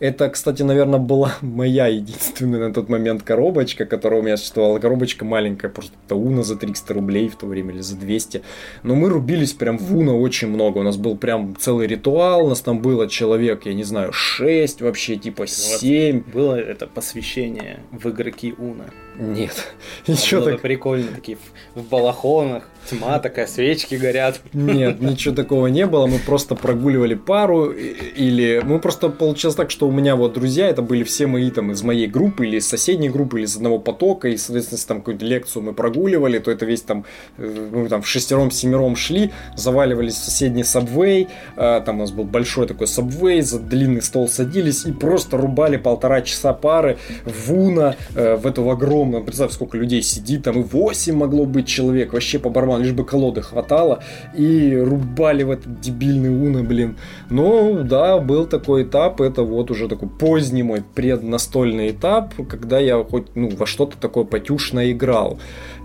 это, 0.00 0.28
кстати, 0.28 0.62
наверное, 0.62 0.98
была 0.98 1.34
моя 1.40 1.86
единственная 1.86 2.68
на 2.68 2.74
тот 2.74 2.88
момент 2.88 3.22
коробочка, 3.22 3.86
которая 3.86 4.20
у 4.20 4.22
меня 4.22 4.36
существовала. 4.36 4.78
Коробочка 4.78 5.24
маленькая, 5.24 5.68
просто 5.68 5.94
Уна 6.14 6.42
за 6.42 6.56
300 6.56 6.94
рублей 6.94 7.28
в 7.28 7.36
то 7.36 7.46
время 7.46 7.72
или 7.72 7.80
за 7.80 7.96
200. 7.96 8.42
Но 8.82 8.94
мы 8.94 9.08
рубились 9.08 9.52
прям 9.52 9.78
в 9.78 9.96
Уна 9.96 10.14
очень 10.14 10.48
много. 10.48 10.78
У 10.78 10.82
нас 10.82 10.96
был 10.96 11.16
прям 11.16 11.56
целый 11.56 11.86
ритуал. 11.86 12.46
У 12.46 12.48
нас 12.48 12.60
там 12.60 12.80
было 12.80 13.08
человек, 13.08 13.66
я 13.66 13.74
не 13.74 13.84
знаю, 13.84 14.12
6 14.12 14.82
вообще, 14.82 15.16
типа 15.16 15.46
7. 15.46 16.16
Вот 16.16 16.34
было 16.34 16.54
это 16.54 16.86
посвящение 16.86 17.80
в 17.92 18.08
игроки 18.10 18.54
Уна. 18.58 18.90
Нет. 19.18 19.72
Ничего 20.06 20.42
так... 20.42 20.60
прикольно, 20.60 21.08
такие 21.14 21.38
в, 21.74 21.82
балахонах, 21.82 22.68
тьма 22.88 23.18
такая, 23.18 23.46
свечки 23.46 23.94
горят. 23.94 24.40
Нет, 24.52 25.00
ничего 25.00 25.34
такого 25.34 25.68
не 25.68 25.86
было. 25.86 26.06
Мы 26.06 26.18
просто 26.18 26.54
прогуливали 26.54 27.14
пару 27.14 27.70
или... 27.70 28.60
Мы 28.64 28.78
просто 28.78 29.08
получилось 29.08 29.56
так, 29.56 29.70
что 29.70 29.88
у 29.88 29.92
меня 29.92 30.16
вот 30.16 30.34
друзья, 30.34 30.68
это 30.68 30.82
были 30.82 31.04
все 31.04 31.26
мои 31.26 31.50
там 31.50 31.72
из 31.72 31.82
моей 31.82 32.06
группы 32.06 32.46
или 32.46 32.58
из 32.58 32.68
соседней 32.68 33.08
группы, 33.08 33.38
или 33.38 33.46
из 33.46 33.56
одного 33.56 33.78
потока, 33.78 34.28
и, 34.28 34.36
соответственно, 34.36 34.76
если 34.76 34.88
там 34.88 34.98
какую-то 34.98 35.24
лекцию 35.24 35.62
мы 35.62 35.72
прогуливали, 35.72 36.38
то 36.38 36.50
это 36.50 36.64
весь 36.66 36.82
там, 36.82 37.04
э, 37.38 37.68
мы 37.72 37.88
там 37.88 38.02
в 38.02 38.08
шестером-семером 38.08 38.96
шли, 38.96 39.32
заваливались 39.56 40.14
в 40.14 40.24
соседний 40.24 40.64
сабвей, 40.64 41.28
а, 41.56 41.80
там 41.80 41.96
у 41.96 41.98
нас 42.00 42.10
был 42.10 42.24
большой 42.24 42.66
такой 42.66 42.86
сабвей, 42.86 43.40
за 43.42 43.58
длинный 43.58 44.02
стол 44.02 44.28
садились 44.28 44.84
и 44.84 44.92
просто 44.92 45.36
рубали 45.36 45.76
полтора 45.76 46.22
часа 46.22 46.52
пары 46.52 46.98
в 47.24 47.52
Уна, 47.52 47.96
э, 48.14 48.36
в 48.36 48.46
эту 48.46 48.68
огромную, 48.70 49.03
представь, 49.12 49.52
сколько 49.52 49.76
людей 49.76 50.02
сидит, 50.02 50.44
там 50.44 50.60
и 50.60 50.62
8 50.62 51.14
могло 51.14 51.46
быть 51.46 51.66
человек, 51.66 52.12
вообще 52.12 52.38
по 52.38 52.50
барабану, 52.50 52.84
лишь 52.84 52.92
бы 52.92 53.04
колоды 53.04 53.42
хватало, 53.42 54.02
и 54.36 54.76
рубали 54.76 55.42
в 55.42 55.50
этот 55.50 55.80
дебильный 55.80 56.30
Уна, 56.30 56.62
блин. 56.62 56.96
Ну, 57.30 57.82
да, 57.84 58.18
был 58.18 58.46
такой 58.46 58.84
этап, 58.84 59.20
это 59.20 59.42
вот 59.42 59.70
уже 59.70 59.88
такой 59.88 60.08
поздний 60.08 60.62
мой 60.62 60.82
преднастольный 60.94 61.90
этап, 61.90 62.34
когда 62.48 62.78
я 62.78 63.02
хоть 63.02 63.34
ну, 63.34 63.48
во 63.50 63.66
что-то 63.66 63.96
такое 63.98 64.24
потюшно 64.24 64.90
играл. 64.90 65.38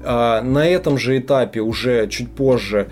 А, 0.03 0.41
на 0.41 0.67
этом 0.67 0.97
же 0.97 1.17
этапе, 1.17 1.61
уже 1.61 2.07
чуть 2.07 2.31
позже, 2.31 2.89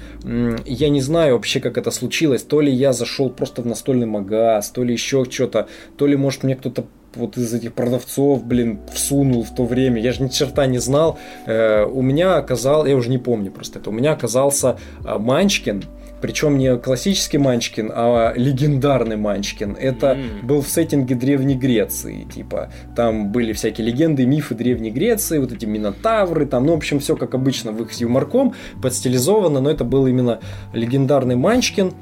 я 0.66 0.90
не 0.90 1.02
знаю 1.02 1.36
вообще, 1.36 1.60
как 1.60 1.78
это 1.78 1.92
случилось. 1.92 2.44
То 2.44 2.62
ли 2.62 2.72
я 2.72 2.94
зашел 2.94 3.30
просто 3.30 3.62
в 3.62 3.66
настольный 3.66 4.08
магаз, 4.08 4.70
то 4.72 4.84
ли 4.84 4.94
еще 4.94 5.26
что-то, 5.30 5.68
то 5.98 6.08
ли, 6.08 6.16
может, 6.16 6.44
мне 6.44 6.56
кто-то 6.56 6.86
вот 7.18 7.38
из 7.38 7.54
этих 7.54 7.74
продавцов, 7.74 8.46
блин, 8.46 8.80
всунул 8.94 9.44
в 9.44 9.54
то 9.54 9.66
время. 9.66 10.02
Я 10.02 10.14
же 10.14 10.24
ни 10.24 10.28
черта 10.30 10.66
не 10.66 10.80
знал. 10.80 11.18
Э, 11.46 11.86
у 11.86 12.02
меня 12.02 12.38
оказал, 12.38 12.86
я 12.86 12.96
уже 12.96 13.10
не 13.10 13.18
помню 13.18 13.52
просто 13.52 13.80
это, 13.80 13.90
у 13.90 13.94
меня 13.94 14.14
оказался 14.14 14.78
э, 15.04 15.18
Манчкин, 15.18 15.84
причем 16.22 16.58
не 16.58 16.78
классический 16.78 17.38
Манчкин, 17.38 17.92
а 17.94 18.34
легендарный 18.36 19.18
Манчкин. 19.18 19.78
Это 19.80 20.14
mm. 20.14 20.46
был 20.46 20.62
в 20.62 20.68
сеттинге 20.68 21.16
Древней 21.16 21.56
Греции. 21.56 22.28
Типа, 22.34 22.72
там 22.96 23.32
были 23.32 23.54
всякие 23.54 23.86
легенды, 23.86 24.26
мифы 24.26 24.56
Древней 24.56 24.90
Греции, 24.90 25.38
вот 25.38 25.52
эти 25.52 25.66
минотавры, 25.66 26.46
там, 26.46 26.66
ну, 26.66 26.74
в 26.74 26.78
общем, 26.78 27.00
все 27.00 27.16
как 27.16 27.36
обычно 27.36 27.72
в 27.72 27.82
их 27.84 27.94
с 27.94 28.02
юморком, 28.02 28.56
подстилизовано, 28.82 29.60
но 29.60 29.70
это 29.70 29.84
был 29.84 30.08
именно 30.08 30.40
легендарный 30.74 31.36
Манчкин. 31.36 31.94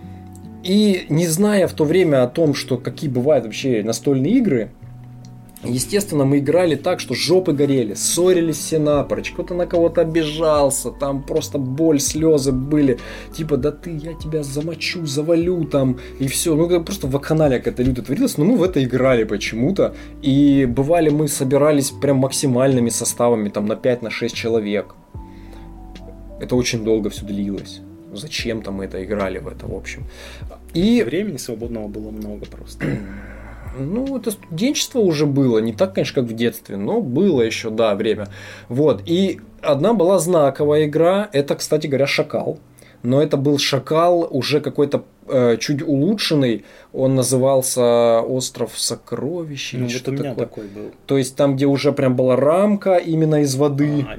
И 0.64 1.06
не 1.10 1.28
зная 1.28 1.68
в 1.68 1.74
то 1.74 1.84
время 1.84 2.24
о 2.24 2.28
том, 2.28 2.56
что 2.56 2.78
какие 2.78 3.10
бывают 3.10 3.46
вообще 3.46 3.84
настольные 3.84 4.34
игры, 4.34 4.72
Естественно, 5.68 6.26
мы 6.26 6.40
играли 6.40 6.76
так, 6.76 7.00
что 7.00 7.14
жопы 7.14 7.54
горели, 7.54 7.94
ссорились 7.94 8.58
все 8.58 8.80
напрочь, 8.80 9.32
кто-то 9.32 9.54
на 9.54 9.66
кого-то 9.66 10.02
обижался, 10.02 10.92
там 10.92 11.24
просто 11.24 11.58
боль, 11.58 12.00
слезы 12.00 12.52
были, 12.52 13.00
типа, 13.36 13.58
да 13.58 13.72
ты, 13.72 13.96
я 13.96 14.14
тебя 14.14 14.44
замочу, 14.44 15.06
завалю 15.06 15.66
там, 15.66 15.98
и 16.20 16.28
все. 16.28 16.56
Ну, 16.56 16.84
просто 16.84 17.08
в 17.08 17.20
канале 17.20 17.58
какая-то 17.58 17.84
люто 17.84 18.02
творилось, 18.02 18.38
но 18.38 18.46
мы 18.46 18.58
в 18.58 18.64
это 18.64 18.84
играли 18.84 19.24
почему-то, 19.24 19.96
и 20.22 20.66
бывали 20.66 21.10
мы 21.10 21.28
собирались 21.28 21.92
прям 21.92 22.18
максимальными 22.18 22.90
составами, 22.90 23.50
там, 23.50 23.66
на 23.66 23.76
5 23.76 24.02
на 24.02 24.10
6 24.10 24.36
человек. 24.36 24.96
Это 26.40 26.56
очень 26.56 26.84
долго 26.84 27.10
все 27.10 27.26
длилось. 27.26 27.82
Зачем 28.14 28.62
там 28.62 28.76
мы 28.76 28.86
это 28.86 29.04
играли 29.04 29.40
в 29.40 29.48
это, 29.48 29.68
в 29.68 29.76
общем. 29.76 30.04
И... 30.74 31.04
Времени 31.04 31.38
свободного 31.38 31.88
было 31.88 32.12
много 32.12 32.46
просто. 32.46 32.86
Ну, 33.78 34.18
это 34.18 34.32
студенчество 34.32 35.00
уже 35.00 35.26
было, 35.26 35.60
не 35.60 35.74
так, 35.74 35.94
конечно, 35.94 36.22
как 36.22 36.32
в 36.32 36.36
детстве, 36.36 36.78
но 36.78 37.02
было 37.02 37.42
еще, 37.42 37.70
да, 37.70 37.96
время. 37.96 38.28
Вот, 38.70 39.02
и 39.06 39.40
одна 39.62 39.94
была 39.94 40.20
знаковая 40.20 40.86
игра, 40.86 41.30
это, 41.32 41.56
кстати 41.56 41.88
говоря, 41.88 42.08
«Шакал». 42.08 42.60
Но 43.04 43.22
это 43.22 43.38
был 43.38 43.60
«Шакал» 43.60 44.28
уже 44.32 44.62
какой-то 44.62 45.06
э, 45.28 45.58
чуть 45.60 45.84
улучшенный, 45.84 46.66
он 46.92 47.16
назывался 47.16 48.22
«Остров 48.22 48.72
сокровищ». 48.76 49.74
Ну, 49.74 49.88
вот 49.88 50.08
у 50.08 50.12
меня 50.12 50.24
такое. 50.32 50.46
такой 50.46 50.68
был. 50.68 50.92
То 51.06 51.18
есть 51.18 51.36
там, 51.36 51.56
где 51.56 51.68
уже 51.68 51.92
прям 51.92 52.16
была 52.16 52.36
рамка 52.36 52.96
именно 52.96 53.42
из 53.42 53.56
воды. 53.56 54.06
А, 54.08 54.18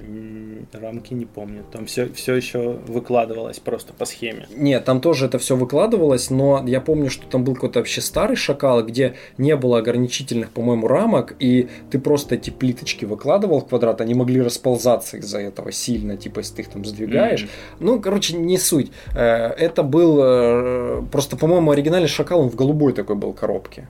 рамки 0.74 1.14
не 1.14 1.26
помню. 1.26 1.64
Там 1.72 1.86
все, 1.86 2.06
все 2.12 2.34
еще 2.34 2.78
выкладывалось 2.86 3.58
просто 3.58 3.92
по 3.92 4.04
схеме. 4.04 4.46
Нет, 4.54 4.84
там 4.84 5.00
тоже 5.00 5.26
это 5.26 5.38
все 5.38 5.56
выкладывалось, 5.56 6.30
но 6.30 6.64
я 6.66 6.80
помню, 6.80 7.10
что 7.10 7.26
там 7.26 7.44
был 7.44 7.54
какой-то 7.54 7.80
вообще 7.80 8.00
старый 8.00 8.36
шакал, 8.36 8.82
где 8.84 9.14
не 9.38 9.56
было 9.56 9.78
ограничительных, 9.78 10.50
по-моему, 10.50 10.88
рамок, 10.88 11.36
и 11.38 11.68
ты 11.90 11.98
просто 11.98 12.34
эти 12.34 12.50
плиточки 12.50 13.04
выкладывал 13.04 13.60
в 13.60 13.68
квадрат, 13.68 14.00
они 14.00 14.14
могли 14.14 14.40
расползаться 14.40 15.16
из-за 15.18 15.38
этого 15.38 15.72
сильно, 15.72 16.16
типа, 16.16 16.40
если 16.40 16.56
ты 16.56 16.62
их 16.62 16.68
там 16.68 16.84
сдвигаешь. 16.84 17.42
Mm-hmm. 17.42 17.76
Ну, 17.80 18.00
короче, 18.00 18.36
не 18.36 18.58
суть. 18.58 18.90
Э, 19.14 19.48
это 19.48 19.82
был 19.82 20.18
э, 20.20 21.02
просто, 21.10 21.36
по-моему, 21.36 21.70
оригинальный 21.70 22.08
шакал, 22.08 22.40
он 22.40 22.50
в 22.50 22.54
голубой 22.54 22.92
такой 22.92 23.16
был 23.16 23.32
коробке. 23.32 23.88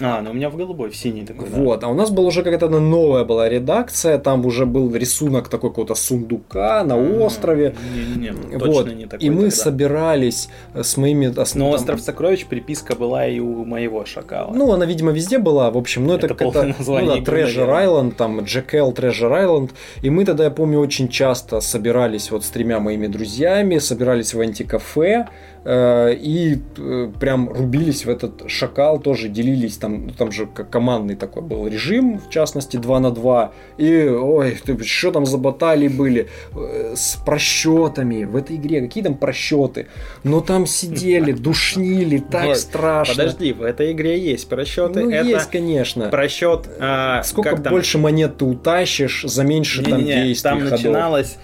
А, 0.00 0.20
ну 0.22 0.30
у 0.30 0.34
меня 0.34 0.50
в 0.50 0.56
голубой, 0.56 0.90
в 0.90 0.96
синий 0.96 1.24
такой. 1.24 1.48
Вот, 1.48 1.80
да. 1.80 1.86
а 1.86 1.90
у 1.90 1.94
нас 1.94 2.10
была 2.10 2.28
уже 2.28 2.42
какая-то 2.42 2.68
новая 2.68 3.24
была 3.24 3.48
редакция, 3.48 4.18
там 4.18 4.44
уже 4.46 4.66
был 4.66 4.94
рисунок 4.94 5.48
такой 5.48 5.70
какого-то 5.70 5.94
сундука 5.94 6.82
на 6.84 6.96
острове. 6.96 7.74
Не, 8.16 8.30
не, 8.30 8.58
точно 8.58 8.66
вот. 8.66 8.94
не 8.94 9.06
такой. 9.06 9.26
И 9.26 9.30
мы 9.30 9.50
тогда. 9.50 9.56
собирались 9.56 10.48
с 10.74 10.96
моими 10.96 11.26
основными. 11.28 11.70
Но 11.70 11.76
остров 11.76 12.00
сокровищ 12.00 12.46
приписка 12.46 12.96
была 12.96 13.26
и 13.26 13.38
у 13.40 13.64
моего 13.64 14.04
шакала. 14.04 14.52
Ну, 14.52 14.72
она, 14.72 14.86
видимо, 14.86 15.12
везде 15.12 15.38
была. 15.38 15.70
В 15.70 15.78
общем, 15.78 16.06
ну 16.06 16.14
это, 16.14 16.26
это 16.26 16.34
какое-то 16.34 16.74
ну, 16.78 16.94
да, 16.94 17.18
Treasure 17.18 17.68
Island, 17.68 18.14
там 18.16 18.40
Джекел 18.40 18.92
Treasure 18.92 19.30
Island. 19.30 19.70
И 20.02 20.10
мы 20.10 20.24
тогда, 20.24 20.44
я 20.44 20.50
помню, 20.50 20.80
очень 20.80 21.08
часто 21.08 21.60
собирались 21.60 22.30
вот 22.30 22.44
с 22.44 22.48
тремя 22.48 22.80
моими 22.80 23.06
друзьями, 23.06 23.78
собирались 23.78 24.34
в 24.34 24.40
антикафе 24.40 25.28
и 25.66 26.58
э, 26.76 27.10
прям 27.18 27.48
рубились 27.48 28.04
в 28.04 28.10
этот 28.10 28.50
шакал, 28.50 28.98
тоже 28.98 29.28
делились, 29.28 29.78
там, 29.78 30.06
ну, 30.06 30.12
там 30.12 30.30
же 30.30 30.46
как 30.46 30.68
командный 30.68 31.14
такой 31.14 31.42
был 31.42 31.66
режим, 31.66 32.18
в 32.18 32.28
частности 32.28 32.76
2 32.76 33.00
на 33.00 33.10
2, 33.10 33.52
и, 33.78 34.06
ой, 34.06 34.58
что 34.82 35.10
там 35.10 35.24
за 35.24 35.38
баталии 35.38 35.88
были, 35.88 36.28
э, 36.54 36.94
с 36.94 37.16
просчетами 37.24 38.24
в 38.24 38.36
этой 38.36 38.56
игре, 38.56 38.82
какие 38.82 39.04
там 39.04 39.14
просчеты, 39.14 39.86
но 40.22 40.42
там 40.42 40.66
сидели, 40.66 41.32
душнили, 41.44 42.18
так 42.18 42.56
страшно. 42.56 43.14
Подожди, 43.14 43.52
в 43.54 43.62
этой 43.62 43.92
игре 43.92 44.18
есть 44.18 44.48
просчеты. 44.48 45.04
Ну, 45.04 45.10
есть, 45.10 45.50
конечно. 45.50 46.08
Просчет... 46.08 46.68
А, 46.78 47.22
Сколько 47.22 47.56
больше 47.56 47.96
монет 47.96 48.36
ты 48.36 48.44
утащишь, 48.44 49.22
за 49.26 49.44
меньше 49.44 49.82
там 49.82 50.04
действий, 50.04 50.42
Там 50.42 50.64
начиналось 50.64 51.38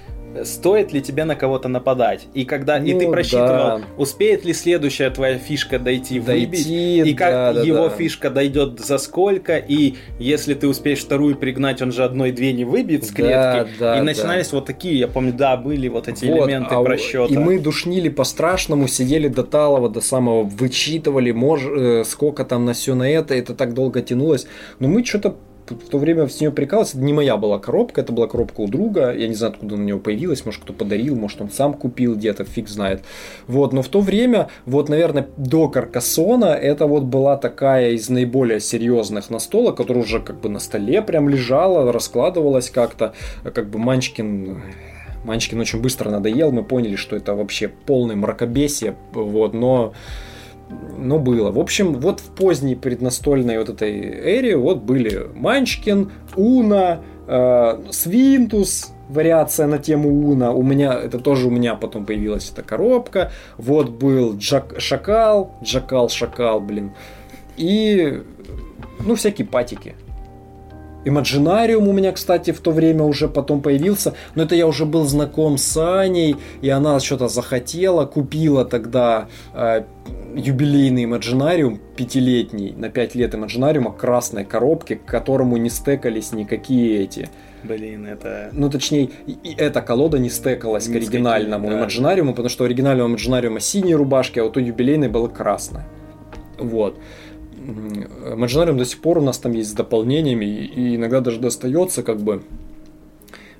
стоит 0.45 0.93
ли 0.93 1.01
тебе 1.01 1.25
на 1.25 1.37
кого-то 1.37 1.69
нападать. 1.69 2.27
И 2.35 2.45
когда 2.45 2.79
ну, 2.79 2.87
и 2.87 2.99
ты 2.99 3.07
ну 3.07 3.13
просчитывал, 3.13 3.79
да. 3.79 3.81
успеет 3.97 4.45
ли 4.45 4.53
следующая 4.53 5.11
твоя 5.11 5.39
фишка 5.39 5.79
дойти, 5.79 6.21
дойти 6.21 6.47
выбить, 6.47 6.67
и 6.67 7.15
как 7.15 7.31
да, 7.31 7.53
да, 7.55 7.63
его 7.63 7.89
да. 7.89 7.91
фишка 7.91 8.31
дойдет 8.31 8.81
за 8.81 8.99
сколько, 8.99 9.57
и 9.57 9.95
если 10.19 10.55
ты 10.55 10.69
успеешь 10.69 11.01
вторую 11.01 11.37
пригнать, 11.37 11.83
он 11.83 11.93
же 11.93 12.05
одной-две 12.05 12.53
не 12.53 12.65
выбьет 12.65 13.05
с 13.05 13.11
клетки. 13.11 13.31
Да, 13.31 13.69
да, 13.79 13.99
и 13.99 14.01
начинались 14.01 14.49
да. 14.49 14.59
вот 14.59 14.67
такие, 14.67 14.99
я 14.99 15.09
помню, 15.09 15.33
да, 15.33 15.57
были 15.57 15.89
вот 15.89 16.09
эти 16.09 16.27
вот, 16.27 16.49
элементы 16.49 16.75
а, 16.75 16.83
просчета. 16.83 17.33
И 17.33 17.37
мы 17.37 17.59
душнили 17.59 18.09
по-страшному, 18.09 18.89
сидели 18.89 19.29
до 19.29 19.43
талого, 19.43 19.89
до 19.89 20.01
самого, 20.01 20.45
вычитывали, 20.45 21.33
мож, 21.33 21.63
э, 21.65 22.05
сколько 22.05 22.45
там 22.45 22.65
на 22.65 22.73
все 22.73 22.95
на 22.95 23.09
это, 23.11 23.35
это 23.35 23.55
так 23.55 23.75
долго 23.75 24.03
тянулось. 24.03 24.47
Но 24.79 24.89
мы 24.89 25.05
что-то 25.05 25.37
в 25.71 25.89
то 25.89 25.99
время 25.99 26.27
с 26.29 26.41
нее 26.41 26.51
прикалывался, 26.51 26.97
это 26.97 27.05
не 27.05 27.13
моя 27.13 27.37
была 27.37 27.59
коробка, 27.59 28.01
это 28.01 28.13
была 28.13 28.27
коробка 28.27 28.61
у 28.61 28.69
друга, 28.69 29.13
я 29.13 29.29
не 29.29 29.35
знаю, 29.35 29.53
откуда 29.53 29.75
она 29.75 29.85
у 29.85 29.87
него 29.87 29.99
появилась, 30.01 30.45
может, 30.45 30.63
кто 30.63 30.73
подарил, 30.73 31.17
может, 31.17 31.41
он 31.41 31.51
сам 31.51 31.75
купил 31.75 32.17
где-то, 32.17 32.45
фиг 32.45 32.69
знает. 32.69 33.03
Вот, 33.47 33.73
но 33.73 33.83
в 33.83 33.89
то 33.89 34.01
время, 34.01 34.49
вот, 34.67 34.89
наверное, 34.89 35.29
до 35.37 35.69
Каркасона, 35.69 36.47
это 36.47 36.87
вот 36.87 37.05
была 37.05 37.37
такая 37.37 37.93
из 37.93 38.09
наиболее 38.09 38.61
серьезных 38.61 39.31
настолок, 39.31 39.77
которая 39.77 40.05
уже 40.05 40.21
как 40.21 40.41
бы 40.41 40.49
на 40.49 40.59
столе 40.59 41.03
прям 41.03 41.29
лежала, 41.29 41.93
раскладывалась 41.93 42.71
как-то, 42.71 43.15
как 43.43 43.71
бы 43.71 43.79
Манчкин 43.79 44.63
Манчкин 45.25 45.61
очень 45.61 45.83
быстро 45.83 46.11
надоел, 46.11 46.51
мы 46.51 46.65
поняли, 46.65 46.97
что 46.97 47.15
это 47.15 47.35
вообще 47.35 47.69
полное 47.69 48.17
мракобесие, 48.17 48.97
вот, 49.13 49.53
но 49.53 49.93
но 50.99 51.19
было. 51.19 51.51
В 51.51 51.59
общем, 51.59 51.95
вот 51.95 52.21
в 52.21 52.31
поздней 52.31 52.75
преднастольной 52.75 53.59
вот 53.59 53.69
этой 53.69 53.93
эре 53.93 54.57
вот 54.57 54.83
были 54.83 55.29
Манчкин, 55.35 56.11
Уна, 56.37 57.01
э, 57.27 57.79
Свинтус, 57.91 58.93
вариация 59.09 59.67
на 59.67 59.79
тему 59.79 60.29
Уна. 60.29 60.53
У 60.53 60.63
меня, 60.63 60.95
это 60.95 61.19
тоже 61.19 61.49
у 61.49 61.51
меня 61.51 61.75
потом 61.75 62.07
появилась 62.07 62.51
эта 62.51 62.63
коробка. 62.63 63.33
Вот 63.57 63.91
был 63.91 64.37
Джак, 64.37 64.77
Шакал, 64.79 65.55
Джакал, 65.63 66.09
Шакал, 66.09 66.61
блин. 66.61 66.93
И, 67.57 68.23
ну, 69.01 69.15
всякие 69.15 69.47
патики. 69.47 69.95
Имаджинариум 71.05 71.89
у 71.89 71.93
меня, 71.93 72.13
кстати, 72.13 72.51
в 72.51 72.61
то 72.61 72.73
время 72.73 73.05
уже 73.05 73.29
потом 73.29 73.63
появился, 73.63 74.15
но 74.35 74.43
это 74.43 74.55
я 74.55 74.67
уже 74.67 74.85
был 74.85 75.05
знаком 75.05 75.57
с 75.57 75.77
Аней, 75.77 76.37
и 76.61 76.69
она 76.69 77.01
что-то 77.01 77.29
захотела, 77.29 78.05
купила 78.05 78.65
тогда 78.65 79.29
э, 79.55 79.85
юбилейный 80.35 81.05
Имаджинариум, 81.05 81.81
пятилетний, 81.97 82.73
на 82.77 82.91
пять 82.91 83.15
лет 83.15 83.35
Имаджинариума, 83.35 83.93
красной 83.93 84.45
коробке, 84.45 84.97
к 84.97 85.05
которому 85.05 85.57
не 85.57 85.71
стекались 85.71 86.33
никакие 86.33 87.03
эти... 87.03 87.29
Блин, 87.63 88.07
это... 88.07 88.49
Ну, 88.53 88.71
точнее, 88.71 89.11
и 89.27 89.55
эта 89.57 89.83
колода 89.83 90.19
не 90.19 90.31
стекалась 90.31 90.89
не 90.89 90.95
к 90.95 90.97
оригинальному 90.97 91.69
да. 91.69 91.79
Имаджинариуму, 91.79 92.33
потому 92.33 92.49
что 92.49 92.65
у 92.65 92.67
оригинального 92.67 93.09
Имаджинариума 93.09 93.61
синие 93.61 93.97
рубашки, 93.97 94.39
а 94.39 94.45
вот 94.45 94.57
у 94.57 94.61
юбилейной 94.61 95.09
было 95.09 95.29
красное. 95.29 95.87
Вот. 96.59 96.99
Imaginarium 97.61 98.77
до 98.77 98.85
сих 98.85 99.01
пор 99.01 99.19
у 99.19 99.23
нас 99.23 99.39
там 99.39 99.53
есть 99.53 99.71
с 99.71 99.75
дополнениями, 99.75 100.45
и 100.45 100.97
иногда 100.97 101.21
даже 101.21 101.41
достается 101.41 102.03
как 102.03 102.21
бы. 102.21 102.43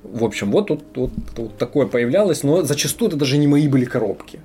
В 0.03 0.25
общем, 0.25 0.51
вот 0.51 0.69
тут 0.69 0.83
вот, 0.95 1.11
вот, 1.13 1.39
вот 1.39 1.59
такое 1.59 1.87
появлялось, 1.87 2.43
но 2.43 2.63
зачастую 2.63 3.09
это 3.09 3.19
даже 3.19 3.37
не 3.37 3.47
мои 3.47 3.69
были 3.69 3.85
коробки 3.85 4.41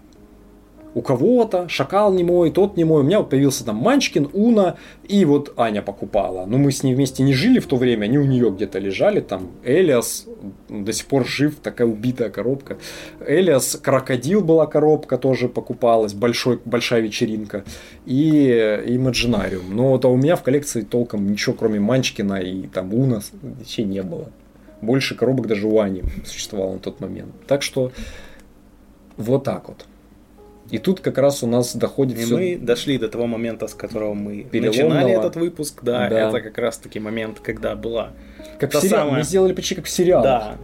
у 0.96 1.02
кого-то, 1.02 1.68
шакал 1.68 2.12
не 2.14 2.24
мой, 2.24 2.50
тот 2.52 2.78
не 2.78 2.86
мой. 2.86 3.02
У 3.02 3.04
меня 3.04 3.20
вот 3.20 3.30
появился 3.30 3.66
там 3.66 3.76
Манчкин, 3.76 4.30
Уна, 4.32 4.78
и 5.08 5.26
вот 5.26 5.54
Аня 5.58 5.82
покупала. 5.82 6.46
Но 6.46 6.58
мы 6.58 6.72
с 6.72 6.84
ней 6.84 6.96
вместе 6.96 7.22
не 7.22 7.34
жили 7.34 7.60
в 7.60 7.68
то 7.68 7.76
время, 7.76 8.06
они 8.06 8.18
у 8.18 8.24
нее 8.24 8.50
где-то 8.50 8.80
лежали, 8.80 9.20
там 9.20 9.52
Элиас 9.64 10.26
до 10.70 10.94
сих 10.94 11.06
пор 11.06 11.28
жив, 11.28 11.56
такая 11.62 11.86
убитая 11.86 12.30
коробка. 12.30 12.78
Элиас, 13.28 13.76
Крокодил 13.76 14.42
была 14.42 14.68
коробка, 14.68 15.18
тоже 15.18 15.50
покупалась, 15.50 16.14
большой, 16.14 16.62
большая 16.64 17.02
вечеринка. 17.02 17.66
И 18.06 18.48
Имаджинариум. 18.88 19.76
Но 19.76 19.90
вот 19.90 20.06
а 20.06 20.08
у 20.08 20.16
меня 20.16 20.38
в 20.38 20.44
коллекции 20.44 20.82
толком 20.82 21.30
ничего, 21.30 21.54
кроме 21.54 21.82
Манчкина 21.82 22.36
и 22.36 22.68
там 22.68 22.94
Уна, 22.94 23.22
вообще 23.42 23.84
не 23.84 24.02
было. 24.02 24.30
Больше 24.82 25.16
коробок 25.16 25.48
даже 25.48 25.68
у 25.68 25.78
Ани 25.78 26.04
существовало 26.26 26.74
на 26.74 26.80
тот 26.80 27.02
момент. 27.02 27.34
Так 27.48 27.64
что 27.64 27.92
вот 29.18 29.44
так 29.44 29.68
вот. 29.68 29.86
И 30.72 30.80
тут 30.80 31.00
как 31.00 31.18
раз 31.18 31.44
у 31.44 31.48
нас 31.48 31.76
доходит 31.76 32.18
и 32.20 32.24
все... 32.24 32.36
мы 32.36 32.58
дошли 32.58 32.98
до 32.98 33.08
того 33.08 33.28
момента, 33.28 33.68
с 33.68 33.74
которого 33.74 34.14
мы 34.14 34.48
начинали 34.52 35.12
этот 35.12 35.36
выпуск, 35.36 35.80
да, 35.82 36.10
да. 36.10 36.30
это 36.30 36.42
как 36.42 36.58
раз 36.58 36.78
таки 36.78 37.00
момент, 37.00 37.40
когда 37.40 37.76
была 37.76 38.12
как 38.60 38.74
в 38.74 38.82
сериал, 38.82 39.06
самая... 39.06 39.20
мы 39.20 39.24
сделали 39.24 39.54
почти 39.54 39.76
как 39.76 39.86
в 39.86 39.90
сериалах. 39.90 40.24
Да. 40.24 40.58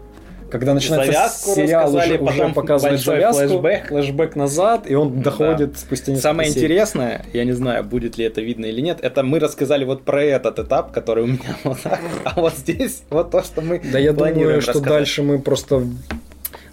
Когда 0.50 0.74
начинается 0.74 1.14
завязку 1.14 1.56
сериал, 1.56 1.96
уже, 1.96 2.18
уже 2.18 2.50
показывает 2.50 3.00
завязку, 3.00 3.48
флешбэк. 3.48 3.88
флешбэк 3.88 4.36
назад, 4.36 4.84
и 4.86 4.96
он 4.96 5.22
доходит 5.22 5.74
да. 5.74 5.78
спустя 5.78 6.12
несколько 6.12 6.22
Самое 6.22 6.50
серий. 6.50 6.66
интересное, 6.66 7.26
я 7.32 7.46
не 7.46 7.54
знаю, 7.54 7.86
будет 7.86 8.18
ли 8.18 8.26
это 8.26 8.42
видно 8.42 8.66
или 8.66 8.82
нет, 8.82 9.00
это 9.02 9.24
мы 9.24 9.40
рассказали 9.40 9.86
вот 9.86 10.04
про 10.04 10.22
этот 10.22 10.60
этап, 10.60 10.92
который 10.92 11.24
у 11.24 11.28
меня 11.28 11.56
вот 11.64 11.80
так, 11.82 12.02
а 12.26 12.42
вот 12.42 12.54
здесь 12.56 13.04
вот 13.10 13.32
то, 13.32 13.44
что 13.44 13.62
мы 13.62 13.80
Да 13.80 13.98
я 13.98 14.12
думаю, 14.12 14.62
что 14.62 14.74
рассказать. 14.74 14.90
дальше 14.90 15.24
мы 15.24 15.40
просто 15.40 15.86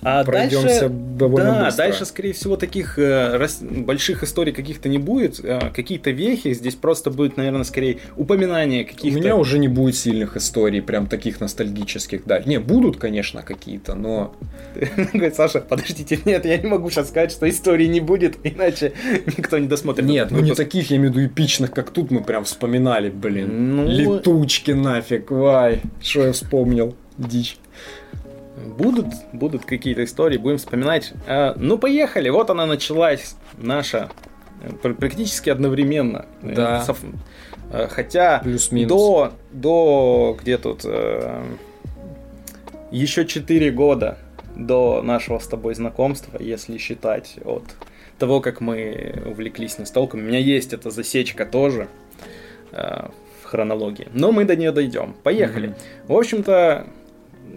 а 0.03 0.25
Пройдемся 0.25 0.67
дальше, 0.67 0.89
довольно 0.89 1.53
да, 1.53 1.65
быстро. 1.67 1.85
дальше, 1.85 2.05
скорее 2.05 2.33
всего, 2.33 2.57
таких 2.57 2.99
э, 2.99 3.37
рас, 3.37 3.61
больших 3.61 4.23
историй 4.23 4.53
каких-то 4.53 4.89
не 4.89 4.99
будет. 4.99 5.41
Э, 5.45 5.71
какие-то 5.75 6.11
вехи. 6.11 6.53
Здесь 6.53 6.77
просто 6.77 7.11
будет, 7.11 7.37
наверное, 7.37 7.65
скорее 7.65 7.99
упоминание 8.17 8.85
каких-то... 8.85 9.19
У 9.19 9.21
меня 9.21 9.37
уже 9.37 9.59
не 9.59 9.69
будет 9.69 9.97
сильных 9.97 10.37
историй, 10.37 10.81
прям 10.83 11.09
таких 11.09 11.41
ностальгических. 11.41 12.23
Да, 12.27 12.41
не, 12.41 12.59
будут, 12.61 12.97
конечно, 12.97 13.43
какие-то, 13.43 13.95
но... 13.95 14.35
Говорит, 15.13 15.35
Саша, 15.35 15.61
подождите, 15.61 16.19
нет, 16.25 16.45
я 16.45 16.59
не 16.59 16.67
могу 16.67 16.91
сейчас 16.91 17.09
сказать, 17.09 17.33
что 17.33 17.49
истории 17.49 17.87
не 17.87 18.01
будет, 18.01 18.39
иначе 18.45 18.93
никто 19.37 19.59
не 19.59 19.67
досмотрит. 19.67 20.07
Нет, 20.07 20.31
ну 20.31 20.41
не 20.41 20.55
таких, 20.55 20.91
я 20.91 20.97
имею 20.99 21.13
в 21.13 21.17
виду, 21.17 21.27
эпичных, 21.27 21.73
как 21.73 21.91
тут 21.91 22.11
мы 22.11 22.23
прям 22.23 22.45
вспоминали, 22.45 23.11
блин. 23.11 23.77
Ну... 23.77 23.89
Летучки 23.89 24.71
нафиг, 24.71 25.31
вай. 25.31 25.83
Что 26.01 26.27
я 26.27 26.33
вспомнил? 26.33 26.95
Дичь. 27.17 27.59
Будут, 28.67 29.07
будут 29.33 29.65
какие-то 29.65 30.05
истории, 30.05 30.39
будем 30.39 30.59
вспоминать. 30.59 31.13
А, 31.27 31.55
ну, 31.57 31.79
поехали. 31.79 32.29
Вот 32.29 32.51
она 32.51 32.67
началась, 32.67 33.37
наша, 33.57 34.11
э, 34.63 34.93
практически 34.93 35.51
одновременно. 35.51 36.27
Э, 36.43 36.55
да. 36.55 36.87
Э, 37.73 37.89
хотя 37.89 38.43
до, 38.45 39.33
до 39.53 40.37
где 40.41 40.59
тут 40.59 40.85
еще 42.91 43.27
4 43.27 43.71
года 43.71 44.19
до 44.57 45.03
нашего 45.03 45.39
с 45.39 45.47
тобой 45.47 45.75
знакомства, 45.75 46.39
если 46.41 46.79
считать 46.79 47.37
от 47.45 47.65
того, 48.19 48.41
как 48.41 48.61
мы 48.61 49.23
увлеклись 49.27 49.79
настолками. 49.79 50.23
У 50.23 50.25
меня 50.25 50.39
есть 50.39 50.73
эта 50.73 50.91
засечка 50.91 51.47
тоже 51.47 51.89
в 52.73 53.45
хронологии. 53.45 54.09
Но 54.13 54.33
мы 54.33 54.45
до 54.45 54.57
нее 54.57 54.73
дойдем. 54.73 55.15
Поехали. 55.23 55.69
Mm-hmm. 55.69 56.07
В 56.09 56.17
общем-то, 56.17 56.87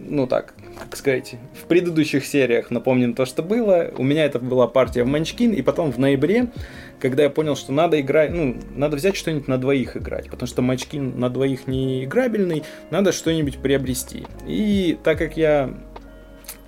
ну 0.08 0.28
так, 0.28 0.54
как 0.82 0.96
сказать, 0.98 1.36
в 1.54 1.66
предыдущих 1.66 2.26
сериях 2.26 2.72
напомним 2.72 3.14
то, 3.14 3.26
что 3.26 3.44
было. 3.44 3.92
У 3.98 4.04
меня 4.04 4.26
это 4.26 4.40
была 4.40 4.68
партия 4.68 5.04
в 5.04 5.08
Манчкин, 5.08 5.54
и 5.54 5.62
потом 5.62 5.92
в 5.92 6.00
ноябре, 6.00 6.52
когда 7.00 7.24
я 7.24 7.30
понял, 7.30 7.56
что 7.56 7.72
надо 7.72 8.00
играть, 8.02 8.32
ну, 8.32 8.58
надо 8.76 8.98
взять 8.98 9.16
что-нибудь 9.16 9.48
на 9.48 9.58
двоих 9.58 9.96
играть, 9.96 10.30
потому 10.30 10.48
что 10.48 10.62
Манчкин 10.62 11.20
на 11.20 11.30
двоих 11.30 11.68
не 11.68 12.06
играбельный, 12.06 12.64
надо 12.90 13.12
что-нибудь 13.12 13.60
приобрести. 13.60 14.26
И 14.48 14.98
так 15.04 15.18
как 15.18 15.38
я 15.38 15.74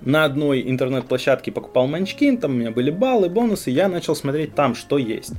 на 0.00 0.24
одной 0.24 0.62
интернет-площадке 0.68 1.50
покупал 1.50 1.86
Манчкин, 1.86 2.38
там 2.38 2.52
у 2.52 2.54
меня 2.54 2.70
были 2.70 2.90
баллы, 2.90 3.28
бонусы, 3.28 3.70
я 3.70 3.88
начал 3.88 4.14
смотреть 4.14 4.54
там, 4.54 4.74
что 4.74 4.98
есть. 4.98 5.32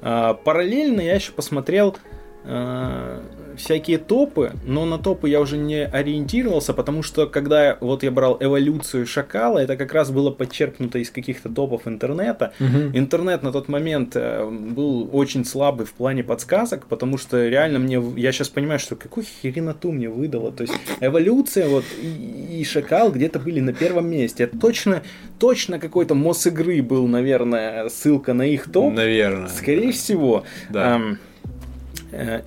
А, 0.00 0.34
параллельно 0.34 1.00
я 1.00 1.14
еще 1.14 1.32
посмотрел 1.32 1.96
а, 2.44 3.22
всякие 3.62 3.98
топы, 3.98 4.52
но 4.64 4.84
на 4.84 4.98
топы 4.98 5.28
я 5.28 5.40
уже 5.40 5.56
не 5.56 5.84
ориентировался, 5.86 6.74
потому 6.74 7.02
что 7.02 7.26
когда 7.26 7.76
вот 7.80 8.02
я 8.02 8.10
брал 8.10 8.36
эволюцию 8.40 9.06
шакала, 9.06 9.58
это 9.58 9.76
как 9.76 9.92
раз 9.92 10.10
было 10.10 10.30
подчеркнуто 10.30 10.98
из 10.98 11.10
каких-то 11.10 11.48
топов 11.48 11.86
интернета. 11.86 12.52
Угу. 12.58 12.98
Интернет 12.98 13.42
на 13.42 13.52
тот 13.52 13.68
момент 13.68 14.12
э, 14.16 14.44
был 14.50 15.08
очень 15.12 15.44
слабый 15.44 15.86
в 15.86 15.92
плане 15.92 16.24
подсказок, 16.24 16.86
потому 16.86 17.18
что 17.18 17.46
реально 17.46 17.78
мне, 17.78 18.02
я 18.16 18.32
сейчас 18.32 18.48
понимаю, 18.48 18.80
что 18.80 18.96
какую 18.96 19.24
хереноту 19.24 19.92
мне 19.92 20.08
выдало. 20.08 20.50
То 20.50 20.62
есть 20.62 20.74
эволюция 21.00 21.68
вот 21.68 21.84
и, 22.02 22.60
и 22.60 22.64
шакал 22.64 23.12
где-то 23.12 23.38
были 23.38 23.60
на 23.60 23.72
первом 23.72 24.10
месте. 24.10 24.44
Это 24.44 24.58
точно, 24.58 25.02
точно 25.38 25.78
какой-то 25.78 26.14
мосс 26.14 26.46
игры 26.46 26.82
был, 26.82 27.06
наверное, 27.06 27.88
ссылка 27.88 28.34
на 28.34 28.42
их 28.42 28.70
топ. 28.72 28.92
Наверное. 28.92 29.48
Скорее 29.48 29.92
всего. 29.92 30.42
Да. 30.68 30.96
Эм, 30.96 31.18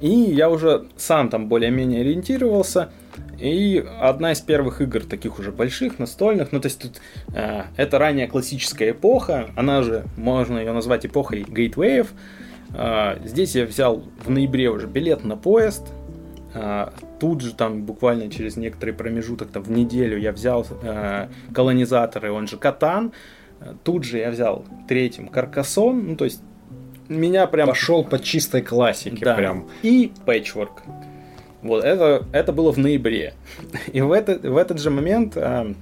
и 0.01 0.09
я 0.09 0.49
уже 0.49 0.85
сам 0.97 1.29
там 1.29 1.47
более-менее 1.47 2.01
ориентировался. 2.01 2.89
И 3.39 3.83
одна 3.99 4.31
из 4.31 4.39
первых 4.39 4.81
игр, 4.81 5.03
таких 5.03 5.39
уже 5.39 5.51
больших, 5.51 5.99
настольных, 5.99 6.51
ну 6.51 6.59
то 6.59 6.67
есть 6.67 6.81
тут 6.81 7.01
э, 7.33 7.63
это 7.75 7.99
ранняя 7.99 8.27
классическая 8.27 8.91
эпоха, 8.91 9.49
она 9.57 9.81
же, 9.83 10.05
можно 10.15 10.57
ее 10.57 10.71
назвать 10.71 11.05
эпохой 11.05 11.43
гейтвеев. 11.43 12.13
Э, 12.73 13.17
здесь 13.25 13.55
я 13.55 13.65
взял 13.65 14.03
в 14.23 14.29
ноябре 14.29 14.69
уже 14.69 14.87
билет 14.87 15.25
на 15.25 15.35
поезд, 15.35 15.91
А, 16.53 16.93
тут 17.19 17.41
же 17.41 17.53
там 17.53 17.83
буквально 17.83 18.29
через 18.29 18.55
некоторый 18.55 18.91
промежуток, 18.91 19.49
там 19.49 19.63
в 19.63 19.71
неделю 19.71 20.17
я 20.17 20.31
взял 20.31 20.65
э, 20.83 21.27
колонизаторы, 21.53 22.31
он 22.31 22.47
же 22.47 22.57
Катан. 22.57 23.11
Тут 23.83 24.03
же 24.03 24.17
я 24.17 24.31
взял 24.31 24.65
третьим 24.87 25.27
Каркасон, 25.27 26.07
ну 26.07 26.15
то 26.15 26.25
есть 26.25 26.41
меня 27.07 27.47
прям... 27.47 27.67
Пошел 27.67 28.03
по 28.03 28.19
чистой 28.19 28.61
классике 28.61 29.23
Да. 29.23 29.35
прям. 29.35 29.67
И 29.83 30.11
Patchwork. 30.25 30.81
Вот 31.61 31.83
это, 31.83 32.25
это 32.31 32.51
было 32.53 32.71
в 32.71 32.77
ноябре. 32.77 33.33
И 33.91 34.01
в, 34.01 34.11
это, 34.11 34.37
в 34.37 34.57
этот 34.57 34.79
же 34.79 34.89
момент, 34.91 35.33
а, 35.35 35.73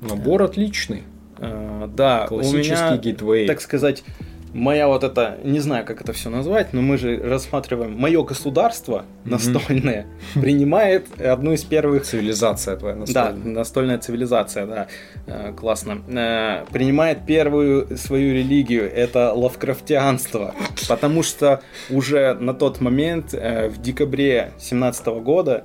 Набор 0.00 0.42
отличный. 0.42 1.02
а, 1.38 1.88
да, 1.88 2.24
у 2.26 2.28
Классический 2.28 2.70
меня, 2.70 2.96
гейтвей. 2.98 3.46
так 3.46 3.60
сказать, 3.60 4.04
моя 4.54 4.88
вот 4.88 5.04
это, 5.04 5.38
не 5.44 5.60
знаю, 5.60 5.84
как 5.84 6.00
это 6.00 6.12
все 6.12 6.30
назвать, 6.30 6.72
но 6.72 6.80
мы 6.80 6.96
же 6.96 7.20
рассматриваем, 7.20 7.92
мое 7.98 8.22
государство 8.24 9.04
настольное 9.24 10.06
принимает 10.34 11.06
одну 11.20 11.52
из 11.52 11.64
первых 11.64 12.04
Цивилизация 12.04 12.76
твоя 12.76 12.94
Да, 12.94 13.00
настольная. 13.00 13.54
настольная 13.54 13.98
цивилизация, 13.98 14.66
да, 14.66 14.86
Э, 15.26 15.52
классно. 15.56 16.02
Э, 16.08 16.64
Принимает 16.72 17.24
первую 17.26 17.96
свою 17.96 18.34
религию, 18.34 18.90
это 18.92 19.32
лавкрафтианство, 19.32 20.54
потому 20.88 21.22
что 21.22 21.62
уже 21.90 22.34
на 22.34 22.54
тот 22.54 22.80
момент, 22.80 23.32
э, 23.32 23.68
в 23.68 23.80
декабре 23.80 24.52
2017 24.58 25.06
года, 25.20 25.64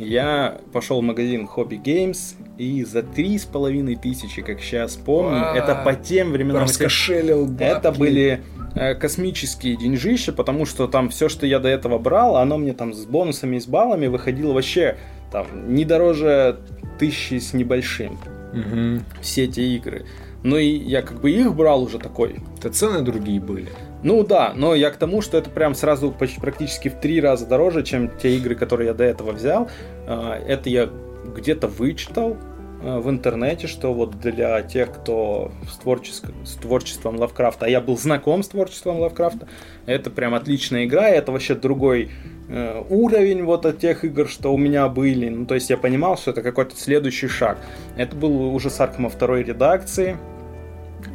я 0.00 0.58
пошел 0.72 1.00
в 1.00 1.04
магазин 1.04 1.48
Hobby 1.54 1.82
Games 1.82 2.34
и 2.58 2.84
за 2.84 3.02
три 3.02 3.38
с 3.38 3.44
половиной 3.44 3.96
тысячи, 3.96 4.42
как 4.42 4.60
сейчас 4.60 4.96
помню, 4.96 5.40
Вау. 5.40 5.54
это 5.56 5.74
по 5.84 5.94
тем 5.94 6.32
временам, 6.32 6.62
Раскошелил 6.62 7.46
это 7.58 7.88
бабки. 7.90 7.98
были 7.98 8.40
э, 8.74 8.94
космические 8.94 9.76
деньжища, 9.76 10.32
потому 10.32 10.66
что 10.66 10.86
там 10.88 11.08
все, 11.10 11.28
что 11.28 11.46
я 11.46 11.58
до 11.58 11.68
этого 11.68 11.98
брал, 11.98 12.36
оно 12.36 12.58
мне 12.58 12.72
там 12.72 12.92
с 12.92 13.04
бонусами 13.04 13.56
и 13.56 13.60
с 13.60 13.66
баллами 13.66 14.06
выходило 14.06 14.52
вообще 14.52 14.96
там 15.30 15.46
не 15.74 15.84
дороже 15.84 16.58
тысячи 16.98 17.38
с 17.38 17.52
небольшим. 17.52 18.18
Мгм. 18.52 19.04
Все 19.20 19.44
эти 19.44 19.60
игры. 19.60 20.04
Ну 20.42 20.56
и 20.56 20.66
я 20.66 21.02
как 21.02 21.20
бы 21.20 21.30
их 21.30 21.54
брал 21.54 21.82
уже 21.82 21.98
такой. 21.98 22.36
Это 22.58 22.70
цены 22.70 23.02
другие 23.02 23.40
были. 23.40 23.68
Ну 24.02 24.24
да, 24.24 24.52
но 24.56 24.74
я 24.74 24.90
к 24.90 24.96
тому, 24.96 25.20
что 25.20 25.36
это 25.36 25.50
прям 25.50 25.74
сразу 25.74 26.10
почти 26.10 26.40
практически 26.40 26.88
в 26.88 26.94
три 26.94 27.20
раза 27.20 27.46
дороже, 27.46 27.82
чем 27.82 28.10
те 28.18 28.34
игры, 28.36 28.54
которые 28.54 28.88
я 28.88 28.94
до 28.94 29.04
этого 29.04 29.32
взял. 29.32 29.68
А, 30.06 30.38
Это 30.46 30.70
я 30.70 30.88
где-то 31.36 31.68
вычитал 31.68 32.38
а, 32.82 32.98
в 33.00 33.10
интернете, 33.10 33.66
что 33.66 33.92
вот 33.92 34.18
для 34.18 34.62
тех, 34.62 34.90
кто 34.90 35.52
с, 35.70 35.84
творческ- 35.84 36.32
с 36.44 36.54
творчеством 36.54 37.16
Лавкрафта, 37.18 37.66
а 37.66 37.68
я 37.68 37.82
был 37.82 37.98
знаком 37.98 38.42
с 38.42 38.48
творчеством 38.48 39.00
Лавкрафта, 39.00 39.48
это 39.84 40.08
прям 40.10 40.34
отличная 40.34 40.86
игра, 40.86 41.10
и 41.10 41.16
это 41.16 41.30
вообще 41.30 41.54
другой 41.54 42.10
э, 42.48 42.82
уровень 42.88 43.44
вот 43.44 43.66
от 43.66 43.80
тех 43.80 44.02
игр, 44.04 44.26
что 44.28 44.54
у 44.54 44.56
меня 44.56 44.88
были. 44.88 45.28
Ну, 45.28 45.44
то 45.44 45.54
есть 45.54 45.68
я 45.68 45.76
понимал, 45.76 46.16
что 46.16 46.30
это 46.30 46.40
какой-то 46.40 46.74
следующий 46.74 47.28
шаг. 47.28 47.58
Это 47.98 48.16
был 48.16 48.54
уже 48.54 48.70
с 48.70 48.80
Аркома 48.80 49.10
второй 49.10 49.42
редакции. 49.42 50.16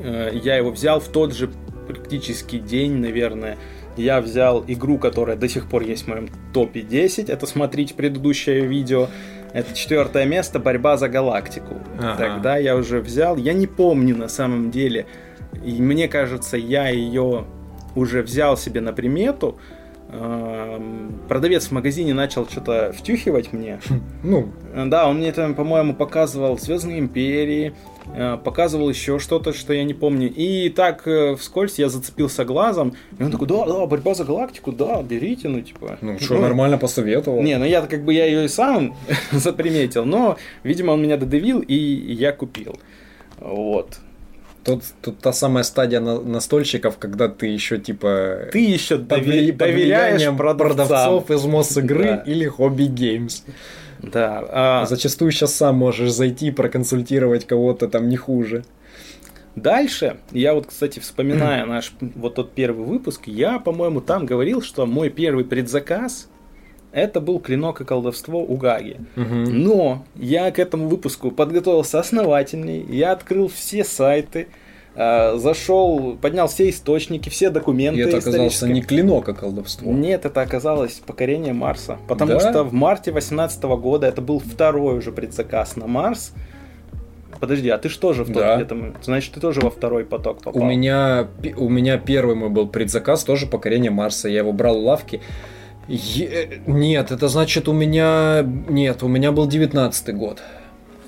Э, 0.04 0.30
Я 0.34 0.56
его 0.58 0.70
взял 0.70 1.00
в 1.00 1.08
тот 1.08 1.34
же 1.34 1.50
практически 1.86 2.58
день, 2.60 2.98
наверное. 2.98 3.58
Я 3.98 4.20
взял 4.22 4.64
игру, 4.68 4.98
которая 4.98 5.38
до 5.38 5.48
сих 5.48 5.70
пор 5.70 5.84
есть 5.84 6.04
в 6.04 6.08
моем 6.08 6.30
топе 6.54 6.82
10. 6.82 7.30
Это 7.30 7.46
смотрите 7.46 7.94
предыдущее 7.94 8.66
видео. 8.66 9.08
Это 9.54 9.74
четвертое 9.74 10.26
место 10.26 10.60
«Борьба 10.60 10.98
за 10.98 11.08
галактику». 11.08 11.76
Ага. 11.98 12.18
Тогда 12.18 12.58
я 12.58 12.76
уже 12.76 13.00
взял. 13.00 13.38
Я 13.38 13.54
не 13.54 13.68
помню 13.68 14.18
на 14.18 14.28
самом 14.28 14.70
деле. 14.70 15.06
И 15.64 15.82
мне 15.82 16.10
кажется, 16.10 16.58
я 16.58 16.90
ее 16.90 17.46
уже 17.96 18.22
взял 18.22 18.58
себе 18.58 18.82
на 18.82 18.92
примету. 18.92 19.58
Эм, 20.12 21.20
Продавец 21.28 21.66
в 21.66 21.72
магазине 21.72 22.14
начал 22.14 22.48
что-то 22.48 22.94
втюхивать 22.96 23.52
мне. 23.54 23.80
Ну, 24.24 24.50
Да, 24.88 25.08
он 25.08 25.18
мне 25.18 25.32
там, 25.32 25.56
по-моему, 25.56 25.94
показывал 25.94 26.58
Звездные 26.58 27.00
империи, 27.00 27.74
э, 28.14 28.38
показывал 28.44 28.90
еще 28.90 29.20
что-то, 29.20 29.54
что 29.54 29.74
я 29.74 29.84
не 29.84 29.94
помню. 29.94 30.32
И 30.32 30.70
так 30.70 31.08
э, 31.08 31.36
вскользь 31.36 31.80
я 31.80 31.90
зацепился 31.90 32.46
глазом. 32.46 32.94
И 33.18 33.24
он 33.24 33.32
такой, 33.32 33.48
да, 33.48 33.66
да, 33.66 33.86
борьба 33.86 34.14
за 34.14 34.26
галактику, 34.26 34.72
да, 34.72 35.02
берите, 35.02 35.48
ну 35.48 35.62
типа. 35.62 35.98
ну 36.02 36.20
что, 36.20 36.38
нормально 36.40 36.78
посоветовал. 36.78 37.42
Не, 37.42 37.58
ну 37.58 37.66
я 37.66 37.82
как 37.82 38.04
бы 38.04 38.14
я 38.14 38.26
ее 38.26 38.46
и 38.46 38.48
сам 38.48 38.96
заприметил, 39.32 40.06
но, 40.06 40.38
видимо, 40.64 40.92
он 40.92 41.02
меня 41.02 41.18
додавил, 41.18 41.62
и 41.62 41.76
я 41.76 42.32
купил. 42.32 42.80
Вот. 43.40 44.00
Тут, 44.66 44.84
тут 45.02 45.20
та 45.20 45.32
самая 45.32 45.64
стадия 45.64 46.00
на- 46.00 46.20
настольщиков, 46.20 46.98
когда 46.98 47.28
ты 47.30 47.46
еще 47.48 47.78
типа 47.78 48.50
Ты 48.52 48.60
еще 48.60 48.98
под 48.98 49.08
под 49.10 49.20
доверяешь 49.60 50.24
продавцам. 50.38 50.58
продавцов 50.58 51.32
из 51.32 51.46
Мосигры 51.46 52.24
или 52.26 52.50
Hobby 52.52 52.88
Games. 52.88 53.44
Да. 54.02 54.44
а, 54.50 54.86
Зачастую 54.88 55.32
сейчас 55.32 55.54
сам 55.56 55.76
можешь 55.76 56.12
зайти 56.12 56.48
и 56.48 56.52
проконсультировать 56.52 57.46
кого-то 57.46 57.88
там 57.88 58.10
не 58.10 58.18
хуже. 58.18 58.64
Дальше, 59.56 60.18
я 60.32 60.54
вот, 60.54 60.66
кстати, 60.68 61.00
вспоминая 61.00 61.66
наш 61.66 61.94
вот 62.02 62.36
тот 62.36 62.54
первый 62.54 62.86
выпуск, 62.86 63.22
я, 63.28 63.58
по-моему, 63.60 64.02
там 64.02 64.26
говорил, 64.26 64.62
что 64.62 64.86
мой 64.86 65.10
первый 65.10 65.46
предзаказ 65.46 66.28
это 66.96 67.20
был 67.22 67.40
клинок 67.40 67.82
и 67.82 67.84
колдовство 67.86 68.40
у 68.42 68.56
Гаги. 68.56 68.98
Но 69.16 70.06
я 70.16 70.50
к 70.52 70.58
этому 70.60 70.88
выпуску 70.88 71.30
подготовился 71.32 72.00
основательней, 72.00 72.86
я 72.90 73.12
открыл 73.12 73.48
все 73.50 73.84
сайты, 73.84 74.48
э, 74.96 75.38
зашел, 75.38 76.16
поднял 76.22 76.48
все 76.48 76.70
источники, 76.70 77.28
все 77.30 77.50
документы. 77.50 78.00
И 78.00 78.04
это 78.04 78.20
исторические. 78.20 78.72
не 78.74 78.82
клинок, 78.82 79.28
а 79.28 79.34
колдовство. 79.34 79.92
Нет, 79.92 80.26
это 80.26 80.42
оказалось 80.42 81.02
покорение 81.06 81.54
Марса. 81.54 81.98
Потому 82.08 82.32
Да? 82.34 82.40
что 82.40 82.64
в 82.64 82.74
марте 82.74 83.12
2018 83.12 83.64
года 83.78 84.08
это 84.08 84.22
был 84.22 84.40
второй 84.40 84.98
уже 84.98 85.12
предзаказ 85.12 85.76
на 85.76 85.88
Марс. 85.88 86.32
Подожди, 87.42 87.68
а 87.70 87.78
ты 87.78 87.90
что 87.90 88.14
же 88.14 88.24
в 88.24 88.28
тот 88.28 88.38
Да. 88.38 88.56
где-то 88.56 88.94
Значит, 89.04 89.34
ты 89.34 89.42
тоже 89.42 89.60
во 89.60 89.70
второй 89.70 90.06
поток 90.06 90.42
попал. 90.42 90.62
У 90.62 90.66
меня, 90.66 91.28
у 91.58 91.68
меня 91.68 91.98
первый 91.98 92.36
мой 92.38 92.50
был 92.50 92.66
предзаказ, 92.68 93.26
тоже 93.26 93.46
покорение 93.48 93.92
Марса. 93.92 94.30
Я 94.30 94.40
его 94.40 94.54
брал 94.54 94.78
у 94.78 94.84
лавки. 94.86 95.20
Е- 95.88 96.62
Нет, 96.66 97.12
это 97.12 97.28
значит 97.28 97.68
у 97.68 97.74
меня... 97.74 98.44
Нет, 98.44 99.04
у 99.04 99.08
меня 99.08 99.32
был 99.32 99.48
19 99.48 100.16
год. 100.16 100.42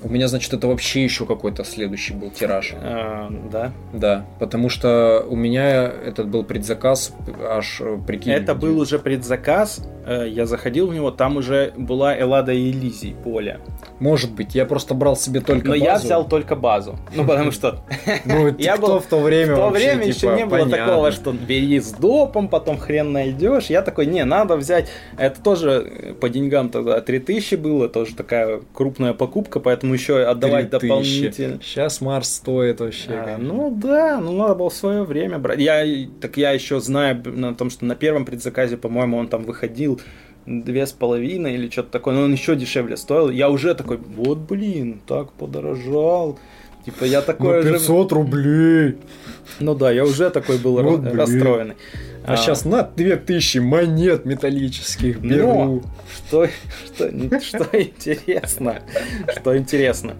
У 0.02 0.08
меня, 0.08 0.28
значит, 0.28 0.52
это 0.52 0.68
вообще 0.68 1.02
еще 1.04 1.26
какой-то 1.26 1.64
следующий 1.64 2.14
был 2.14 2.30
тираж. 2.30 2.72
А, 2.76 3.30
да. 3.50 3.72
Да, 3.92 4.24
потому 4.38 4.68
что 4.68 5.24
у 5.28 5.34
меня 5.36 5.86
этот 5.86 6.28
был 6.28 6.44
предзаказ, 6.44 7.12
аж 7.48 7.80
э, 7.80 7.98
прикинь. 8.06 8.32
Это 8.32 8.54
был 8.54 8.78
уже 8.80 8.98
предзаказ. 8.98 9.80
э, 10.06 10.28
Я 10.28 10.46
заходил 10.46 10.86
в 10.86 10.94
него, 10.94 11.10
там 11.10 11.36
уже 11.36 11.72
была 11.76 12.16
Эллада 12.16 12.52
и 12.52 12.70
Элизий 12.70 13.14
поле. 13.24 13.58
Может 13.98 14.32
быть, 14.32 14.54
я 14.54 14.64
просто 14.66 14.94
брал 14.94 15.16
себе 15.16 15.40
только 15.40 15.68
Но 15.68 15.74
я 15.74 15.92
базу. 15.94 16.04
взял 16.06 16.28
только 16.28 16.54
базу. 16.54 16.96
Ну, 17.14 17.24
потому 17.24 17.50
что 17.50 17.80
Ну, 18.24 18.54
Я 18.58 18.76
был- 18.76 19.00
в 19.00 19.06
то 19.06 19.18
время 19.20 19.54
в 19.54 19.56
то 19.56 19.68
время 19.70 20.04
типа, 20.04 20.14
еще 20.16 20.36
не 20.36 20.46
было 20.46 20.68
такого, 20.68 21.10
что 21.10 21.32
бери 21.32 21.80
с 21.80 21.90
допом, 21.92 22.48
потом 22.48 22.78
хрен 22.78 23.12
найдешь. 23.12 23.66
Я 23.66 23.82
такой, 23.82 24.06
не, 24.06 24.24
надо 24.24 24.56
взять. 24.56 24.88
Это 25.16 25.40
тоже 25.42 25.70
э, 25.90 26.14
по 26.14 26.28
деньгам 26.28 26.68
тогда 26.70 27.00
3000 27.00 27.56
было, 27.56 27.88
тоже 27.88 28.14
такая 28.14 28.60
крупная 28.72 29.12
покупка, 29.12 29.58
поэтому 29.58 29.87
еще 29.92 30.22
отдавать 30.22 30.70
3000. 30.70 30.88
дополнительно. 30.88 31.58
Сейчас 31.62 32.00
Марс 32.00 32.28
стоит 32.34 32.80
вообще. 32.80 33.10
А, 33.10 33.38
ну 33.38 33.70
да, 33.70 34.20
ну 34.20 34.32
надо 34.36 34.54
было 34.54 34.70
в 34.70 34.74
свое 34.74 35.02
время 35.04 35.38
брать. 35.38 35.58
Я, 35.60 35.84
так 36.20 36.36
я 36.36 36.52
еще 36.52 36.80
знаю 36.80 37.22
на 37.24 37.54
том, 37.54 37.70
что 37.70 37.84
на 37.84 37.94
первом 37.94 38.24
предзаказе, 38.24 38.76
по-моему, 38.76 39.16
он 39.18 39.28
там 39.28 39.44
выходил 39.44 40.00
две 40.46 40.86
с 40.86 40.92
половиной 40.92 41.54
или 41.54 41.68
что-то 41.68 41.90
такое, 41.90 42.14
но 42.14 42.22
он 42.22 42.32
еще 42.32 42.56
дешевле 42.56 42.96
стоил. 42.96 43.30
Я 43.30 43.50
уже 43.50 43.74
такой, 43.74 43.98
вот 43.98 44.38
блин, 44.38 45.00
так 45.06 45.32
подорожал. 45.32 46.38
Типа 46.84 47.04
я 47.04 47.20
такой 47.20 47.56
На 47.56 47.62
же... 47.62 47.72
500 47.74 48.12
рублей. 48.12 48.96
Ну 49.60 49.74
да, 49.74 49.90
я 49.90 50.04
уже 50.04 50.30
такой 50.30 50.56
был 50.58 50.80
Вот 50.82 51.00
ра- 51.00 51.16
расстроенный. 51.16 51.74
А, 52.28 52.36
сейчас 52.36 52.64
на 52.64 52.82
2000 52.82 53.58
монет 53.58 54.24
металлических 54.24 55.20
беру. 55.20 55.64
Но 55.64 55.82
что, 56.16 56.46
что, 56.86 57.40
что 57.40 57.80
интересно, 57.80 58.82
что 59.38 59.56
интересно. 59.56 60.14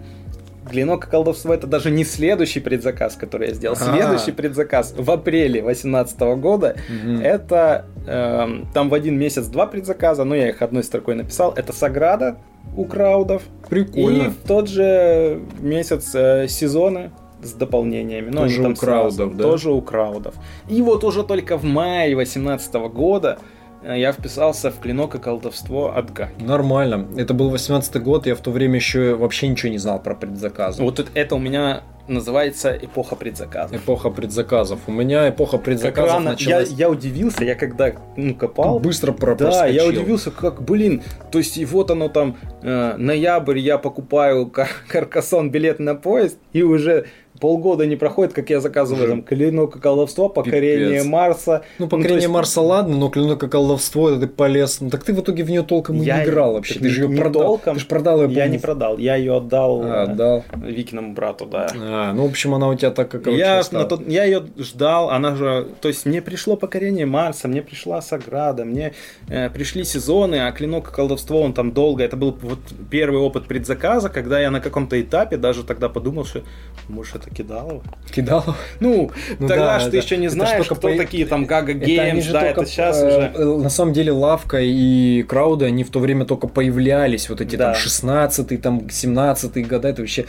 Клинок 0.69 1.07
и 1.07 1.09
колдовство 1.09 1.53
это 1.53 1.65
даже 1.65 1.89
не 1.89 2.03
следующий 2.03 2.59
предзаказ, 2.59 3.15
который 3.15 3.49
я 3.49 3.53
сделал. 3.53 3.75
А. 3.79 3.83
Следующий 3.83 4.31
предзаказ 4.31 4.93
в 4.95 5.09
апреле 5.09 5.61
2018 5.61 6.19
года. 6.39 6.75
Это 7.21 7.85
эм, 8.05 8.67
там 8.73 8.89
в 8.89 8.93
один 8.93 9.17
месяц 9.17 9.47
два 9.47 9.65
предзаказа, 9.65 10.23
но 10.23 10.35
я 10.35 10.49
их 10.49 10.61
одной 10.61 10.83
строкой 10.83 11.15
написал. 11.15 11.53
Это 11.55 11.73
Саграда 11.73 12.37
у 12.75 12.85
краудов. 12.85 13.41
И 13.65 13.69
Прикольно. 13.69 14.29
в 14.29 14.47
тот 14.47 14.69
же 14.69 15.41
месяц 15.59 16.11
э, 16.13 16.47
сезоны 16.47 17.11
с 17.41 17.53
дополнениями. 17.53 18.29
Но 18.29 18.41
Тоже 18.41 18.61
у 18.61 18.75
краудов, 18.75 18.79
сразу, 18.79 19.27
да? 19.31 19.43
Тоже 19.43 19.71
у 19.71 19.81
краудов. 19.81 20.35
И 20.67 20.81
вот 20.81 21.03
уже 21.03 21.23
только 21.23 21.57
в 21.57 21.63
мае 21.63 22.15
2018 22.15 22.73
года 22.93 23.39
э, 23.83 23.99
я 23.99 24.11
вписался 24.11 24.71
в 24.71 24.79
клинок 24.79 25.15
и 25.15 25.19
колдовство 25.19 25.95
от 25.95 26.11
Гаги. 26.11 26.43
Нормально. 26.43 27.07
Это 27.17 27.33
был 27.33 27.49
18 27.49 28.01
год, 28.01 28.27
я 28.27 28.35
в 28.35 28.41
то 28.41 28.51
время 28.51 28.75
еще 28.75 29.15
вообще 29.15 29.47
ничего 29.47 29.71
не 29.71 29.77
знал 29.77 30.01
про 30.01 30.15
предзаказы. 30.15 30.83
Вот 30.83 30.99
это- 31.13 31.35
у 31.35 31.39
меня 31.39 31.83
называется 32.09 32.71
эпоха 32.71 33.15
предзаказов. 33.15 33.77
Эпоха 33.77 34.09
предзаказов. 34.09 34.79
У 34.87 34.91
меня 34.91 35.29
эпоха 35.29 35.57
предзаказов 35.57 36.13
рано, 36.13 36.31
началась... 36.31 36.69
я, 36.71 36.87
я 36.87 36.89
удивился, 36.89 37.43
я 37.45 37.55
когда 37.55 37.93
ну, 38.17 38.35
копал. 38.35 38.79
Быстро 38.79 39.11
про 39.11 39.35
Да, 39.35 39.67
я 39.67 39.85
удивился, 39.85 40.31
как, 40.31 40.61
блин, 40.63 41.03
то 41.31 41.37
есть 41.37 41.57
и 41.57 41.65
вот 41.65 41.91
оно 41.91 42.09
там, 42.09 42.35
э, 42.61 42.95
ноябрь, 42.97 43.59
я 43.59 43.77
покупаю 43.77 44.47
Кар- 44.47 44.67
Каркасон 44.87 45.51
билет 45.51 45.79
на 45.79 45.95
поезд, 45.95 46.39
и 46.51 46.63
уже 46.63 47.05
полгода 47.39 47.85
не 47.85 47.95
проходит, 47.95 48.33
как 48.33 48.49
я 48.49 48.59
заказываю 48.59 49.03
Уже 49.03 49.11
там 49.11 49.23
клинок 49.23 49.75
и 49.75 49.79
колдовство, 49.79 50.29
покорение 50.29 50.99
Пипец. 50.99 51.05
Марса. 51.05 51.63
Ну, 51.77 51.85
то 51.85 51.91
покорение 51.97 52.23
есть 52.23 52.33
Марса 52.33 52.61
ладно, 52.61 52.97
но 52.97 53.09
клинок 53.09 53.43
и 53.43 53.47
колдовство, 53.47 54.09
это 54.09 54.21
ты 54.21 54.27
полез. 54.27 54.81
Ну, 54.81 54.89
так 54.89 55.03
ты 55.03 55.13
в 55.13 55.19
итоге 55.21 55.43
в 55.43 55.49
нее 55.49 55.63
толком 55.63 55.97
и 56.01 56.05
Я 56.05 56.19
не 56.19 56.25
играл 56.29 56.53
вообще. 56.53 56.75
так 56.75 56.83
Ты 56.83 56.89
же 56.89 57.03
ее 57.03 57.17
продал. 57.17 57.43
толком. 57.43 57.73
Ты 57.75 57.79
же 57.81 57.85
продал 57.85 58.23
ее, 58.23 58.33
Я 58.33 58.47
не 58.47 58.57
продал, 58.57 58.97
я 58.97 59.15
ее 59.15 59.37
отдал 59.37 59.81
А, 59.83 60.05
э, 60.05 60.15
да. 60.15 60.43
Викиному 60.55 61.13
брату, 61.13 61.45
да. 61.45 61.67
А, 61.75 62.13
ну, 62.13 62.25
в 62.27 62.29
общем, 62.29 62.53
она 62.53 62.67
у 62.67 62.75
тебя 62.75 62.91
так 62.91 63.09
как 63.09 63.27
Я, 63.27 63.61
на 63.71 63.85
тот, 63.85 64.07
я 64.07 64.25
ее 64.25 64.45
ждал, 64.57 65.09
она 65.09 65.35
же, 65.35 65.67
то 65.81 65.87
есть 65.87 66.05
мне 66.05 66.21
пришло 66.21 66.55
покорение 66.55 67.05
Марса, 67.05 67.47
мне 67.47 67.61
пришла 67.61 68.01
Саграда, 68.01 68.65
мне 68.65 68.93
э, 69.27 69.49
пришли 69.49 69.83
сезоны, 69.83 70.47
а 70.47 70.51
клинок 70.51 70.89
и 70.89 70.93
колдовство 70.93 71.41
он 71.41 71.53
там 71.53 71.71
долго. 71.71 72.03
Это 72.03 72.17
был 72.17 72.37
вот 72.41 72.59
первый 72.89 73.19
опыт 73.19 73.45
предзаказа, 73.47 74.09
когда 74.09 74.39
я 74.39 74.51
на 74.51 74.59
каком-то 74.59 74.99
этапе 74.99 75.37
даже 75.37 75.63
тогда 75.63 75.89
подумал, 75.89 76.25
что 76.25 76.41
может 76.87 77.15
это 77.15 77.28
кидалово. 77.35 77.81
Кидал. 78.11 78.43
Ну, 78.79 79.11
Ну 79.39 79.47
тогда 79.47 79.73
да, 79.73 79.79
ж 79.79 79.83
ты 79.83 79.87
это- 79.89 79.97
еще 79.97 80.17
не 80.17 80.25
это 80.27 80.35
знаешь, 80.35 80.65
кто 80.65 80.75
по- 80.75 80.95
такие 80.95 81.25
там 81.25 81.45
Гага 81.45 81.71
Это 81.73 81.85
Геймс, 81.85 82.23
же 82.25 82.33
да, 82.33 82.41
только, 82.41 82.61
это 82.61 82.69
сейчас 82.69 83.01
э, 83.01 83.07
уже. 83.07 83.31
э, 83.35 83.57
На 83.63 83.69
самом 83.69 83.93
деле 83.93 84.11
Лавка 84.11 84.57
и 84.61 85.23
Крауды, 85.23 85.65
они 85.65 85.83
в 85.83 85.89
то 85.91 85.99
время 85.99 86.25
только 86.25 86.47
появлялись, 86.47 87.29
вот 87.29 87.41
эти 87.41 87.55
Да. 87.55 87.73
там 87.73 87.81
16-й, 87.81 88.57
там 88.57 88.79
17-й 88.89 89.63
года, 89.63 89.87
это 89.89 90.01
вообще... 90.01 90.25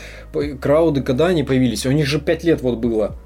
Крауды 0.60 1.02
когда 1.02 1.26
они 1.28 1.42
появились? 1.42 1.86
У 1.86 1.92
них 1.92 2.06
же 2.06 2.20
5 2.20 2.44
лет 2.44 2.60
вот 2.62 2.78
было. 2.78 3.16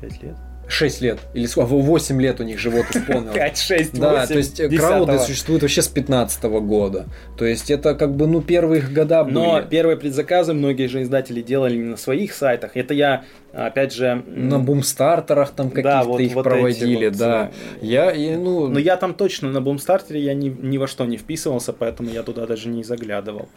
Пять 0.00 0.22
лет. 0.22 0.36
6 0.70 1.00
лет. 1.00 1.18
Или 1.34 1.46
сколько? 1.46 1.68
8 1.68 2.20
лет 2.22 2.40
у 2.40 2.44
них 2.44 2.58
живот 2.58 2.86
исполнилось. 2.90 3.34
5, 3.34 3.58
6, 3.58 3.90
8, 3.92 4.00
Да, 4.00 4.26
то 4.26 4.34
есть 4.38 4.60
э, 4.60 4.68
крауды 4.68 5.18
существуют 5.18 5.62
вообще 5.62 5.82
с 5.82 5.88
15 5.88 6.42
года. 6.44 7.06
То 7.36 7.44
есть 7.44 7.70
это 7.70 7.94
как 7.94 8.14
бы, 8.14 8.26
ну, 8.26 8.40
первые 8.40 8.80
их 8.80 8.92
года 8.92 9.24
были. 9.24 9.34
Но 9.34 9.62
первые 9.62 9.96
предзаказы 9.96 10.52
многие 10.52 10.86
же 10.86 11.02
издатели 11.02 11.42
делали 11.42 11.76
не 11.76 11.84
на 11.84 11.96
своих 11.96 12.32
сайтах. 12.32 12.72
Это 12.76 12.94
я, 12.94 13.24
опять 13.52 13.92
же... 13.92 14.22
На 14.26 14.58
бумстартерах 14.58 15.50
там 15.50 15.70
каких-то 15.70 15.90
Да, 15.90 16.04
вот- 16.04 16.20
их 16.20 16.34
вот 16.34 16.44
проводили, 16.44 17.08
вот, 17.08 17.16
да. 17.16 17.50
э, 17.80 17.84
Я, 17.84 18.10
и, 18.12 18.36
ну, 18.36 18.68
Но 18.68 18.78
я 18.78 18.96
там 18.96 19.14
точно 19.14 19.50
на 19.50 19.60
бумстартере 19.60 20.20
я 20.20 20.34
ни, 20.34 20.48
ни 20.48 20.78
во 20.78 20.86
что 20.86 21.04
не 21.04 21.16
вписывался, 21.16 21.72
поэтому 21.72 22.10
я 22.10 22.22
туда 22.22 22.46
даже 22.46 22.68
не 22.68 22.84
заглядывал. 22.84 23.48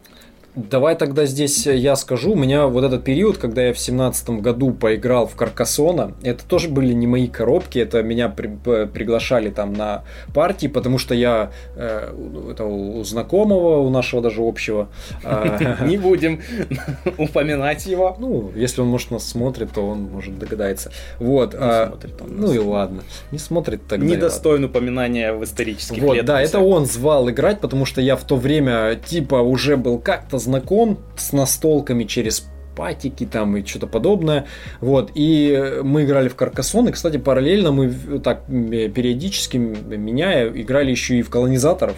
Давай 0.55 0.95
тогда 0.95 1.25
здесь 1.25 1.65
я 1.65 1.95
скажу. 1.95 2.33
У 2.33 2.35
меня 2.35 2.67
вот 2.67 2.83
этот 2.83 3.03
период, 3.03 3.37
когда 3.39 3.63
я 3.63 3.73
в 3.73 3.79
семнадцатом 3.79 4.41
году 4.41 4.71
поиграл 4.71 5.25
в 5.25 5.35
Каркасона, 5.35 6.13
это 6.21 6.45
тоже 6.45 6.69
были 6.69 6.93
не 6.93 7.07
мои 7.07 7.27
коробки, 7.27 7.79
это 7.79 8.03
меня 8.03 8.29
при- 8.29 8.85
приглашали 8.85 9.49
там 9.49 9.73
на 9.73 10.03
партии, 10.31 10.67
потому 10.67 10.99
что 10.99 11.15
я 11.15 11.51
э, 11.75 12.13
это 12.51 12.65
у 12.65 13.03
знакомого, 13.03 13.79
у 13.79 13.89
нашего 13.89 14.21
даже 14.21 14.41
общего, 14.41 14.89
э, 15.23 15.77
Не 15.87 15.97
будем 15.97 16.41
упоминать 17.17 17.87
его. 17.87 18.15
ну, 18.19 18.51
если 18.55 18.81
он, 18.81 18.87
может, 18.89 19.09
нас 19.09 19.27
смотрит, 19.27 19.71
то 19.71 19.81
он 19.81 20.03
может 20.03 20.37
догадается. 20.37 20.91
Вот. 21.19 21.55
а, 21.57 21.97
ну 22.27 22.53
и 22.53 22.59
ладно. 22.59 23.01
Не 23.31 23.39
смотрит 23.39 23.87
тогда. 23.87 24.05
Недостоин 24.05 24.65
упоминания 24.65 25.33
в 25.33 25.43
исторических 25.43 26.01
Вот, 26.01 26.23
да, 26.25 26.41
это 26.41 26.59
он 26.59 26.85
звал 26.85 27.27
играть, 27.31 27.59
потому 27.59 27.85
что 27.85 28.01
я 28.01 28.15
в 28.15 28.23
то 28.23 28.35
время 28.35 28.99
типа 29.03 29.35
уже 29.35 29.77
был 29.77 29.97
как-то 29.97 30.42
знаком 30.43 30.99
с 31.15 31.33
настолками 31.33 32.03
через 32.03 32.47
патики 32.75 33.25
там 33.25 33.57
и 33.57 33.65
что-то 33.65 33.87
подобное. 33.87 34.45
Вот, 34.81 35.11
и 35.15 35.79
мы 35.83 36.03
играли 36.03 36.27
в 36.29 36.35
Каркасон, 36.35 36.89
и, 36.89 36.91
кстати, 36.91 37.17
параллельно 37.17 37.71
мы 37.71 37.89
так 38.19 38.43
м, 38.47 38.69
периодически 38.69 39.57
меняя 39.57 40.49
играли 40.49 40.91
еще 40.91 41.19
и 41.19 41.21
в 41.21 41.29
колонизаторов. 41.29 41.95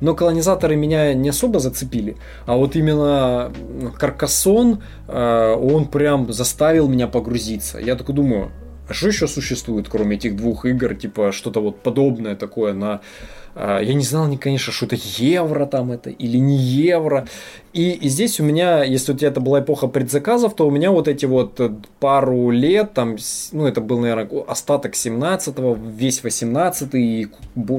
Но 0.00 0.14
колонизаторы 0.14 0.76
меня 0.76 1.12
не 1.14 1.28
особо 1.28 1.60
зацепили, 1.60 2.16
а 2.46 2.56
вот 2.56 2.74
именно 2.74 3.52
Каркасон, 3.98 4.82
э, 5.08 5.54
он 5.60 5.86
прям 5.86 6.32
заставил 6.32 6.88
меня 6.88 7.06
погрузиться. 7.06 7.78
Я 7.78 7.96
такой 7.96 8.14
думаю, 8.14 8.50
а 8.88 8.94
что 8.94 9.08
еще 9.08 9.28
существует, 9.28 9.88
кроме 9.88 10.16
этих 10.16 10.36
двух 10.36 10.64
игр, 10.64 10.94
типа 10.94 11.32
что-то 11.32 11.60
вот 11.60 11.80
подобное 11.80 12.34
такое 12.34 12.72
на... 12.72 13.00
а, 13.54 13.80
Я 13.80 13.94
не 13.94 14.04
знал, 14.04 14.30
конечно, 14.38 14.72
что 14.72 14.86
это 14.86 14.96
евро 14.96 15.66
там 15.66 15.92
это 15.92 16.10
или 16.10 16.38
не 16.38 16.56
евро. 16.56 17.26
И, 17.72 17.92
и 17.92 18.08
здесь 18.08 18.40
у 18.40 18.44
меня, 18.44 18.82
если 18.82 19.12
у 19.12 19.16
тебя 19.16 19.28
это 19.28 19.40
была 19.40 19.60
эпоха 19.60 19.86
предзаказов, 19.86 20.54
то 20.54 20.66
у 20.66 20.70
меня 20.70 20.90
вот 20.90 21.06
эти 21.06 21.24
вот 21.24 21.60
э, 21.60 21.70
пару 22.00 22.50
лет, 22.50 22.94
там, 22.94 23.16
ну, 23.52 23.66
это 23.66 23.80
был, 23.80 24.00
наверное, 24.00 24.28
остаток 24.48 24.94
17-го, 24.94 25.78
весь 25.80 26.20
18-й, 26.22 27.00
и 27.00 27.28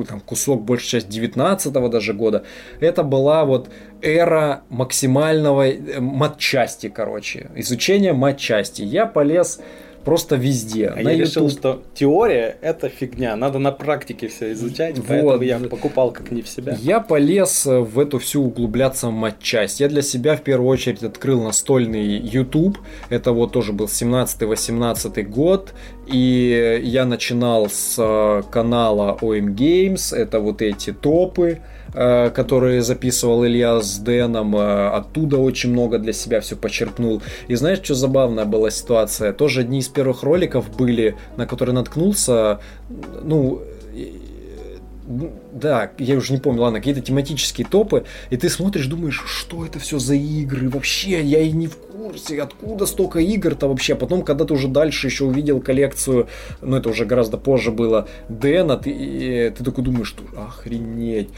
там, 0.06 0.22
кусок, 0.22 0.64
большая 0.64 1.02
часть 1.02 1.10
19-го 1.10 1.90
даже 1.90 2.14
года. 2.14 2.46
Это 2.80 3.04
была 3.04 3.44
вот 3.44 3.70
эра 4.02 4.64
максимального 4.70 5.68
э, 5.68 6.00
матчасти, 6.00 6.88
короче, 6.88 7.50
изучения 7.56 8.14
матчасти. 8.14 8.84
Я 8.84 9.06
полез 9.06 9.60
просто 10.04 10.36
везде. 10.36 10.88
А 10.88 10.96
На 11.02 11.12
я 11.12 11.18
решил, 11.18 11.46
YouTube. 11.48 11.60
что 11.60 11.82
теория 11.94 12.58
это 12.62 12.90
фигня, 12.90 13.36
надо 13.36 13.60
на 13.60 13.72
практике 13.72 14.28
все 14.28 14.52
изучать, 14.54 14.98
Вот. 14.98 15.08
поэтому 15.08 15.42
я 15.44 15.60
покупал 15.60 16.12
как 16.12 16.32
не 16.32 16.42
в 16.42 16.50
себя. 16.50 16.76
Я 16.82 17.00
полез 17.00 17.66
э, 17.66 17.80
в 17.80 18.00
эту 18.00 18.20
всю 18.20 18.44
углубляться 18.44 19.10
матчасть. 19.10 19.80
Я 19.80 19.88
для 19.90 20.02
себя 20.02 20.36
в 20.36 20.42
первую 20.42 20.70
очередь 20.70 21.04
открыл 21.04 21.42
настольный 21.44 22.18
YouTube. 22.18 22.78
Это 23.10 23.32
вот 23.32 23.52
тоже 23.52 23.74
был 23.74 23.86
17-18 23.88 25.24
год. 25.24 25.74
И 26.08 26.82
я 26.84 27.06
начинал 27.06 27.70
с 27.70 27.96
э, 27.98 28.44
канала 28.52 29.18
OM 29.22 29.54
Games. 29.56 30.16
Это 30.16 30.40
вот 30.40 30.62
эти 30.62 30.92
топы 30.92 31.60
которые 31.94 32.82
записывал 32.82 33.46
Илья 33.46 33.82
с 33.82 33.98
Дэном, 34.00 34.56
э, 34.56 34.88
оттуда 34.90 35.38
очень 35.38 35.72
много 35.72 36.00
для 36.00 36.14
себя 36.14 36.40
все 36.42 36.56
почерпнул. 36.56 37.22
И 37.48 37.56
знаешь, 37.56 37.80
что 37.84 37.96
забавная 37.96 38.46
была 38.46 38.72
ситуация? 38.72 39.34
Тоже 39.34 39.62
одни 39.62 39.80
из 39.80 39.88
первых 39.88 40.24
роликов 40.24 40.76
были, 40.76 41.16
на 41.38 41.46
которые 41.46 41.76
наткнулся, 41.76 42.60
ну, 43.24 43.62
да, 45.52 45.92
я 45.98 46.16
уже 46.16 46.34
не 46.34 46.40
помню, 46.40 46.62
ладно, 46.62 46.80
какие-то 46.80 47.02
тематические 47.02 47.68
топы, 47.68 48.06
и 48.30 48.38
ты 48.38 48.50
смотришь, 48.50 48.88
думаешь, 48.88 49.24
что 49.26 49.66
это 49.66 49.80
все 49.80 50.00
за 50.00 50.16
игры? 50.16 50.70
Вообще, 50.70 51.22
я 51.22 51.40
и 51.40 51.52
не 51.52 51.68
в 51.68 51.78
курсе, 51.78 52.42
откуда 52.42 52.86
столько 52.86 53.20
игр-то 53.20 53.68
вообще, 53.68 53.96
потом, 53.96 54.24
когда 54.24 54.46
ты 54.46 54.54
уже 54.54 54.68
дальше 54.68 55.08
еще 55.08 55.26
увидел 55.26 55.62
коллекцию, 55.62 56.28
ну 56.62 56.78
это 56.78 56.90
уже 56.90 57.06
гораздо 57.06 57.38
позже 57.38 57.72
было, 57.72 58.08
Дэна, 58.30 58.78
ты, 58.78 58.92
и 58.92 59.50
ты 59.50 59.64
такой 59.64 59.84
думаешь, 59.84 60.08
что 60.08 60.24
охренеть, 60.40 61.30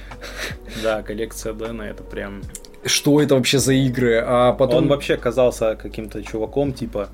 Да, 0.81 1.01
коллекция 1.01 1.53
Дэна 1.53 1.83
это 1.83 2.03
прям... 2.03 2.41
что 2.85 3.21
это 3.21 3.35
вообще 3.35 3.59
за 3.59 3.73
игры, 3.73 4.23
а 4.25 4.53
потом... 4.53 4.83
Он 4.83 4.87
вообще 4.87 5.17
казался 5.17 5.75
каким-то 5.75 6.23
чуваком, 6.23 6.73
типа, 6.73 7.09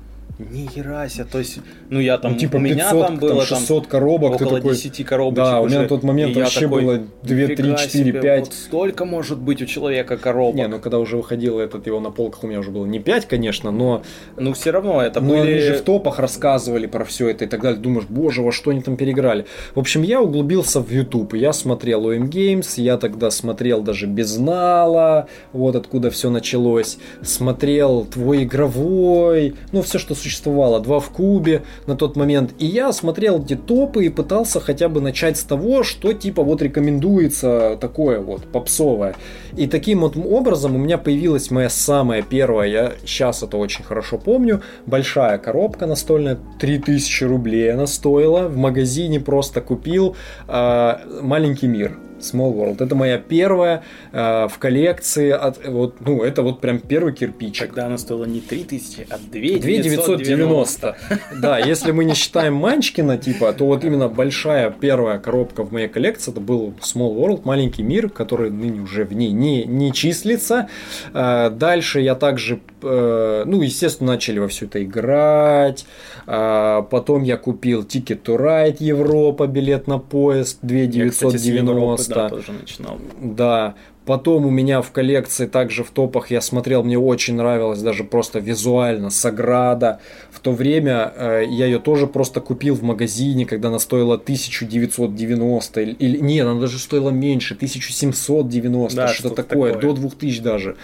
не 0.50 0.68
ерася, 0.74 1.24
то 1.24 1.38
есть, 1.38 1.58
ну 1.90 2.00
я 2.00 2.18
там, 2.18 2.32
ну, 2.32 2.38
типа 2.38 2.56
у 2.56 2.60
меня 2.60 2.90
500, 2.90 3.06
там 3.06 3.18
было 3.18 3.46
там 3.46 3.58
600 3.58 3.86
коробок, 3.86 4.38
ты 4.38 4.44
около 4.44 4.58
такой... 4.58 4.74
10 4.74 5.04
коробочек 5.04 5.44
Да, 5.44 5.60
у 5.60 5.66
меня 5.66 5.82
на 5.82 5.88
тот 5.88 6.02
момент 6.02 6.36
вообще 6.36 6.60
такой, 6.60 6.82
было 6.82 6.98
2, 6.98 7.04
3, 7.22 7.36
«Нифига 7.36 7.76
4, 7.76 8.04
себе, 8.04 8.20
5. 8.20 8.40
Вот 8.40 8.54
столько 8.54 9.04
может 9.04 9.38
быть 9.38 9.62
у 9.62 9.66
человека 9.66 10.16
коробок. 10.16 10.56
Не, 10.56 10.68
ну 10.68 10.78
когда 10.78 10.98
уже 10.98 11.16
выходил 11.16 11.58
этот 11.58 11.86
его 11.86 12.00
на 12.00 12.10
полках, 12.10 12.44
у 12.44 12.46
меня 12.46 12.60
уже 12.60 12.70
было 12.70 12.86
не 12.86 12.98
5, 12.98 13.26
конечно, 13.26 13.70
но 13.70 14.02
Ну 14.36 14.52
все 14.52 14.70
равно 14.70 15.02
это 15.02 15.20
Но 15.20 15.30
были... 15.30 15.52
они 15.52 15.60
же 15.60 15.74
в 15.74 15.82
топах 15.82 16.18
рассказывали 16.18 16.86
про 16.86 17.04
все 17.04 17.28
это 17.28 17.44
и 17.44 17.48
так 17.48 17.60
далее. 17.60 17.80
Думаешь, 17.80 18.06
боже, 18.08 18.42
во 18.42 18.52
что 18.52 18.70
они 18.70 18.82
там 18.82 18.96
переиграли. 18.96 19.46
В 19.74 19.80
общем, 19.80 20.02
я 20.02 20.20
углубился 20.20 20.80
в 20.80 20.90
YouTube. 20.90 21.34
Я 21.34 21.52
смотрел 21.52 22.10
OM 22.10 22.28
Games, 22.28 22.80
я 22.80 22.96
тогда 22.96 23.30
смотрел 23.30 23.82
даже 23.82 24.06
Безнала, 24.06 25.28
вот 25.52 25.76
откуда 25.76 26.10
все 26.10 26.30
началось. 26.30 26.98
Смотрел 27.22 28.06
Твой 28.06 28.44
игровой, 28.44 29.54
ну 29.72 29.82
все, 29.82 29.98
что 29.98 30.14
существовало. 30.30 30.80
Два 30.80 31.00
в 31.00 31.10
кубе 31.10 31.62
на 31.86 31.96
тот 31.96 32.16
момент. 32.16 32.52
И 32.58 32.66
я 32.66 32.92
смотрел 32.92 33.42
эти 33.42 33.56
топы 33.56 34.06
и 34.06 34.08
пытался 34.08 34.60
хотя 34.60 34.88
бы 34.88 35.00
начать 35.00 35.36
с 35.36 35.42
того, 35.42 35.82
что 35.82 36.12
типа 36.12 36.42
вот 36.42 36.62
рекомендуется 36.62 37.76
такое 37.80 38.20
вот 38.20 38.44
попсовое. 38.44 39.14
И 39.56 39.66
таким 39.66 40.00
вот 40.00 40.16
образом 40.16 40.76
у 40.76 40.78
меня 40.78 40.98
появилась 40.98 41.50
моя 41.50 41.68
самая 41.68 42.22
первая, 42.22 42.68
я 42.68 42.92
сейчас 43.04 43.42
это 43.42 43.56
очень 43.56 43.84
хорошо 43.84 44.18
помню, 44.18 44.62
большая 44.86 45.38
коробка 45.38 45.86
настольная, 45.86 46.38
3000 46.60 47.24
рублей 47.24 47.72
она 47.72 47.86
стоила, 47.86 48.48
в 48.48 48.56
магазине 48.56 49.18
просто 49.20 49.60
купил 49.60 50.16
э, 50.46 50.96
«Маленький 51.22 51.66
мир». 51.66 52.09
Small 52.20 52.54
World. 52.54 52.82
Это 52.82 52.94
моя 52.94 53.18
первая 53.18 53.82
э, 54.12 54.48
в 54.48 54.58
коллекции. 54.58 55.30
От, 55.30 55.66
вот, 55.66 55.96
ну, 56.00 56.22
это 56.22 56.42
вот 56.42 56.60
прям 56.60 56.78
первый 56.78 57.12
кирпичик. 57.12 57.68
Тогда 57.68 57.86
она 57.86 57.98
стоила 57.98 58.24
не 58.24 58.40
3000, 58.40 59.06
а 59.10 59.18
2990. 59.18 60.96
Да, 61.40 61.58
если 61.58 61.92
мы 61.92 62.04
не 62.04 62.14
считаем 62.20 62.54
Манчкина, 62.54 63.18
типа, 63.18 63.52
то 63.52 63.66
вот 63.66 63.84
именно 63.84 64.08
большая 64.08 64.70
первая 64.70 65.18
коробка 65.18 65.64
в 65.64 65.72
моей 65.72 65.88
коллекции, 65.88 66.30
это 66.30 66.40
был 66.40 66.74
Small 66.80 67.14
World, 67.16 67.42
маленький 67.44 67.82
мир, 67.82 68.08
который 68.08 68.50
ныне 68.50 68.80
уже 68.80 69.04
в 69.04 69.12
ней 69.12 69.32
не, 69.32 69.64
не 69.64 69.92
числится. 69.92 70.68
Э, 71.12 71.50
дальше 71.50 72.00
я 72.00 72.14
также, 72.14 72.60
э, 72.82 73.42
ну, 73.46 73.62
естественно, 73.62 74.12
начали 74.12 74.38
во 74.38 74.48
все 74.48 74.66
это 74.66 74.82
играть. 74.82 75.86
Э, 76.26 76.82
потом 76.90 77.22
я 77.22 77.36
купил 77.36 77.82
Ticket 77.82 78.22
to 78.22 78.36
Ride 78.36 78.76
Европа, 78.80 79.46
билет 79.46 79.86
на 79.86 79.98
поезд 79.98 80.58
2990 80.62 82.09
да, 82.14 82.28
тоже 82.28 82.52
начинал. 82.52 82.98
Да. 83.20 83.74
Потом 84.06 84.46
у 84.46 84.50
меня 84.50 84.82
в 84.82 84.90
коллекции 84.92 85.46
также 85.46 85.84
в 85.84 85.90
топах 85.90 86.30
я 86.30 86.40
смотрел, 86.40 86.82
мне 86.82 86.98
очень 86.98 87.36
нравилось 87.36 87.80
даже 87.80 88.02
просто 88.02 88.38
визуально 88.38 89.10
Саграда. 89.10 90.00
В 90.30 90.40
то 90.40 90.52
время 90.52 91.12
э, 91.14 91.44
я 91.48 91.66
ее 91.66 91.78
тоже 91.78 92.06
просто 92.06 92.40
купил 92.40 92.74
в 92.74 92.82
магазине, 92.82 93.46
когда 93.46 93.68
она 93.68 93.78
стоила 93.78 94.14
1990 94.14 95.80
или, 95.80 95.92
или 95.92 96.18
нет, 96.18 96.46
она 96.46 96.60
даже 96.60 96.78
стоила 96.78 97.10
меньше, 97.10 97.54
1790, 97.54 98.96
да, 98.96 99.08
что-то 99.08 99.44
такое, 99.44 99.74
такое, 99.74 99.92
до 99.92 100.00
2000 100.00 100.42
даже. 100.42 100.76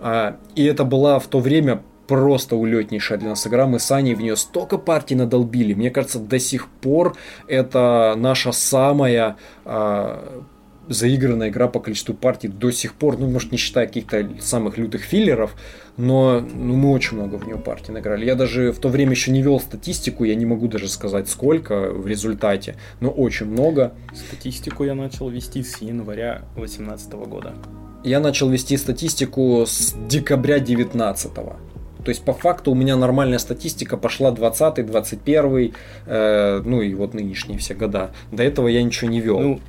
А, 0.00 0.36
и 0.54 0.64
это 0.64 0.84
была 0.84 1.18
в 1.18 1.26
то 1.26 1.40
время 1.40 1.82
просто 2.06 2.56
улетнейшая 2.56 3.18
для 3.18 3.30
нас 3.30 3.46
игра. 3.46 3.66
Мы 3.66 3.78
с 3.78 3.90
Аней 3.92 4.14
в 4.14 4.20
нее 4.20 4.36
столько 4.36 4.78
партий 4.78 5.14
надолбили. 5.14 5.74
Мне 5.74 5.90
кажется, 5.90 6.18
до 6.18 6.38
сих 6.38 6.68
пор 6.68 7.16
это 7.46 8.14
наша 8.16 8.52
самая 8.52 9.36
а, 9.64 10.42
заигранная 10.88 11.48
игра 11.48 11.68
по 11.68 11.80
количеству 11.80 12.14
партий 12.14 12.48
до 12.48 12.70
сих 12.70 12.94
пор, 12.94 13.18
ну, 13.18 13.28
может, 13.28 13.52
не 13.52 13.58
считая 13.58 13.86
каких-то 13.86 14.28
самых 14.40 14.78
лютых 14.78 15.02
филлеров, 15.02 15.54
но 15.96 16.40
ну, 16.40 16.76
мы 16.76 16.92
очень 16.92 17.16
много 17.16 17.36
в 17.36 17.46
нее 17.46 17.56
партий 17.56 17.92
награли. 17.92 18.24
Я 18.24 18.34
даже 18.34 18.72
в 18.72 18.78
то 18.78 18.88
время 18.88 19.12
еще 19.12 19.30
не 19.30 19.42
вел 19.42 19.60
статистику, 19.60 20.24
я 20.24 20.34
не 20.34 20.46
могу 20.46 20.68
даже 20.68 20.88
сказать, 20.88 21.28
сколько 21.28 21.90
в 21.90 22.06
результате, 22.06 22.76
но 23.00 23.10
очень 23.10 23.46
много. 23.46 23.92
Статистику 24.14 24.84
я 24.84 24.94
начал 24.94 25.28
вести 25.28 25.62
с 25.62 25.78
января 25.78 26.42
2018 26.56 27.12
года. 27.12 27.54
Я 28.04 28.20
начал 28.20 28.48
вести 28.48 28.76
статистику 28.76 29.64
с 29.66 29.94
декабря 30.08 30.58
2019 30.58 31.32
то 32.04 32.10
есть, 32.10 32.24
по 32.24 32.32
факту, 32.32 32.70
у 32.70 32.74
меня 32.74 32.96
нормальная 32.96 33.38
статистика 33.38 33.98
пошла 33.98 34.30
20 34.30 34.86
21 34.86 35.74
э, 36.06 36.62
ну 36.64 36.80
и 36.80 36.94
вот 36.94 37.12
нынешние 37.12 37.58
все 37.58 37.74
года. 37.74 38.12
До 38.32 38.42
этого 38.42 38.68
я 38.68 38.82
ничего 38.82 39.10
не 39.10 39.20
вел. 39.20 39.40
Ну, 39.40 39.60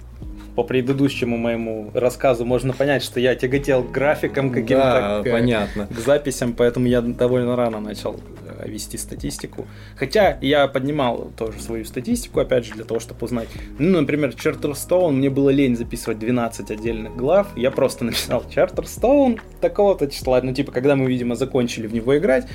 по 0.56 0.64
предыдущему 0.64 1.38
моему 1.38 1.92
рассказу 1.94 2.46
можно 2.46 2.74
понять, 2.74 3.04
что 3.04 3.20
я 3.20 3.36
тяготел 3.36 3.84
к 3.84 3.92
графикам 3.92 4.52
каким-то, 4.52 5.22
да, 5.24 5.24
к, 5.24 5.32
понятно. 5.32 5.88
к 5.88 6.00
записям, 6.00 6.54
поэтому 6.54 6.88
я 6.88 7.02
довольно 7.02 7.56
рано 7.56 7.80
начал 7.80 8.20
э, 8.46 8.68
вести 8.68 8.98
статистику. 8.98 9.68
Хотя 9.96 10.38
я 10.42 10.68
поднимал 10.68 11.32
тоже 11.38 11.60
свою 11.62 11.86
статистику, 11.86 12.40
опять 12.40 12.66
же, 12.66 12.74
для 12.74 12.84
того, 12.84 13.00
чтобы 13.00 13.24
узнать. 13.26 13.48
Ну, 13.78 14.02
например, 14.02 14.30
Charterstone, 14.32 15.12
мне 15.12 15.30
было 15.30 15.50
лень 15.50 15.76
записывать 15.76 16.20
12 16.20 16.72
отдельных 16.72 17.16
глав, 17.16 17.48
я 17.56 17.72
просто 17.72 18.06
написал 18.06 18.44
Charterstone 18.50 19.40
такого-то 19.62 20.08
числа, 20.08 20.42
ну, 20.42 20.54
типа, 20.54 20.72
когда 20.72 20.96
мы, 20.96 21.08
видимо, 21.08 21.36
закончили 21.36 21.88
в 21.88 21.94
него 21.94 22.18
играть, 22.18 22.48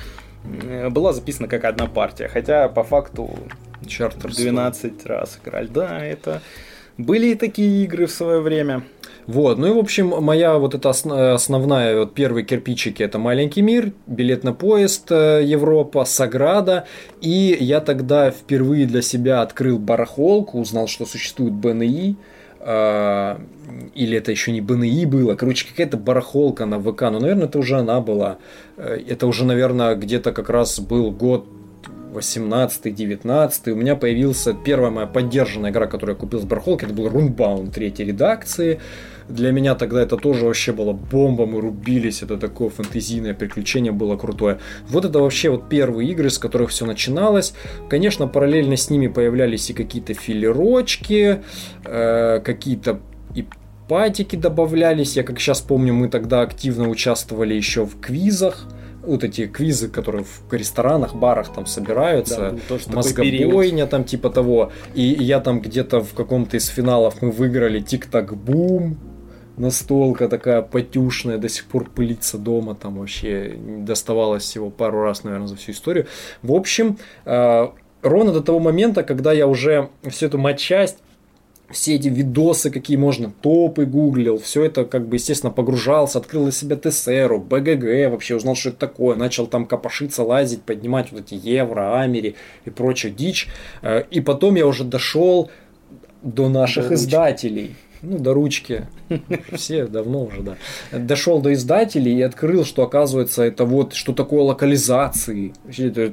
э, 0.63 0.89
была 0.89 1.13
записана 1.13 1.47
как 1.47 1.65
одна 1.65 1.87
партия, 1.87 2.27
хотя 2.27 2.69
по 2.69 2.83
факту 2.83 3.31
Charterstone. 3.81 4.35
12 4.35 5.05
раз 5.05 5.39
играли. 5.43 5.67
Да, 5.67 6.03
это 6.03 6.41
были 6.97 7.27
и 7.27 7.35
такие 7.35 7.83
игры 7.83 8.07
в 8.07 8.11
свое 8.11 8.39
время. 8.39 8.83
Вот, 9.27 9.57
ну 9.57 9.67
и 9.67 9.71
в 9.71 9.79
общем, 9.79 10.09
моя 10.21 10.59
вот 10.59 10.75
эта 10.75 10.91
основная, 10.91 11.97
вот 11.97 12.13
первые 12.13 12.45
кирпичики 12.45 13.01
это 13.01 13.17
маленький 13.17 13.63
мир, 13.63 13.91
билет 14.05 14.43
на 14.43 14.53
поезд 14.53 15.11
э, 15.11 15.41
Европа, 15.43 16.05
Саграда, 16.05 16.85
и 17.21 17.57
я 17.59 17.81
тогда 17.81 18.29
впервые 18.29 18.85
для 18.85 19.01
себя 19.01 19.41
открыл 19.41 19.79
барахолку, 19.79 20.59
узнал, 20.59 20.87
что 20.87 21.07
существует 21.07 21.53
БНИ, 21.53 22.17
э, 22.59 23.37
или 23.95 24.17
это 24.17 24.29
еще 24.29 24.51
не 24.51 24.61
БНИ 24.61 25.05
было, 25.07 25.33
короче, 25.33 25.67
какая-то 25.67 25.97
барахолка 25.97 26.67
на 26.67 26.79
ВК, 26.79 27.01
ну, 27.01 27.19
наверное, 27.19 27.47
это 27.47 27.57
уже 27.57 27.79
она 27.79 28.01
была, 28.01 28.37
э, 28.77 28.99
это 29.09 29.25
уже, 29.25 29.43
наверное, 29.43 29.95
где-то 29.95 30.33
как 30.33 30.51
раз 30.51 30.79
был 30.79 31.09
год 31.09 31.47
18-19, 32.15 33.71
у 33.71 33.75
меня 33.75 33.95
появился 33.95 34.53
первая 34.53 34.91
моя 34.91 35.07
поддержанная 35.07 35.71
игра, 35.71 35.87
которую 35.87 36.15
я 36.15 36.19
купил 36.19 36.39
с 36.39 36.43
барахолки, 36.43 36.85
это 36.85 36.93
был 36.93 37.07
Runbound 37.07 37.71
третьей 37.71 38.05
редакции. 38.05 38.79
Для 39.27 39.51
меня 39.51 39.73
тогда 39.73 40.01
это 40.01 40.17
тоже 40.17 40.45
вообще 40.45 40.71
было 40.71 40.93
бомба, 40.93 41.47
мы 41.47 41.59
рубились, 41.59 42.21
это 42.21 42.37
такое 42.37 42.69
фэнтезийное 42.69 43.33
приключение 43.33 43.91
было 43.91 44.17
крутое. 44.17 44.59
Вот 44.87 45.03
это 45.03 45.19
вообще 45.19 45.49
вот 45.49 45.67
первые 45.67 46.11
игры, 46.11 46.29
с 46.29 46.37
которых 46.37 46.69
все 46.69 46.85
начиналось. 46.85 47.53
Конечно, 47.89 48.27
параллельно 48.27 48.77
с 48.77 48.89
ними 48.89 49.07
появлялись 49.07 49.69
и 49.71 49.73
какие-то 49.73 50.13
филерочки, 50.13 51.41
э, 51.85 52.39
какие-то 52.43 52.99
и 53.33 53.45
патики 53.87 54.35
добавлялись. 54.35 55.15
Я 55.15 55.23
как 55.23 55.39
сейчас 55.39 55.61
помню, 55.61 55.93
мы 55.93 56.07
тогда 56.07 56.41
активно 56.41 56.87
участвовали 56.87 57.55
еще 57.55 57.85
в 57.85 57.99
квизах 57.99 58.67
вот 59.05 59.23
эти 59.23 59.47
квизы, 59.47 59.89
которые 59.89 60.23
в 60.25 60.53
ресторанах, 60.53 61.15
барах 61.15 61.53
там 61.53 61.65
собираются, 61.65 62.55
да, 62.69 62.93
мозгобойня 62.93 63.87
там 63.87 64.03
типа 64.03 64.29
того. 64.29 64.71
И 64.93 65.01
я 65.01 65.39
там 65.39 65.61
где-то 65.61 66.01
в 66.01 66.13
каком-то 66.13 66.57
из 66.57 66.67
финалов 66.67 67.21
мы 67.21 67.31
выиграли 67.31 67.79
тик-так-бум, 67.79 68.97
настолка 69.57 70.27
такая 70.27 70.61
потюшная, 70.61 71.37
до 71.37 71.49
сих 71.49 71.65
пор 71.65 71.89
пылится 71.89 72.37
дома, 72.37 72.75
там 72.75 72.97
вообще 72.97 73.55
доставалось 73.57 74.43
всего 74.43 74.69
пару 74.69 75.01
раз, 75.01 75.23
наверное, 75.23 75.47
за 75.47 75.55
всю 75.55 75.71
историю. 75.71 76.07
В 76.41 76.53
общем, 76.53 76.97
э, 77.25 77.67
ровно 78.01 78.31
до 78.33 78.41
того 78.41 78.59
момента, 78.59 79.03
когда 79.03 79.33
я 79.33 79.47
уже 79.47 79.89
всю 80.03 80.27
эту 80.27 80.37
матчасть 80.37 80.97
все 81.69 81.95
эти 81.95 82.07
видосы, 82.07 82.69
какие 82.69 82.97
можно, 82.97 83.31
топы 83.41 83.85
гуглил, 83.85 84.37
все 84.37 84.65
это, 84.65 84.85
как 84.85 85.07
бы, 85.07 85.15
естественно, 85.15 85.51
погружался, 85.51 86.19
открыл 86.19 86.43
для 86.43 86.51
себя 86.51 86.75
ТСРу, 86.77 87.39
БГГ, 87.39 88.11
вообще 88.11 88.35
узнал, 88.35 88.55
что 88.55 88.69
это 88.69 88.79
такое, 88.79 89.15
начал 89.15 89.47
там 89.47 89.65
копошиться, 89.65 90.23
лазить, 90.23 90.61
поднимать 90.61 91.11
вот 91.11 91.21
эти 91.21 91.35
евро, 91.35 91.99
амери 91.99 92.35
и 92.65 92.69
прочую 92.69 93.13
дичь. 93.13 93.47
Э, 93.81 94.03
и 94.11 94.21
потом 94.21 94.55
я 94.55 94.67
уже 94.67 94.83
дошел 94.83 95.49
до 96.21 96.49
наших 96.49 96.89
до 96.89 96.95
издателей 96.95 97.75
ну, 98.01 98.19
до 98.19 98.33
ручки. 98.33 98.87
Все 99.53 99.87
давно 99.87 100.25
уже, 100.25 100.41
да. 100.41 100.57
Дошел 100.91 101.41
до 101.41 101.53
издателей 101.53 102.13
и 102.17 102.21
открыл, 102.21 102.65
что 102.65 102.83
оказывается 102.83 103.43
это 103.43 103.65
вот, 103.65 103.93
что 103.93 104.13
такое 104.13 104.43
локализации. 104.43 105.53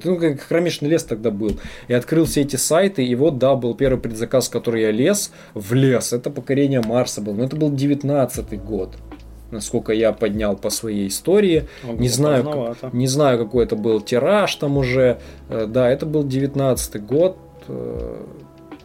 Ну, 0.05 0.17
как 0.19 0.41
хромешный 0.41 0.91
лес 0.91 1.05
тогда 1.05 1.31
был. 1.31 1.59
И 1.89 1.93
открыл 1.93 2.25
все 2.25 2.43
эти 2.43 2.57
сайты, 2.57 3.05
и 3.05 3.15
вот, 3.15 3.39
да, 3.39 3.55
был 3.55 3.75
первый 3.75 4.01
предзаказ, 4.01 4.49
который 4.49 4.83
я 4.83 4.91
лез, 4.91 5.33
в 5.55 5.75
лес. 5.75 6.13
Это 6.13 6.31
покорение 6.31 6.83
Марса 6.85 7.21
был. 7.21 7.35
Но 7.35 7.45
это 7.45 7.57
был 7.57 7.73
19 7.73 8.63
год 8.63 8.97
насколько 9.51 9.93
я 9.93 10.13
поднял 10.13 10.57
по 10.57 10.71
своей 10.71 11.09
истории. 11.09 11.69
Ого, 11.85 11.93
не, 11.99 12.09
знаю, 12.09 12.75
как, 12.81 12.95
не 12.95 13.07
знаю, 13.07 13.39
какой 13.39 13.65
это 13.65 13.77
был 13.77 14.01
тираж 14.01 14.55
там 14.57 14.79
уже. 14.79 15.19
Э, 15.51 15.67
да, 15.67 15.91
это 15.91 16.07
был 16.07 16.25
19 16.25 17.05
год. 17.05 17.37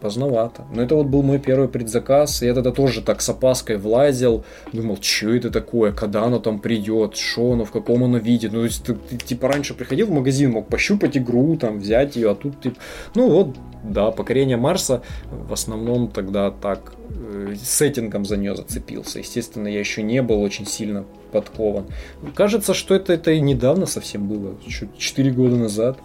Поздновато. 0.07 0.63
Но 0.73 0.81
это 0.81 0.95
вот 0.95 1.07
был 1.07 1.21
мой 1.21 1.37
первый 1.37 1.67
предзаказ, 1.67 2.41
и 2.41 2.45
я 2.45 2.53
тогда 2.53 2.71
тоже 2.71 3.01
так 3.01 3.21
с 3.21 3.27
опаской 3.27 3.75
влазил, 3.75 4.45
думал, 4.71 4.97
что 5.01 5.35
это 5.35 5.51
такое, 5.51 5.91
когда 5.91 6.23
оно 6.23 6.39
там 6.39 6.59
придет, 6.59 7.17
что 7.17 7.51
оно, 7.51 7.65
в 7.65 7.71
каком 7.71 8.05
оно 8.05 8.17
виде. 8.17 8.47
Ну, 8.47 8.59
то 8.59 8.63
есть 8.63 8.85
ты, 8.85 8.93
ты 8.93 9.17
типа 9.17 9.49
раньше 9.49 9.73
приходил 9.73 10.07
в 10.07 10.11
магазин, 10.11 10.51
мог 10.51 10.69
пощупать 10.69 11.17
игру, 11.17 11.57
там, 11.57 11.79
взять 11.79 12.15
ее, 12.15 12.31
а 12.31 12.35
тут 12.35 12.61
типа, 12.61 12.77
ну 13.15 13.29
вот, 13.29 13.57
да, 13.83 14.11
покорение 14.11 14.55
Марса 14.55 15.01
в 15.29 15.51
основном 15.51 16.07
тогда 16.07 16.51
так 16.51 16.93
э, 17.09 17.55
сеттингом 17.61 18.23
за 18.23 18.37
нее 18.37 18.55
зацепился. 18.55 19.19
Естественно, 19.19 19.67
я 19.67 19.79
еще 19.79 20.03
не 20.03 20.21
был 20.21 20.41
очень 20.41 20.65
сильно 20.65 21.03
подкован. 21.33 21.87
Кажется, 22.33 22.73
что 22.73 22.95
это, 22.95 23.11
это 23.11 23.31
и 23.31 23.41
недавно 23.41 23.87
совсем 23.87 24.25
было, 24.29 24.55
4 24.97 25.31
года 25.31 25.57
назад 25.57 25.99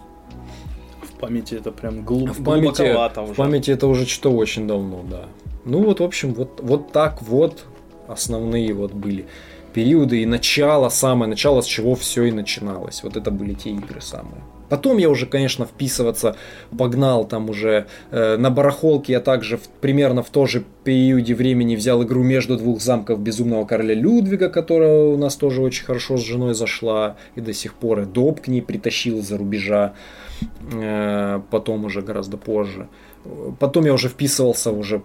памяти 1.23 1.55
это 1.55 1.71
прям 1.71 2.03
глуб... 2.03 2.29
в 2.31 2.43
памяти, 2.43 2.81
уже. 3.21 3.33
В 3.33 3.35
памяти 3.35 3.71
это 3.71 3.87
уже 3.87 4.05
что-то 4.05 4.35
очень 4.35 4.67
давно, 4.67 5.05
да. 5.09 5.25
Ну 5.63 5.83
вот, 5.83 6.01
в 6.01 6.03
общем, 6.03 6.33
вот, 6.33 6.59
вот 6.61 6.91
так 6.91 7.21
вот 7.21 7.63
основные 8.07 8.73
вот 8.73 8.91
были 8.91 9.25
периоды 9.73 10.21
и 10.21 10.25
начало, 10.25 10.89
самое 10.89 11.29
начало, 11.29 11.61
с 11.61 11.65
чего 11.65 11.95
все 11.95 12.25
и 12.25 12.31
начиналось. 12.31 13.03
Вот 13.03 13.15
это 13.15 13.31
были 13.31 13.53
те 13.53 13.69
игры 13.69 14.01
самые. 14.01 14.43
Потом 14.67 14.97
я 14.97 15.09
уже, 15.09 15.25
конечно, 15.25 15.65
вписываться 15.65 16.35
погнал 16.77 17.25
там 17.25 17.49
уже 17.49 17.85
э, 18.11 18.37
на 18.37 18.49
барахолке. 18.49 19.13
Я 19.13 19.19
также 19.21 19.57
в, 19.57 19.67
примерно 19.81 20.23
в 20.23 20.29
то 20.29 20.45
же 20.45 20.63
периоде 20.83 21.35
времени 21.35 21.75
взял 21.75 22.03
игру 22.03 22.23
между 22.23 22.57
двух 22.57 22.81
замков 22.81 23.19
Безумного 23.19 23.65
Короля 23.65 23.93
Людвига, 23.93 24.49
которая 24.49 25.05
у 25.05 25.17
нас 25.17 25.35
тоже 25.37 25.61
очень 25.61 25.85
хорошо 25.85 26.17
с 26.17 26.21
женой 26.21 26.53
зашла 26.53 27.15
и 27.35 27.41
до 27.41 27.53
сих 27.53 27.75
пор 27.75 28.01
и 28.01 28.05
доп 28.05 28.41
к 28.41 28.47
ней 28.47 28.61
притащил 28.61 29.19
из-за 29.19 29.37
рубежа. 29.37 29.93
Э, 29.93 30.22
потом 31.49 31.85
уже 31.85 32.01
гораздо 32.01 32.37
позже. 32.37 32.87
Потом 33.59 33.85
я 33.85 33.93
уже 33.93 34.09
вписывался 34.09 34.71
уже 34.71 35.01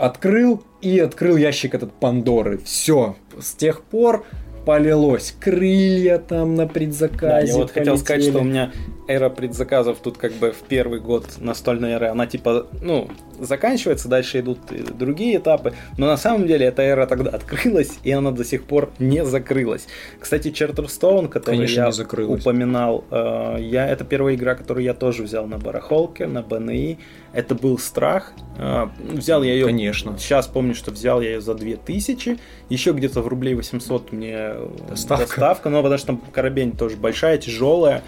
Открыл 0.00 0.62
и 0.80 0.98
открыл 0.98 1.36
ящик 1.36 1.74
этот 1.74 1.92
Пандоры. 1.92 2.56
Все. 2.56 3.16
С 3.38 3.52
тех 3.52 3.82
пор 3.82 4.24
полилось. 4.64 5.34
Крылья 5.38 6.18
там 6.18 6.54
на 6.54 6.66
предзаказе. 6.66 7.20
Да, 7.20 7.40
я 7.40 7.56
вот 7.56 7.70
хотел 7.70 7.96
сказать, 7.98 8.24
что 8.24 8.38
у 8.38 8.44
меня 8.44 8.72
эра 9.10 9.28
предзаказов 9.28 9.98
тут 9.98 10.18
как 10.18 10.32
бы 10.34 10.52
в 10.52 10.62
первый 10.68 11.00
год 11.00 11.26
настольной 11.38 11.92
эры, 11.92 12.06
она 12.06 12.26
типа, 12.26 12.68
ну, 12.80 13.08
заканчивается, 13.40 14.08
дальше 14.08 14.38
идут 14.40 14.58
другие 14.96 15.38
этапы, 15.38 15.72
но 15.98 16.06
на 16.06 16.16
самом 16.16 16.46
деле 16.46 16.66
эта 16.66 16.82
эра 16.82 17.06
тогда 17.06 17.30
открылась, 17.30 17.98
и 18.04 18.12
она 18.12 18.30
до 18.30 18.44
сих 18.44 18.64
пор 18.64 18.90
не 18.98 19.24
закрылась. 19.24 19.88
Кстати, 20.20 20.48
Charterstone, 20.48 21.28
который 21.28 21.56
Конечно, 21.56 21.90
я 21.90 22.26
упоминал, 22.26 23.04
э, 23.10 23.56
я, 23.60 23.88
это 23.88 24.04
первая 24.04 24.36
игра, 24.36 24.54
которую 24.54 24.84
я 24.84 24.94
тоже 24.94 25.24
взял 25.24 25.46
на 25.46 25.58
барахолке, 25.58 26.26
на 26.26 26.42
БНИ, 26.42 26.98
это 27.32 27.54
был 27.54 27.78
страх, 27.78 28.32
э, 28.56 28.88
взял 28.98 29.42
я 29.42 29.52
ее, 29.52 29.66
Конечно. 29.66 30.16
сейчас 30.18 30.46
помню, 30.46 30.74
что 30.74 30.90
взял 30.90 31.20
я 31.20 31.30
ее 31.30 31.40
за 31.40 31.54
2000, 31.54 32.38
еще 32.68 32.92
где-то 32.92 33.22
в 33.22 33.28
рублей 33.28 33.54
800 33.54 34.12
мне 34.12 34.54
доставка, 34.88 35.26
доставка 35.26 35.70
но 35.70 35.82
потому 35.82 35.98
что 35.98 36.06
там 36.08 36.18
коробень 36.32 36.76
тоже 36.76 36.96
большая, 36.96 37.38
тяжелая, 37.38 38.02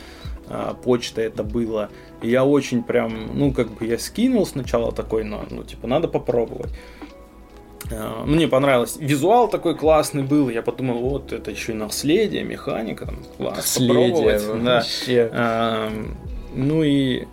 а, 0.49 0.75
почта 0.75 1.23
это 1.23 1.45
было. 1.45 1.89
И 2.21 2.29
я 2.29 2.45
очень 2.45 2.83
прям, 2.83 3.39
ну, 3.39 3.53
как 3.53 3.71
бы 3.71 3.87
я 3.87 3.99
скинул 3.99 4.45
сначала 4.47 4.93
такой, 4.93 5.25
ну, 5.25 5.41
ну 5.51 5.63
типа, 5.63 5.87
надо 5.87 6.09
попробовать. 6.09 6.71
А, 7.91 8.25
мне 8.25 8.49
понравилось. 8.49 8.97
Визуал 8.99 9.49
такой 9.49 9.77
классный 9.77 10.23
был. 10.23 10.49
Я 10.49 10.63
подумал, 10.63 10.99
вот 10.99 11.33
это 11.33 11.51
еще 11.51 11.73
и 11.73 11.75
наследие, 11.75 12.43
механика, 12.43 13.07
там, 13.07 13.19
класс, 13.37 13.57
наследие, 13.57 14.39
попробовать. 14.39 14.65
Да. 14.65 14.85
А, 15.33 15.93
ну 16.55 16.83
и 16.83 17.27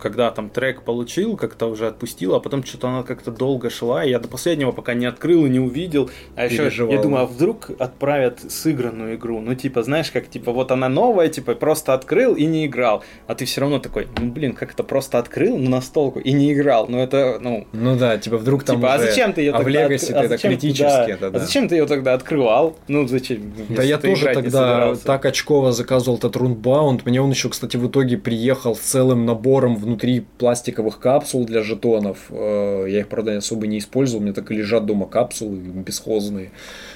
когда 0.00 0.30
там 0.30 0.50
трек 0.50 0.82
получил, 0.82 1.36
как-то 1.36 1.66
уже 1.66 1.86
отпустил, 1.86 2.34
а 2.34 2.40
потом 2.40 2.64
что-то 2.64 2.88
она 2.88 3.02
как-то 3.02 3.30
долго 3.30 3.70
шла, 3.70 4.04
и 4.04 4.10
я 4.10 4.18
до 4.18 4.28
последнего 4.28 4.72
пока 4.72 4.94
не 4.94 5.06
открыл 5.06 5.46
и 5.46 5.48
не 5.48 5.60
увидел. 5.60 6.10
А 6.36 6.46
еще 6.46 6.70
я 6.90 7.00
думаю, 7.00 7.24
а 7.24 7.26
вдруг 7.26 7.70
отправят 7.78 8.40
сыгранную 8.50 9.16
игру? 9.16 9.40
Ну, 9.40 9.54
типа, 9.54 9.82
знаешь, 9.82 10.10
как, 10.10 10.28
типа, 10.28 10.52
вот 10.52 10.70
она 10.70 10.88
новая, 10.88 11.28
типа, 11.28 11.54
просто 11.54 11.94
открыл 11.94 12.34
и 12.34 12.44
не 12.44 12.66
играл. 12.66 13.02
А 13.26 13.34
ты 13.34 13.44
все 13.44 13.60
равно 13.60 13.78
такой, 13.78 14.08
ну, 14.18 14.30
блин, 14.30 14.54
как 14.54 14.72
это 14.72 14.82
просто 14.82 15.18
открыл 15.18 15.56
на 15.58 15.70
настолку 15.70 16.18
и 16.18 16.32
не 16.32 16.52
играл? 16.52 16.86
Ну, 16.88 16.98
это, 16.98 17.38
ну... 17.40 17.66
Ну 17.72 17.96
да, 17.96 18.18
типа, 18.18 18.38
вдруг 18.38 18.64
там 18.64 18.76
типа, 18.76 18.94
а 18.94 18.96
уже... 18.96 19.04
а 19.04 19.10
зачем 19.10 19.32
ты 19.32 19.42
ее 19.42 19.52
а 19.52 19.58
тогда... 19.58 19.88
в 19.88 19.90
Legacy 19.90 20.12
а 20.12 20.24
это 20.24 20.38
критически, 20.38 20.82
да. 20.82 21.08
это, 21.08 21.30
да. 21.30 21.38
А 21.38 21.40
зачем 21.40 21.68
ты 21.68 21.76
ее 21.76 21.86
тогда 21.86 22.14
открывал? 22.14 22.76
Ну, 22.88 23.06
зачем? 23.06 23.52
Да 23.68 23.82
я 23.82 23.98
тоже 23.98 24.32
тогда 24.32 24.94
так 24.96 25.24
очково 25.24 25.72
заказывал 25.72 26.18
этот 26.18 26.36
Runbound. 26.36 27.02
Мне 27.04 27.20
он 27.20 27.30
еще, 27.30 27.48
кстати, 27.48 27.76
в 27.76 27.86
итоге 27.88 28.16
приехал 28.16 28.76
с 28.76 28.80
целым 28.80 29.26
набором 29.26 29.71
внутри 29.76 30.26
пластиковых 30.38 30.98
капсул 30.98 31.44
для 31.44 31.62
жетонов. 31.62 32.26
Э, 32.30 32.86
я 32.88 33.00
их, 33.00 33.08
правда, 33.08 33.36
особо 33.36 33.66
не 33.66 33.78
использовал. 33.78 34.20
У 34.20 34.24
меня 34.24 34.34
так 34.34 34.50
и 34.50 34.54
лежат 34.54 34.86
дома 34.86 35.06
капсулы 35.06 35.56
бесхозные. 35.56 36.50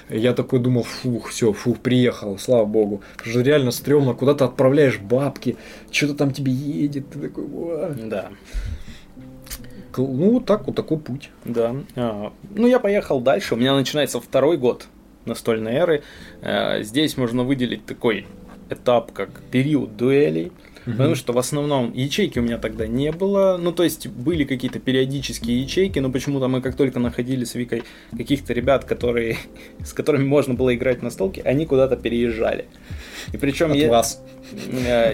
Я 0.08 0.32
такой 0.32 0.60
думал, 0.60 0.82
фух, 0.84 1.28
все, 1.28 1.52
фух, 1.52 1.78
приехал, 1.78 2.38
слава 2.38 2.64
богу. 2.64 3.02
Потому 3.16 3.32
что 3.32 3.40
реально 3.42 3.70
стрёмно, 3.70 4.14
куда 4.14 4.34
ты 4.34 4.44
отправляешь 4.44 4.98
бабки, 4.98 5.56
что-то 5.90 6.14
там 6.14 6.32
тебе 6.32 6.52
едет, 6.52 7.10
ты 7.10 7.18
такой, 7.18 7.44
Ва". 7.46 7.96
Да. 8.04 8.30
Ну, 9.96 10.40
так, 10.40 10.66
вот 10.66 10.76
такой 10.76 10.98
путь. 10.98 11.30
Да. 11.44 11.74
А, 11.94 12.32
ну, 12.54 12.66
я 12.66 12.78
поехал 12.78 13.20
дальше. 13.20 13.54
У 13.54 13.56
меня 13.56 13.74
начинается 13.74 14.20
второй 14.20 14.58
год 14.58 14.88
настольной 15.24 15.72
эры. 15.72 16.02
А, 16.42 16.82
здесь 16.82 17.16
можно 17.16 17.44
выделить 17.44 17.86
такой 17.86 18.26
этап, 18.70 19.12
как 19.12 19.40
период 19.50 19.96
дуэлей. 19.96 20.52
Угу. 20.86 20.92
Потому 20.96 21.14
что 21.16 21.32
в 21.32 21.38
основном 21.38 21.92
ячейки 21.92 22.38
у 22.38 22.42
меня 22.42 22.58
тогда 22.58 22.86
не 22.86 23.10
было. 23.10 23.58
Ну, 23.60 23.72
то 23.72 23.82
есть 23.82 24.06
были 24.06 24.44
какие-то 24.44 24.78
периодические 24.78 25.60
ячейки, 25.60 25.98
но 25.98 26.10
почему-то 26.10 26.48
мы 26.48 26.60
как 26.60 26.76
только 26.76 27.00
находили 27.00 27.44
с 27.44 27.54
Викой 27.54 27.82
каких-то 28.16 28.52
ребят, 28.52 28.84
которые, 28.84 29.36
с 29.84 29.92
которыми 29.92 30.24
можно 30.24 30.54
было 30.54 30.74
играть 30.74 31.02
на 31.02 31.10
столке, 31.10 31.42
они 31.42 31.66
куда-то 31.66 31.96
переезжали. 31.96 32.66
И 33.32 33.36
причем 33.36 33.72
От 33.72 33.76
я... 33.76 33.90
вас. 33.90 34.22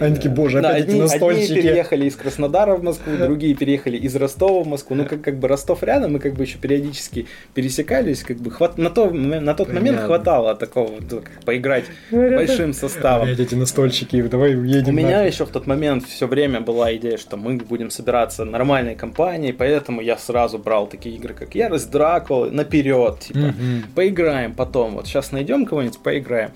Они 0.00 0.14
такие, 0.14 0.30
боже, 0.30 0.58
опять 0.58 0.82
одни, 0.82 0.94
эти 0.94 1.00
настольщики. 1.00 1.52
Одни 1.52 1.62
переехали 1.62 2.04
из 2.06 2.16
Краснодара 2.16 2.76
в 2.76 2.82
Москву, 2.82 3.16
другие 3.16 3.54
переехали 3.54 3.96
из 3.96 4.14
Ростова 4.14 4.62
в 4.62 4.66
Москву. 4.66 4.94
Ну, 4.94 5.06
как, 5.06 5.22
как 5.22 5.38
бы 5.38 5.48
Ростов 5.48 5.82
рядом, 5.82 6.12
мы 6.12 6.18
как 6.18 6.34
бы 6.34 6.44
еще 6.44 6.58
периодически 6.58 7.26
пересекались. 7.54 8.22
Как 8.22 8.36
бы 8.36 8.50
хват... 8.50 8.76
на, 8.76 8.90
то, 8.90 9.10
на 9.10 9.54
тот 9.54 9.72
момент 9.72 10.00
хватало 10.00 10.54
такого, 10.54 10.98
как, 10.98 11.30
поиграть 11.46 11.84
большим 12.10 12.74
составом. 12.74 13.28
Опять 13.28 13.40
эти 13.40 13.54
настольщики, 13.54 14.20
давай 14.22 14.54
уедем. 14.54 14.92
У 14.92 14.96
меня 14.96 15.22
еще 15.22 15.46
в 15.46 15.50
тот 15.50 15.66
момент 15.66 16.04
все 16.06 16.26
время 16.26 16.60
была 16.60 16.94
идея, 16.96 17.16
что 17.16 17.36
мы 17.36 17.56
будем 17.56 17.90
собираться 17.90 18.44
нормальной 18.44 18.94
компанией, 18.94 19.52
поэтому 19.52 20.02
я 20.02 20.18
сразу 20.18 20.58
брал 20.58 20.86
такие 20.86 21.16
игры, 21.16 21.32
как 21.32 21.54
Ярость 21.54 21.90
Дракула, 21.90 22.50
наперед, 22.50 23.20
типа, 23.20 23.54
поиграем 23.94 24.52
потом. 24.52 24.94
Вот 24.96 25.06
сейчас 25.06 25.32
найдем 25.32 25.64
кого-нибудь, 25.64 25.98
поиграем. 26.00 26.50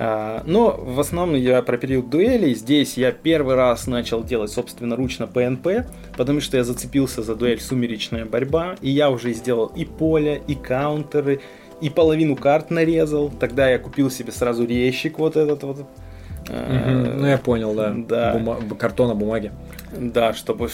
А, 0.00 0.44
но 0.46 0.76
в 0.78 1.00
основном 1.00 1.34
я 1.34 1.60
про 1.62 1.76
период 1.76 2.08
дуэлей. 2.08 2.54
Здесь 2.54 2.96
я 2.96 3.10
первый 3.10 3.56
раз 3.56 3.88
начал 3.88 4.22
делать 4.22 4.52
собственно 4.52 4.94
ручно 4.94 5.26
ПНП, 5.26 5.88
потому 6.16 6.40
что 6.40 6.56
я 6.56 6.62
зацепился 6.62 7.24
за 7.24 7.34
дуэль 7.34 7.60
«Сумеречная 7.60 8.24
борьба», 8.24 8.76
и 8.80 8.90
я 8.90 9.10
уже 9.10 9.32
сделал 9.32 9.66
и 9.66 9.84
поле, 9.84 10.40
и 10.46 10.54
каунтеры, 10.54 11.40
и 11.80 11.90
половину 11.90 12.36
карт 12.36 12.70
нарезал. 12.70 13.28
Тогда 13.28 13.68
я 13.68 13.80
купил 13.80 14.08
себе 14.08 14.30
сразу 14.30 14.64
резчик 14.64 15.18
вот 15.18 15.36
этот 15.36 15.64
вот. 15.64 15.78
Угу, 15.80 17.18
ну 17.18 17.26
я 17.26 17.36
понял, 17.36 17.74
да. 17.74 17.92
да. 17.92 18.34
Бума- 18.34 18.76
картона, 18.76 19.16
бумаги. 19.16 19.50
Да, 19.92 20.32
чтобы 20.32 20.66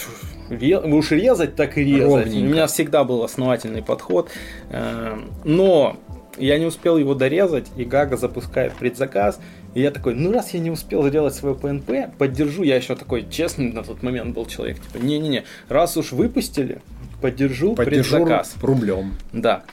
уж 0.50 1.10
резать, 1.10 1.56
так 1.56 1.78
и 1.78 1.84
резать. 1.84 2.08
Ровненько. 2.08 2.46
У 2.46 2.52
меня 2.52 2.66
всегда 2.66 3.04
был 3.04 3.24
основательный 3.24 3.82
подход. 3.82 4.28
Э, 4.70 5.18
но 5.44 5.96
я 6.36 6.58
не 6.58 6.66
успел 6.66 6.96
его 6.96 7.14
дорезать, 7.14 7.66
и 7.76 7.84
Гага 7.84 8.16
запускает 8.16 8.72
предзаказ. 8.74 9.40
И 9.74 9.80
я 9.80 9.90
такой, 9.90 10.14
ну 10.14 10.32
раз 10.32 10.54
я 10.54 10.60
не 10.60 10.70
успел 10.70 11.06
сделать 11.08 11.34
свое 11.34 11.54
ПНП, 11.54 12.16
поддержу. 12.16 12.62
Я 12.62 12.76
еще 12.76 12.94
такой 12.96 13.26
честный 13.28 13.72
на 13.72 13.82
тот 13.82 14.02
момент 14.02 14.34
был 14.34 14.46
человек. 14.46 14.78
Типа, 14.80 15.02
не-не-не, 15.02 15.44
раз 15.68 15.96
уж 15.96 16.12
выпустили, 16.12 16.80
поддержу, 17.20 17.74
поддержу 17.74 18.16
предзаказ. 18.16 18.54
рублем. 18.62 19.14
Да 19.32 19.64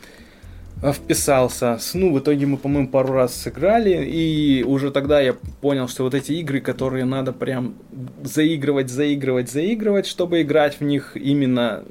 вписался. 0.81 1.79
Ну, 1.93 2.11
в 2.11 2.19
итоге 2.19 2.47
мы, 2.47 2.57
по-моему, 2.57 2.87
пару 2.87 3.13
раз 3.13 3.35
сыграли, 3.35 4.03
и 4.03 4.63
уже 4.63 4.91
тогда 4.91 5.21
я 5.21 5.35
понял, 5.61 5.87
что 5.87 6.03
вот 6.03 6.15
эти 6.15 6.33
игры, 6.33 6.59
которые 6.59 7.05
надо 7.05 7.33
прям 7.33 7.75
заигрывать, 8.23 8.89
заигрывать, 8.89 9.51
заигрывать, 9.51 10.07
чтобы 10.07 10.41
играть 10.41 10.79
в 10.79 10.83
них 10.83 11.15
именно 11.15 11.83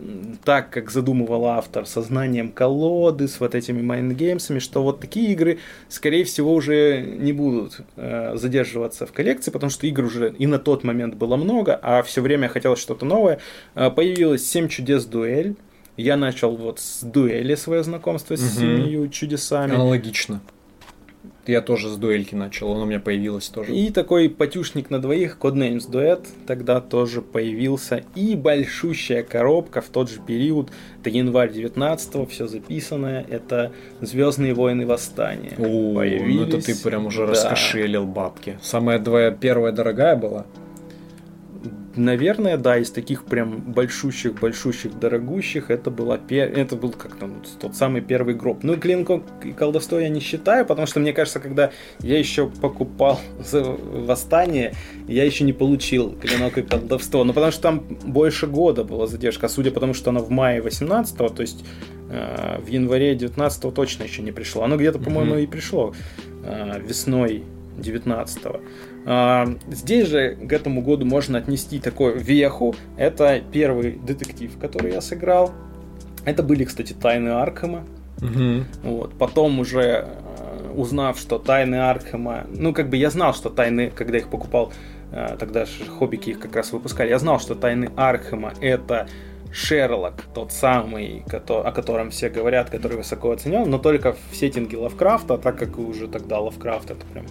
так, 0.44 0.70
как 0.70 0.90
задумывал 0.90 1.46
автор, 1.46 1.86
со 1.86 2.02
знанием 2.02 2.50
колоды, 2.50 3.28
с 3.28 3.38
вот 3.38 3.54
этими 3.54 3.80
майнгеймсами, 3.80 4.58
что 4.58 4.82
вот 4.82 5.00
такие 5.00 5.32
игры, 5.32 5.58
скорее 5.88 6.24
всего, 6.24 6.52
уже 6.52 7.00
не 7.02 7.32
будут 7.32 7.80
э, 7.96 8.32
задерживаться 8.36 9.06
в 9.06 9.12
коллекции, 9.12 9.52
потому 9.52 9.70
что 9.70 9.86
игр 9.86 10.04
уже 10.04 10.34
и 10.36 10.46
на 10.46 10.58
тот 10.58 10.82
момент 10.82 11.14
было 11.14 11.36
много, 11.36 11.78
а 11.80 12.02
все 12.02 12.20
время 12.22 12.48
хотелось 12.48 12.80
что-то 12.80 13.06
новое. 13.06 13.38
Э, 13.76 13.90
появилось 13.90 14.44
7 14.46 14.68
чудес 14.68 15.04
дуэль, 15.04 15.54
я 15.96 16.16
начал 16.16 16.56
вот 16.56 16.80
с 16.80 17.02
дуэли 17.02 17.54
свое 17.54 17.82
знакомство 17.82 18.36
с 18.36 18.40
угу. 18.40 18.60
семью 18.60 19.08
чудесами. 19.08 19.74
Аналогично. 19.74 20.40
Я 21.46 21.62
тоже 21.62 21.88
с 21.88 21.96
дуэльки 21.96 22.34
начал, 22.34 22.70
он 22.70 22.82
у 22.82 22.84
меня 22.84 23.00
появилось 23.00 23.48
тоже. 23.48 23.74
И 23.74 23.90
такой 23.90 24.28
патюшник 24.28 24.90
на 24.90 25.00
двоих, 25.00 25.38
Codenames 25.40 25.90
Duet, 25.90 26.24
тогда 26.46 26.80
тоже 26.80 27.22
появился. 27.22 28.04
И 28.14 28.36
большущая 28.36 29.22
коробка 29.22 29.80
в 29.80 29.88
тот 29.88 30.10
же 30.10 30.20
период, 30.20 30.70
это 31.00 31.10
январь 31.10 31.52
19 31.52 32.30
все 32.30 32.46
записанное, 32.46 33.26
это 33.28 33.72
Звездные 34.00 34.54
войны 34.54 34.86
восстания. 34.86 35.54
О, 35.58 35.94
появились. 35.94 36.36
ну 36.36 36.42
это 36.44 36.64
ты 36.64 36.74
прям 36.76 37.06
уже 37.06 37.26
да. 37.26 37.32
раскошелил 37.32 38.06
бабки. 38.06 38.58
Самая 38.62 38.98
твоя 38.98 39.30
первая 39.30 39.72
дорогая 39.72 40.16
была? 40.16 40.46
Наверное, 41.96 42.56
да, 42.56 42.78
из 42.78 42.90
таких 42.90 43.24
прям 43.24 43.60
большущих, 43.60 44.34
большущих, 44.34 44.98
дорогущих, 44.98 45.70
это 45.70 45.90
была 45.90 46.18
пер... 46.18 46.56
это 46.56 46.76
был 46.76 46.90
как 46.90 47.16
там 47.16 47.42
тот 47.60 47.74
самый 47.74 48.00
первый 48.00 48.34
гроб. 48.34 48.62
Ну, 48.62 48.76
клинок 48.76 49.22
и 49.44 49.52
колдовство 49.52 49.98
я 49.98 50.08
не 50.08 50.20
считаю, 50.20 50.64
потому 50.66 50.86
что 50.86 51.00
мне 51.00 51.12
кажется, 51.12 51.40
когда 51.40 51.70
я 52.00 52.18
еще 52.18 52.48
покупал 52.48 53.20
за 53.44 53.62
восстание, 53.62 54.74
я 55.08 55.24
еще 55.24 55.44
не 55.44 55.52
получил 55.52 56.16
клинок 56.16 56.58
и 56.58 56.62
колдовство. 56.62 57.24
Ну, 57.24 57.32
потому 57.32 57.52
что 57.52 57.62
там 57.62 57.80
больше 58.04 58.46
года 58.46 58.84
была 58.84 59.06
задержка, 59.06 59.48
судя 59.48 59.70
по 59.70 59.80
тому, 59.80 59.94
что 59.94 60.10
она 60.10 60.20
в 60.20 60.30
мае 60.30 60.62
18 60.62 61.16
то 61.16 61.34
есть 61.38 61.64
э, 62.08 62.60
в 62.60 62.66
январе 62.68 63.14
19 63.14 63.74
точно 63.74 64.04
еще 64.04 64.22
не 64.22 64.32
пришло. 64.32 64.62
Оно 64.62 64.76
где-то, 64.76 64.98
по-моему, 64.98 65.34
mm-hmm. 65.34 65.44
и 65.44 65.46
пришло 65.46 65.94
э, 66.44 66.80
весной 66.80 67.44
19 67.78 68.42
-го. 68.44 68.60
А, 69.06 69.48
здесь 69.68 70.08
же 70.08 70.34
к 70.34 70.52
этому 70.52 70.82
году 70.82 71.06
можно 71.06 71.38
отнести 71.38 71.78
такой 71.78 72.18
веху. 72.18 72.74
Это 72.96 73.42
первый 73.52 73.92
детектив, 73.92 74.56
который 74.58 74.92
я 74.92 75.00
сыграл. 75.00 75.52
Это 76.24 76.42
были, 76.42 76.64
кстати, 76.64 76.92
тайны 76.92 77.30
Аркхема. 77.30 77.84
Угу. 78.20 78.64
Вот. 78.82 79.14
Потом 79.18 79.58
уже 79.60 79.80
э, 79.80 80.72
узнав, 80.74 81.18
что 81.18 81.38
тайны 81.38 81.76
Аркхема, 81.76 82.46
ну 82.50 82.74
как 82.74 82.90
бы 82.90 82.96
я 82.96 83.10
знал, 83.10 83.34
что 83.34 83.48
тайны, 83.48 83.90
когда 83.94 84.18
их 84.18 84.28
покупал, 84.28 84.72
э, 85.12 85.36
тогда 85.38 85.64
же 85.64 85.86
хоббики 85.86 86.30
их 86.30 86.38
как 86.38 86.54
раз 86.54 86.72
выпускали, 86.72 87.08
я 87.08 87.18
знал, 87.18 87.40
что 87.40 87.54
тайны 87.54 87.90
Аркхема 87.96 88.52
это 88.60 89.08
Шерлок, 89.52 90.26
тот 90.34 90.52
самый, 90.52 91.24
о 91.48 91.72
котором 91.72 92.10
все 92.10 92.28
говорят, 92.28 92.70
который 92.70 92.98
высоко 92.98 93.32
оценен, 93.32 93.68
но 93.68 93.78
только 93.78 94.14
в 94.30 94.36
сеттинге 94.36 94.76
Лавкрафта, 94.76 95.38
так 95.38 95.58
как 95.58 95.78
уже 95.78 96.06
тогда 96.06 96.38
Лавкрафт 96.38 96.90
это 96.90 97.04
прям 97.12 97.24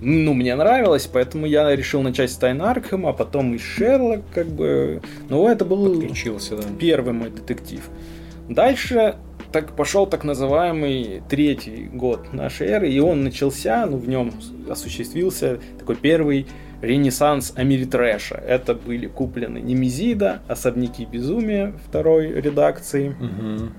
ну, 0.00 0.34
мне 0.34 0.54
нравилось, 0.54 1.08
поэтому 1.10 1.46
я 1.46 1.74
решил 1.74 2.02
начать 2.02 2.30
с 2.30 2.36
Тайн 2.36 2.60
Аркхема, 2.60 3.10
а 3.10 3.12
потом 3.12 3.54
и 3.54 3.58
Шерлок, 3.58 4.22
как 4.34 4.46
бы. 4.48 5.00
Ну, 5.28 5.48
это 5.48 5.64
был 5.64 5.94
Подключился, 5.94 6.56
да. 6.56 6.64
первый 6.78 7.14
мой 7.14 7.30
детектив. 7.30 7.82
Дальше 8.48 9.16
так 9.52 9.74
пошел 9.74 10.06
так 10.06 10.24
называемый 10.24 11.22
третий 11.28 11.88
год 11.92 12.32
нашей 12.32 12.68
эры, 12.68 12.90
и 12.90 13.00
он 13.00 13.24
начался, 13.24 13.86
ну, 13.86 13.96
в 13.96 14.08
нем 14.08 14.32
осуществился 14.68 15.58
такой 15.78 15.96
первый 15.96 16.46
ренессанс 16.82 17.54
Америтрэша. 17.56 18.36
Это 18.36 18.74
были 18.74 19.06
куплены 19.06 19.58
Немезида, 19.58 20.42
Особняки 20.46 21.06
Безумия 21.06 21.72
второй 21.88 22.32
редакции. 22.32 23.08
Угу. 23.08 23.70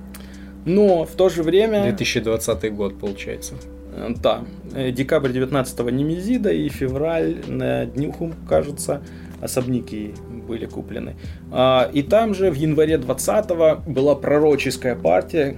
Но 0.66 1.06
в 1.06 1.12
то 1.12 1.30
же 1.30 1.44
время... 1.44 1.84
2020 1.84 2.74
год, 2.74 3.00
получается. 3.00 3.54
Э, 3.98 4.14
да, 4.22 4.44
э, 4.74 4.92
декабрь 4.92 5.32
19-го 5.32 5.90
Немезида 5.90 6.52
и 6.52 6.70
февраль 6.70 7.38
на 7.48 7.86
Днюху, 7.86 8.34
кажется, 8.48 9.02
особняки 9.42 10.14
были 10.48 10.66
куплены. 10.66 11.16
А, 11.52 11.90
и 11.94 12.02
там 12.02 12.34
же 12.34 12.50
в 12.50 12.56
январе 12.56 12.96
20-го 12.96 13.92
была 13.92 14.16
пророческая 14.16 14.96
партия, 14.96 15.58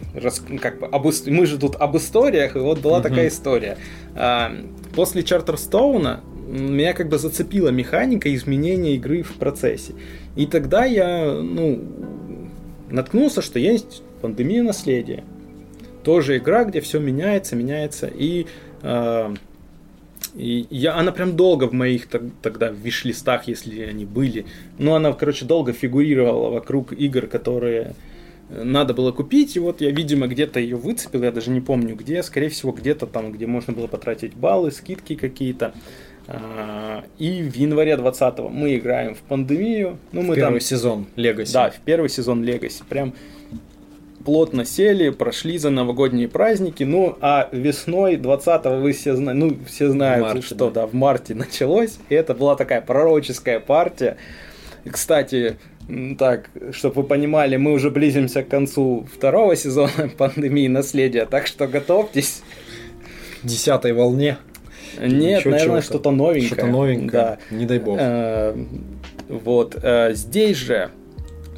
как 0.61 0.79
бы 0.79 0.87
об, 0.87 1.05
мы 1.27 1.45
же 1.45 1.57
тут 1.57 1.75
об 1.75 1.95
историях, 1.97 2.55
и 2.55 2.59
вот 2.59 2.79
была 2.79 2.97
угу. 2.97 3.03
такая 3.03 3.27
история. 3.27 3.77
А, 4.15 4.51
после 4.95 5.23
Чартерстоуна 5.23 6.21
меня 6.47 6.93
как 6.93 7.09
бы 7.09 7.19
зацепила 7.19 7.69
механика 7.69 8.33
изменения 8.33 8.95
игры 8.95 9.21
в 9.21 9.33
процессе. 9.35 9.93
И 10.35 10.47
тогда 10.47 10.85
я, 10.85 11.33
ну, 11.33 11.79
наткнулся, 12.89 13.41
что 13.41 13.59
есть 13.59 14.01
пандемия 14.21 14.63
наследия 14.63 15.23
тоже 16.03 16.37
игра, 16.37 16.63
где 16.63 16.81
все 16.81 16.99
меняется, 16.99 17.55
меняется. 17.55 18.07
И, 18.07 18.47
э, 18.83 19.33
и 20.35 20.67
я, 20.69 20.95
она 20.95 21.11
прям 21.11 21.35
долго 21.35 21.65
в 21.65 21.73
моих 21.73 22.07
тогда 22.41 22.69
виш-листах, 22.69 23.47
если 23.47 23.81
они 23.81 24.05
были. 24.05 24.45
Но 24.77 24.95
она, 24.95 25.13
короче, 25.13 25.45
долго 25.45 25.73
фигурировала 25.73 26.49
вокруг 26.49 26.93
игр, 26.93 27.27
которые 27.27 27.93
надо 28.49 28.93
было 28.93 29.11
купить, 29.11 29.55
и 29.55 29.59
вот 29.59 29.79
я, 29.81 29.91
видимо, 29.91 30.27
где-то 30.27 30.59
ее 30.59 30.75
выцепил, 30.75 31.23
я 31.23 31.31
даже 31.31 31.51
не 31.51 31.61
помню 31.61 31.95
где, 31.95 32.23
скорее 32.23 32.49
всего, 32.49 32.71
где-то 32.71 33.05
там, 33.05 33.31
где 33.31 33.45
можно 33.45 33.73
было 33.73 33.87
потратить 33.87 34.33
баллы, 34.33 34.71
скидки 34.71 35.15
какие-то. 35.15 35.73
А, 36.27 37.03
и 37.17 37.43
в 37.43 37.55
январе 37.55 37.95
20 37.95 38.39
мы 38.51 38.75
играем 38.75 39.15
в 39.15 39.19
пандемию. 39.19 39.97
Ну, 40.11 40.21
мы 40.21 40.33
в 40.33 40.35
первый 40.35 40.59
там... 40.59 40.61
сезон 40.61 41.07
Legacy. 41.15 41.53
Да, 41.53 41.69
в 41.69 41.79
первый 41.79 42.09
сезон 42.09 42.43
Legacy. 42.43 42.83
Прям 42.87 43.13
плотно 44.25 44.65
сели, 44.65 45.09
прошли 45.09 45.57
за 45.57 45.69
новогодние 45.69 46.27
праздники. 46.27 46.83
Ну, 46.83 47.17
а 47.21 47.49
весной 47.51 48.15
20-го 48.15 48.81
вы 48.81 48.91
все 48.91 49.15
знаете, 49.15 49.39
ну, 49.39 49.57
все 49.67 49.89
знают, 49.89 50.23
марте, 50.23 50.41
что 50.41 50.69
да. 50.69 50.81
да, 50.81 50.87
в 50.87 50.93
марте 50.93 51.35
началось. 51.35 51.97
И 52.09 52.15
это 52.15 52.33
была 52.33 52.55
такая 52.55 52.81
пророческая 52.81 53.59
партия. 53.59 54.17
И, 54.85 54.89
кстати, 54.89 55.57
так, 56.17 56.49
чтобы 56.71 57.01
вы 57.01 57.07
понимали, 57.07 57.57
мы 57.57 57.73
уже 57.73 57.89
близимся 57.89 58.43
к 58.43 58.49
концу 58.49 59.07
второго 59.13 59.55
сезона 59.55 60.09
пандемии 60.17 60.67
наследия, 60.67 61.25
так 61.25 61.47
что 61.47 61.67
готовьтесь. 61.67 62.41
Десятой 63.43 63.93
волне. 63.93 64.37
Нет, 64.99 65.39
Еще 65.39 65.49
наверное, 65.49 65.81
что-то 65.81 66.11
новенькое. 66.11 66.47
Что-то 66.47 66.67
новенькое. 66.67 67.09
Да. 67.11 67.37
Не 67.51 67.65
дай 67.65 67.79
бог. 67.79 67.97
Э, 67.99 68.53
вот. 69.29 69.77
Э, 69.81 70.13
здесь 70.13 70.57
же 70.57 70.89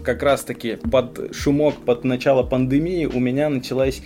как 0.03 0.23
раз-таки 0.23 0.75
под 0.75 1.35
шумок, 1.35 1.75
под 1.85 2.03
начало 2.03 2.43
пандемии 2.43 3.05
у 3.05 3.19
меня 3.19 3.49
началась 3.49 4.01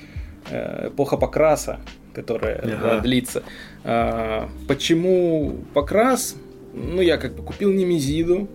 э, 0.49 0.89
эпоха 0.89 1.17
покраса, 1.17 1.79
которая 2.13 2.59
ага. 2.59 2.77
да, 2.81 2.99
длится. 2.99 3.43
А, 3.83 4.49
почему 4.67 5.55
покрас? 5.73 6.35
Ну, 6.73 7.01
я 7.01 7.17
как 7.17 7.35
бы 7.35 7.43
купил 7.43 7.71
Немезиду, 7.71 8.49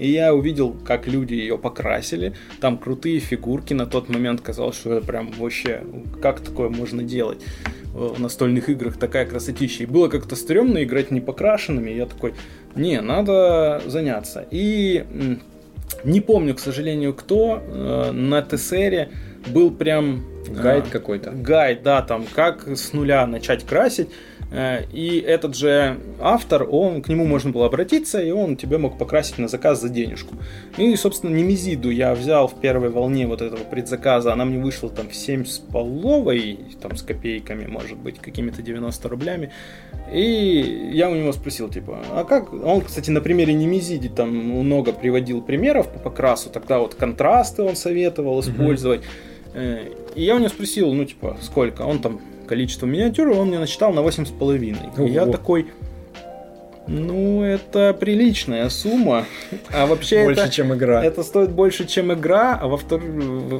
и 0.00 0.10
я 0.10 0.34
увидел, 0.34 0.72
как 0.72 1.06
люди 1.06 1.34
ее 1.34 1.58
покрасили. 1.58 2.34
Там 2.60 2.78
крутые 2.78 3.20
фигурки. 3.20 3.74
На 3.74 3.84
тот 3.84 4.08
момент 4.08 4.40
казалось, 4.40 4.76
что 4.76 4.94
это 4.94 5.06
прям 5.06 5.30
вообще... 5.32 5.82
Как 6.22 6.40
такое 6.40 6.70
можно 6.70 7.02
делать? 7.02 7.42
В 7.92 8.18
настольных 8.18 8.70
играх 8.70 8.96
такая 8.96 9.26
красотища. 9.26 9.82
И 9.82 9.86
было 9.86 10.08
как-то 10.08 10.36
стрёмно 10.36 10.82
играть 10.82 11.10
не 11.10 11.20
покрашенными. 11.20 11.90
И 11.90 11.96
я 11.96 12.06
такой, 12.06 12.32
не, 12.74 12.98
надо 13.02 13.82
заняться. 13.84 14.46
И 14.50 15.04
не 16.04 16.20
помню, 16.20 16.54
к 16.54 16.60
сожалению, 16.60 17.14
кто 17.14 17.62
э, 17.62 18.10
на 18.12 18.42
ТСРе 18.42 19.10
был 19.48 19.70
прям 19.70 20.24
гайд 20.48 20.86
а, 20.88 20.90
какой-то. 20.90 21.30
Гайд, 21.30 21.82
да, 21.82 22.02
там 22.02 22.26
как 22.34 22.66
с 22.66 22.92
нуля 22.92 23.26
начать 23.26 23.64
красить. 23.64 24.08
Э, 24.50 24.84
и 24.92 25.18
этот 25.18 25.54
же 25.54 25.98
автор, 26.20 26.66
он, 26.68 27.02
к 27.02 27.08
нему 27.08 27.24
можно 27.24 27.50
было 27.50 27.66
обратиться, 27.66 28.20
и 28.20 28.30
он 28.30 28.56
тебе 28.56 28.78
мог 28.78 28.98
покрасить 28.98 29.38
на 29.38 29.48
заказ 29.48 29.80
за 29.80 29.88
денежку. 29.88 30.34
И, 30.76 30.94
собственно, 30.96 31.34
Немезиду 31.34 31.90
я 31.90 32.14
взял 32.14 32.48
в 32.48 32.60
первой 32.60 32.90
волне 32.90 33.26
вот 33.26 33.42
этого 33.42 33.62
предзаказа, 33.62 34.32
она 34.32 34.44
мне 34.44 34.58
вышла 34.58 34.90
там 34.90 35.08
в 35.08 35.14
7 35.14 35.44
с 35.44 35.58
половой, 35.58 36.58
там 36.80 36.96
с 36.96 37.02
копейками, 37.02 37.66
может 37.66 37.98
быть, 37.98 38.18
какими-то 38.18 38.62
90 38.62 39.08
рублями. 39.08 39.50
И 40.12 40.90
я 40.92 41.08
у 41.08 41.14
него 41.14 41.32
спросил, 41.32 41.68
типа, 41.68 42.00
а 42.10 42.24
как... 42.24 42.52
Он, 42.52 42.80
кстати, 42.80 43.10
на 43.10 43.20
примере 43.20 43.54
Немезиди 43.54 44.08
там 44.08 44.34
много 44.34 44.92
приводил 44.92 45.40
примеров 45.42 45.92
по 45.92 46.00
покрасу, 46.00 46.50
тогда 46.50 46.80
вот 46.80 46.94
контрасты 46.94 47.62
он 47.62 47.76
советовал 47.76 48.40
использовать. 48.40 49.02
Mm-hmm. 49.02 50.14
И 50.14 50.22
я 50.22 50.36
у 50.36 50.38
него 50.38 50.48
спросил, 50.48 50.92
ну, 50.92 51.04
типа, 51.04 51.36
сколько? 51.40 51.82
Он 51.82 52.00
там 52.00 52.20
количество 52.50 52.84
миниатюр, 52.84 53.28
он 53.28 53.46
мне 53.48 53.60
насчитал 53.60 53.92
на 53.92 54.00
8,5. 54.00 55.06
И 55.06 55.12
я 55.12 55.24
такой, 55.26 55.68
ну, 56.88 57.44
это 57.44 57.94
приличная 57.94 58.68
сумма. 58.68 59.24
А 59.72 59.86
вообще 59.86 60.24
больше, 60.24 60.40
это, 60.40 60.50
чем 60.50 60.74
игра. 60.74 61.04
Это 61.04 61.22
стоит 61.22 61.50
больше, 61.52 61.86
чем 61.86 62.12
игра. 62.12 62.58
А 62.60 62.66
во-вторых, 62.66 63.08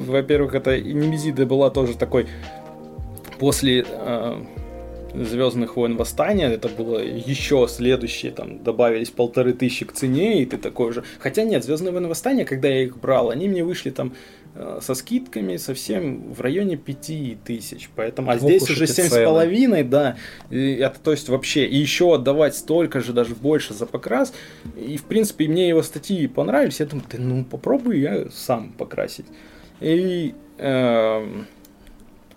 во-первых, 0.08 0.54
это 0.54 0.80
Немезида 0.80 1.46
была 1.46 1.70
тоже 1.70 1.96
такой 1.96 2.26
после 3.38 3.86
э, 3.88 4.36
Звездных 5.14 5.76
войн 5.76 5.96
Восстания, 5.96 6.48
это 6.48 6.68
было 6.68 6.98
еще 6.98 7.66
следующее, 7.68 8.32
там 8.32 8.62
добавились 8.62 9.10
полторы 9.10 9.52
тысячи 9.52 9.84
к 9.84 9.92
цене, 9.92 10.42
и 10.42 10.46
ты 10.46 10.56
такой 10.56 10.92
же. 10.92 11.04
Хотя 11.20 11.44
нет, 11.44 11.64
Звездные 11.64 11.92
войны 11.92 12.08
Восстания, 12.08 12.44
когда 12.44 12.68
я 12.68 12.82
их 12.82 12.98
брал, 12.98 13.30
они 13.30 13.48
мне 13.48 13.62
вышли 13.62 13.90
там 13.90 14.12
со 14.80 14.94
скидками 14.94 15.56
совсем 15.56 16.32
в 16.32 16.40
районе 16.40 16.76
пяти 16.76 17.38
тысяч. 17.44 17.90
Поэтому, 17.94 18.30
а 18.30 18.34
Ох 18.34 18.40
здесь 18.40 18.68
уже 18.68 18.86
семь 18.86 19.06
с 19.06 19.24
половиной, 19.24 19.84
да. 19.84 20.16
И 20.50 20.74
это 20.74 20.98
то 21.00 21.12
есть 21.12 21.28
вообще 21.28 21.66
и 21.66 21.76
еще 21.76 22.14
отдавать 22.14 22.54
столько 22.54 23.00
же, 23.00 23.12
даже 23.12 23.34
больше 23.34 23.74
за 23.74 23.86
покрас. 23.86 24.32
И 24.76 24.96
в 24.96 25.04
принципе 25.04 25.48
мне 25.48 25.68
его 25.68 25.82
статьи 25.82 26.26
понравились. 26.26 26.80
Я 26.80 26.86
думаю, 26.86 27.06
ты 27.08 27.18
ну 27.18 27.44
попробуй 27.44 28.00
я 28.00 28.26
сам 28.30 28.72
покрасить. 28.72 29.26
И 29.80 30.34
э, 30.58 31.26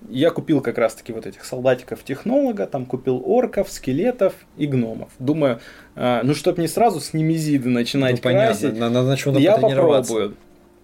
я 0.10 0.30
купил 0.32 0.62
как 0.62 0.78
раз-таки 0.78 1.12
вот 1.12 1.26
этих 1.26 1.44
солдатиков 1.44 2.04
технолога, 2.04 2.68
там 2.68 2.86
купил 2.86 3.22
орков, 3.26 3.70
скелетов 3.70 4.34
и 4.58 4.68
гномов. 4.68 5.10
Думаю, 5.20 5.60
э, 5.96 6.22
ну 6.24 6.34
чтоб 6.34 6.58
не 6.58 6.68
сразу 6.68 7.00
с 7.00 7.14
немезиды 7.14 7.70
начинать 7.70 8.24
ну, 8.24 8.32
красить, 8.32 8.62
понятно. 8.62 8.90
Надо, 8.90 9.16
надо 9.26 9.40
я 9.40 9.58
попробую. 9.58 10.36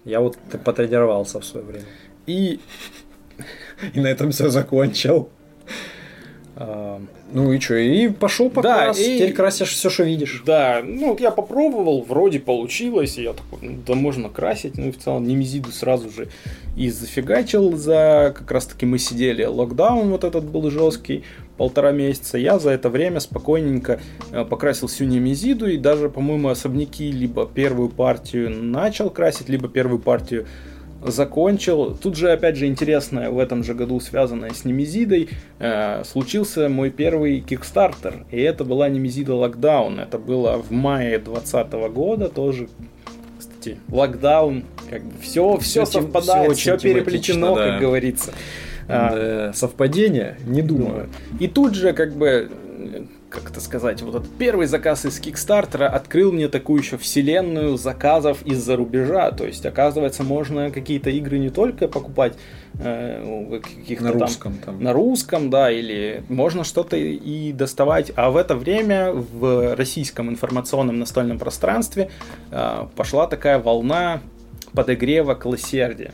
Я 0.04 0.20
вот 0.20 0.38
потренировался 0.64 1.40
в 1.40 1.44
свое 1.44 1.66
время. 1.66 1.86
И... 2.26 2.60
И 3.94 4.00
на 4.00 4.08
этом 4.08 4.30
все 4.30 4.50
закончил. 4.50 5.30
Ну 7.32 7.52
и 7.52 7.60
что, 7.60 7.76
и 7.76 8.08
пошел 8.08 8.50
покрас, 8.50 8.98
да, 8.98 9.02
и... 9.02 9.16
теперь 9.16 9.32
красишь 9.32 9.70
все, 9.70 9.88
что 9.88 10.02
видишь. 10.02 10.42
Да, 10.44 10.82
ну 10.84 11.16
я 11.18 11.30
попробовал, 11.30 12.02
вроде 12.02 12.40
получилось, 12.40 13.16
и 13.18 13.22
я 13.22 13.32
такой, 13.32 13.60
ну, 13.62 13.78
да 13.86 13.94
можно 13.94 14.28
красить, 14.28 14.76
ну 14.76 14.88
и 14.88 14.90
в 14.90 14.98
целом 14.98 15.26
Немезиду 15.26 15.70
сразу 15.70 16.10
же 16.10 16.28
и 16.76 16.90
зафигачил 16.90 17.76
за, 17.76 18.34
как 18.36 18.50
раз 18.50 18.66
таки 18.66 18.84
мы 18.84 18.98
сидели, 18.98 19.44
локдаун 19.44 20.10
вот 20.10 20.24
этот 20.24 20.44
был 20.44 20.70
жесткий, 20.70 21.24
полтора 21.60 21.92
месяца, 21.92 22.38
я 22.38 22.58
за 22.58 22.70
это 22.70 22.88
время 22.88 23.20
спокойненько 23.20 24.00
э, 24.32 24.46
покрасил 24.46 24.88
всю 24.88 25.04
Немезиду, 25.04 25.68
и 25.68 25.76
даже, 25.76 26.08
по-моему, 26.08 26.48
особняки 26.48 27.12
либо 27.12 27.46
первую 27.46 27.90
партию 27.90 28.48
начал 28.48 29.10
красить, 29.10 29.50
либо 29.50 29.68
первую 29.68 29.98
партию 29.98 30.46
закончил. 31.04 31.94
Тут 31.94 32.16
же, 32.16 32.32
опять 32.32 32.56
же, 32.56 32.66
интересное 32.66 33.28
в 33.28 33.38
этом 33.38 33.62
же 33.62 33.74
году, 33.74 34.00
связанное 34.00 34.54
с 34.54 34.64
Немезидой, 34.64 35.28
э, 35.58 36.02
случился 36.04 36.70
мой 36.70 36.88
первый 36.88 37.40
кикстартер. 37.40 38.24
И 38.30 38.40
это 38.40 38.64
была 38.64 38.88
Немезида 38.88 39.34
Локдаун. 39.34 40.00
Это 40.00 40.16
было 40.18 40.56
в 40.56 40.70
мае 40.70 41.18
2020 41.18 41.72
года 41.92 42.28
тоже. 42.30 42.70
Кстати, 43.38 43.76
локдаун, 43.90 44.64
как 44.88 45.04
бы 45.04 45.12
все, 45.20 45.58
все, 45.58 45.84
все 45.84 46.00
совпадает, 46.00 46.56
все, 46.56 46.78
все 46.78 46.94
переплетено, 46.94 47.54
да. 47.54 47.66
как 47.66 47.80
говорится. 47.80 48.32
А, 48.90 49.52
совпадение? 49.54 50.36
Не 50.46 50.62
думаю. 50.62 51.08
И 51.38 51.48
тут 51.48 51.74
же, 51.74 51.92
как 51.92 52.14
бы, 52.14 52.50
как 53.30 53.50
это 53.50 53.60
сказать, 53.60 54.02
вот 54.02 54.14
этот 54.16 54.30
первый 54.36 54.66
заказ 54.66 55.06
из 55.06 55.18
Кикстартера 55.20 55.88
открыл 55.88 56.32
мне 56.32 56.48
такую 56.48 56.82
еще 56.82 56.98
вселенную 56.98 57.76
заказов 57.76 58.42
из-за 58.42 58.76
рубежа. 58.76 59.30
То 59.30 59.46
есть, 59.46 59.64
оказывается, 59.64 60.24
можно 60.24 60.70
какие-то 60.70 61.10
игры 61.10 61.38
не 61.38 61.50
только 61.50 61.88
покупать 61.88 62.34
э, 62.80 63.60
каких-то 63.62 64.04
на 64.04 64.12
там, 64.12 64.20
русском 64.20 64.54
там. 64.64 64.82
на 64.82 64.92
русском, 64.92 65.50
да, 65.50 65.70
или 65.70 66.24
можно 66.28 66.64
что-то 66.64 66.96
и 66.96 67.52
доставать. 67.52 68.12
А 68.16 68.30
в 68.30 68.36
это 68.36 68.56
время 68.56 69.12
в 69.12 69.76
российском 69.76 70.28
информационном 70.28 70.98
настольном 70.98 71.38
пространстве 71.38 72.10
э, 72.50 72.86
пошла 72.96 73.26
такая 73.26 73.58
волна 73.58 74.20
подогрева 74.72 75.34
классердия. 75.34 76.12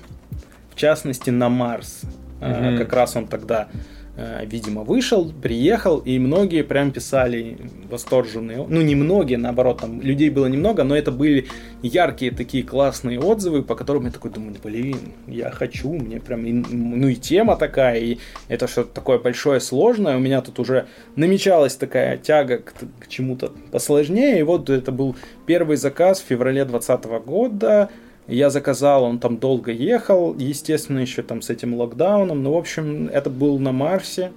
В 0.70 0.78
частности, 0.78 1.30
на 1.30 1.48
Марс. 1.48 2.02
Мгм. 2.46 2.78
Как 2.78 2.92
раз 2.92 3.16
он 3.16 3.26
тогда 3.26 3.68
э, 4.16 4.44
видимо, 4.46 4.82
вышел, 4.82 5.32
приехал, 5.42 5.98
и 5.98 6.18
многие 6.18 6.62
прям 6.62 6.90
писали 6.90 7.58
восторженные, 7.90 8.64
ну 8.68 8.80
не 8.80 8.94
многие, 8.94 9.36
наоборот, 9.36 9.80
там 9.80 10.00
людей 10.00 10.30
было 10.30 10.46
немного, 10.46 10.84
но 10.84 10.96
это 10.96 11.12
были 11.12 11.46
яркие 11.82 12.30
такие 12.30 12.64
классные 12.64 13.20
отзывы, 13.20 13.62
по 13.62 13.74
которым 13.74 14.06
я 14.06 14.10
такой 14.10 14.30
думаю, 14.30 14.56
блин, 14.62 14.98
я 15.26 15.50
хочу, 15.50 15.92
мне 15.92 16.20
прям, 16.20 16.46
и, 16.46 16.52
ну 16.52 17.08
и 17.08 17.14
тема 17.14 17.56
такая, 17.56 18.00
и 18.00 18.18
это 18.48 18.66
что-то 18.66 18.94
такое 18.94 19.18
большое, 19.18 19.60
сложное, 19.60 20.16
у 20.16 20.20
меня 20.20 20.40
тут 20.40 20.58
уже 20.58 20.86
намечалась 21.16 21.76
такая 21.76 22.16
тяга 22.16 22.58
к, 22.58 22.72
к 23.00 23.08
чему-то 23.08 23.52
посложнее, 23.70 24.40
и 24.40 24.42
вот 24.42 24.70
это 24.70 24.92
был 24.92 25.14
первый 25.46 25.76
заказ 25.76 26.20
в 26.20 26.24
феврале 26.24 26.64
2020 26.64 27.26
года, 27.26 27.90
я 28.28 28.50
заказал, 28.50 29.04
он 29.04 29.18
там 29.18 29.38
долго 29.38 29.70
ехал, 29.70 30.34
естественно, 30.34 30.98
еще 30.98 31.22
там 31.22 31.42
с 31.42 31.50
этим 31.50 31.74
локдауном. 31.74 32.42
Ну, 32.42 32.52
в 32.52 32.56
общем, 32.56 33.08
это 33.12 33.30
был 33.30 33.58
на 33.58 33.72
Марсе. 33.72 34.32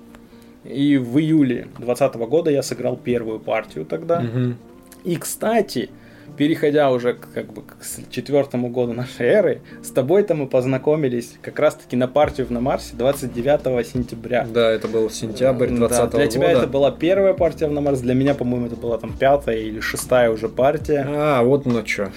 И 0.64 0.98
в 0.98 1.18
июле 1.18 1.68
2020 1.78 2.16
года 2.30 2.52
я 2.52 2.62
сыграл 2.62 2.98
первую 2.98 3.40
партию 3.40 3.86
тогда. 3.86 4.20
Мгм. 4.20 4.58
И, 5.04 5.16
кстати, 5.16 5.90
переходя 6.38 6.92
уже 6.92 7.14
как 7.14 7.52
бы 7.54 7.62
к 7.62 7.76
четвертому 8.12 8.70
году 8.70 8.94
нашей 8.94 9.28
эры, 9.28 9.62
с 9.84 9.90
тобой-то 9.90 10.36
мы 10.36 10.48
познакомились 10.48 11.34
как 11.42 11.60
раз-таки 11.60 11.96
на 11.96 12.08
партию 12.08 12.48
в 12.48 12.52
на 12.52 12.62
Марсе 12.62 12.96
29 12.96 13.88
сентября. 13.88 14.48
Да, 14.52 14.70
это 14.72 14.88
был 14.88 15.10
сентябрь 15.10 15.68
Да, 15.68 15.88
2020 15.88 16.16
Для 16.16 16.28
тебя 16.28 16.48
года. 16.48 16.60
это 16.60 16.68
была 16.68 16.92
первая 16.92 17.34
партия 17.34 17.68
в 17.68 17.72
на 17.72 17.82
Марс, 17.82 18.00
для 18.00 18.14
меня, 18.14 18.34
по-моему, 18.34 18.68
это 18.68 18.76
была 18.76 18.98
там 18.98 19.14
пятая 19.18 19.58
или 19.58 19.80
шестая 19.80 20.30
уже 20.30 20.50
партия. 20.50 21.06
А, 21.08 21.44
вот 21.44 21.66
ну 21.66 21.86
что. 21.86 22.12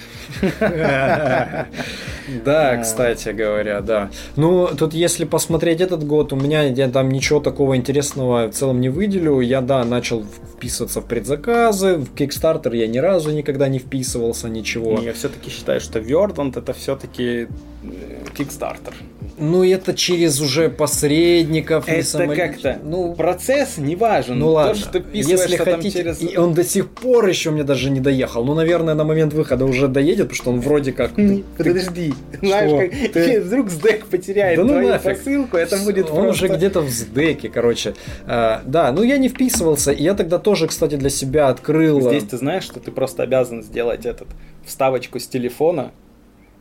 Да, 2.45 2.77
кстати 2.77 3.29
говоря, 3.29 3.81
да. 3.81 4.09
Ну, 4.35 4.67
тут 4.67 4.93
если 4.93 5.25
посмотреть 5.25 5.81
этот 5.81 6.05
год, 6.05 6.31
у 6.31 6.35
меня 6.35 6.63
я 6.63 6.87
там 6.87 7.09
ничего 7.09 7.39
такого 7.39 7.75
интересного 7.75 8.47
в 8.47 8.53
целом 8.53 8.79
не 8.79 8.89
выделю. 8.89 9.41
Я, 9.41 9.61
да, 9.61 9.83
начал 9.83 10.23
вписываться 10.23 11.01
в 11.01 11.05
предзаказы, 11.05 11.95
в 11.97 12.13
Kickstarter 12.13 12.75
я 12.75 12.87
ни 12.87 12.97
разу 12.97 13.31
никогда 13.31 13.67
не 13.67 13.79
вписывался, 13.79 14.02
ничего. 14.49 14.97
Не, 14.99 15.05
Я 15.05 15.13
все-таки 15.13 15.49
считаю, 15.49 15.79
что 15.81 15.99
Вердант 15.99 16.57
это 16.57 16.73
все-таки 16.73 17.47
Kickstarter. 18.35 18.93
Ну, 19.43 19.63
это 19.63 19.93
через 19.93 20.39
уже 20.39 20.69
посредников. 20.69 21.87
Это 21.87 22.05
самолично. 22.05 22.47
как-то 22.47 22.79
Ну, 22.83 23.13
процесс 23.13 23.77
не 23.77 23.95
важен. 23.95 24.39
Ну 24.39 24.51
ладно, 24.51 24.73
То, 24.73 24.79
что 24.79 24.99
ты 24.99 25.03
если 25.13 25.57
хотите, 25.57 25.99
через... 25.99 26.21
и 26.21 26.37
он 26.37 26.53
до 26.53 26.63
сих 26.63 26.89
пор 26.89 27.27
еще 27.27 27.51
мне 27.51 27.63
даже 27.63 27.89
не 27.89 27.99
доехал. 27.99 28.45
Ну, 28.45 28.53
наверное, 28.53 28.93
на 28.93 29.03
момент 29.03 29.33
выхода 29.33 29.65
уже 29.65 29.87
доедет, 29.87 30.29
потому 30.29 30.35
что 30.35 30.51
он 30.51 30.59
вроде 30.61 30.93
как... 30.93 31.11
Подожди, 31.57 32.13
знаешь, 32.41 32.91
как 32.91 33.13
Ты- 33.13 33.41
вдруг 33.43 33.69
сдэк 33.69 34.05
потеряет 34.05 34.57
Да 34.57 34.63
ну 34.63 34.69
твою 34.69 34.89
нафиг. 34.89 35.17
посылку, 35.17 35.57
это 35.57 35.77
будет 35.77 36.09
Он 36.09 36.23
просто... 36.23 36.45
уже 36.45 36.55
где-то 36.55 36.81
в 36.81 36.89
сдеке, 36.89 37.49
короче. 37.49 37.95
А, 38.25 38.61
да, 38.65 38.91
ну 38.91 39.03
я 39.03 39.17
не 39.17 39.27
вписывался. 39.27 39.91
И 39.91 40.03
я 40.03 40.13
тогда 40.13 40.39
тоже, 40.39 40.67
кстати, 40.67 40.95
для 40.95 41.09
себя 41.09 41.49
открыл... 41.49 42.01
Здесь 42.01 42.23
ты 42.23 42.37
знаешь, 42.37 42.63
что 42.63 42.79
ты 42.79 42.91
просто 42.91 43.23
обязан 43.23 43.61
сделать 43.61 44.05
этот 44.05 44.27
вставочку 44.65 45.19
с 45.19 45.27
телефона 45.27 45.91
э, 45.91 46.02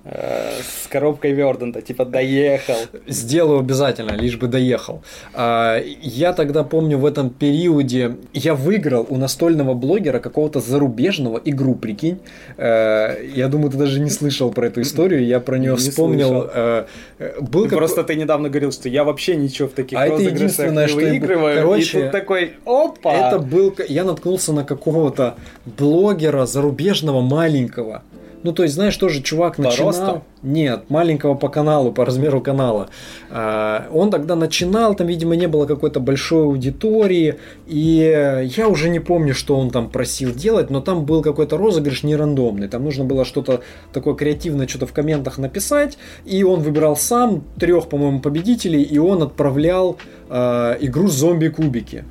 с 0.05 0.89
коробкой 0.89 1.33
Верданта, 1.33 1.81
типа 1.81 2.05
доехал. 2.05 2.74
Сделаю 3.07 3.61
обязательно, 3.61 4.12
лишь 4.12 4.37
бы 4.37 4.49
доехал. 4.49 5.03
А, 5.33 5.79
Я 6.03 6.33
тогда 6.33 6.65
помню 6.65 6.99
в 6.99 7.07
этом 7.07 7.31
периоде, 7.31 8.16
я 8.33 8.55
выиграл 8.55 9.07
у 9.09 9.16
настольного 9.16 9.74
блогера 9.74 10.19
какого-то 10.19 10.59
зарубежного 10.61 11.41
игру, 11.45 11.74
прикинь. 11.77 12.19
Э, 12.57 13.24
Я 13.35 13.47
думаю, 13.49 13.70
ты 13.70 13.77
даже 13.79 14.01
не 14.01 14.11
слышал 14.11 14.51
про 14.51 14.66
эту 14.66 14.81
историю, 14.81 15.24
я 15.24 15.39
про 15.39 15.57
нее 15.59 15.73
Не 15.73 15.77
вспомнил. 15.79 16.29
слышал. 16.29 16.51
Э, 16.53 16.85
э, 17.19 17.41
Был 17.41 17.69
Просто 17.69 18.03
ты 18.03 18.16
недавно 18.16 18.49
говорил, 18.49 18.73
что 18.73 18.89
я 18.89 19.05
вообще 19.05 19.37
ничего 19.37 19.69
в 19.69 19.73
таких 19.73 19.99
А 19.99 20.03
это 20.07 20.15
розыгрышах 20.15 20.41
единственное, 20.41 20.85
не 20.87 20.91
что 20.91 21.01
я- 21.01 21.11
выигрываю. 21.11 21.55
короче, 21.57 21.99
и 21.99 22.03
тут 22.03 22.11
такой, 22.11 22.53
опа! 22.66 23.12
Это 23.12 23.39
был, 23.39 23.74
я 23.89 24.03
наткнулся 24.05 24.53
на 24.53 24.65
какого-то 24.65 25.37
блогера 25.65 26.45
зарубежного 26.47 27.20
маленького. 27.20 28.03
Ну, 28.43 28.52
то 28.52 28.62
есть, 28.62 28.74
знаешь, 28.74 28.97
тоже 28.97 29.23
чувак 29.23 29.56
По 29.56 29.62
начинал... 29.62 29.89
росту? 29.89 30.23
Нет, 30.43 30.90
маленького 30.90 31.35
по 31.35 31.48
каналу, 31.48 31.93
по 31.93 32.05
размеру 32.05 32.40
канала. 32.40 32.89
А, 33.31 33.89
Он 33.93 34.10
тогда 34.10 34.35
начинал, 34.35 34.94
там, 34.94 35.06
видимо, 35.06 35.36
не 35.36 35.47
было 35.47 35.66
какой-то 35.66 36.01
большой 36.01 36.44
аудитории, 36.44 37.36
и 37.66 38.48
я 38.56 38.69
уже 38.69 38.89
не 38.89 38.98
помню, 38.98 39.35
что 39.35 39.56
он 39.56 39.70
там 39.70 39.89
просил 39.89 40.35
делать, 40.35 40.70
но 40.70 40.81
там 40.81 41.05
был 41.05 41.23
какой-то 41.23 41.56
розыгрыш 41.56 42.02
не 42.02 42.16
рандомный, 42.16 42.69
там 42.69 42.85
нужно 42.85 43.05
было 43.05 43.24
что-то 43.24 43.62
такое 43.93 44.14
креативное, 44.14 44.66
что-то 44.66 44.86
в 44.86 44.93
комментах 44.93 45.39
написать, 45.39 45.97
и 46.24 46.43
он 46.43 46.60
выбирал 46.60 46.97
сам 46.97 47.44
трех, 47.59 47.89
по-моему, 47.89 48.20
победителей, 48.20 48.82
и 48.82 48.98
он 48.98 49.23
отправлял 49.23 49.98
а, 50.28 50.77
игру 50.81 51.09
«Зомби-кубики» 51.09 52.05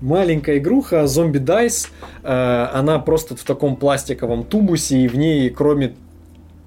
маленькая 0.00 0.58
игруха 0.58 1.06
зомби 1.06 1.38
дайс 1.38 1.88
она 2.22 2.98
просто 2.98 3.36
в 3.36 3.42
таком 3.44 3.76
пластиковом 3.76 4.44
тубусе 4.44 4.98
и 4.98 5.08
в 5.08 5.16
ней 5.16 5.50
кроме 5.50 5.94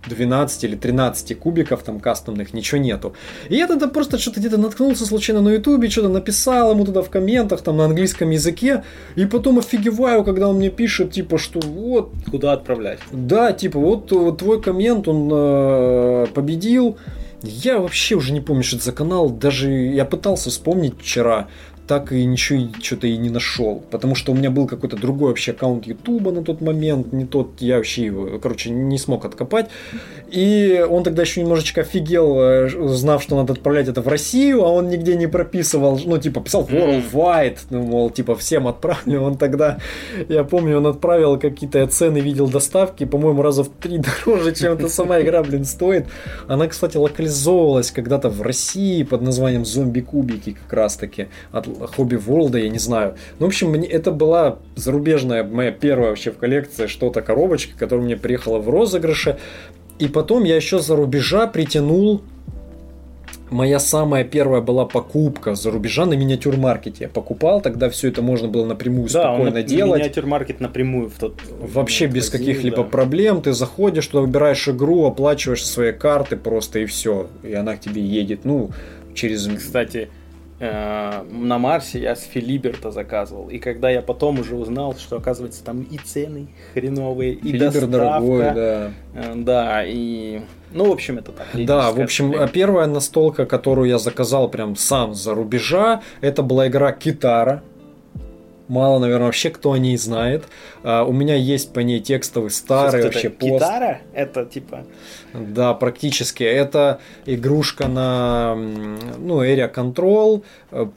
12 0.07 0.63
или 0.63 0.75
13 0.75 1.37
кубиков 1.39 1.83
там 1.83 1.99
кастомных 1.99 2.53
ничего 2.53 2.79
нету. 2.79 3.13
И 3.49 3.55
я 3.55 3.67
тогда 3.67 3.87
просто 3.87 4.17
что-то 4.17 4.39
где-то 4.39 4.57
наткнулся 4.57 5.05
случайно 5.05 5.41
на 5.41 5.49
ютубе, 5.49 5.89
что-то 5.89 6.09
написал 6.09 6.71
ему 6.71 6.85
туда 6.85 7.01
в 7.01 7.09
комментах 7.09 7.61
там 7.61 7.77
на 7.77 7.85
английском 7.85 8.29
языке, 8.29 8.83
и 9.15 9.25
потом 9.25 9.59
офигеваю, 9.59 10.23
когда 10.23 10.49
он 10.49 10.57
мне 10.57 10.69
пишет, 10.69 11.11
типа, 11.11 11.37
что 11.37 11.59
вот, 11.59 12.11
Куда 12.29 12.53
отправлять? 12.53 12.99
да, 13.11 13.53
типа, 13.53 13.79
вот, 13.79 14.11
вот 14.11 14.39
твой 14.39 14.61
коммент, 14.61 15.07
он 15.07 15.29
э, 15.31 16.27
победил. 16.33 16.97
Я 17.41 17.79
вообще 17.79 18.15
уже 18.15 18.31
не 18.31 18.39
помню, 18.39 18.63
что 18.63 18.77
это 18.77 18.85
за 18.85 18.93
канал. 18.93 19.29
Даже 19.29 19.69
я 19.69 20.05
пытался 20.05 20.49
вспомнить 20.49 20.93
вчера, 20.97 21.49
так 21.93 22.11
и 22.11 22.25
ничего 22.25 22.69
что-то 22.81 23.05
и 23.05 23.17
не 23.17 23.29
нашел. 23.29 23.83
Потому 23.91 24.15
что 24.15 24.31
у 24.31 24.35
меня 24.35 24.49
был 24.49 24.65
какой-то 24.65 24.97
другой 24.97 25.29
вообще 25.29 25.51
аккаунт 25.51 25.85
Ютуба 25.85 26.31
на 26.31 26.43
тот 26.43 26.59
момент. 26.59 27.13
Не 27.13 27.25
тот, 27.25 27.61
я 27.61 27.75
вообще 27.77 28.05
его, 28.05 28.39
короче, 28.39 28.71
не 28.71 28.97
смог 28.97 29.25
откопать. 29.25 29.67
И 30.31 30.83
он 30.89 31.03
тогда 31.03 31.21
еще 31.21 31.41
немножечко 31.41 31.81
офигел, 31.81 32.39
э, 32.39 32.75
узнав, 32.75 33.21
что 33.21 33.35
надо 33.35 33.53
отправлять 33.53 33.87
это 33.87 34.01
в 34.01 34.07
Россию, 34.07 34.63
а 34.63 34.69
он 34.69 34.89
нигде 34.89 35.15
не 35.15 35.27
прописывал, 35.27 36.01
ну, 36.03 36.17
типа, 36.17 36.41
писал 36.41 36.63
worldwide, 36.63 37.59
ну, 37.69 37.83
мол, 37.83 38.09
типа, 38.09 38.35
всем 38.35 38.67
отправлю. 38.67 39.21
Он 39.21 39.37
тогда, 39.37 39.77
я 40.29 40.43
помню, 40.43 40.77
он 40.77 40.87
отправил 40.87 41.37
какие-то 41.37 41.85
цены, 41.85 42.17
видел 42.17 42.47
доставки, 42.47 43.05
по-моему, 43.05 43.43
раза 43.43 43.63
в 43.63 43.69
три 43.69 43.99
дороже, 44.25 44.55
чем 44.55 44.73
эта 44.73 44.89
сама 44.89 45.21
игра, 45.21 45.43
блин, 45.43 45.65
стоит. 45.65 46.07
Она, 46.47 46.67
кстати, 46.67 46.97
локализовывалась 46.97 47.91
когда-то 47.91 48.29
в 48.29 48.41
России 48.41 49.03
под 49.03 49.21
названием 49.21 49.65
«Зомби-кубики» 49.65 50.57
как 50.63 50.73
раз-таки 50.73 51.27
от 51.51 51.67
Хобби 51.87 52.15
Ворлда, 52.15 52.59
я 52.59 52.69
не 52.69 52.79
знаю. 52.79 53.15
Ну, 53.39 53.45
в 53.45 53.49
общем, 53.49 53.69
мне, 53.69 53.87
это 53.87 54.11
была 54.11 54.59
зарубежная 54.75 55.43
моя 55.43 55.71
первая 55.71 56.09
вообще 56.09 56.31
в 56.31 56.37
коллекции 56.37 56.87
что-то 56.87 57.21
коробочка, 57.21 57.77
которая 57.77 58.05
мне 58.05 58.17
приехала 58.17 58.59
в 58.59 58.69
розыгрыше. 58.69 59.37
И 59.99 60.07
потом 60.07 60.43
я 60.43 60.55
еще 60.55 60.79
за 60.79 60.95
рубежа 60.95 61.47
притянул 61.47 62.23
Моя 63.53 63.77
самая 63.77 64.23
первая 64.23 64.61
была 64.61 64.85
покупка 64.85 65.53
за 65.53 65.69
рубежа 65.69 66.07
на 66.07 66.15
миниатюр-маркете. 66.15 67.03
Я 67.03 67.09
покупал, 67.09 67.61
тогда 67.61 67.87
все 67.91 68.07
это 68.07 68.23
можно 68.23 68.47
было 68.47 68.65
напрямую 68.65 69.09
спокойно 69.09 69.59
он 69.59 69.65
делать. 69.65 70.01
миниатюр-маркет 70.01 70.59
напрямую 70.59 71.09
в 71.09 71.19
тот... 71.19 71.39
Вообще 71.61 72.07
без 72.07 72.31
каких-либо 72.31 72.77
да. 72.77 72.83
проблем. 72.83 73.43
Ты 73.43 73.53
заходишь, 73.53 74.07
туда 74.07 74.21
выбираешь 74.21 74.67
игру, 74.67 75.05
оплачиваешь 75.05 75.63
своей 75.63 75.93
карты 75.93 76.35
просто 76.35 76.79
и 76.79 76.85
все. 76.85 77.27
И 77.43 77.53
она 77.53 77.75
к 77.75 77.79
тебе 77.79 78.01
едет. 78.01 78.43
Ну, 78.43 78.71
через... 79.13 79.47
Кстати, 79.47 80.09
на 80.63 81.57
Марсе 81.57 81.99
я 81.99 82.15
с 82.15 82.23
Филиберта 82.23 82.91
заказывал. 82.91 83.49
И 83.49 83.59
когда 83.59 83.89
я 83.89 84.01
потом 84.01 84.39
уже 84.39 84.55
узнал, 84.55 84.95
что, 84.95 85.17
оказывается, 85.17 85.63
там 85.63 85.83
и 85.83 85.97
цены 85.97 86.47
хреновые, 86.73 87.33
и 87.33 87.51
Филибер 87.51 87.71
доставка. 87.71 87.87
дорогой, 87.87 88.43
да. 88.53 88.91
э, 89.13 89.33
Да, 89.35 89.83
и... 89.85 90.41
Ну, 90.71 90.85
в 90.85 90.91
общем, 90.91 91.19
это 91.19 91.31
так. 91.31 91.47
Да, 91.65 91.91
в 91.91 91.99
общем, 91.99 92.25
отступление. 92.25 92.53
первая 92.53 92.87
настолка, 92.87 93.45
которую 93.45 93.89
я 93.89 93.99
заказал 93.99 94.49
прям 94.49 94.75
сам 94.75 95.13
за 95.13 95.33
рубежа, 95.35 96.01
это 96.21 96.41
была 96.41 96.67
игра 96.67 96.91
Китара. 96.91 97.61
Мало, 98.73 98.99
наверное, 98.99 99.27
вообще 99.27 99.51
кто 99.51 99.73
о 99.73 99.77
ней 99.77 99.97
знает. 99.97 100.45
А, 100.83 101.03
у 101.03 101.13
меня 101.13 101.35
есть 101.35 101.71
по 101.71 101.79
ней 101.79 101.99
текстовый 101.99 102.49
старый 102.49 103.03
вообще 103.03 103.27
это 103.27 103.37
пост. 103.37 103.53
Гитара? 103.53 104.01
Это 104.13 104.45
типа... 104.45 104.85
Да, 105.33 105.73
практически. 105.73 106.43
Это 106.43 106.99
игрушка 107.25 107.87
на 107.87 108.55
ну, 108.55 109.43
Area 109.43 109.73
Control. 109.73 110.43
Э, 110.71 110.87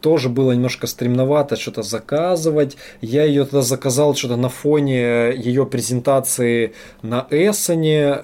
тоже 0.00 0.28
было 0.28 0.52
немножко 0.52 0.86
стремновато 0.86 1.56
что-то 1.56 1.82
заказывать. 1.82 2.76
Я 3.00 3.24
ее 3.24 3.44
тогда 3.44 3.62
заказал 3.62 4.14
что-то 4.14 4.36
на 4.36 4.48
фоне 4.48 5.34
ее 5.34 5.66
презентации 5.66 6.74
на 7.02 7.26
Эссене 7.30 8.22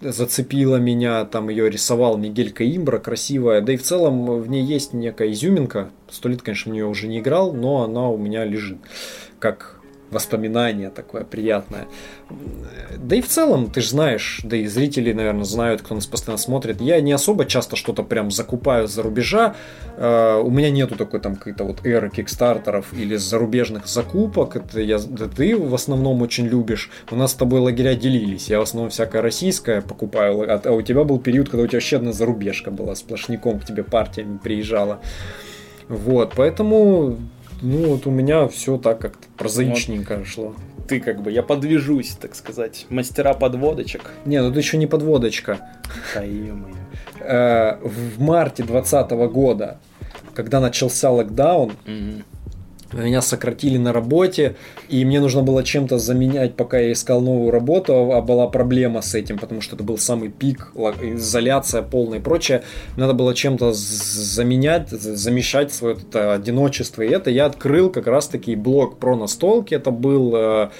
зацепила 0.00 0.76
меня, 0.76 1.24
там 1.24 1.48
ее 1.48 1.70
рисовал 1.70 2.16
Мигель 2.16 2.52
Каимбра, 2.52 2.98
красивая, 2.98 3.60
да 3.60 3.72
и 3.72 3.76
в 3.76 3.82
целом 3.82 4.40
в 4.40 4.48
ней 4.48 4.62
есть 4.62 4.92
некая 4.92 5.32
изюминка, 5.32 5.90
сто 6.10 6.28
лет, 6.28 6.42
конечно, 6.42 6.70
в 6.70 6.74
нее 6.74 6.86
уже 6.86 7.06
не 7.06 7.20
играл, 7.20 7.52
но 7.52 7.82
она 7.82 8.08
у 8.08 8.16
меня 8.16 8.44
лежит, 8.44 8.78
как 9.38 9.80
воспоминание 10.14 10.90
такое 10.90 11.24
приятное. 11.24 11.86
Да 12.96 13.16
и 13.16 13.20
в 13.20 13.28
целом, 13.28 13.70
ты 13.70 13.80
же 13.80 13.90
знаешь, 13.90 14.40
да 14.44 14.56
и 14.56 14.66
зрители, 14.66 15.12
наверное, 15.12 15.44
знают, 15.44 15.82
кто 15.82 15.94
нас 15.94 16.06
постоянно 16.06 16.38
смотрит. 16.38 16.80
Я 16.80 17.00
не 17.00 17.12
особо 17.12 17.44
часто 17.44 17.76
что-то 17.76 18.02
прям 18.02 18.30
закупаю 18.30 18.88
за 18.88 19.02
рубежа. 19.02 19.54
Uh, 19.96 20.42
у 20.42 20.50
меня 20.50 20.70
нету 20.70 20.96
такой 20.96 21.20
там 21.20 21.36
какой-то 21.36 21.64
вот 21.64 21.86
эры 21.86 22.10
кикстартеров 22.10 22.92
или 22.94 23.16
зарубежных 23.16 23.86
закупок. 23.86 24.56
Это 24.56 24.80
я, 24.80 24.98
да 24.98 25.26
ты 25.28 25.56
в 25.56 25.74
основном 25.74 26.22
очень 26.22 26.46
любишь. 26.46 26.90
У 27.10 27.16
нас 27.16 27.32
с 27.32 27.34
тобой 27.34 27.60
лагеря 27.60 27.94
делились. 27.94 28.48
Я 28.48 28.58
в 28.58 28.62
основном 28.62 28.90
всякое 28.90 29.22
российское 29.22 29.82
покупаю. 29.82 30.50
А, 30.50 30.60
а 30.64 30.72
у 30.72 30.82
тебя 30.82 31.04
был 31.04 31.18
период, 31.18 31.48
когда 31.48 31.64
у 31.64 31.66
тебя 31.66 31.76
вообще 31.76 31.96
одна 31.96 32.12
зарубежка 32.12 32.70
была. 32.70 32.94
Сплошняком 32.94 33.60
к 33.60 33.64
тебе 33.64 33.84
партиями 33.84 34.38
приезжала. 34.38 35.00
Вот, 35.88 36.32
поэтому 36.36 37.18
ну, 37.62 37.88
вот 37.88 38.06
у 38.06 38.10
меня 38.10 38.48
все 38.48 38.76
так 38.78 38.98
как-то 39.00 39.26
прозаичненько 39.36 40.18
вот. 40.18 40.26
шло. 40.26 40.54
Ты 40.88 41.00
как 41.00 41.22
бы, 41.22 41.32
я 41.32 41.42
подвяжусь, 41.42 42.16
так 42.20 42.34
сказать, 42.34 42.86
мастера 42.90 43.32
подводочек. 43.32 44.10
Не, 44.26 44.42
ну 44.42 44.52
ты 44.52 44.58
еще 44.58 44.76
не 44.76 44.86
подводочка. 44.86 45.58
Э, 47.20 47.78
в 47.82 48.20
марте 48.20 48.62
2020 48.62 49.10
года, 49.32 49.78
когда 50.34 50.60
начался 50.60 51.10
локдаун, 51.10 51.72
меня 53.02 53.22
сократили 53.22 53.76
на 53.78 53.92
работе, 53.92 54.56
и 54.88 55.04
мне 55.04 55.20
нужно 55.20 55.42
было 55.42 55.62
чем-то 55.62 55.98
заменять, 55.98 56.54
пока 56.54 56.78
я 56.78 56.92
искал 56.92 57.20
новую 57.20 57.50
работу, 57.50 58.12
а 58.12 58.20
была 58.20 58.46
проблема 58.48 59.02
с 59.02 59.14
этим, 59.14 59.38
потому 59.38 59.60
что 59.60 59.76
это 59.76 59.84
был 59.84 59.98
самый 59.98 60.28
пик, 60.28 60.72
изоляция 61.02 61.82
полная 61.82 62.18
и 62.18 62.22
прочее. 62.22 62.62
Надо 62.96 63.14
было 63.14 63.34
чем-то 63.34 63.72
заменять, 63.72 64.90
замещать 64.90 65.72
свое 65.72 65.96
это 65.96 66.34
одиночество, 66.34 67.02
и 67.02 67.08
это 67.08 67.30
я 67.30 67.46
открыл 67.46 67.90
как 67.90 68.06
раз-таки 68.06 68.54
блог 68.56 68.98
про 68.98 69.16
настолки, 69.16 69.74
это 69.74 69.90
был 69.90 70.34
э, 70.34 70.70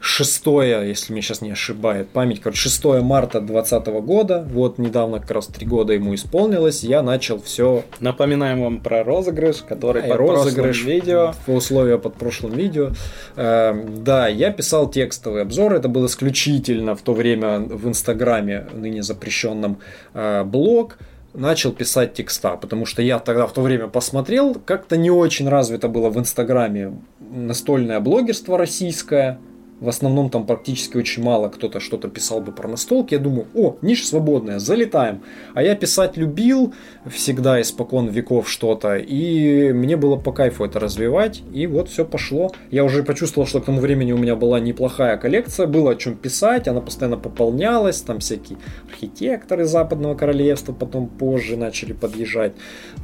6, 0.00 0.46
если 0.46 1.12
мне 1.12 1.22
сейчас 1.22 1.40
не 1.40 1.50
ошибает 1.50 2.08
память, 2.10 2.40
короче, 2.40 2.68
6 2.68 2.84
марта 3.02 3.40
2020 3.40 3.86
года, 4.04 4.46
вот 4.50 4.78
недавно 4.78 5.18
как 5.18 5.32
раз 5.32 5.48
3 5.48 5.66
года 5.66 5.92
ему 5.92 6.14
исполнилось, 6.14 6.84
я 6.84 7.02
начал 7.02 7.42
все... 7.42 7.84
Напоминаем 7.98 8.62
вам 8.62 8.80
про 8.80 9.02
розыгрыш, 9.02 9.64
который 9.68 10.02
а, 10.02 10.08
под 10.08 10.16
розыгрыш. 10.18 10.84
видео. 10.84 11.34
По 11.46 11.50
условия 11.50 11.98
под 11.98 12.14
прошлым 12.14 12.52
видео. 12.52 12.90
Э, 13.36 13.74
да, 13.74 14.28
я 14.28 14.52
писал 14.52 14.88
текстовый 14.88 15.42
обзор, 15.42 15.74
это 15.74 15.88
был 15.88 16.06
исключительно 16.06 16.94
в 16.94 17.02
то 17.02 17.12
время 17.12 17.58
в 17.58 17.88
Инстаграме, 17.88 18.66
ныне 18.72 19.02
запрещенном, 19.02 19.78
э, 20.14 20.44
блог, 20.44 20.98
начал 21.34 21.72
писать 21.72 22.14
текста, 22.14 22.56
потому 22.56 22.86
что 22.86 23.02
я 23.02 23.18
тогда 23.18 23.46
в 23.46 23.52
то 23.52 23.62
время 23.62 23.88
посмотрел, 23.88 24.54
как-то 24.54 24.96
не 24.96 25.10
очень 25.10 25.48
развито 25.48 25.88
было 25.88 26.08
в 26.08 26.18
Инстаграме 26.18 26.94
настольное 27.20 28.00
блогерство 28.00 28.56
российское, 28.56 29.38
в 29.80 29.88
основном 29.88 30.28
там 30.28 30.44
практически 30.46 30.96
очень 30.96 31.22
мало 31.22 31.48
кто-то 31.48 31.78
что-то 31.80 32.08
писал 32.08 32.40
бы 32.40 32.52
про 32.52 32.68
настолки. 32.68 33.14
Я 33.14 33.20
думаю, 33.20 33.46
о, 33.54 33.76
ниша 33.80 34.06
свободная, 34.06 34.58
залетаем. 34.58 35.22
А 35.54 35.62
я 35.62 35.76
писать 35.76 36.16
любил 36.16 36.74
всегда 37.06 37.60
испокон 37.60 38.08
веков 38.08 38.50
что-то. 38.50 38.96
И 38.96 39.72
мне 39.72 39.96
было 39.96 40.16
по 40.16 40.32
кайфу 40.32 40.64
это 40.64 40.80
развивать. 40.80 41.42
И 41.52 41.66
вот 41.66 41.88
все 41.88 42.04
пошло. 42.04 42.50
Я 42.70 42.84
уже 42.84 43.04
почувствовал, 43.04 43.46
что 43.46 43.60
к 43.60 43.66
тому 43.66 43.80
времени 43.80 44.12
у 44.12 44.18
меня 44.18 44.34
была 44.34 44.58
неплохая 44.58 45.16
коллекция. 45.16 45.66
Было 45.66 45.92
о 45.92 45.96
чем 45.96 46.16
писать. 46.16 46.66
Она 46.66 46.80
постоянно 46.80 47.16
пополнялась. 47.16 48.00
Там 48.00 48.18
всякие 48.18 48.58
архитекторы 48.90 49.64
Западного 49.64 50.16
Королевства 50.16 50.72
потом 50.72 51.06
позже 51.08 51.56
начали 51.56 51.92
подъезжать. 51.92 52.52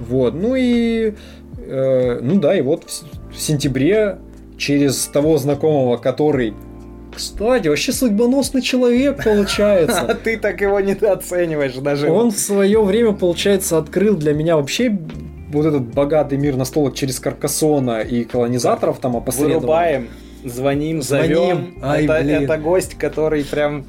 Вот. 0.00 0.34
Ну 0.34 0.56
и... 0.56 1.14
Э, 1.58 2.18
ну 2.20 2.40
да, 2.40 2.56
и 2.56 2.62
вот 2.62 2.84
в, 2.84 3.32
в 3.32 3.40
сентябре 3.40 4.18
через 4.56 5.06
того 5.06 5.38
знакомого, 5.38 5.96
который 5.96 6.54
кстати, 7.14 7.68
вообще 7.68 7.92
судьбоносный 7.92 8.60
человек 8.60 9.22
получается. 9.22 10.00
А 10.00 10.14
ты 10.24 10.36
так 10.36 10.60
его 10.60 10.80
недооцениваешь 10.80 11.74
даже. 11.74 12.10
Он 12.10 12.30
в 12.30 12.38
свое 12.38 12.82
время, 12.82 13.12
получается, 13.12 13.78
открыл 13.78 14.16
для 14.16 14.34
меня 14.34 14.56
вообще 14.56 14.98
вот 15.52 15.66
этот 15.66 15.94
богатый 15.94 16.36
мир 16.38 16.56
настолок 16.56 16.94
через 16.94 17.20
Каркасона 17.20 18.00
и 18.00 18.24
колонизаторов 18.24 18.98
там 18.98 19.16
опосредованно. 19.16 19.60
Вырубаем, 19.60 20.08
звоним, 20.44 21.02
зовем. 21.02 21.78
Ай, 21.82 22.04
это, 22.04 22.14
это 22.14 22.58
гость, 22.58 22.94
который 22.94 23.44
прям... 23.44 23.84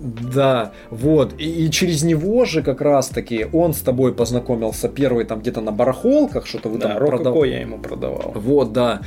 Да, 0.00 0.70
вот. 0.90 1.34
И, 1.40 1.66
и 1.66 1.70
через 1.72 2.04
него 2.04 2.44
же 2.44 2.62
как 2.62 2.80
раз-таки 2.80 3.48
он 3.52 3.74
с 3.74 3.80
тобой 3.80 4.14
познакомился 4.14 4.88
первый 4.88 5.24
там 5.24 5.40
где-то 5.40 5.60
на 5.60 5.72
барахолках, 5.72 6.46
что-то 6.46 6.68
вы 6.68 6.78
да, 6.78 6.90
там 6.90 6.98
продавали. 6.98 7.50
я 7.50 7.60
ему 7.62 7.78
продавал. 7.78 8.32
Вот, 8.36 8.72
да. 8.72 9.00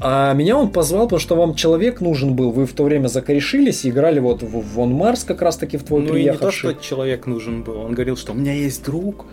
А 0.00 0.32
меня 0.32 0.56
он 0.56 0.70
позвал, 0.70 1.04
потому 1.04 1.20
что 1.20 1.36
вам 1.36 1.54
человек 1.54 2.00
нужен 2.00 2.34
был. 2.34 2.52
Вы 2.52 2.66
в 2.66 2.72
то 2.72 2.84
время 2.84 3.08
закорешились 3.08 3.84
и 3.84 3.90
играли 3.90 4.18
вот 4.18 4.42
в 4.42 4.60
Вон 4.74 4.92
Марс 4.92 5.24
как 5.24 5.42
раз 5.42 5.56
таки 5.56 5.76
в 5.76 5.84
твой 5.84 6.02
ну, 6.02 6.12
приехавший. 6.12 6.68
Ну 6.68 6.70
не 6.70 6.74
то, 6.74 6.82
что 6.82 6.88
человек 6.88 7.26
нужен 7.26 7.62
был. 7.62 7.78
Он 7.80 7.92
говорил, 7.92 8.16
что 8.16 8.32
у 8.32 8.34
меня 8.34 8.52
есть 8.52 8.84
друг, 8.84 9.26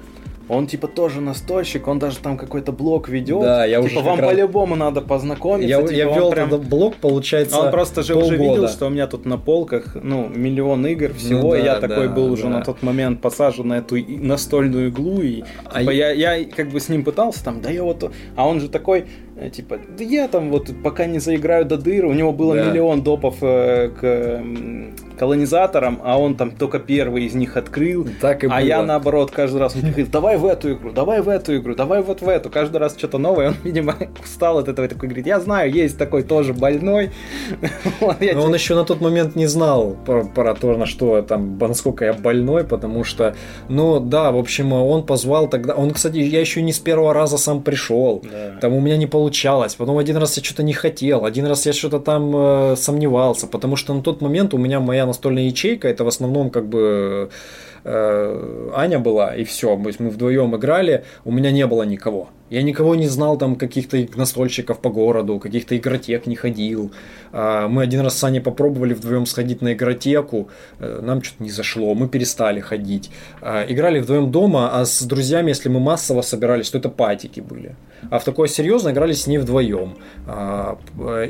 он 0.50 0.68
типа 0.68 0.88
тоже 0.88 1.20
настольщик, 1.20 1.88
он 1.88 2.00
даже 2.00 2.20
там 2.20 2.38
какой-то 2.38 2.72
блог 2.72 3.10
ведет. 3.10 3.42
Да, 3.42 3.66
я 3.66 3.82
типа, 3.82 3.86
уже 3.86 4.00
вам 4.00 4.20
раз... 4.20 4.32
по-любому 4.32 4.76
надо 4.76 5.02
познакомиться. 5.02 5.68
Я, 5.68 5.82
типа, 5.82 5.92
я 5.92 6.06
вел 6.06 6.32
прям... 6.32 6.50
блог, 6.50 6.96
получается. 6.96 7.60
Он 7.60 7.72
просто 7.72 8.02
же 8.02 8.14
полгода. 8.14 8.34
уже 8.34 8.44
видел, 8.44 8.68
что 8.70 8.88
у 8.88 8.90
меня 8.90 9.08
тут 9.08 9.26
на 9.26 9.38
полках 9.38 9.98
ну 10.02 10.30
миллион 10.30 10.86
игр 10.88 11.14
всего. 11.14 11.42
Ну, 11.42 11.52
да, 11.52 11.58
я 11.58 11.80
да, 11.80 11.88
такой 11.88 12.08
был 12.08 12.28
да. 12.28 12.32
уже 12.32 12.48
на 12.48 12.62
тот 12.62 12.82
момент 12.82 13.22
посажен 13.22 13.68
на 13.68 13.80
эту 13.80 13.98
настольную 13.98 14.88
иглу 14.88 15.22
и 15.22 15.44
а 15.66 15.82
типа, 15.82 15.92
я... 15.92 16.12
я 16.12 16.36
я 16.36 16.46
как 16.46 16.70
бы 16.70 16.80
с 16.80 16.88
ним 16.88 17.04
пытался 17.04 17.44
там, 17.44 17.62
да 17.62 17.70
я 17.70 17.84
вот, 17.84 18.12
а 18.36 18.48
он 18.48 18.62
же 18.62 18.70
такой 18.70 19.06
типа, 19.52 19.80
да 19.98 20.04
я 20.04 20.28
там 20.28 20.50
вот 20.50 20.72
пока 20.84 21.06
не 21.06 21.20
заиграю 21.20 21.66
до 21.66 21.78
дыры, 21.78 22.08
у 22.08 22.14
него 22.14 22.34
было 22.34 22.56
да. 22.56 22.70
миллион 22.70 23.04
допов 23.04 23.38
э, 23.42 23.90
к 23.90 24.42
колонизаторам, 25.18 26.00
а 26.04 26.20
он 26.20 26.36
там 26.36 26.52
только 26.52 26.80
первый 26.80 27.26
из 27.26 27.36
них 27.36 27.56
открыл, 27.56 28.08
так 28.20 28.44
и 28.44 28.48
а 28.48 28.50
было. 28.50 28.60
я 28.60 28.84
наоборот 28.84 29.32
каждый 29.32 29.60
раз 29.60 29.76
говорит, 29.76 30.10
давай 30.10 30.38
в 30.38 30.46
эту 30.46 30.74
игру, 30.74 30.92
давай 30.92 31.22
в 31.22 31.30
эту 31.30 31.58
игру, 31.58 31.76
давай 31.76 32.02
вот 32.02 32.22
в 32.22 32.28
эту, 32.28 32.50
каждый 32.50 32.78
раз 32.78 32.96
что-то 32.98 33.18
новое, 33.18 33.50
он, 33.50 33.56
видимо, 33.64 33.96
устал 34.24 34.58
от 34.58 34.68
этого 34.68 34.86
и 34.86 34.90
такой 34.90 35.10
говорит, 35.10 35.28
я 35.28 35.40
знаю, 35.40 35.72
есть 35.72 35.98
такой 35.98 36.24
тоже 36.24 36.54
больной. 36.54 37.12
Но 38.02 38.44
он 38.44 38.54
еще 38.54 38.76
на 38.76 38.86
тот 38.86 39.02
момент 39.02 39.36
не 39.36 39.46
знал 39.46 39.96
про, 40.06 40.24
про 40.24 40.56
то, 40.56 40.76
на 40.78 40.86
что 40.86 41.22
там, 41.22 41.58
насколько 41.60 42.06
я 42.06 42.14
больной, 42.14 42.64
потому 42.64 43.04
что, 43.04 43.36
ну 43.70 44.00
да, 44.00 44.32
в 44.32 44.38
общем, 44.38 44.74
он 44.74 45.06
позвал 45.06 45.48
тогда, 45.48 45.76
он, 45.76 45.92
кстати, 45.92 46.18
я 46.18 46.40
еще 46.40 46.62
не 46.62 46.74
с 46.74 46.80
первого 46.80 47.14
раза 47.14 47.38
сам 47.38 47.62
пришел, 47.62 48.24
там 48.62 48.74
у 48.74 48.82
меня 48.82 48.98
не 48.98 49.06
получилось 49.06 49.27
получалось. 49.28 49.76
Потом 49.76 49.98
один 49.98 50.18
раз 50.18 50.38
я 50.38 50.44
что-то 50.44 50.64
не 50.64 50.74
хотел, 50.74 51.26
один 51.26 51.48
раз 51.48 51.66
я 51.66 51.74
что-то 51.74 52.00
там 52.00 52.34
э, 52.36 52.76
сомневался, 52.78 53.48
потому 53.48 53.76
что 53.76 53.94
на 53.94 54.02
тот 54.02 54.22
момент 54.22 54.54
у 54.54 54.58
меня 54.58 54.80
моя 54.80 55.06
настольная 55.06 55.44
ячейка, 55.44 55.88
это 55.88 56.04
в 56.04 56.08
основном 56.08 56.50
как 56.50 56.64
бы 56.64 56.80
э, 56.80 57.30
Аня 57.84 59.00
была, 59.00 59.36
и 59.36 59.44
все. 59.44 59.78
То 59.78 59.88
есть 59.88 60.00
мы 60.00 60.10
вдвоем 60.10 60.56
играли, 60.56 61.04
у 61.26 61.32
меня 61.32 61.52
не 61.52 61.66
было 61.68 61.84
никого. 61.84 62.30
Я 62.50 62.62
никого 62.62 62.96
не 62.96 63.08
знал, 63.08 63.38
там, 63.38 63.56
каких-то 63.56 63.98
настольщиков 64.16 64.80
по 64.80 64.90
городу, 64.90 65.38
каких-то 65.38 65.76
игротек 65.76 66.28
не 66.28 66.36
ходил. 66.36 66.92
А, 67.34 67.68
мы 67.68 67.84
один 67.84 68.00
раз 68.02 68.18
с 68.18 68.24
Аней 68.24 68.40
попробовали 68.40 68.94
вдвоем 68.94 69.26
сходить 69.26 69.62
на 69.62 69.74
игротеку, 69.74 70.50
э, 70.80 71.02
нам 71.04 71.22
что-то 71.22 71.44
не 71.44 71.50
зашло, 71.50 71.94
мы 71.94 72.08
перестали 72.08 72.62
ходить. 72.62 73.12
А, 73.42 73.66
играли 73.68 74.00
вдвоем 74.00 74.32
дома, 74.32 74.72
а 74.80 74.86
с 74.86 75.02
друзьями, 75.04 75.50
если 75.50 75.68
мы 75.68 75.82
массово 75.82 76.22
собирались, 76.22 76.70
то 76.70 76.78
это 76.78 76.90
патики 76.90 77.42
были. 77.42 77.76
А 78.10 78.20
в 78.20 78.24
такое 78.24 78.48
серьезно 78.48 78.90
играли 78.90 79.12
с 79.12 79.28
ней 79.28 79.40
вдвоем. 79.40 79.98
А, 80.26 80.80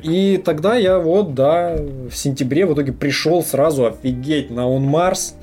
и 0.03 0.38
тогда 0.38 0.76
я 0.76 0.99
вот, 0.99 1.34
да, 1.34 1.78
в 1.78 2.15
сентябре 2.15 2.68
в 2.68 2.74
итоге 2.74 2.94
пришел 2.94 3.44
сразу 3.44 3.88
офигеть 3.88 4.52
на 4.52 4.69
Он 4.69 4.84
Марс. 4.84 5.36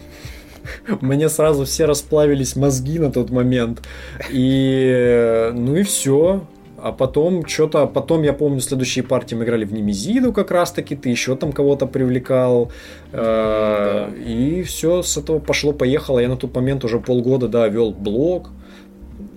Мне 1.01 1.28
сразу 1.28 1.65
все 1.65 1.86
расплавились 1.86 2.57
мозги 2.57 2.99
на 2.99 3.11
тот 3.11 3.31
момент. 3.31 3.82
И 4.31 5.51
ну 5.53 5.77
и 5.77 5.82
все. 5.82 6.47
А 6.77 6.93
потом 6.93 7.47
что-то, 7.47 7.86
потом 7.86 8.24
я 8.24 8.35
помню, 8.35 8.61
следующие 8.61 9.05
партии 9.05 9.35
мы 9.35 9.45
играли 9.45 9.65
в 9.65 9.73
Немезиду 9.73 10.35
как 10.35 10.51
раз-таки, 10.51 10.95
ты 10.95 11.09
еще 11.09 11.35
там 11.35 11.53
кого-то 11.53 11.86
привлекал. 11.86 12.73
Э, 13.11 14.11
да. 14.11 14.16
И 14.23 14.62
все 14.65 15.03
с 15.03 15.16
этого 15.16 15.39
пошло-поехало. 15.39 16.19
Я 16.19 16.28
на 16.28 16.36
тот 16.36 16.55
момент 16.55 16.85
уже 16.85 17.01
полгода, 17.01 17.49
да, 17.49 17.69
вел 17.69 17.93
блог. 17.93 18.51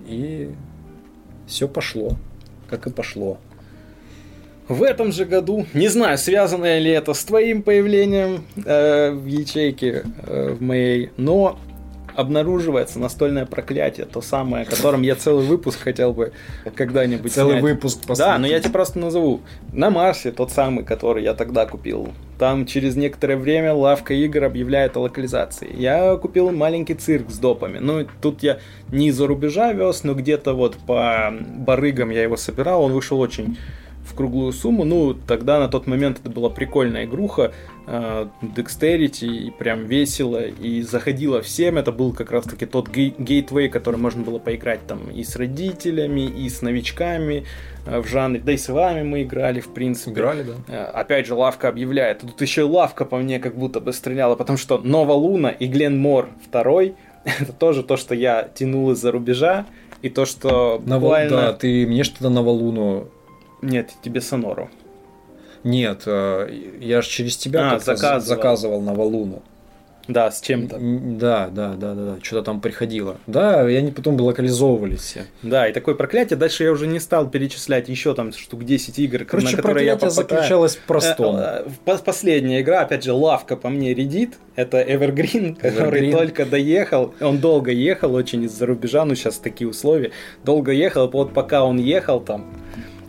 И 0.06 0.50
все 1.46 1.68
пошло, 1.68 2.16
как 2.68 2.86
и 2.86 2.90
пошло. 2.90 3.38
В 4.68 4.82
этом 4.82 5.12
же 5.12 5.24
году, 5.24 5.66
не 5.74 5.88
знаю, 5.88 6.18
связано 6.18 6.78
ли 6.78 6.90
это 6.90 7.14
с 7.14 7.24
твоим 7.24 7.62
появлением 7.62 8.44
э, 8.64 9.10
в 9.12 9.26
ячейке 9.26 10.04
э, 10.26 10.56
в 10.58 10.62
моей, 10.62 11.10
но 11.16 11.58
обнаруживается 12.18 12.98
настольное 12.98 13.46
проклятие, 13.46 14.04
то 14.04 14.20
самое, 14.20 14.64
о 14.64 14.66
котором 14.66 15.02
я 15.02 15.14
целый 15.14 15.46
выпуск 15.46 15.78
хотел 15.78 16.12
бы 16.12 16.32
когда-нибудь 16.74 17.32
Целый 17.32 17.60
снять. 17.60 17.62
выпуск 17.62 18.00
Да, 18.16 18.38
но 18.38 18.46
я 18.48 18.58
тебе 18.58 18.72
просто 18.72 18.98
назову. 18.98 19.40
На 19.72 19.88
Марсе 19.90 20.32
тот 20.32 20.50
самый, 20.50 20.84
который 20.84 21.22
я 21.22 21.34
тогда 21.34 21.64
купил. 21.64 22.08
Там 22.36 22.66
через 22.66 22.96
некоторое 22.96 23.36
время 23.36 23.72
лавка 23.72 24.14
игр 24.14 24.42
объявляет 24.42 24.96
о 24.96 25.00
локализации. 25.00 25.70
Я 25.76 26.16
купил 26.16 26.50
маленький 26.50 26.94
цирк 26.94 27.30
с 27.30 27.38
допами. 27.38 27.78
Ну, 27.78 28.04
тут 28.20 28.42
я 28.42 28.58
не 28.90 29.08
из-за 29.08 29.28
рубежа 29.28 29.72
вез, 29.72 30.02
но 30.02 30.14
где-то 30.14 30.54
вот 30.54 30.76
по 30.88 31.32
барыгам 31.56 32.10
я 32.10 32.24
его 32.24 32.36
собирал. 32.36 32.82
Он 32.82 32.92
вышел 32.94 33.20
очень 33.20 33.56
в 34.08 34.14
круглую 34.14 34.52
сумму. 34.52 34.84
Ну, 34.84 35.14
тогда 35.14 35.58
на 35.58 35.68
тот 35.68 35.86
момент 35.86 36.18
это 36.20 36.30
была 36.30 36.50
прикольная 36.50 37.04
игруха, 37.04 37.52
э, 37.86 38.26
Dexterity, 38.42 39.26
и 39.26 39.50
прям 39.50 39.84
весело, 39.86 40.42
и 40.42 40.82
заходило 40.82 41.42
всем. 41.42 41.78
Это 41.78 41.92
был 41.92 42.12
как 42.12 42.30
раз-таки 42.30 42.66
тот 42.66 42.88
гейтвей, 42.88 43.68
который 43.68 43.96
можно 43.96 44.22
было 44.22 44.38
поиграть 44.38 44.86
там 44.86 45.10
и 45.10 45.22
с 45.22 45.36
родителями, 45.36 46.22
и 46.22 46.48
с 46.48 46.62
новичками 46.62 47.44
э, 47.86 48.00
в 48.00 48.08
жанре. 48.08 48.40
Да 48.44 48.52
и 48.52 48.56
с 48.56 48.68
вами 48.68 49.02
мы 49.02 49.22
играли, 49.22 49.60
в 49.60 49.68
принципе. 49.68 50.12
Играли, 50.12 50.42
да. 50.42 50.54
Э, 50.68 50.84
Опять 50.84 51.26
же, 51.26 51.34
лавка 51.34 51.68
объявляет. 51.68 52.20
Тут 52.20 52.40
еще 52.40 52.62
и 52.62 52.64
лавка 52.64 53.04
по 53.04 53.16
мне 53.18 53.38
как 53.38 53.56
будто 53.56 53.80
бы 53.80 53.92
стреляла, 53.92 54.34
потому 54.36 54.58
что 54.58 54.78
Нова 54.78 55.12
Луна 55.12 55.50
и 55.50 55.66
Глен 55.66 55.98
Мор 55.98 56.28
второй 56.46 56.94
это 57.40 57.52
тоже 57.52 57.82
то, 57.82 57.96
что 57.96 58.14
я 58.14 58.48
тянул 58.54 58.90
из-за 58.92 59.12
рубежа, 59.12 59.66
и 60.02 60.08
то, 60.08 60.24
что 60.24 60.80
Ново- 60.84 61.00
буквально... 61.00 61.30
Да, 61.30 61.52
ты 61.52 61.86
мне 61.86 62.04
что-то 62.04 62.28
Новолуну 62.30 63.08
Нет, 63.62 63.90
тебе 64.02 64.20
Сонору. 64.20 64.70
Нет, 65.64 66.02
э, 66.06 66.48
я 66.80 67.02
же 67.02 67.08
через 67.08 67.36
тебя 67.36 67.72
А, 67.72 67.78
заказывал. 67.80 68.20
заказывал 68.20 68.80
Новолуну. 68.80 69.42
Да, 70.06 70.30
с 70.30 70.40
чем-то. 70.40 70.78
Да, 70.80 71.50
да, 71.52 71.74
да, 71.74 71.92
да, 71.92 72.14
да. 72.14 72.16
Что-то 72.22 72.44
там 72.44 72.62
приходило. 72.62 73.18
Да, 73.26 73.68
и 73.70 73.74
они 73.74 73.90
потом 73.90 74.18
локализовывались 74.18 75.00
все. 75.00 75.26
Да, 75.42 75.68
и 75.68 75.72
такое 75.74 75.94
проклятие. 75.96 76.38
Дальше 76.38 76.64
я 76.64 76.72
уже 76.72 76.86
не 76.86 76.98
стал 76.98 77.28
перечислять 77.28 77.90
еще 77.90 78.14
там 78.14 78.32
штук 78.32 78.64
10 78.64 78.98
игр, 79.00 79.26
Короче, 79.26 79.48
на 79.50 79.56
которые 79.56 79.84
я 79.84 79.94
попадаю. 79.96 80.12
заключалось 80.14 80.76
в 80.76 80.80
простом. 80.86 81.36
Э, 81.36 81.64
э, 81.66 81.68
пос- 81.84 82.02
Последняя 82.02 82.62
игра, 82.62 82.80
опять 82.80 83.04
же, 83.04 83.12
лавка 83.12 83.54
по 83.54 83.68
мне 83.68 83.92
редит. 83.92 84.38
Это 84.56 84.80
Evergreen, 84.80 85.56
который 85.60 86.08
Evergreen. 86.08 86.12
только 86.12 86.46
доехал. 86.46 87.12
Он 87.20 87.36
долго 87.38 87.70
ехал, 87.70 88.14
очень 88.14 88.44
из-за 88.44 88.64
рубежа, 88.64 89.04
ну 89.04 89.14
сейчас 89.14 89.36
такие 89.36 89.68
условия. 89.68 90.12
Долго 90.42 90.72
ехал, 90.72 91.06
вот 91.10 91.34
пока 91.34 91.64
он 91.66 91.76
ехал 91.76 92.20
там, 92.20 92.46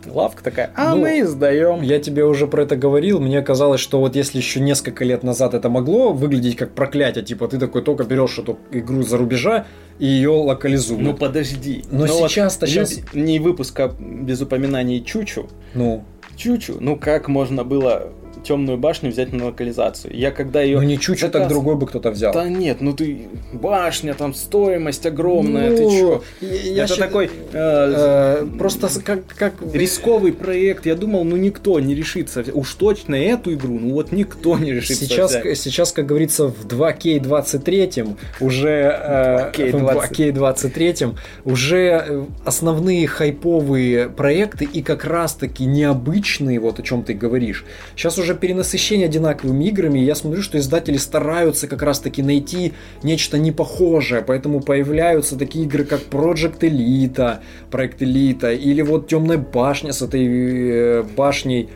лавка 0.06 0.42
такая, 0.42 0.70
а 0.76 0.94
Ну, 0.94 1.02
мы 1.02 1.20
издаем. 1.20 1.82
Я 1.82 1.98
тебе 2.00 2.24
уже 2.24 2.46
про 2.46 2.62
это 2.62 2.76
говорил, 2.76 3.20
мне 3.20 3.42
казалось, 3.42 3.80
что 3.80 4.00
вот 4.00 4.16
если 4.16 4.38
еще 4.38 4.60
несколько 4.60 5.04
лет 5.04 5.22
назад 5.22 5.54
это 5.54 5.68
могло 5.68 6.12
выглядеть 6.12 6.56
как 6.56 6.72
проклятие, 6.72 7.24
типа 7.24 7.48
ты 7.48 7.58
такой 7.58 7.82
только 7.82 8.04
берешь 8.04 8.38
эту 8.38 8.58
игру 8.70 9.02
за 9.02 9.18
рубежа 9.18 9.66
и 9.98 10.06
ее 10.06 10.30
локализуют. 10.30 11.02
Ну 11.02 11.14
подожди. 11.14 11.84
Но 11.90 12.06
Ну, 12.06 12.18
вот 12.18 12.30
сейчас-то 12.30 12.66
щас- 12.66 12.96
люди- 12.96 13.04
Не 13.12 13.38
выпуска 13.38 13.92
без 13.98 14.40
упоминаний 14.40 15.02
Чучу. 15.04 15.48
Ну, 15.74 16.04
Чучу, 16.36 16.76
ну 16.80 16.96
как 16.96 17.28
можно 17.28 17.64
было 17.64 18.12
темную 18.42 18.78
башню 18.78 19.10
взять 19.10 19.32
на 19.32 19.46
локализацию? 19.46 20.14
Я 20.16 20.30
когда 20.30 20.62
ее... 20.62 20.78
ну 20.78 20.82
не 20.84 20.98
чуть 20.98 21.20
так 21.20 21.48
другой 21.48 21.76
бы 21.76 21.86
кто-то 21.86 22.10
взял. 22.10 22.32
Да 22.32 22.48
нет, 22.48 22.80
ну 22.80 22.92
ты 22.92 23.28
башня, 23.52 24.14
там 24.14 24.34
стоимость 24.34 25.06
огромная, 25.06 25.76
ты 25.76 25.82
Ну, 25.82 25.90
чё? 25.90 26.22
я 26.40 26.84
Это 26.84 26.94
ща- 26.94 27.02
такой 27.06 27.26
э, 27.26 27.30
э, 27.52 28.46
просто 28.58 28.88
как, 29.02 29.20
как 29.26 29.54
рисковый 29.72 30.32
проект. 30.32 30.86
Я 30.86 30.94
думал, 30.94 31.24
ну 31.24 31.36
никто 31.36 31.78
не 31.80 31.94
решится. 31.94 32.44
Уж 32.52 32.74
точно 32.74 33.14
эту 33.14 33.54
игру, 33.54 33.78
ну 33.78 33.94
вот 33.94 34.12
никто 34.12 34.58
не 34.58 34.72
решится. 34.72 35.04
Сейчас, 35.04 35.30
взять. 35.30 35.58
сейчас, 35.58 35.92
как 35.92 36.06
говорится, 36.06 36.48
в 36.48 36.66
2К23 36.66 38.16
уже 38.40 38.68
э, 38.70 39.52
2K20. 39.52 39.72
в 39.72 40.12
2К23 40.12 41.16
уже 41.44 42.04
э, 42.06 42.24
основные 42.44 43.06
хайповые 43.06 44.08
проекты 44.08 44.64
и 44.64 44.82
как 44.82 45.04
раз 45.04 45.34
таки 45.34 45.64
необычные, 45.64 46.58
вот 46.60 46.78
о 46.78 46.82
чем 46.82 47.02
ты 47.02 47.14
говоришь. 47.14 47.64
Сейчас 47.96 48.18
уже 48.18 48.29
перенасыщение 48.34 49.06
одинаковыми 49.06 49.64
играми, 49.64 49.98
я 49.98 50.14
смотрю, 50.14 50.42
что 50.42 50.58
издатели 50.58 50.96
стараются 50.96 51.66
как 51.68 51.82
раз 51.82 52.00
таки 52.00 52.22
найти 52.22 52.72
нечто 53.02 53.38
непохожее, 53.38 54.22
поэтому 54.22 54.60
появляются 54.60 55.36
такие 55.36 55.64
игры, 55.64 55.84
как 55.84 56.02
Project 56.10 56.60
Elite, 56.60 57.38
проект 57.70 58.02
Elite, 58.02 58.56
или 58.56 58.82
вот 58.82 59.08
Темная 59.08 59.38
башня 59.38 59.92
с 59.92 60.02
этой 60.02 60.26
э, 60.26 61.02
башней 61.16 61.68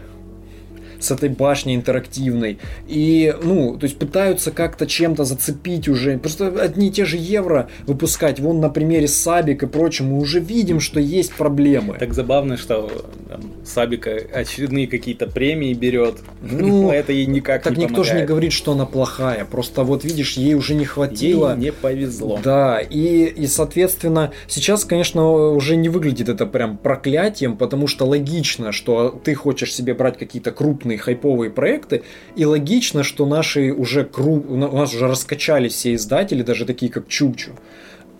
с 1.04 1.10
этой 1.10 1.28
башней 1.28 1.74
интерактивной. 1.74 2.58
И, 2.86 3.34
ну, 3.42 3.76
то 3.76 3.84
есть 3.84 3.98
пытаются 3.98 4.50
как-то 4.50 4.86
чем-то 4.86 5.24
зацепить 5.24 5.88
уже. 5.88 6.18
Просто 6.18 6.48
одни 6.48 6.88
и 6.88 6.90
те 6.90 7.04
же 7.04 7.16
евро 7.16 7.68
выпускать. 7.86 8.40
Вон 8.40 8.60
на 8.60 8.68
примере 8.68 9.08
Сабик 9.08 9.62
и 9.62 9.66
прочем, 9.66 10.06
мы 10.06 10.18
уже 10.18 10.40
видим, 10.40 10.80
что 10.80 11.00
есть 11.00 11.34
проблемы. 11.34 11.96
Так 11.98 12.14
забавно, 12.14 12.56
что 12.56 12.90
там, 13.28 13.42
Сабика 13.64 14.10
очередные 14.32 14.86
какие-то 14.86 15.26
премии 15.26 15.74
берет. 15.74 16.16
Ну, 16.42 16.90
это 16.92 17.12
ей 17.12 17.26
никак 17.26 17.62
так 17.62 17.76
не 17.76 17.84
никто 17.84 18.02
же 18.02 18.10
не 18.10 18.12
помогает. 18.12 18.28
говорит, 18.28 18.52
что 18.52 18.72
она 18.72 18.86
плохая. 18.86 19.44
Просто 19.44 19.82
вот 19.82 20.04
видишь, 20.04 20.36
ей 20.36 20.54
уже 20.54 20.74
не 20.74 20.84
хватило. 20.84 21.50
Ей 21.50 21.56
не 21.56 21.72
повезло. 21.72 22.40
Да, 22.42 22.80
и, 22.80 23.24
и, 23.24 23.46
соответственно, 23.46 24.32
сейчас, 24.46 24.84
конечно, 24.84 25.30
уже 25.30 25.76
не 25.76 25.88
выглядит 25.88 26.28
это 26.28 26.46
прям 26.46 26.76
проклятием, 26.76 27.56
потому 27.56 27.86
что 27.86 28.06
логично, 28.06 28.72
что 28.72 29.10
ты 29.24 29.34
хочешь 29.34 29.74
себе 29.74 29.94
брать 29.94 30.18
какие-то 30.18 30.52
крупные 30.52 30.93
хайповые 30.98 31.50
проекты, 31.50 32.02
и 32.36 32.44
логично, 32.44 33.02
что 33.02 33.26
наши 33.26 33.72
уже 33.72 34.04
кру... 34.04 34.44
у 34.48 34.56
на- 34.56 34.68
у 34.68 34.76
нас 34.76 34.94
уже 34.94 35.06
раскачались 35.08 35.72
все 35.74 35.94
издатели, 35.94 36.42
даже 36.42 36.64
такие 36.64 36.90
как 36.90 37.08
Чучу. 37.08 37.52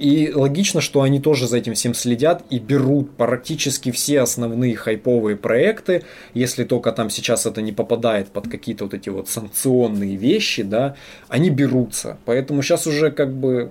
И 0.01 0.33
логично, 0.35 0.81
что 0.81 1.03
они 1.03 1.21
тоже 1.21 1.47
за 1.47 1.59
этим 1.59 1.75
всем 1.75 1.95
следят 1.95 2.45
и 2.51 2.59
берут 2.59 3.17
практически 3.17 3.93
все 3.93 4.21
основные 4.23 4.75
хайповые 4.75 5.37
проекты, 5.37 6.03
если 6.35 6.65
только 6.65 6.91
там 6.91 7.11
сейчас 7.11 7.47
это 7.47 7.63
не 7.63 7.71
попадает 7.71 8.29
под 8.29 8.49
какие-то 8.49 8.85
вот 8.85 8.95
эти 8.95 9.09
вот 9.09 9.29
санкционные 9.29 10.17
вещи, 10.17 10.65
да, 10.65 10.97
они 11.29 11.51
берутся. 11.51 12.19
Поэтому 12.25 12.63
сейчас 12.63 12.87
уже 12.87 13.13
как 13.13 13.33
бы... 13.33 13.71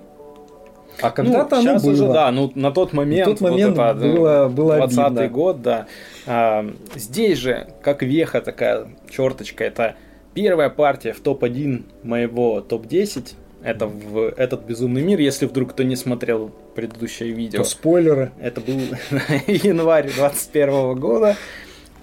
А 1.00 1.10
когда-то 1.10 1.56
ну, 1.56 1.60
оно 1.60 1.70
сейчас 1.70 1.82
было. 1.82 1.92
уже, 1.92 2.08
да, 2.12 2.30
ну 2.30 2.50
на 2.54 2.70
тот 2.70 2.92
момент, 2.92 3.24
тот 3.30 3.40
момент 3.40 3.76
вот 3.76 3.84
это, 3.84 3.94
было- 3.98 4.48
было 4.48 4.76
20 4.76 4.98
обидно. 4.98 5.28
год, 5.28 5.62
да. 5.62 5.86
А, 6.26 6.66
здесь 6.94 7.38
же, 7.38 7.68
как 7.82 8.02
веха 8.02 8.40
такая 8.40 8.88
черточка, 9.10 9.64
это 9.64 9.96
первая 10.34 10.70
партия 10.70 11.12
в 11.12 11.20
топ-1 11.20 11.84
моего 12.02 12.60
топ-10. 12.60 13.34
Это 13.62 13.86
в 13.86 14.28
этот 14.36 14.64
безумный 14.64 15.02
мир, 15.02 15.18
если 15.20 15.46
вдруг 15.46 15.70
кто 15.70 15.84
не 15.84 15.96
смотрел 15.96 16.50
предыдущее 16.74 17.30
видео. 17.30 17.62
То 17.62 17.64
спойлеры. 17.68 18.30
Это 18.38 18.60
был 18.60 18.74
январь 19.46 20.10
21 20.14 20.94
года. 20.98 21.36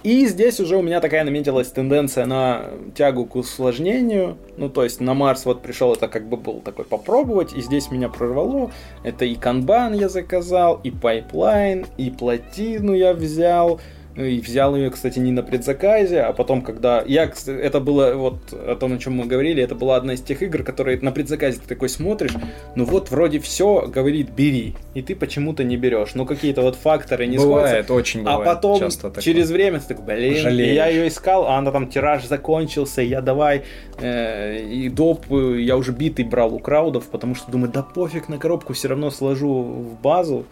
И 0.02 0.26
здесь 0.26 0.58
уже 0.58 0.76
у 0.76 0.82
меня 0.82 1.00
такая 1.00 1.22
наметилась 1.22 1.68
тенденция 1.68 2.26
на 2.26 2.70
тягу 2.94 3.24
к 3.26 3.36
усложнению. 3.36 4.36
Ну, 4.56 4.68
то 4.68 4.82
есть 4.82 5.00
на 5.00 5.14
Марс 5.14 5.44
вот 5.44 5.62
пришел, 5.62 5.92
это 5.92 6.08
как 6.08 6.28
бы 6.28 6.36
был 6.36 6.60
такой 6.60 6.84
попробовать, 6.84 7.52
и 7.52 7.60
здесь 7.60 7.90
меня 7.90 8.08
прорвало. 8.08 8.72
Это 9.04 9.24
и 9.24 9.36
канбан 9.36 9.94
я 9.94 10.08
заказал, 10.08 10.80
и 10.82 10.90
Pipeline, 10.90 11.86
и 11.96 12.10
плотину 12.10 12.94
я 12.94 13.14
взял. 13.14 13.80
И 14.16 14.40
взял 14.40 14.76
ее, 14.76 14.90
кстати, 14.90 15.18
не 15.18 15.32
на 15.32 15.42
предзаказе, 15.42 16.20
а 16.20 16.32
потом, 16.34 16.60
когда... 16.60 17.02
Я, 17.06 17.32
это 17.46 17.80
было 17.80 18.12
вот 18.14 18.52
о 18.52 18.76
том, 18.76 18.92
о 18.92 18.98
чем 18.98 19.14
мы 19.14 19.24
говорили, 19.24 19.62
это 19.62 19.74
была 19.74 19.96
одна 19.96 20.12
из 20.14 20.20
тех 20.20 20.42
игр, 20.42 20.62
которые 20.64 20.98
на 21.00 21.12
предзаказе 21.12 21.58
ты 21.60 21.66
такой 21.66 21.88
смотришь, 21.88 22.32
ну 22.76 22.84
вот 22.84 23.10
вроде 23.10 23.38
все 23.38 23.86
говорит 23.86 24.30
бери, 24.30 24.74
и 24.92 25.00
ты 25.00 25.16
почему-то 25.16 25.64
не 25.64 25.78
берешь. 25.78 26.10
Ну 26.14 26.26
какие-то 26.26 26.60
вот 26.60 26.76
факторы 26.76 27.26
не 27.26 27.38
сходятся. 27.38 27.56
бывает, 27.64 27.90
очень 27.90 28.20
А 28.20 28.36
бывает. 28.36 28.44
потом 28.44 28.78
часто 28.80 29.08
такое. 29.08 29.22
через 29.22 29.50
время 29.50 29.80
ты 29.80 29.88
такой, 29.94 30.04
блин, 30.04 30.36
Жалеешь. 30.36 30.74
я 30.74 30.86
ее 30.88 31.08
искал, 31.08 31.46
а 31.46 31.56
она 31.56 31.70
там 31.70 31.88
тираж 31.88 32.26
закончился, 32.26 33.00
я 33.00 33.22
давай 33.22 33.62
э, 33.98 34.58
и 34.62 34.90
доп, 34.90 35.24
я 35.30 35.76
уже 35.78 35.92
битый 35.92 36.26
брал 36.26 36.52
у 36.54 36.58
краудов, 36.58 37.06
потому 37.06 37.34
что 37.34 37.50
думаю, 37.50 37.72
да 37.72 37.82
пофиг 37.82 38.28
на 38.28 38.36
коробку, 38.36 38.74
все 38.74 38.88
равно 38.88 39.10
сложу 39.10 39.62
в 39.62 40.00
базу. 40.02 40.44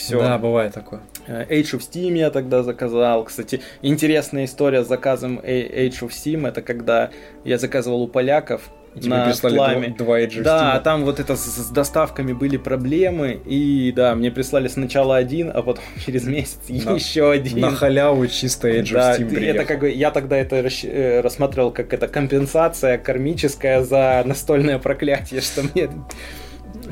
Все. 0.00 0.18
Да, 0.18 0.38
бывает 0.38 0.72
такое. 0.74 1.00
Age 1.28 1.74
of 1.76 1.80
Steam 1.80 2.16
я 2.16 2.30
тогда 2.30 2.62
заказал. 2.62 3.24
Кстати, 3.24 3.60
интересная 3.82 4.44
история 4.46 4.82
с 4.84 4.88
заказом 4.88 5.38
Age 5.38 6.00
of 6.00 6.08
Steam, 6.10 6.48
это 6.48 6.62
когда 6.62 7.10
я 7.44 7.58
заказывал 7.58 8.02
у 8.02 8.08
поляков 8.08 8.62
И 8.96 9.00
тебе 9.00 9.14
на 9.16 9.26
прислали 9.26 9.54
Тламе. 9.54 9.88
два, 9.90 10.04
два 10.06 10.20
Age 10.20 10.38
of 10.38 10.42
Да, 10.42 10.76
Steam. 10.76 10.82
там 10.82 11.04
вот 11.04 11.20
это 11.20 11.36
с, 11.36 11.44
с 11.44 11.70
доставками 11.70 12.32
были 12.32 12.56
проблемы, 12.56 13.40
и 13.44 13.92
да, 13.94 14.14
мне 14.14 14.30
прислали 14.30 14.66
сначала 14.68 15.16
один, 15.16 15.50
а 15.54 15.62
потом 15.62 15.84
через 16.04 16.24
месяц 16.24 16.58
На- 16.68 16.92
еще 16.94 17.30
один. 17.30 17.60
На 17.60 17.70
халяву 17.70 18.26
чисто 18.26 18.68
Age 18.68 18.92
Да, 18.92 19.14
of 19.14 19.20
Steam 19.20 19.28
приехал. 19.34 19.60
это 19.60 19.64
как 19.66 19.80
бы, 19.80 19.90
я 19.90 20.10
тогда 20.10 20.36
это 20.38 20.56
расщ- 20.60 20.88
э, 20.90 21.20
рассматривал 21.20 21.70
как 21.70 21.92
это 21.92 22.08
компенсация 22.08 22.98
кармическая 22.98 23.82
за 23.82 24.22
настольное 24.24 24.78
проклятие, 24.78 25.40
что 25.42 25.62
мне 25.74 25.88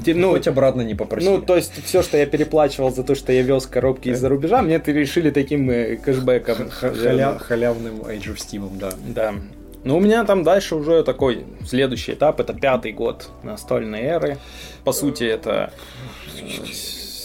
Ну, 0.06 0.30
Хоть 0.30 0.48
обратно 0.48 0.82
не 0.82 0.94
попросили. 0.94 1.30
Ну, 1.30 1.42
то 1.42 1.56
есть, 1.56 1.72
все, 1.84 2.02
что 2.02 2.16
я 2.16 2.26
переплачивал 2.26 2.90
за 2.92 3.02
то, 3.02 3.14
что 3.14 3.32
я 3.32 3.42
вез 3.42 3.66
коробки 3.66 4.08
из-за 4.08 4.28
рубежа, 4.28 4.62
мне 4.62 4.76
это 4.76 4.92
решили 4.92 5.30
таким 5.30 5.70
э, 5.70 5.96
кэшбэком. 5.96 6.68
Халя- 6.68 7.38
халявным 7.38 8.02
Age 8.02 8.34
of 8.34 8.36
Steam, 8.36 8.70
да. 8.78 8.90
Да. 9.14 9.34
Ну, 9.84 9.96
у 9.96 10.00
меня 10.00 10.24
там 10.24 10.42
дальше 10.42 10.74
уже 10.74 11.04
такой 11.04 11.44
следующий 11.66 12.12
этап, 12.12 12.40
это 12.40 12.52
пятый 12.52 12.92
год 12.92 13.28
настольной 13.42 14.02
эры. 14.02 14.38
По 14.84 14.92
сути, 14.92 15.24
это 15.24 15.72
э, 16.36 16.44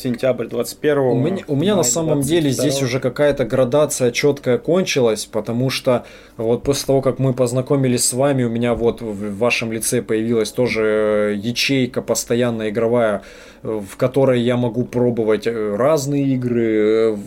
сентябрь 0.04 0.48
21 0.48 0.98
У 0.98 1.16
меня, 1.16 1.44
у 1.48 1.56
меня 1.56 1.76
на 1.76 1.84
самом 1.84 2.22
деле 2.22 2.50
здесь 2.50 2.82
уже 2.82 3.00
какая-то 3.00 3.46
градация 3.46 4.12
четкая 4.12 4.58
кончилась, 4.58 5.26
потому 5.26 5.70
что 5.70 6.06
вот 6.38 6.64
после 6.64 6.88
того, 6.88 7.02
как 7.02 7.20
мы 7.20 7.34
познакомились 7.34 8.06
с 8.06 8.14
вами, 8.14 8.44
у 8.44 8.50
меня 8.50 8.74
вот 8.74 9.02
в 9.02 9.38
вашем 9.38 9.72
лице 9.72 10.02
появилась 10.02 10.52
тоже 10.52 11.40
ячейка 11.42 12.02
постоянно 12.02 12.70
игровая, 12.70 13.24
в 13.62 13.96
которой 13.98 14.42
я 14.42 14.58
могу 14.58 14.84
пробовать 14.84 15.48
э, 15.48 15.76
разные 15.76 16.26
игры. 16.36 17.18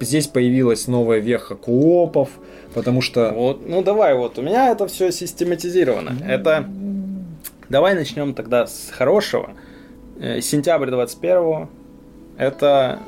Здесь 0.00 0.26
появилась 0.26 0.86
новая 0.86 1.18
веха 1.18 1.54
коопов, 1.54 2.28
потому 2.74 3.00
что... 3.00 3.32
Вот, 3.34 3.66
ну 3.66 3.82
давай, 3.82 4.14
вот, 4.14 4.38
у 4.38 4.42
меня 4.42 4.70
это 4.70 4.86
все 4.86 5.10
систематизировано. 5.10 6.16
Это... 6.26 6.66
Давай 7.70 7.94
начнем 7.94 8.32
тогда 8.32 8.66
с 8.66 8.88
хорошего. 8.90 9.50
Э, 10.20 10.40
Сентябрь 10.40 10.90
21 10.90 11.68
это 12.38 13.00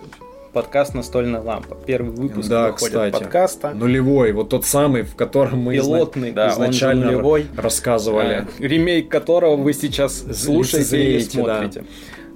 подкаст 0.53 0.95
«Настольная 0.95 1.41
лампа». 1.41 1.77
Первый 1.87 2.11
выпуск 2.11 2.49
Да, 2.49 2.73
выходит 2.73 2.95
кстати. 2.95 3.13
подкаста. 3.13 3.71
Нулевой, 3.71 4.33
вот 4.33 4.49
тот 4.49 4.67
самый, 4.67 5.03
в 5.03 5.15
котором 5.15 5.61
мы 5.61 5.77
изна- 5.77 5.99
Пилотный, 5.99 6.33
да, 6.33 6.47
он 6.47 6.51
же 6.51 6.55
изначально 6.57 7.07
нулевой. 7.07 7.47
рассказывали. 7.57 8.47
Э, 8.59 8.67
ремейк 8.67 9.09
которого 9.09 9.57
вы 9.57 9.73
сейчас 9.73 10.25
слушаете 10.35 10.79
лицезреете, 10.97 11.43
да. 11.43 11.59
смотрите. 11.59 11.85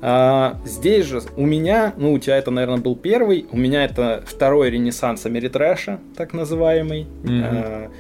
А, 0.07 0.61
здесь 0.65 1.07
же 1.07 1.23
у 1.37 1.47
меня, 1.47 1.95
ну 1.97 2.13
у 2.13 2.19
тебя 2.19 2.37
это, 2.37 2.51
наверное, 2.51 2.79
был 2.79 2.95
первый, 2.95 3.47
у 3.51 3.57
меня 3.57 3.85
это 3.85 4.23
второй 4.27 4.71
ренессанс 4.71 5.27
Америтрэша, 5.27 5.99
так 6.17 6.33
называемый. 6.35 7.07
Мгм. 7.23 7.43
А, 7.45 7.91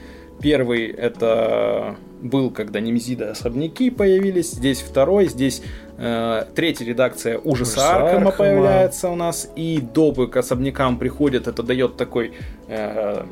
первый 0.40 0.86
это 0.88 1.96
был, 2.20 2.50
когда 2.50 2.80
Немезида 2.80 3.30
особняки 3.32 3.90
появились, 3.90 4.50
здесь 4.52 4.80
второй, 4.80 5.28
здесь 5.28 5.62
третья 5.96 6.84
редакция 6.84 7.38
ужаса 7.38 7.78
Ужаса 7.78 7.96
Аркама 7.96 8.30
появляется 8.32 9.10
у 9.10 9.16
нас, 9.16 9.50
и 9.56 9.80
допы 9.80 10.26
к 10.26 10.36
особнякам 10.36 10.98
приходят, 10.98 11.46
это 11.46 11.62
дает 11.62 11.96
такой 11.96 12.32
э, 12.68 13.24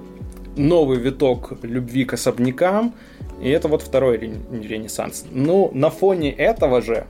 новый 0.56 0.98
виток 0.98 1.52
любви 1.62 2.04
к 2.04 2.12
особнякам, 2.12 2.94
и 3.42 3.48
это 3.50 3.68
вот 3.68 3.82
второй 3.82 4.18
ре- 4.18 4.32
ренессанс. 4.52 5.24
Ну, 5.30 5.70
на 5.74 5.90
фоне 5.90 6.30
этого 6.30 6.80
же 6.82 7.06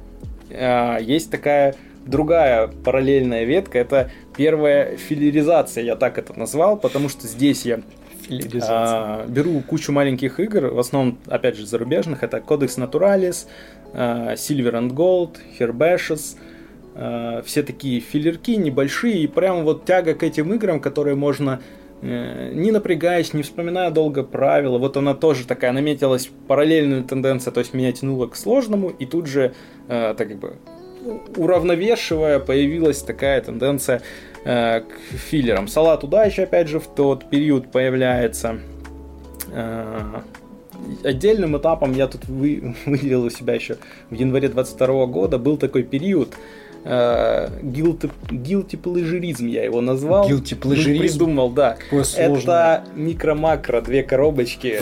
э, 0.50 0.98
есть 1.00 1.30
такая 1.30 1.74
другая 2.06 2.68
параллельная 2.68 3.44
ветка, 3.44 3.78
это 3.78 4.10
первая 4.36 4.96
филеризация, 4.96 5.84
я 5.84 5.96
так 5.96 6.18
это 6.18 6.38
назвал, 6.38 6.76
потому 6.76 7.08
что 7.08 7.26
здесь 7.28 7.66
я 7.66 7.80
а, 8.68 9.26
беру 9.26 9.60
кучу 9.60 9.92
маленьких 9.92 10.40
игр, 10.40 10.66
в 10.66 10.78
основном, 10.78 11.18
опять 11.26 11.56
же, 11.56 11.66
зарубежных. 11.66 12.22
Это 12.22 12.38
Codex 12.38 12.78
Naturalis, 12.78 13.46
а, 13.92 14.34
Silver 14.34 14.72
and 14.72 14.90
Gold, 14.90 15.38
Herbashes. 15.58 16.36
а, 16.94 17.42
все 17.42 17.62
такие 17.62 18.00
филлерки 18.00 18.56
небольшие, 18.56 19.20
и 19.20 19.26
прям 19.26 19.64
вот 19.64 19.84
тяга 19.84 20.14
к 20.14 20.22
этим 20.22 20.52
играм, 20.54 20.80
которые 20.80 21.16
можно 21.16 21.60
э, 22.02 22.50
не 22.52 22.70
напрягаясь, 22.70 23.32
не 23.32 23.42
вспоминая 23.42 23.90
долго 23.90 24.22
правила. 24.24 24.78
Вот 24.78 24.96
она 24.96 25.14
тоже 25.14 25.46
такая 25.46 25.72
наметилась 25.72 26.28
параллельная 26.48 27.02
тенденция, 27.02 27.52
то 27.52 27.60
есть 27.60 27.74
меня 27.74 27.92
тянуло 27.92 28.26
к 28.26 28.36
сложному, 28.36 28.90
и 28.90 29.06
тут 29.06 29.26
же 29.26 29.54
э, 29.88 30.14
так 30.16 30.28
как 30.28 30.38
бы 30.38 30.56
уравновешивая 31.36 32.38
появилась 32.38 33.02
такая 33.02 33.40
тенденция 33.40 34.02
э, 34.44 34.80
к 34.80 34.92
филлерам. 35.16 35.68
Салат 35.68 36.04
удачи, 36.04 36.40
опять 36.40 36.68
же, 36.68 36.78
в 36.80 36.86
тот 36.86 37.28
период 37.30 37.70
появляется. 37.70 38.58
Э, 39.52 40.20
отдельным 41.04 41.56
этапом 41.56 41.92
я 41.92 42.06
тут 42.06 42.26
вы, 42.26 42.74
выделил 42.86 43.24
у 43.24 43.30
себя 43.30 43.54
еще 43.54 43.76
в 44.10 44.14
январе 44.14 44.48
22 44.48 45.06
года 45.06 45.38
был 45.38 45.56
такой 45.56 45.82
период. 45.82 46.34
э, 46.84 47.48
Guilty, 47.62 48.10
guilty 48.28 48.80
pleasureism 48.80 49.48
я 49.48 49.64
его 49.64 49.80
назвал. 49.80 50.28
Guilty 50.28 50.56
Ну, 50.62 50.72
pleasureism? 50.72 50.98
Придумал, 50.98 51.50
да. 51.50 51.76
Какое 51.78 52.04
сложное. 52.04 52.38
Это 52.38 52.84
микро-макро, 52.96 53.80
две 53.80 54.02
коробочки 54.02 54.80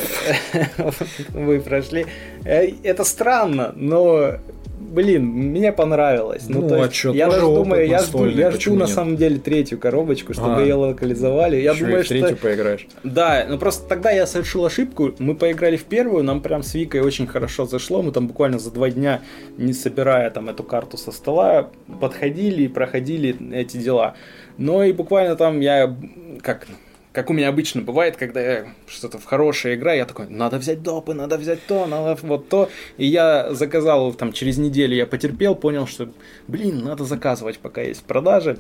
вы 1.35 1.61
прошли. 1.61 2.07
Это 2.45 3.05
странно, 3.05 3.73
но 3.77 4.37
блин, 4.81 5.25
мне 5.27 5.73
понравилось. 5.73 6.45
Ну, 6.49 6.63
Ну, 6.63 6.69
то 6.69 6.75
а 6.75 6.79
есть, 6.85 6.93
чё, 6.95 7.13
я 7.13 7.29
даже 7.29 7.43
думаю, 7.43 7.87
я 7.87 7.99
жду, 8.01 8.27
я 8.27 8.51
жду 8.51 8.75
на 8.75 8.81
нет? 8.85 8.89
самом 8.89 9.17
деле 9.17 9.39
третью 9.39 9.79
коробочку, 9.79 10.33
чтобы 10.35 10.57
А. 10.57 10.61
ее 10.63 10.75
локализовали. 10.75 11.57
Я 11.57 11.73
Ещё 11.73 11.85
и 11.85 11.87
думаю, 11.89 12.05
в 12.05 12.09
третью 12.09 12.29
что 12.29 12.37
поиграешь. 12.37 12.87
да, 13.05 13.47
ну 13.49 13.59
просто 13.59 13.89
тогда 13.89 14.11
я 14.11 14.27
совершил 14.27 14.65
ошибку. 14.65 15.15
Мы 15.19 15.35
поиграли 15.35 15.77
в 15.77 15.85
первую, 15.85 16.25
нам 16.25 16.41
прям 16.41 16.63
с 16.63 16.75
Викой 16.75 17.03
очень 17.03 17.27
хорошо 17.27 17.67
зашло. 17.67 18.03
Мы 18.03 18.11
там 18.13 18.27
буквально 18.27 18.59
за 18.59 18.71
два 18.71 18.91
дня, 18.91 19.21
не 19.59 19.73
собирая 19.73 20.31
там 20.31 20.49
эту 20.49 20.65
карту 20.65 20.97
со 20.97 21.13
стола, 21.13 21.71
подходили 22.01 22.63
и 22.65 22.69
проходили 22.69 23.37
эти 23.55 23.77
дела. 23.77 24.15
Но 24.59 24.83
и 24.83 24.93
буквально 24.93 25.37
там 25.37 25.61
я, 25.61 25.95
как, 26.43 26.67
как 27.13 27.31
у 27.31 27.33
меня 27.33 27.49
обычно 27.49 27.83
бывает, 27.83 28.17
когда 28.17 28.41
я 28.41 28.75
что-то 28.87 29.19
в 29.19 29.25
хорошая 29.25 29.75
игра, 29.75 29.95
я 29.95 30.05
такой, 30.05 30.29
надо 30.29 30.59
взять 30.59 30.83
допы, 30.83 31.15
надо 31.15 31.39
взять 31.39 31.65
то, 31.67 31.87
надо 31.87 32.19
вот 32.23 32.49
то. 32.49 32.71
И 32.97 33.07
я 33.07 33.53
заказал 33.53 34.13
там 34.13 34.33
через 34.33 34.59
неделю, 34.59 34.95
я 34.95 35.07
потерпел, 35.07 35.55
понял, 35.55 35.87
что, 35.87 36.11
блин, 36.49 36.85
надо 36.85 37.05
заказывать, 37.05 37.59
пока 37.59 37.83
есть 37.83 38.01
в 38.01 38.05
продаже 38.05 38.59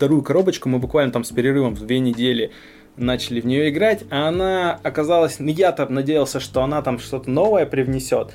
вторую 0.00 0.22
коробочку 0.22 0.70
мы 0.70 0.78
буквально 0.78 1.12
там 1.12 1.24
с 1.24 1.30
перерывом 1.30 1.74
в 1.74 1.84
две 1.84 1.98
недели 1.98 2.52
начали 2.96 3.38
в 3.42 3.44
нее 3.44 3.68
играть, 3.68 4.02
а 4.08 4.28
она 4.28 4.80
оказалась, 4.82 5.38
ну 5.38 5.48
я-то 5.48 5.86
надеялся, 5.92 6.40
что 6.40 6.62
она 6.62 6.80
там 6.80 6.98
что-то 6.98 7.28
новое 7.28 7.66
привнесет, 7.66 8.32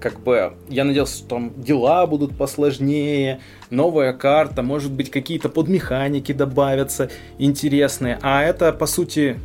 как 0.00 0.20
бы 0.20 0.54
я 0.68 0.84
надеялся, 0.84 1.18
что 1.18 1.28
там 1.28 1.52
дела 1.56 2.06
будут 2.06 2.36
посложнее, 2.36 3.40
новая 3.68 4.12
карта, 4.12 4.62
может 4.62 4.90
быть 4.90 5.10
какие-то 5.10 5.48
подмеханики 5.48 6.32
добавятся 6.32 7.10
интересные, 7.38 8.18
а 8.22 8.42
это 8.42 8.72
по 8.72 8.86
сути, 8.86 9.36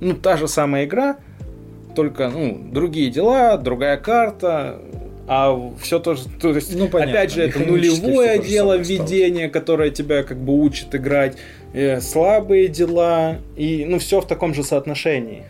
ну 0.00 0.14
та 0.14 0.36
же 0.36 0.48
самая 0.48 0.86
игра, 0.86 1.18
только 1.94 2.28
ну 2.30 2.58
другие 2.72 3.10
дела, 3.10 3.56
другая 3.58 3.98
карта, 3.98 4.80
а 5.26 5.72
все 5.80 5.98
то 5.98 6.14
же, 6.14 6.24
то 6.40 6.50
есть, 6.50 6.74
Ну, 6.74 6.88
понятно, 6.88 7.12
опять 7.12 7.32
же, 7.32 7.42
это 7.42 7.58
нулевое 7.58 8.38
дело 8.38 8.76
введения, 8.76 9.48
которое 9.48 9.90
тебя 9.90 10.22
как 10.22 10.38
бы 10.38 10.52
учит 10.52 10.94
играть, 10.94 11.36
э, 11.72 12.00
слабые 12.00 12.68
дела, 12.68 13.38
и 13.56 13.86
ну 13.88 13.98
все 13.98 14.20
в 14.20 14.26
таком 14.26 14.52
же 14.54 14.62
соотношении. 14.62 15.44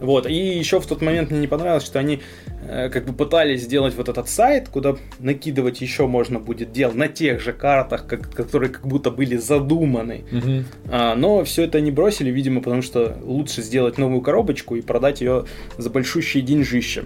Вот, 0.00 0.26
и 0.26 0.34
еще 0.34 0.80
в 0.80 0.86
тот 0.86 1.00
момент 1.00 1.30
мне 1.30 1.40
не 1.40 1.46
понравилось, 1.46 1.84
что 1.84 1.98
они 1.98 2.16
э, 2.16 2.45
как 2.66 3.06
бы 3.06 3.12
пытались 3.12 3.62
сделать 3.62 3.94
вот 3.94 4.08
этот 4.08 4.28
сайт, 4.28 4.68
куда 4.68 4.96
накидывать 5.18 5.80
еще 5.80 6.06
можно 6.06 6.38
будет 6.38 6.72
дел 6.72 6.92
на 6.92 7.08
тех 7.08 7.40
же 7.40 7.52
картах, 7.52 8.06
как, 8.06 8.30
которые 8.32 8.70
как 8.70 8.86
будто 8.86 9.10
были 9.10 9.36
задуманы. 9.36 10.24
Мгм. 10.30 10.64
А, 10.90 11.14
но 11.14 11.44
все 11.44 11.64
это 11.64 11.80
не 11.80 11.90
бросили, 11.90 12.30
видимо, 12.30 12.60
потому 12.60 12.82
что 12.82 13.16
лучше 13.22 13.62
сделать 13.62 13.98
новую 13.98 14.20
коробочку 14.20 14.76
и 14.76 14.80
продать 14.80 15.20
ее 15.20 15.44
за 15.78 15.90
большущие 15.90 16.42
деньжища. 16.42 17.04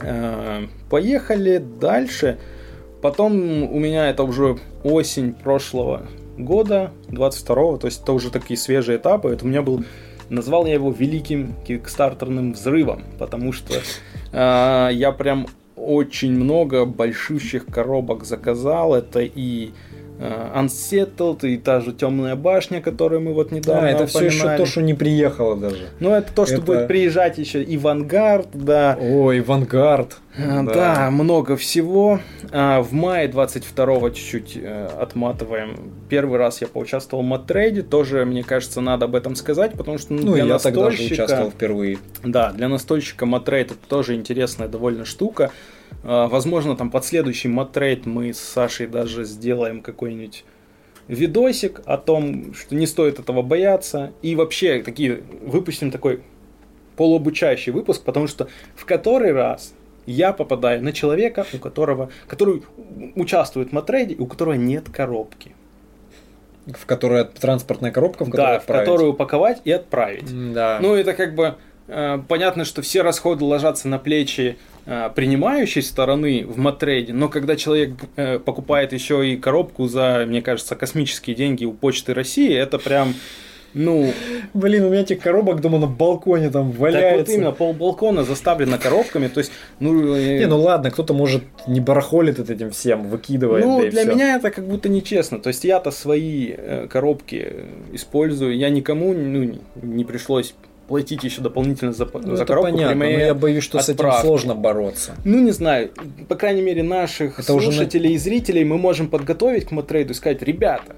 А, 0.00 0.66
Поехали 0.90 1.58
дальше. 1.58 2.38
Потом 3.00 3.34
у 3.72 3.78
меня 3.78 4.10
это 4.10 4.24
уже 4.24 4.58
осень 4.82 5.32
прошлого 5.32 6.08
года, 6.36 6.92
22-го, 7.08 7.78
то 7.78 7.86
есть 7.86 8.02
это 8.02 8.12
уже 8.12 8.30
такие 8.30 8.56
свежие 8.56 8.98
этапы. 8.98 9.30
Это 9.30 9.44
у 9.44 9.48
меня 9.48 9.62
был, 9.62 9.84
назвал 10.30 10.66
я 10.66 10.74
его 10.74 10.90
великим 10.90 11.54
кикстартерным 11.66 12.52
взрывом, 12.52 13.02
потому 13.18 13.52
что 13.52 13.74
а, 14.32 14.88
я 14.90 15.12
прям 15.12 15.46
очень 15.76 16.32
много 16.32 16.84
большущих 16.84 17.66
коробок 17.66 18.24
заказал. 18.24 18.94
Это 18.94 19.20
и 19.20 19.70
Unsettled, 20.18 21.46
и 21.46 21.56
та 21.58 21.80
же 21.80 21.92
Темная 21.92 22.34
башня, 22.36 22.80
которую 22.80 23.20
мы 23.20 23.32
вот 23.32 23.52
недавно 23.52 23.82
Да, 23.82 23.90
это 23.90 24.06
все 24.06 24.24
еще 24.26 24.38
упоминали. 24.38 24.58
то, 24.58 24.66
что 24.66 24.82
не 24.82 24.94
приехало 24.94 25.56
даже. 25.56 25.88
Ну, 26.00 26.12
это 26.12 26.32
то, 26.32 26.44
что 26.46 26.56
Это- 26.56 26.62
будет 26.64 26.88
приезжать 26.88 27.38
еще 27.38 27.62
и 27.62 27.76
Вангард, 27.76 28.48
да. 28.52 28.98
Ой, 29.00 29.40
Вангард. 29.40 30.16
А, 30.38 30.62
Да, 30.62 31.10
много 31.10 31.56
всего. 31.56 32.20
А, 32.52 32.80
В 32.82 32.92
мае 32.92 33.28
22-го 33.28 34.10
чуть-чуть 34.10 34.56
э, 34.60 34.88
отматываем. 35.00 35.92
Первый 36.08 36.38
раз 36.38 36.60
я 36.60 36.68
поучаствовал 36.68 37.22
в 37.24 37.26
маттрейде. 37.26 37.82
Тоже, 37.82 38.24
мне 38.24 38.44
кажется, 38.44 38.80
надо 38.80 39.06
об 39.06 39.14
этом 39.16 39.34
сказать, 39.34 39.72
потому 39.72 39.98
что 39.98 40.12
ну, 40.14 40.22
Ну, 40.22 40.34
для 40.34 40.44
я 40.44 40.58
тогда 40.58 40.82
же 40.82 40.86
настольщика... 40.90 41.14
участвовал 41.24 41.50
впервые. 41.50 41.98
Да, 42.24 42.52
для 42.52 42.68
настольщика 42.68 43.26
маттрейд 43.26 43.72
это 43.72 43.80
тоже 43.88 44.14
интересная 44.14 44.68
довольно 44.68 45.04
штука. 45.04 45.50
А, 46.04 46.28
Возможно, 46.28 46.76
там 46.76 46.90
под 46.90 47.04
следующий 47.04 47.48
маттрейд 47.48 48.06
мы 48.06 48.32
с 48.32 48.38
Сашей 48.38 48.86
даже 48.86 49.24
сделаем 49.24 49.82
какой-нибудь 49.82 50.44
видосик 51.08 51.80
о 51.86 51.96
том, 51.96 52.54
что 52.54 52.74
не 52.74 52.86
стоит 52.86 53.18
этого 53.18 53.42
бояться. 53.42 54.12
И 54.22 54.34
вообще 54.36 54.82
такие 54.82 55.22
выпустим 55.42 55.90
такой 55.90 56.22
полуобучающий 56.96 57.72
выпуск, 57.72 58.02
потому 58.02 58.26
что 58.26 58.48
в 58.74 58.84
который 58.84 59.32
раз 59.32 59.72
я 60.06 60.32
попадаю 60.32 60.82
на 60.82 60.92
человека, 60.92 61.46
у 61.52 61.58
которого, 61.58 62.10
который 62.26 62.62
участвует 63.14 63.70
в 63.70 63.72
матрейде, 63.72 64.16
у 64.18 64.26
которого 64.26 64.54
нет 64.54 64.88
коробки. 64.90 65.54
В 66.66 66.84
которой 66.86 67.24
транспортная 67.24 67.90
коробка, 67.90 68.24
в 68.24 68.30
которую 68.30 68.48
Да, 68.54 68.56
отправить. 68.56 68.82
в 68.82 68.84
которую 68.90 69.12
упаковать 69.12 69.60
и 69.64 69.70
отправить. 69.70 70.52
Да. 70.52 70.78
Ну, 70.82 70.94
это 70.94 71.14
как 71.14 71.34
бы 71.34 71.54
э, 71.86 72.18
понятно, 72.28 72.64
что 72.64 72.82
все 72.82 73.02
расходы 73.02 73.44
ложатся 73.44 73.88
на 73.88 73.98
плечи 73.98 74.58
принимающей 75.14 75.82
стороны 75.82 76.46
в 76.46 76.56
матрейде, 76.56 77.12
но 77.12 77.28
когда 77.28 77.56
человек 77.56 77.90
э, 78.16 78.38
покупает 78.38 78.92
еще 78.92 79.28
и 79.28 79.36
коробку 79.36 79.86
за, 79.86 80.24
мне 80.26 80.40
кажется, 80.40 80.76
космические 80.76 81.36
деньги 81.36 81.66
у 81.66 81.72
Почты 81.72 82.14
России, 82.14 82.54
это 82.54 82.78
прям 82.78 83.14
ну, 83.74 84.12
блин, 84.54 84.84
у 84.84 84.88
меня 84.88 85.02
этих 85.02 85.20
коробок 85.20 85.60
дома 85.60 85.78
на 85.78 85.86
балконе 85.86 86.50
там 86.50 86.70
валяется. 86.70 87.18
Так 87.18 87.28
вот 87.28 87.34
именно, 87.34 87.52
пол 87.52 87.74
балкона 87.74 88.24
заставлено 88.24 88.78
коробками, 88.78 89.28
то 89.28 89.38
есть, 89.38 89.52
ну... 89.78 90.14
Э, 90.14 90.38
не, 90.38 90.46
ну 90.46 90.60
ладно, 90.60 90.90
кто-то, 90.90 91.12
может, 91.12 91.42
не 91.66 91.80
барахолит 91.80 92.38
этим 92.38 92.70
всем, 92.70 93.08
выкидывает, 93.08 93.64
Ну, 93.64 93.82
да 93.82 93.90
для 93.90 94.02
все. 94.02 94.14
меня 94.14 94.36
это 94.36 94.50
как 94.50 94.66
будто 94.66 94.88
нечестно, 94.88 95.38
то 95.38 95.48
есть, 95.48 95.64
я-то 95.64 95.90
свои 95.90 96.54
э, 96.56 96.86
коробки 96.88 97.66
использую, 97.92 98.56
я 98.56 98.70
никому, 98.70 99.12
ну, 99.12 99.58
не 99.82 100.04
пришлось 100.04 100.54
платить 100.88 101.22
еще 101.22 101.42
дополнительно 101.42 101.92
за, 101.92 102.08
ну, 102.12 102.34
за 102.34 102.42
это 102.42 102.46
коробку 102.46 102.72
понятно, 102.72 102.96
но 102.96 103.04
я 103.04 103.34
боюсь, 103.34 103.62
что 103.62 103.78
отправке. 103.78 104.02
с 104.02 104.20
этим 104.20 104.26
сложно 104.26 104.54
бороться. 104.54 105.14
Ну, 105.24 105.38
не 105.38 105.52
знаю, 105.52 105.90
по 106.28 106.34
крайней 106.34 106.62
мере, 106.62 106.82
наших 106.82 107.38
это 107.38 107.52
слушателей 107.52 108.10
уже... 108.10 108.14
и 108.14 108.18
зрителей 108.18 108.64
мы 108.64 108.78
можем 108.78 109.08
подготовить 109.08 109.66
к 109.68 109.70
матрейду 109.70 110.12
и 110.12 110.14
сказать, 110.14 110.42
ребята, 110.42 110.96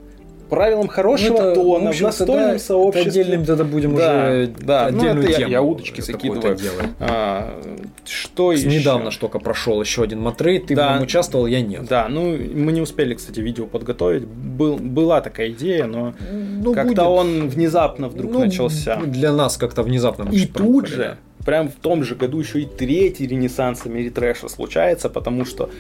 правилам 0.51 0.89
хорошего 0.89 1.39
ну, 1.39 1.43
это, 1.43 1.55
тона, 1.55 1.93
в 1.93 2.01
настольном 2.01 2.53
да, 2.53 2.59
сообществе. 2.59 3.11
Отдельным 3.11 3.45
тогда 3.47 3.65
будем 3.65 3.97
да, 3.97 4.29
уже 4.29 4.53
да, 4.59 4.87
отдельную 4.87 5.15
ну, 5.15 5.23
это 5.23 5.33
тему. 5.33 5.51
Я, 5.51 5.57
я 5.57 5.63
удочки 5.63 6.01
закидываю. 6.01 6.59
А, 6.99 7.63
что 8.05 8.53
еще? 8.53 8.67
Недавно 8.67 9.11
только 9.11 9.39
прошел 9.39 9.81
еще 9.81 10.03
один 10.03 10.21
матрейд, 10.21 10.67
ты 10.67 10.75
да, 10.75 10.91
в 10.91 10.95
нем 10.95 11.03
участвовал, 11.05 11.47
я 11.47 11.63
нет. 11.63 11.87
Да, 11.87 12.09
ну 12.09 12.37
мы 12.37 12.73
не 12.73 12.81
успели, 12.81 13.15
кстати, 13.15 13.41
видео 13.41 13.67
подготовить. 13.67 14.25
Был, 14.25 14.77
была 14.77 15.21
такая 15.21 15.51
идея, 15.51 15.87
но 15.87 16.15
ну, 16.31 16.75
как-то 16.75 17.05
он 17.05 17.49
внезапно 17.49 18.09
вдруг 18.09 18.33
ну, 18.33 18.41
начался. 18.41 18.97
Для 18.97 19.33
нас 19.33 19.57
как-то 19.57 19.83
внезапно. 19.83 20.29
И 20.31 20.47
тут 20.47 20.87
же, 20.87 21.17
прям 21.45 21.69
в 21.69 21.75
том 21.77 22.05
же 22.05 22.15
году 22.15 22.41
еще 22.41 22.63
и 22.63 22.67
третий 22.67 23.27
ренессанс 23.27 23.87
Америтрэша 23.87 24.49
случается, 24.49 25.09
потому 25.09 25.45
что 25.45 25.71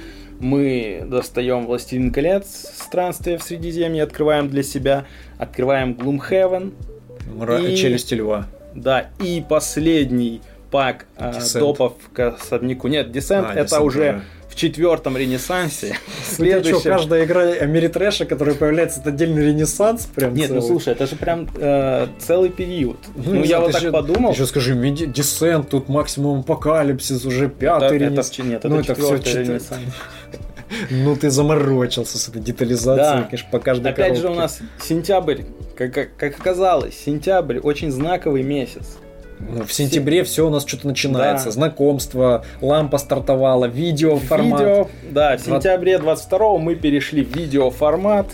мы 0.40 1.04
достаем 1.06 1.66
«Властелин 1.66 2.10
колец», 2.10 2.46
«Странствие 2.74 3.38
в 3.38 3.42
Средиземье», 3.42 4.02
открываем 4.02 4.48
для 4.48 4.62
себя, 4.62 5.04
открываем 5.38 5.92
«Gloomhaven». 5.92 6.72
Мра... 7.34 7.58
И... 7.60 7.76
«Челюсти 7.76 8.14
льва». 8.14 8.46
Да, 8.74 9.10
и 9.20 9.44
последний 9.48 10.40
пак 10.70 11.06
э, 11.16 11.32
допов 11.54 11.94
к 12.12 12.28
особняку. 12.28 12.88
Нет, 12.88 13.12
«Десент» 13.12 13.48
а, 13.50 13.54
это 13.54 13.76
Descent, 13.76 13.82
уже... 13.82 14.12
Да 14.12 14.22
четвертом 14.60 15.16
ренессансе. 15.16 15.96
Следующем... 16.22 16.80
Что, 16.80 16.90
каждая 16.90 17.24
игра 17.24 17.42
Америтрэша, 17.42 18.26
которая 18.26 18.54
появляется, 18.54 19.00
это 19.00 19.08
отдельный 19.08 19.46
ренессанс 19.46 20.06
прям 20.06 20.34
Нет, 20.34 20.50
ну 20.50 20.56
целый. 20.56 20.60
ну 20.60 20.66
слушай, 20.74 20.92
это 20.92 21.06
же 21.06 21.16
прям 21.16 21.48
э, 21.56 22.08
целый 22.18 22.50
период. 22.50 22.98
Ну, 23.16 23.36
ну 23.36 23.44
я 23.44 23.60
вот 23.60 23.72
так 23.72 23.80
еще, 23.80 23.90
подумал. 23.90 24.32
Еще 24.32 24.46
скажи, 24.46 24.74
Десент, 24.74 25.70
тут 25.70 25.88
максимум 25.88 26.40
апокалипсис, 26.40 27.24
уже 27.24 27.48
пятый 27.48 27.86
это, 27.86 27.96
ренессанс. 27.96 28.30
Это, 28.38 28.42
нет, 28.42 28.58
это 28.58 28.68
ну, 28.68 28.80
это 28.80 28.94
все 28.94 29.42
ренессанс. 29.42 29.80
Ну, 30.88 31.16
ты 31.16 31.30
заморочился 31.30 32.16
с 32.16 32.28
этой 32.28 32.40
детализацией, 32.40 33.22
да. 33.22 33.24
конечно, 33.24 33.48
по 33.50 33.58
каждой 33.58 33.90
Опять 33.90 34.20
коробке. 34.20 34.22
же, 34.22 34.28
у 34.28 34.34
нас 34.36 34.60
сентябрь, 34.80 35.42
как, 35.74 35.92
как 36.16 36.38
оказалось, 36.38 36.96
сентябрь 36.96 37.58
очень 37.58 37.90
знаковый 37.90 38.44
месяц. 38.44 38.98
В 39.48 39.72
сентябре 39.72 40.22
все 40.22 40.46
у 40.46 40.50
нас 40.50 40.66
что-то 40.66 40.86
начинается. 40.86 41.46
Да. 41.46 41.50
Знакомство, 41.52 42.44
лампа 42.60 42.98
стартовала, 42.98 43.64
видео 43.64 44.16
формат. 44.16 44.60
Видео, 44.60 44.88
да, 45.10 45.36
в 45.36 45.40
сентябре 45.40 45.98
22 45.98 46.58
мы 46.58 46.74
перешли 46.74 47.24
в 47.24 47.34
видео 47.34 47.70
формат 47.70 48.26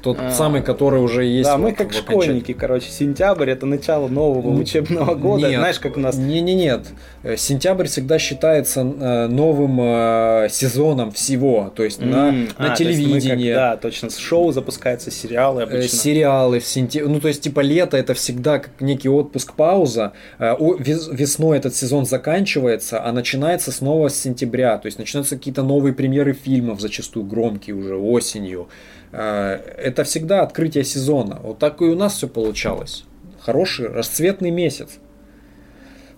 тот 0.00 0.18
а, 0.20 0.30
самый, 0.30 0.62
который 0.62 1.00
уже 1.00 1.24
есть. 1.24 1.48
Да, 1.48 1.58
мы 1.58 1.72
как 1.72 1.92
школьники, 1.92 2.52
короче, 2.52 2.90
сентябрь 2.90 3.50
это 3.50 3.66
начало 3.66 4.08
нового 4.08 4.50
ну, 4.50 4.60
учебного 4.60 5.14
года. 5.14 5.48
Нет, 5.48 5.58
Знаешь, 5.58 5.78
как 5.78 5.96
у 5.96 6.00
нас. 6.00 6.16
Не, 6.16 6.40
не, 6.40 6.54
нет. 6.54 6.86
Э, 7.22 7.36
сентябрь 7.36 7.86
всегда 7.86 8.18
считается 8.18 8.80
э, 8.80 9.26
новым 9.26 9.78
э, 9.80 10.48
сезоном 10.50 11.12
всего, 11.12 11.72
то 11.74 11.84
есть 11.84 12.00
mm, 12.00 12.06
на, 12.06 12.28
а, 12.56 12.68
на 12.68 12.76
телевидении. 12.76 13.52
Как, 13.52 13.56
да, 13.56 13.76
точно. 13.76 14.08
Шоу 14.10 14.52
запускаются, 14.52 15.10
сериалы 15.10 15.62
обычно. 15.62 15.88
Сериалы 15.88 16.60
в 16.60 16.66
сентябре. 16.66 17.08
Ну, 17.08 17.20
то 17.20 17.28
есть, 17.28 17.42
типа, 17.42 17.60
лето 17.60 17.96
это 17.96 18.14
всегда 18.14 18.58
как 18.58 18.80
некий 18.80 19.08
отпуск, 19.08 19.54
пауза. 19.54 20.12
Весной 20.38 21.58
этот 21.58 21.74
сезон 21.74 22.06
заканчивается, 22.06 23.04
а 23.04 23.12
начинается 23.12 23.72
снова 23.72 24.08
с 24.08 24.16
сентября. 24.16 24.78
То 24.78 24.86
есть 24.86 24.98
начинаются 24.98 25.36
какие-то 25.36 25.62
новые 25.62 25.94
премьеры 25.94 26.32
фильмов, 26.32 26.80
зачастую 26.80 27.26
громкие 27.26 27.76
уже 27.76 27.96
осенью. 27.96 28.68
Э, 29.12 29.54
это 29.76 30.04
всегда 30.04 30.42
открытие 30.42 30.84
сезона. 30.84 31.40
Вот 31.42 31.58
так 31.58 31.80
и 31.80 31.84
у 31.84 31.94
нас 31.94 32.14
все 32.14 32.28
получалось. 32.28 33.04
Хороший 33.40 33.88
расцветный 33.88 34.50
месяц. 34.50 34.98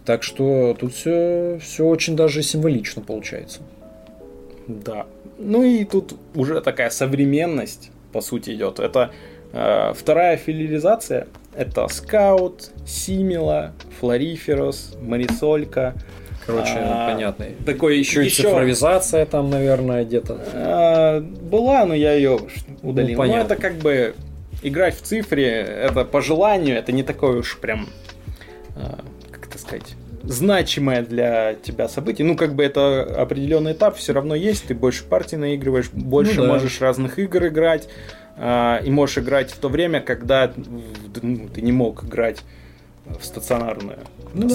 Так 0.05 0.23
что 0.23 0.77
тут 0.79 0.95
все, 0.95 1.59
все 1.63 1.87
очень 1.87 2.17
даже 2.17 2.43
символично 2.43 3.03
получается. 3.03 3.61
Да. 4.67 5.07
Ну 5.39 5.63
и 5.63 5.85
тут 5.85 6.15
уже 6.35 6.61
такая 6.61 6.91
современность, 6.91 7.91
по 8.13 8.21
сути, 8.21 8.51
идет. 8.51 8.79
Это 8.79 9.11
э, 9.53 9.93
вторая 9.95 10.37
филиализация. 10.37 11.29
Это 11.55 11.89
Скаут, 11.89 12.71
Симила, 12.87 13.73
Флориферос, 13.99 14.97
Марисолька. 15.01 15.95
Короче, 16.51 16.79
а, 16.79 17.13
понятно. 17.13 17.47
Такой 17.65 17.99
еще, 17.99 18.25
еще 18.25 18.43
цифровизация 18.43 19.27
там, 19.27 19.51
наверное, 19.51 20.05
где-то. 20.05 20.41
А, 20.55 21.21
была, 21.21 21.85
но 21.87 21.95
я 21.95 22.13
ее 22.15 22.41
удалил. 22.83 23.13
Ну, 23.13 23.19
понятно. 23.19 23.43
Но 23.43 23.55
это 23.55 23.57
как 23.57 23.75
бы 23.75 24.15
играть 24.63 24.97
в 24.97 25.03
цифре, 25.03 25.49
это 25.49 26.05
по 26.05 26.21
желанию, 26.21 26.77
это 26.77 26.93
не 26.93 27.03
такое 27.03 27.39
уж 27.39 27.59
прям, 27.59 27.89
а, 28.77 29.01
как 29.31 29.47
это 29.47 29.59
сказать, 29.59 29.95
значимое 30.23 31.03
для 31.03 31.55
тебя 31.55 31.89
событие. 31.89 32.27
Ну, 32.27 32.37
как 32.37 32.55
бы 32.55 32.65
это 32.65 33.03
определенный 33.03 33.73
этап 33.73 33.97
все 33.97 34.13
равно 34.13 34.35
есть, 34.35 34.67
ты 34.67 34.75
больше 34.75 35.05
партий 35.05 35.37
наигрываешь, 35.37 35.91
больше 35.93 36.37
ну, 36.37 36.43
да. 36.43 36.49
можешь 36.49 36.81
разных 36.81 37.19
игр 37.19 37.47
играть, 37.47 37.89
а, 38.37 38.81
и 38.85 38.91
можешь 38.91 39.19
играть 39.19 39.51
в 39.51 39.59
то 39.59 39.69
время, 39.69 40.01
когда 40.01 40.53
ну, 41.23 41.49
ты 41.49 41.63
не 41.63 41.73
мог 41.73 42.05
играть 42.05 42.43
в 43.07 43.25
стационарную 43.25 43.99
ну. 44.35 44.49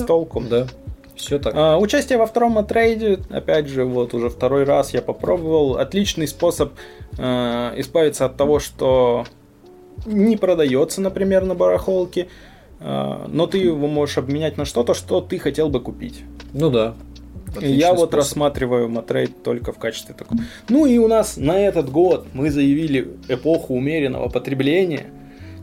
Да. 0.50 0.66
да. 0.66 0.68
Все 1.16 1.40
так. 1.40 1.54
А, 1.56 1.78
участие 1.78 2.18
во 2.18 2.26
втором 2.26 2.64
трейде, 2.66 3.20
опять 3.30 3.68
же, 3.68 3.86
вот 3.86 4.14
уже 4.14 4.30
второй 4.30 4.64
раз 4.64 4.94
я 4.94 5.02
попробовал. 5.02 5.78
Отличный 5.78 6.28
способ 6.28 6.74
э, 7.18 7.74
избавиться 7.78 8.26
от 8.26 8.38
того, 8.38 8.60
что 8.60 9.26
не 10.06 10.36
продается, 10.38 11.02
например, 11.02 11.46
на 11.46 11.56
барахолке, 11.56 12.28
э, 12.80 13.28
но 13.28 13.48
ты 13.48 13.60
его 13.60 13.88
можешь 13.88 14.18
обменять 14.18 14.58
на 14.58 14.66
что-то, 14.66 14.94
что 14.94 15.22
ты 15.22 15.40
хотел 15.40 15.70
бы 15.70 15.80
купить. 15.80 16.24
Ну 16.54 16.70
да. 16.70 16.96
Отличный 17.48 17.78
я 17.78 17.94
вот 17.94 18.14
рассматриваю 18.14 18.90
матрейд 18.90 19.42
только 19.42 19.72
в 19.72 19.78
качестве 19.78 20.14
такого. 20.14 20.42
Ну 20.68 20.86
и 20.86 20.98
у 20.98 21.08
нас 21.08 21.38
на 21.38 21.58
этот 21.58 21.90
год 21.90 22.28
мы 22.34 22.52
заявили 22.52 23.16
эпоху 23.30 23.74
умеренного 23.74 24.28
потребления– 24.30 25.06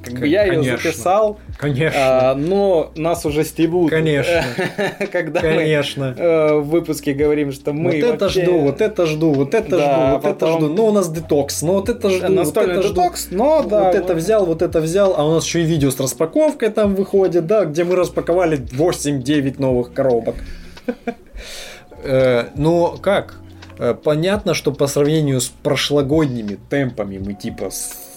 как 0.03 0.19
бы 0.19 0.27
я 0.27 0.45
ее 0.45 0.62
записал, 0.62 1.39
конечно. 1.57 2.01
А, 2.31 2.35
но 2.35 2.93
нас 2.97 3.24
уже 3.24 3.45
стебут. 3.45 3.91
Конечно. 3.91 4.45
Когда 5.12 5.41
конечно. 5.41 6.15
мы 6.16 6.23
э, 6.23 6.55
в 6.57 6.69
выпуске 6.69 7.12
говорим, 7.12 7.53
что 7.53 7.73
мы 7.73 7.93
Вот 7.93 8.15
это 8.15 8.29
жду, 8.29 8.59
вот 8.59 8.81
это 8.81 9.07
жду, 9.07 9.33
вот 9.33 9.55
это 9.55 9.79
жду, 9.79 10.16
вот 10.16 10.24
это 10.24 10.47
жду. 10.47 10.69
Ну, 10.69 10.87
у 10.87 10.93
нас 10.93 11.11
детокс, 11.11 11.62
но 11.62 11.74
вот 11.74 11.89
это 11.89 12.11
жду, 12.11 12.35
вот 12.35 12.57
это 12.57 12.83
детокс, 12.83 13.29
но 13.31 13.62
да. 13.62 13.85
Вот 13.85 13.95
это 13.95 14.15
взял, 14.15 14.47
вот 14.47 14.62
это 14.62 14.81
взял, 14.81 15.15
а 15.16 15.24
у 15.24 15.35
нас 15.35 15.45
еще 15.45 15.62
и 15.62 15.65
видео 15.65 15.91
с 15.91 16.01
распаковкой 16.01 16.70
там 16.70 16.95
выходит, 16.95 17.47
да, 17.47 17.65
где 17.65 17.85
мы 17.85 17.97
распаковали 17.97 18.59
8-9 18.59 19.61
новых 19.61 19.93
коробок. 19.93 20.37
Э, 22.05 22.47
но 22.57 22.97
как? 23.01 23.37
Э, 23.79 23.95
понятно, 23.95 24.55
что 24.55 24.73
по 24.73 24.87
сравнению 24.87 25.41
с 25.41 25.49
прошлогодними 25.49 26.59
темпами 26.69 27.19
мы 27.19 27.35
типа 27.35 27.70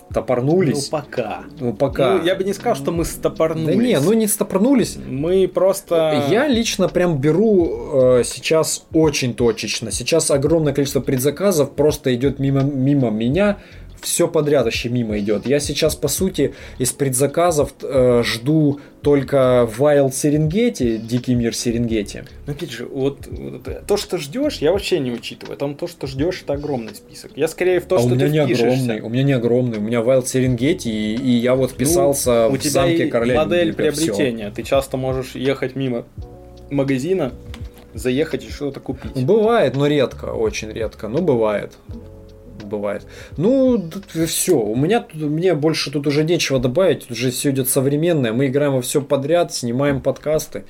стопорнулись. 0.09 0.91
Ну, 0.91 0.99
пока. 0.99 1.43
Ну, 1.59 1.73
пока. 1.73 2.13
Ну, 2.13 2.23
я 2.23 2.35
бы 2.35 2.43
не 2.43 2.53
сказал, 2.53 2.75
что 2.75 2.91
мы 2.91 3.05
стопорнулись. 3.05 3.75
Да 3.75 3.83
не, 3.83 3.99
ну 3.99 4.13
не 4.13 4.27
стопорнулись. 4.27 4.97
Мы 5.05 5.47
просто... 5.47 6.25
Я 6.29 6.47
лично 6.47 6.87
прям 6.87 7.17
беру 7.17 8.19
э, 8.19 8.23
сейчас 8.25 8.85
очень 8.93 9.33
точечно. 9.33 9.91
Сейчас 9.91 10.31
огромное 10.31 10.73
количество 10.73 11.01
предзаказов 11.01 11.71
просто 11.71 12.13
идет 12.15 12.39
мимо, 12.39 12.61
мимо 12.61 13.09
меня 13.09 13.57
все 14.05 14.27
подряд 14.27 14.65
вообще 14.65 14.89
мимо 14.89 15.17
идет. 15.19 15.45
Я 15.45 15.59
сейчас, 15.59 15.95
по 15.95 16.07
сути, 16.07 16.53
из 16.77 16.91
предзаказов 16.91 17.73
э, 17.81 18.21
жду 18.23 18.79
только 19.01 19.69
Wild 19.77 20.13
Серенгети, 20.13 20.97
Дикий 20.97 21.35
мир 21.35 21.55
Серенгети. 21.55 22.23
Но 22.45 22.53
опять 22.53 22.71
же, 22.71 22.85
вот, 22.85 23.27
вот 23.27 23.67
то, 23.87 23.97
что 23.97 24.17
ждешь, 24.17 24.57
я 24.57 24.71
вообще 24.71 24.99
не 24.99 25.11
учитываю. 25.11 25.57
Там 25.57 25.75
то, 25.75 25.87
что 25.87 26.07
ждешь, 26.07 26.41
это 26.43 26.53
огромный 26.53 26.95
список. 26.95 27.31
Я 27.35 27.47
скорее 27.47 27.79
в 27.79 27.85
то, 27.85 27.97
а 27.97 27.99
что 27.99 28.09
у 28.09 28.11
меня 28.15 28.27
ты 28.27 28.31
не 28.31 28.39
огромный, 28.39 29.01
у 29.01 29.09
меня 29.09 29.23
не 29.23 29.33
огромный, 29.33 29.77
у 29.79 29.81
меня 29.81 29.99
Wild 29.99 30.27
Серенгети, 30.27 30.87
и, 30.87 31.15
и 31.15 31.31
я 31.31 31.55
вот 31.55 31.71
вписался 31.71 32.47
ну, 32.49 32.57
в 32.57 32.63
замке 32.63 33.07
короля. 33.07 33.43
модель 33.43 33.73
приобретения. 33.73 34.47
Все. 34.47 34.55
Ты 34.55 34.63
часто 34.63 34.97
можешь 34.97 35.35
ехать 35.35 35.75
мимо 35.75 36.05
магазина, 36.69 37.33
заехать 37.93 38.45
и 38.45 38.49
что-то 38.49 38.79
купить. 38.79 39.25
Бывает, 39.25 39.75
но 39.75 39.87
редко, 39.87 40.25
очень 40.25 40.71
редко, 40.71 41.07
но 41.07 41.21
бывает 41.21 41.73
бывает. 42.65 43.05
Ну, 43.37 43.81
все. 44.27 44.57
У 44.57 44.75
меня 44.75 45.05
мне 45.13 45.53
больше 45.53 45.91
тут 45.91 46.07
уже 46.07 46.23
нечего 46.23 46.59
добавить. 46.59 47.09
Уже 47.09 47.31
все 47.31 47.51
идет 47.51 47.69
современное. 47.69 48.33
Мы 48.33 48.47
играем 48.47 48.73
во 48.73 48.81
все 48.81 49.01
подряд, 49.01 49.53
снимаем 49.53 50.01
подкасты. 50.01 50.65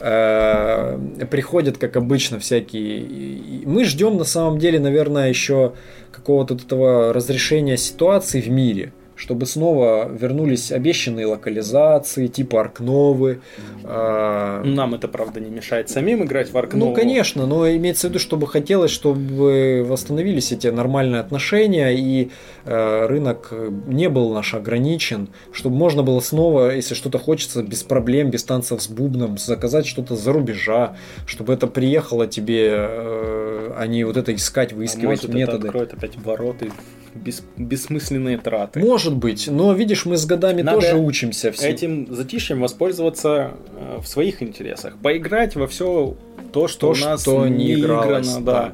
Э, 0.00 0.98
приходят, 1.30 1.78
как 1.78 1.96
обычно, 1.96 2.38
всякие. 2.38 3.64
Мы 3.66 3.84
ждем 3.84 4.16
на 4.16 4.24
самом 4.24 4.58
деле, 4.58 4.80
наверное, 4.80 5.28
еще 5.28 5.74
какого-то 6.12 6.54
этого 6.54 7.12
разрешения 7.12 7.76
ситуации 7.76 8.40
в 8.40 8.48
мире 8.48 8.92
чтобы 9.20 9.44
снова 9.44 10.08
вернулись 10.10 10.72
обещанные 10.72 11.26
локализации, 11.26 12.26
типа 12.26 12.62
Аркновы. 12.62 13.42
А, 13.84 14.62
Нам 14.64 14.94
это, 14.94 15.08
правда, 15.08 15.40
не 15.40 15.50
мешает 15.50 15.90
самим 15.90 16.24
играть 16.24 16.50
в 16.50 16.56
Аркнову. 16.56 16.90
Ну, 16.90 16.96
конечно, 16.96 17.46
но 17.46 17.70
имеется 17.70 18.06
в 18.06 18.10
виду, 18.10 18.18
чтобы 18.18 18.46
хотелось, 18.46 18.90
чтобы 18.90 19.84
восстановились 19.86 20.52
эти 20.52 20.68
нормальные 20.68 21.20
отношения, 21.20 21.90
и 21.90 22.30
э, 22.64 23.06
рынок 23.06 23.52
не 23.86 24.08
был 24.08 24.32
наш 24.32 24.54
ограничен, 24.54 25.28
чтобы 25.52 25.76
можно 25.76 26.02
было 26.02 26.20
снова, 26.20 26.74
если 26.74 26.94
что-то 26.94 27.18
хочется, 27.18 27.62
без 27.62 27.82
проблем, 27.82 28.30
без 28.30 28.42
танцев 28.44 28.80
с 28.80 28.88
бубном, 28.88 29.36
заказать 29.36 29.86
что-то 29.86 30.16
за 30.16 30.32
рубежа, 30.32 30.96
чтобы 31.26 31.52
это 31.52 31.66
приехало 31.66 32.26
тебе, 32.26 32.70
э, 32.72 33.72
а 33.76 33.86
не 33.86 34.04
вот 34.04 34.16
это 34.16 34.34
искать, 34.34 34.72
выискивать 34.72 35.24
а 35.24 35.28
может, 35.28 35.34
методы. 35.34 35.58
Это 35.58 35.66
откроет 35.66 35.92
опять 35.92 36.16
вороты 36.16 36.72
бес, 37.14 37.42
бессмысленные 37.56 38.38
траты. 38.38 38.80
Может 38.80 39.16
быть, 39.16 39.48
но 39.48 39.72
видишь, 39.72 40.06
мы 40.06 40.16
с 40.16 40.26
годами 40.26 40.62
Надо 40.62 40.80
тоже 40.80 40.96
учимся. 40.96 41.52
Все. 41.52 41.68
Этим 41.68 42.12
затишьем 42.14 42.60
воспользоваться 42.60 43.52
э, 43.74 43.98
в 44.00 44.06
своих 44.06 44.42
интересах. 44.42 44.96
Поиграть 45.02 45.56
во 45.56 45.66
все 45.66 46.16
то, 46.52 46.68
что 46.68 46.92
то, 46.92 47.00
у 47.00 47.04
нас 47.04 47.22
что 47.22 47.46
не 47.46 47.74
играно. 47.74 48.40
Да. 48.40 48.72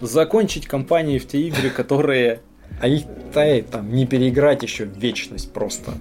да. 0.00 0.06
Закончить 0.06 0.66
кампании 0.66 1.18
в 1.18 1.26
те 1.26 1.40
игры, 1.40 1.70
которые 1.70 2.40
а 2.80 2.88
их 2.88 3.02
там 3.70 3.92
не 3.92 4.06
переиграть 4.06 4.62
еще 4.62 4.84
в 4.84 4.96
вечность 4.96 5.52
просто. 5.52 5.92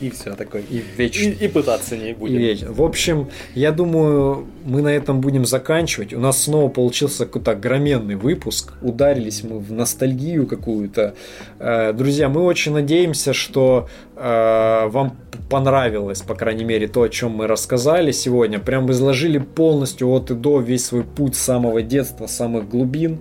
И 0.00 0.10
все 0.10 0.34
такое. 0.34 0.62
И 0.62 0.82
вечность. 0.96 1.40
И, 1.40 1.44
и 1.44 1.48
пытаться 1.48 1.96
не 1.96 2.12
будем. 2.12 2.40
И 2.40 2.64
В 2.64 2.82
общем, 2.82 3.28
я 3.54 3.70
думаю, 3.70 4.46
мы 4.64 4.82
на 4.82 4.88
этом 4.88 5.20
будем 5.20 5.44
заканчивать. 5.44 6.12
У 6.12 6.18
нас 6.18 6.42
снова 6.42 6.68
получился 6.68 7.24
какой-то 7.26 7.52
огроменный 7.52 8.16
выпуск. 8.16 8.72
Ударились 8.82 9.44
мы 9.44 9.60
в 9.60 9.72
ностальгию 9.72 10.46
какую-то. 10.46 11.14
Э, 11.58 11.92
друзья, 11.92 12.28
мы 12.28 12.42
очень 12.42 12.72
надеемся, 12.72 13.32
что 13.32 13.88
э, 14.16 14.88
вам 14.88 15.16
понравилось, 15.48 16.22
по 16.22 16.34
крайней 16.34 16.64
мере, 16.64 16.88
то, 16.88 17.02
о 17.02 17.08
чем 17.08 17.32
мы 17.32 17.46
рассказали 17.46 18.10
сегодня. 18.10 18.58
Прям 18.58 18.90
изложили 18.90 19.38
полностью 19.38 20.08
от 20.08 20.30
и 20.30 20.34
до 20.34 20.60
весь 20.60 20.86
свой 20.86 21.04
путь 21.04 21.36
с 21.36 21.40
самого 21.40 21.82
детства, 21.82 22.26
самых 22.26 22.68
глубин, 22.68 23.20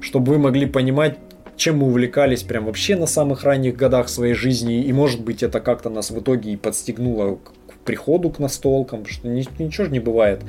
чтобы 0.00 0.32
вы 0.32 0.38
могли 0.38 0.66
понимать, 0.66 1.18
чем 1.58 1.78
мы 1.78 1.88
увлекались 1.88 2.42
прям 2.42 2.64
вообще 2.64 2.96
на 2.96 3.06
самых 3.06 3.44
ранних 3.44 3.76
годах 3.76 4.08
своей 4.08 4.34
жизни, 4.34 4.82
и 4.82 4.92
может 4.92 5.20
быть 5.20 5.42
это 5.42 5.60
как-то 5.60 5.90
нас 5.90 6.10
в 6.10 6.18
итоге 6.18 6.52
и 6.52 6.56
подстегнуло 6.56 7.36
к 7.36 7.74
приходу 7.84 8.30
к 8.30 8.38
настолкам, 8.38 9.04
что 9.04 9.28
ничего 9.28 9.84
же 9.84 9.90
не 9.90 10.00
бывает 10.00 10.40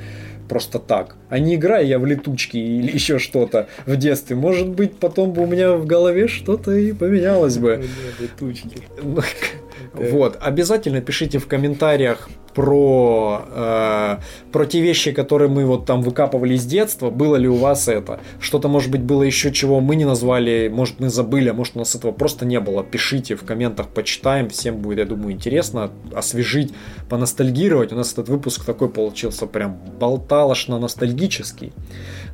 просто 0.48 0.78
так. 0.80 1.16
А 1.28 1.38
не 1.38 1.54
играя 1.54 1.84
я 1.84 1.98
в 1.98 2.06
летучки 2.06 2.56
или 2.56 2.92
еще 2.94 3.18
что-то 3.18 3.68
в 3.86 3.96
детстве. 3.96 4.36
Может 4.36 4.68
быть, 4.68 4.96
потом 4.96 5.32
бы 5.32 5.42
у 5.42 5.46
меня 5.46 5.72
в 5.72 5.86
голове 5.86 6.28
что-то 6.28 6.72
и 6.72 6.92
поменялось 6.92 7.58
бы. 7.58 7.84
Летучки. 8.18 8.78
Вот, 9.92 10.38
обязательно 10.40 11.00
пишите 11.00 11.38
в 11.38 11.46
комментариях 11.48 12.28
про, 12.54 13.42
э, 13.48 14.16
про 14.52 14.66
те 14.66 14.80
вещи, 14.80 15.12
которые 15.12 15.48
мы 15.48 15.64
вот 15.64 15.86
там 15.86 16.02
выкапывали 16.02 16.56
с 16.56 16.64
детства. 16.64 17.10
Было 17.10 17.36
ли 17.36 17.48
у 17.48 17.56
вас 17.56 17.88
это? 17.88 18.20
Что-то, 18.40 18.68
может 18.68 18.90
быть, 18.90 19.02
было 19.02 19.22
еще, 19.22 19.52
чего 19.52 19.80
мы 19.80 19.96
не 19.96 20.04
назвали, 20.04 20.68
может, 20.68 21.00
мы 21.00 21.10
забыли, 21.10 21.48
а 21.48 21.54
может, 21.54 21.76
у 21.76 21.80
нас 21.80 21.94
этого 21.94 22.12
просто 22.12 22.44
не 22.44 22.60
было. 22.60 22.82
Пишите 22.82 23.34
в 23.34 23.44
комментах, 23.44 23.88
почитаем. 23.88 24.48
Всем 24.48 24.78
будет, 24.78 24.98
я 24.98 25.04
думаю, 25.04 25.32
интересно 25.32 25.90
освежить, 26.14 26.72
поностальгировать. 27.08 27.92
У 27.92 27.96
нас 27.96 28.12
этот 28.12 28.28
выпуск 28.28 28.64
такой 28.64 28.88
получился 28.88 29.46
прям 29.46 29.78
болталошно-ностальгический. 29.98 31.72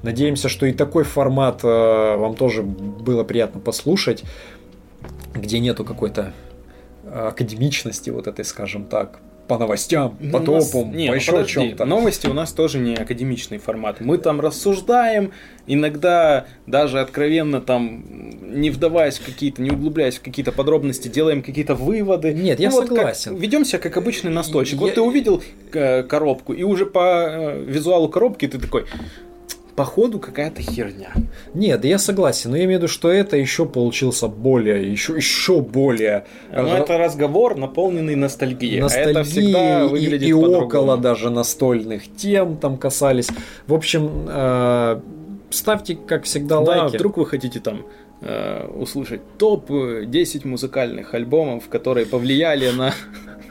Надеемся, 0.03 0.49
что 0.49 0.67
и 0.67 0.73
такой 0.73 1.05
формат 1.05 1.61
э, 1.63 2.17
вам 2.17 2.35
тоже 2.37 2.63
было 2.63 3.25
приятно 3.25 3.61
послушать, 3.61 4.25
где 5.35 5.59
нету 5.59 5.85
какой-то 5.85 6.33
академичности 7.17 8.11
вот 8.11 8.27
этой, 8.27 8.45
скажем 8.45 8.85
так, 8.85 9.21
по 9.47 9.59
новостям, 9.59 10.17
ну, 10.21 10.33
по 10.33 10.41
топам, 10.41 10.93
не, 10.93 11.07
по 11.07 11.13
ну, 11.13 11.15
еще 11.15 11.45
чем-то. 11.47 11.85
Новости 11.85 12.27
у 12.27 12.33
нас 12.33 12.53
тоже 12.53 12.79
не 12.79 12.95
академичный 12.95 13.59
формат. 13.59 14.01
Мы 14.01 14.19
там 14.19 14.41
рассуждаем, 14.41 15.33
иногда 15.67 16.47
даже 16.67 17.01
откровенно 17.01 17.61
там, 17.61 18.05
не 18.43 18.71
вдаваясь 18.71 19.19
в 19.19 19.25
какие-то, 19.25 19.63
не 19.63 19.71
углубляясь 19.71 20.17
в 20.17 20.23
какие-то 20.23 20.53
подробности, 20.53 21.09
делаем 21.09 21.43
какие-то 21.43 21.75
выводы. 21.75 22.35
Нет, 22.35 22.59
я 22.61 22.71
ну, 22.71 22.81
согласен. 22.81 23.33
Вот 23.33 23.41
ведем 23.41 23.65
себя 23.65 23.79
как 23.79 23.97
обычный 23.97 24.31
настойчик. 24.31 24.75
Я... 24.75 24.81
Вот 24.81 24.95
ты 24.95 25.01
увидел 25.01 25.43
э, 25.73 26.03
коробку, 26.03 26.53
и 26.53 26.63
уже 26.63 26.87
по 26.87 27.27
э, 27.29 27.65
визуалу 27.65 28.09
коробки 28.09 28.49
ты 28.49 28.59
такой, 28.59 28.87
походу 29.77 30.19
какая-то 30.19 30.63
херня. 30.63 31.13
Нет, 31.55 31.85
я 31.85 31.99
согласен, 31.99 32.51
но 32.51 32.57
я 32.57 32.65
имею 32.65 32.81
в 32.81 32.83
виду, 32.83 32.93
что 32.93 33.11
это 33.11 33.37
еще 33.37 33.67
получился 33.67 34.27
более, 34.27 34.91
еще, 34.91 35.15
еще 35.15 35.61
более... 35.61 36.25
Но 36.53 36.63
ну, 36.63 36.69
это 36.69 36.99
разговор, 36.99 37.57
наполненный 37.57 38.17
ностальгией. 38.17 38.81
Ностальгией 38.81 39.17
а 39.17 39.21
это 39.21 39.31
всегда 39.31 39.87
выглядит 39.87 40.23
и, 40.23 40.29
и 40.29 40.33
около 40.33 40.97
даже 40.97 41.31
настольных 41.31 42.03
тем 42.17 42.57
там 42.57 42.79
касались. 42.79 43.29
В 43.67 43.75
общем, 43.75 44.27
э, 44.29 45.01
ставьте, 45.51 45.95
как 45.95 46.25
всегда, 46.25 46.61
да, 46.61 46.83
лайки. 46.83 46.97
вдруг 46.97 47.19
вы 47.19 47.27
хотите 47.27 47.61
там 47.61 47.85
э, 48.23 48.67
услышать 48.69 49.21
топ-10 49.39 50.47
музыкальных 50.49 51.13
альбомов, 51.13 51.69
которые 51.69 52.07
повлияли 52.07 52.71
на 52.71 52.95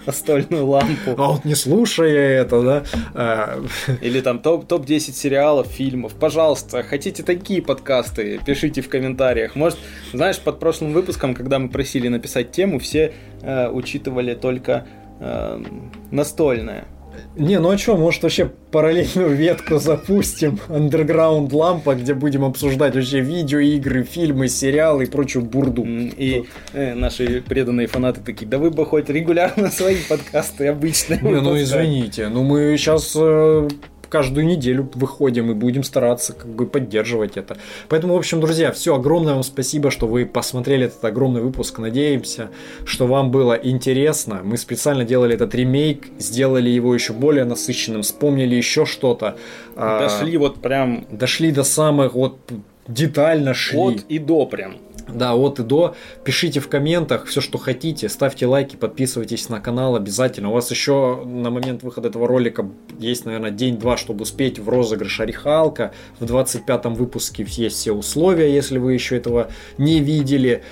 настольную 0.05 0.65
лампу. 0.65 1.15
А 1.17 1.31
вот 1.31 1.45
не 1.45 1.55
слушая 1.55 2.41
это, 2.41 2.61
да. 2.61 2.83
А, 3.13 3.63
Или 4.01 4.21
там 4.21 4.39
топ- 4.39 4.67
топ-10 4.67 5.13
сериалов, 5.13 5.67
фильмов. 5.67 6.13
Пожалуйста, 6.13 6.83
хотите 6.83 7.23
такие 7.23 7.61
подкасты, 7.61 8.39
пишите 8.45 8.81
в 8.81 8.89
комментариях. 8.89 9.55
Может, 9.55 9.79
знаешь, 10.13 10.39
под 10.39 10.59
прошлым 10.59 10.93
выпуском, 10.93 11.33
когда 11.33 11.59
мы 11.59 11.69
просили 11.69 12.07
написать 12.07 12.51
тему, 12.51 12.79
все 12.79 13.13
э, 13.41 13.69
учитывали 13.69 14.33
только 14.35 14.85
э, 15.19 15.63
настольное. 16.11 16.85
Не, 17.35 17.59
ну 17.59 17.69
а 17.69 17.77
что, 17.77 17.97
может 17.97 18.23
вообще 18.23 18.51
параллельную 18.71 19.35
ветку 19.35 19.77
запустим, 19.77 20.59
Underground 20.67 21.53
лампа, 21.53 21.95
где 21.95 22.13
будем 22.13 22.45
обсуждать 22.45 22.95
вообще 22.95 23.19
видео, 23.19 23.59
игры, 23.59 24.03
фильмы, 24.03 24.47
сериалы 24.47 25.03
и 25.03 25.07
прочую 25.07 25.45
бурду. 25.45 25.83
И 25.85 26.45
э, 26.73 26.93
наши 26.93 27.41
преданные 27.41 27.87
фанаты 27.87 28.21
такие, 28.21 28.47
да 28.47 28.57
вы 28.57 28.71
бы 28.71 28.85
хоть 28.85 29.09
регулярно 29.09 29.69
свои 29.71 29.97
подкасты 30.07 30.67
обычные. 30.67 31.19
Не, 31.19 31.41
ну 31.41 31.57
извините, 31.57 32.29
ну 32.29 32.43
мы 32.43 32.75
сейчас 32.77 33.13
э, 33.15 33.67
каждую 34.07 34.45
неделю 34.45 34.89
выходим 34.93 35.51
и 35.51 35.53
будем 35.53 35.83
стараться 35.83 36.33
как 36.33 36.47
бы 36.47 36.65
поддерживать 36.65 37.37
это. 37.37 37.57
Поэтому, 37.89 38.13
в 38.13 38.17
общем, 38.17 38.41
друзья, 38.41 38.71
все, 38.71 38.95
огромное 38.95 39.33
вам 39.33 39.43
спасибо, 39.43 39.91
что 39.91 40.07
вы 40.07 40.25
посмотрели 40.25 40.85
этот 40.85 41.03
огромный 41.05 41.41
выпуск. 41.41 41.79
Надеемся, 41.79 42.49
что 42.85 43.07
вам 43.07 43.31
было 43.31 43.53
интересно. 43.53 44.41
Мы 44.43 44.57
специально 44.57 45.03
делали 45.03 45.35
этот 45.35 45.53
ремейк, 45.55 46.07
сделали 46.19 46.69
его 46.69 46.93
еще 46.93 47.13
более 47.13 47.45
насыщенным, 47.45 48.01
вспомнили 48.01 48.55
еще 48.55 48.85
что-то. 48.85 49.37
А, 49.75 49.99
Дошли 49.99 50.37
вот 50.37 50.61
прям... 50.61 51.05
Дошли 51.11 51.51
до 51.51 51.63
самых 51.63 52.13
вот 52.13 52.37
детально 52.87 53.53
шли. 53.53 53.79
От 53.79 54.05
и 54.09 54.19
до 54.19 54.45
прям. 54.45 54.77
Да, 55.07 55.35
от 55.35 55.59
и 55.59 55.63
до. 55.63 55.95
Пишите 56.23 56.59
в 56.59 56.67
комментах 56.67 57.25
все, 57.25 57.39
что 57.39 57.57
хотите. 57.57 58.09
Ставьте 58.09 58.47
лайки, 58.47 58.75
подписывайтесь 58.75 59.49
на 59.49 59.59
канал 59.59 59.95
обязательно. 59.95 60.49
У 60.49 60.53
вас 60.53 60.71
еще 60.71 61.23
на 61.23 61.51
момент 61.51 61.83
выхода 61.83 62.07
этого 62.07 62.27
ролика 62.27 62.67
есть, 62.97 63.25
наверное, 63.25 63.51
день-два, 63.51 63.97
чтобы 63.97 64.23
успеть 64.23 64.57
в 64.57 64.67
розыгрыш 64.67 65.19
Орехалка. 65.19 65.91
В 66.19 66.25
25-м 66.25 66.95
выпуске 66.95 67.45
есть 67.47 67.77
все 67.77 67.91
условия, 67.91 68.53
если 68.53 68.79
вы 68.79 68.93
еще 68.93 69.17
этого 69.17 69.51
не 69.77 69.99
видели. 69.99 70.63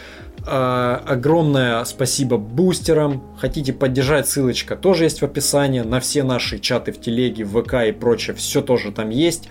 А, 0.45 1.02
огромное 1.06 1.84
спасибо 1.85 2.38
бустерам. 2.38 3.23
Хотите 3.38 3.72
поддержать, 3.72 4.27
ссылочка 4.27 4.76
тоже 4.76 5.03
есть 5.03 5.22
в 5.22 5.26
описании. 5.26 5.81
На 5.81 5.99
все 5.99 6.23
наши 6.23 6.57
чаты 6.57 6.91
в 6.91 6.99
телеге, 6.99 7.45
в 7.45 7.61
ВК 7.61 7.76
и 7.88 7.91
прочее, 7.91 8.35
все 8.35 8.61
тоже 8.61 8.91
там 8.91 9.10
есть. 9.10 9.48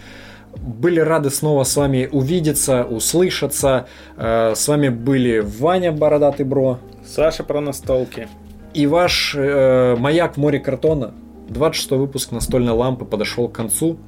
Были 0.61 1.01
рады 1.01 1.31
снова 1.31 1.65
с 1.65 1.77
вами 1.77 2.09
увидеться, 2.11 2.85
услышаться. 2.85 3.87
Э, 4.17 4.55
с 4.55 4.69
вами 4.69 4.89
были 4.89 5.41
Ваня 5.41 5.93
Бородатый 5.93 6.45
Бро. 6.45 6.79
Саша 7.05 7.43
про 7.45 7.61
настолки. 7.61 8.29
И 8.75 8.87
ваш 8.87 9.35
э, 9.37 9.97
маяк 9.99 10.37
море 10.37 10.61
картона. 10.61 11.15
26 11.49 11.91
выпуск 11.93 12.33
настольной 12.33 12.73
лампы 12.73 13.05
подошел 13.05 13.49
к 13.49 13.53
концу. 13.53 13.99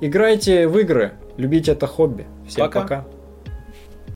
Играйте 0.00 0.68
в 0.68 0.78
игры, 0.78 1.12
любите 1.36 1.72
это 1.72 1.86
хобби. 1.86 2.26
Всем 2.46 2.66
пока. 2.66 2.80
пока. 2.82 3.04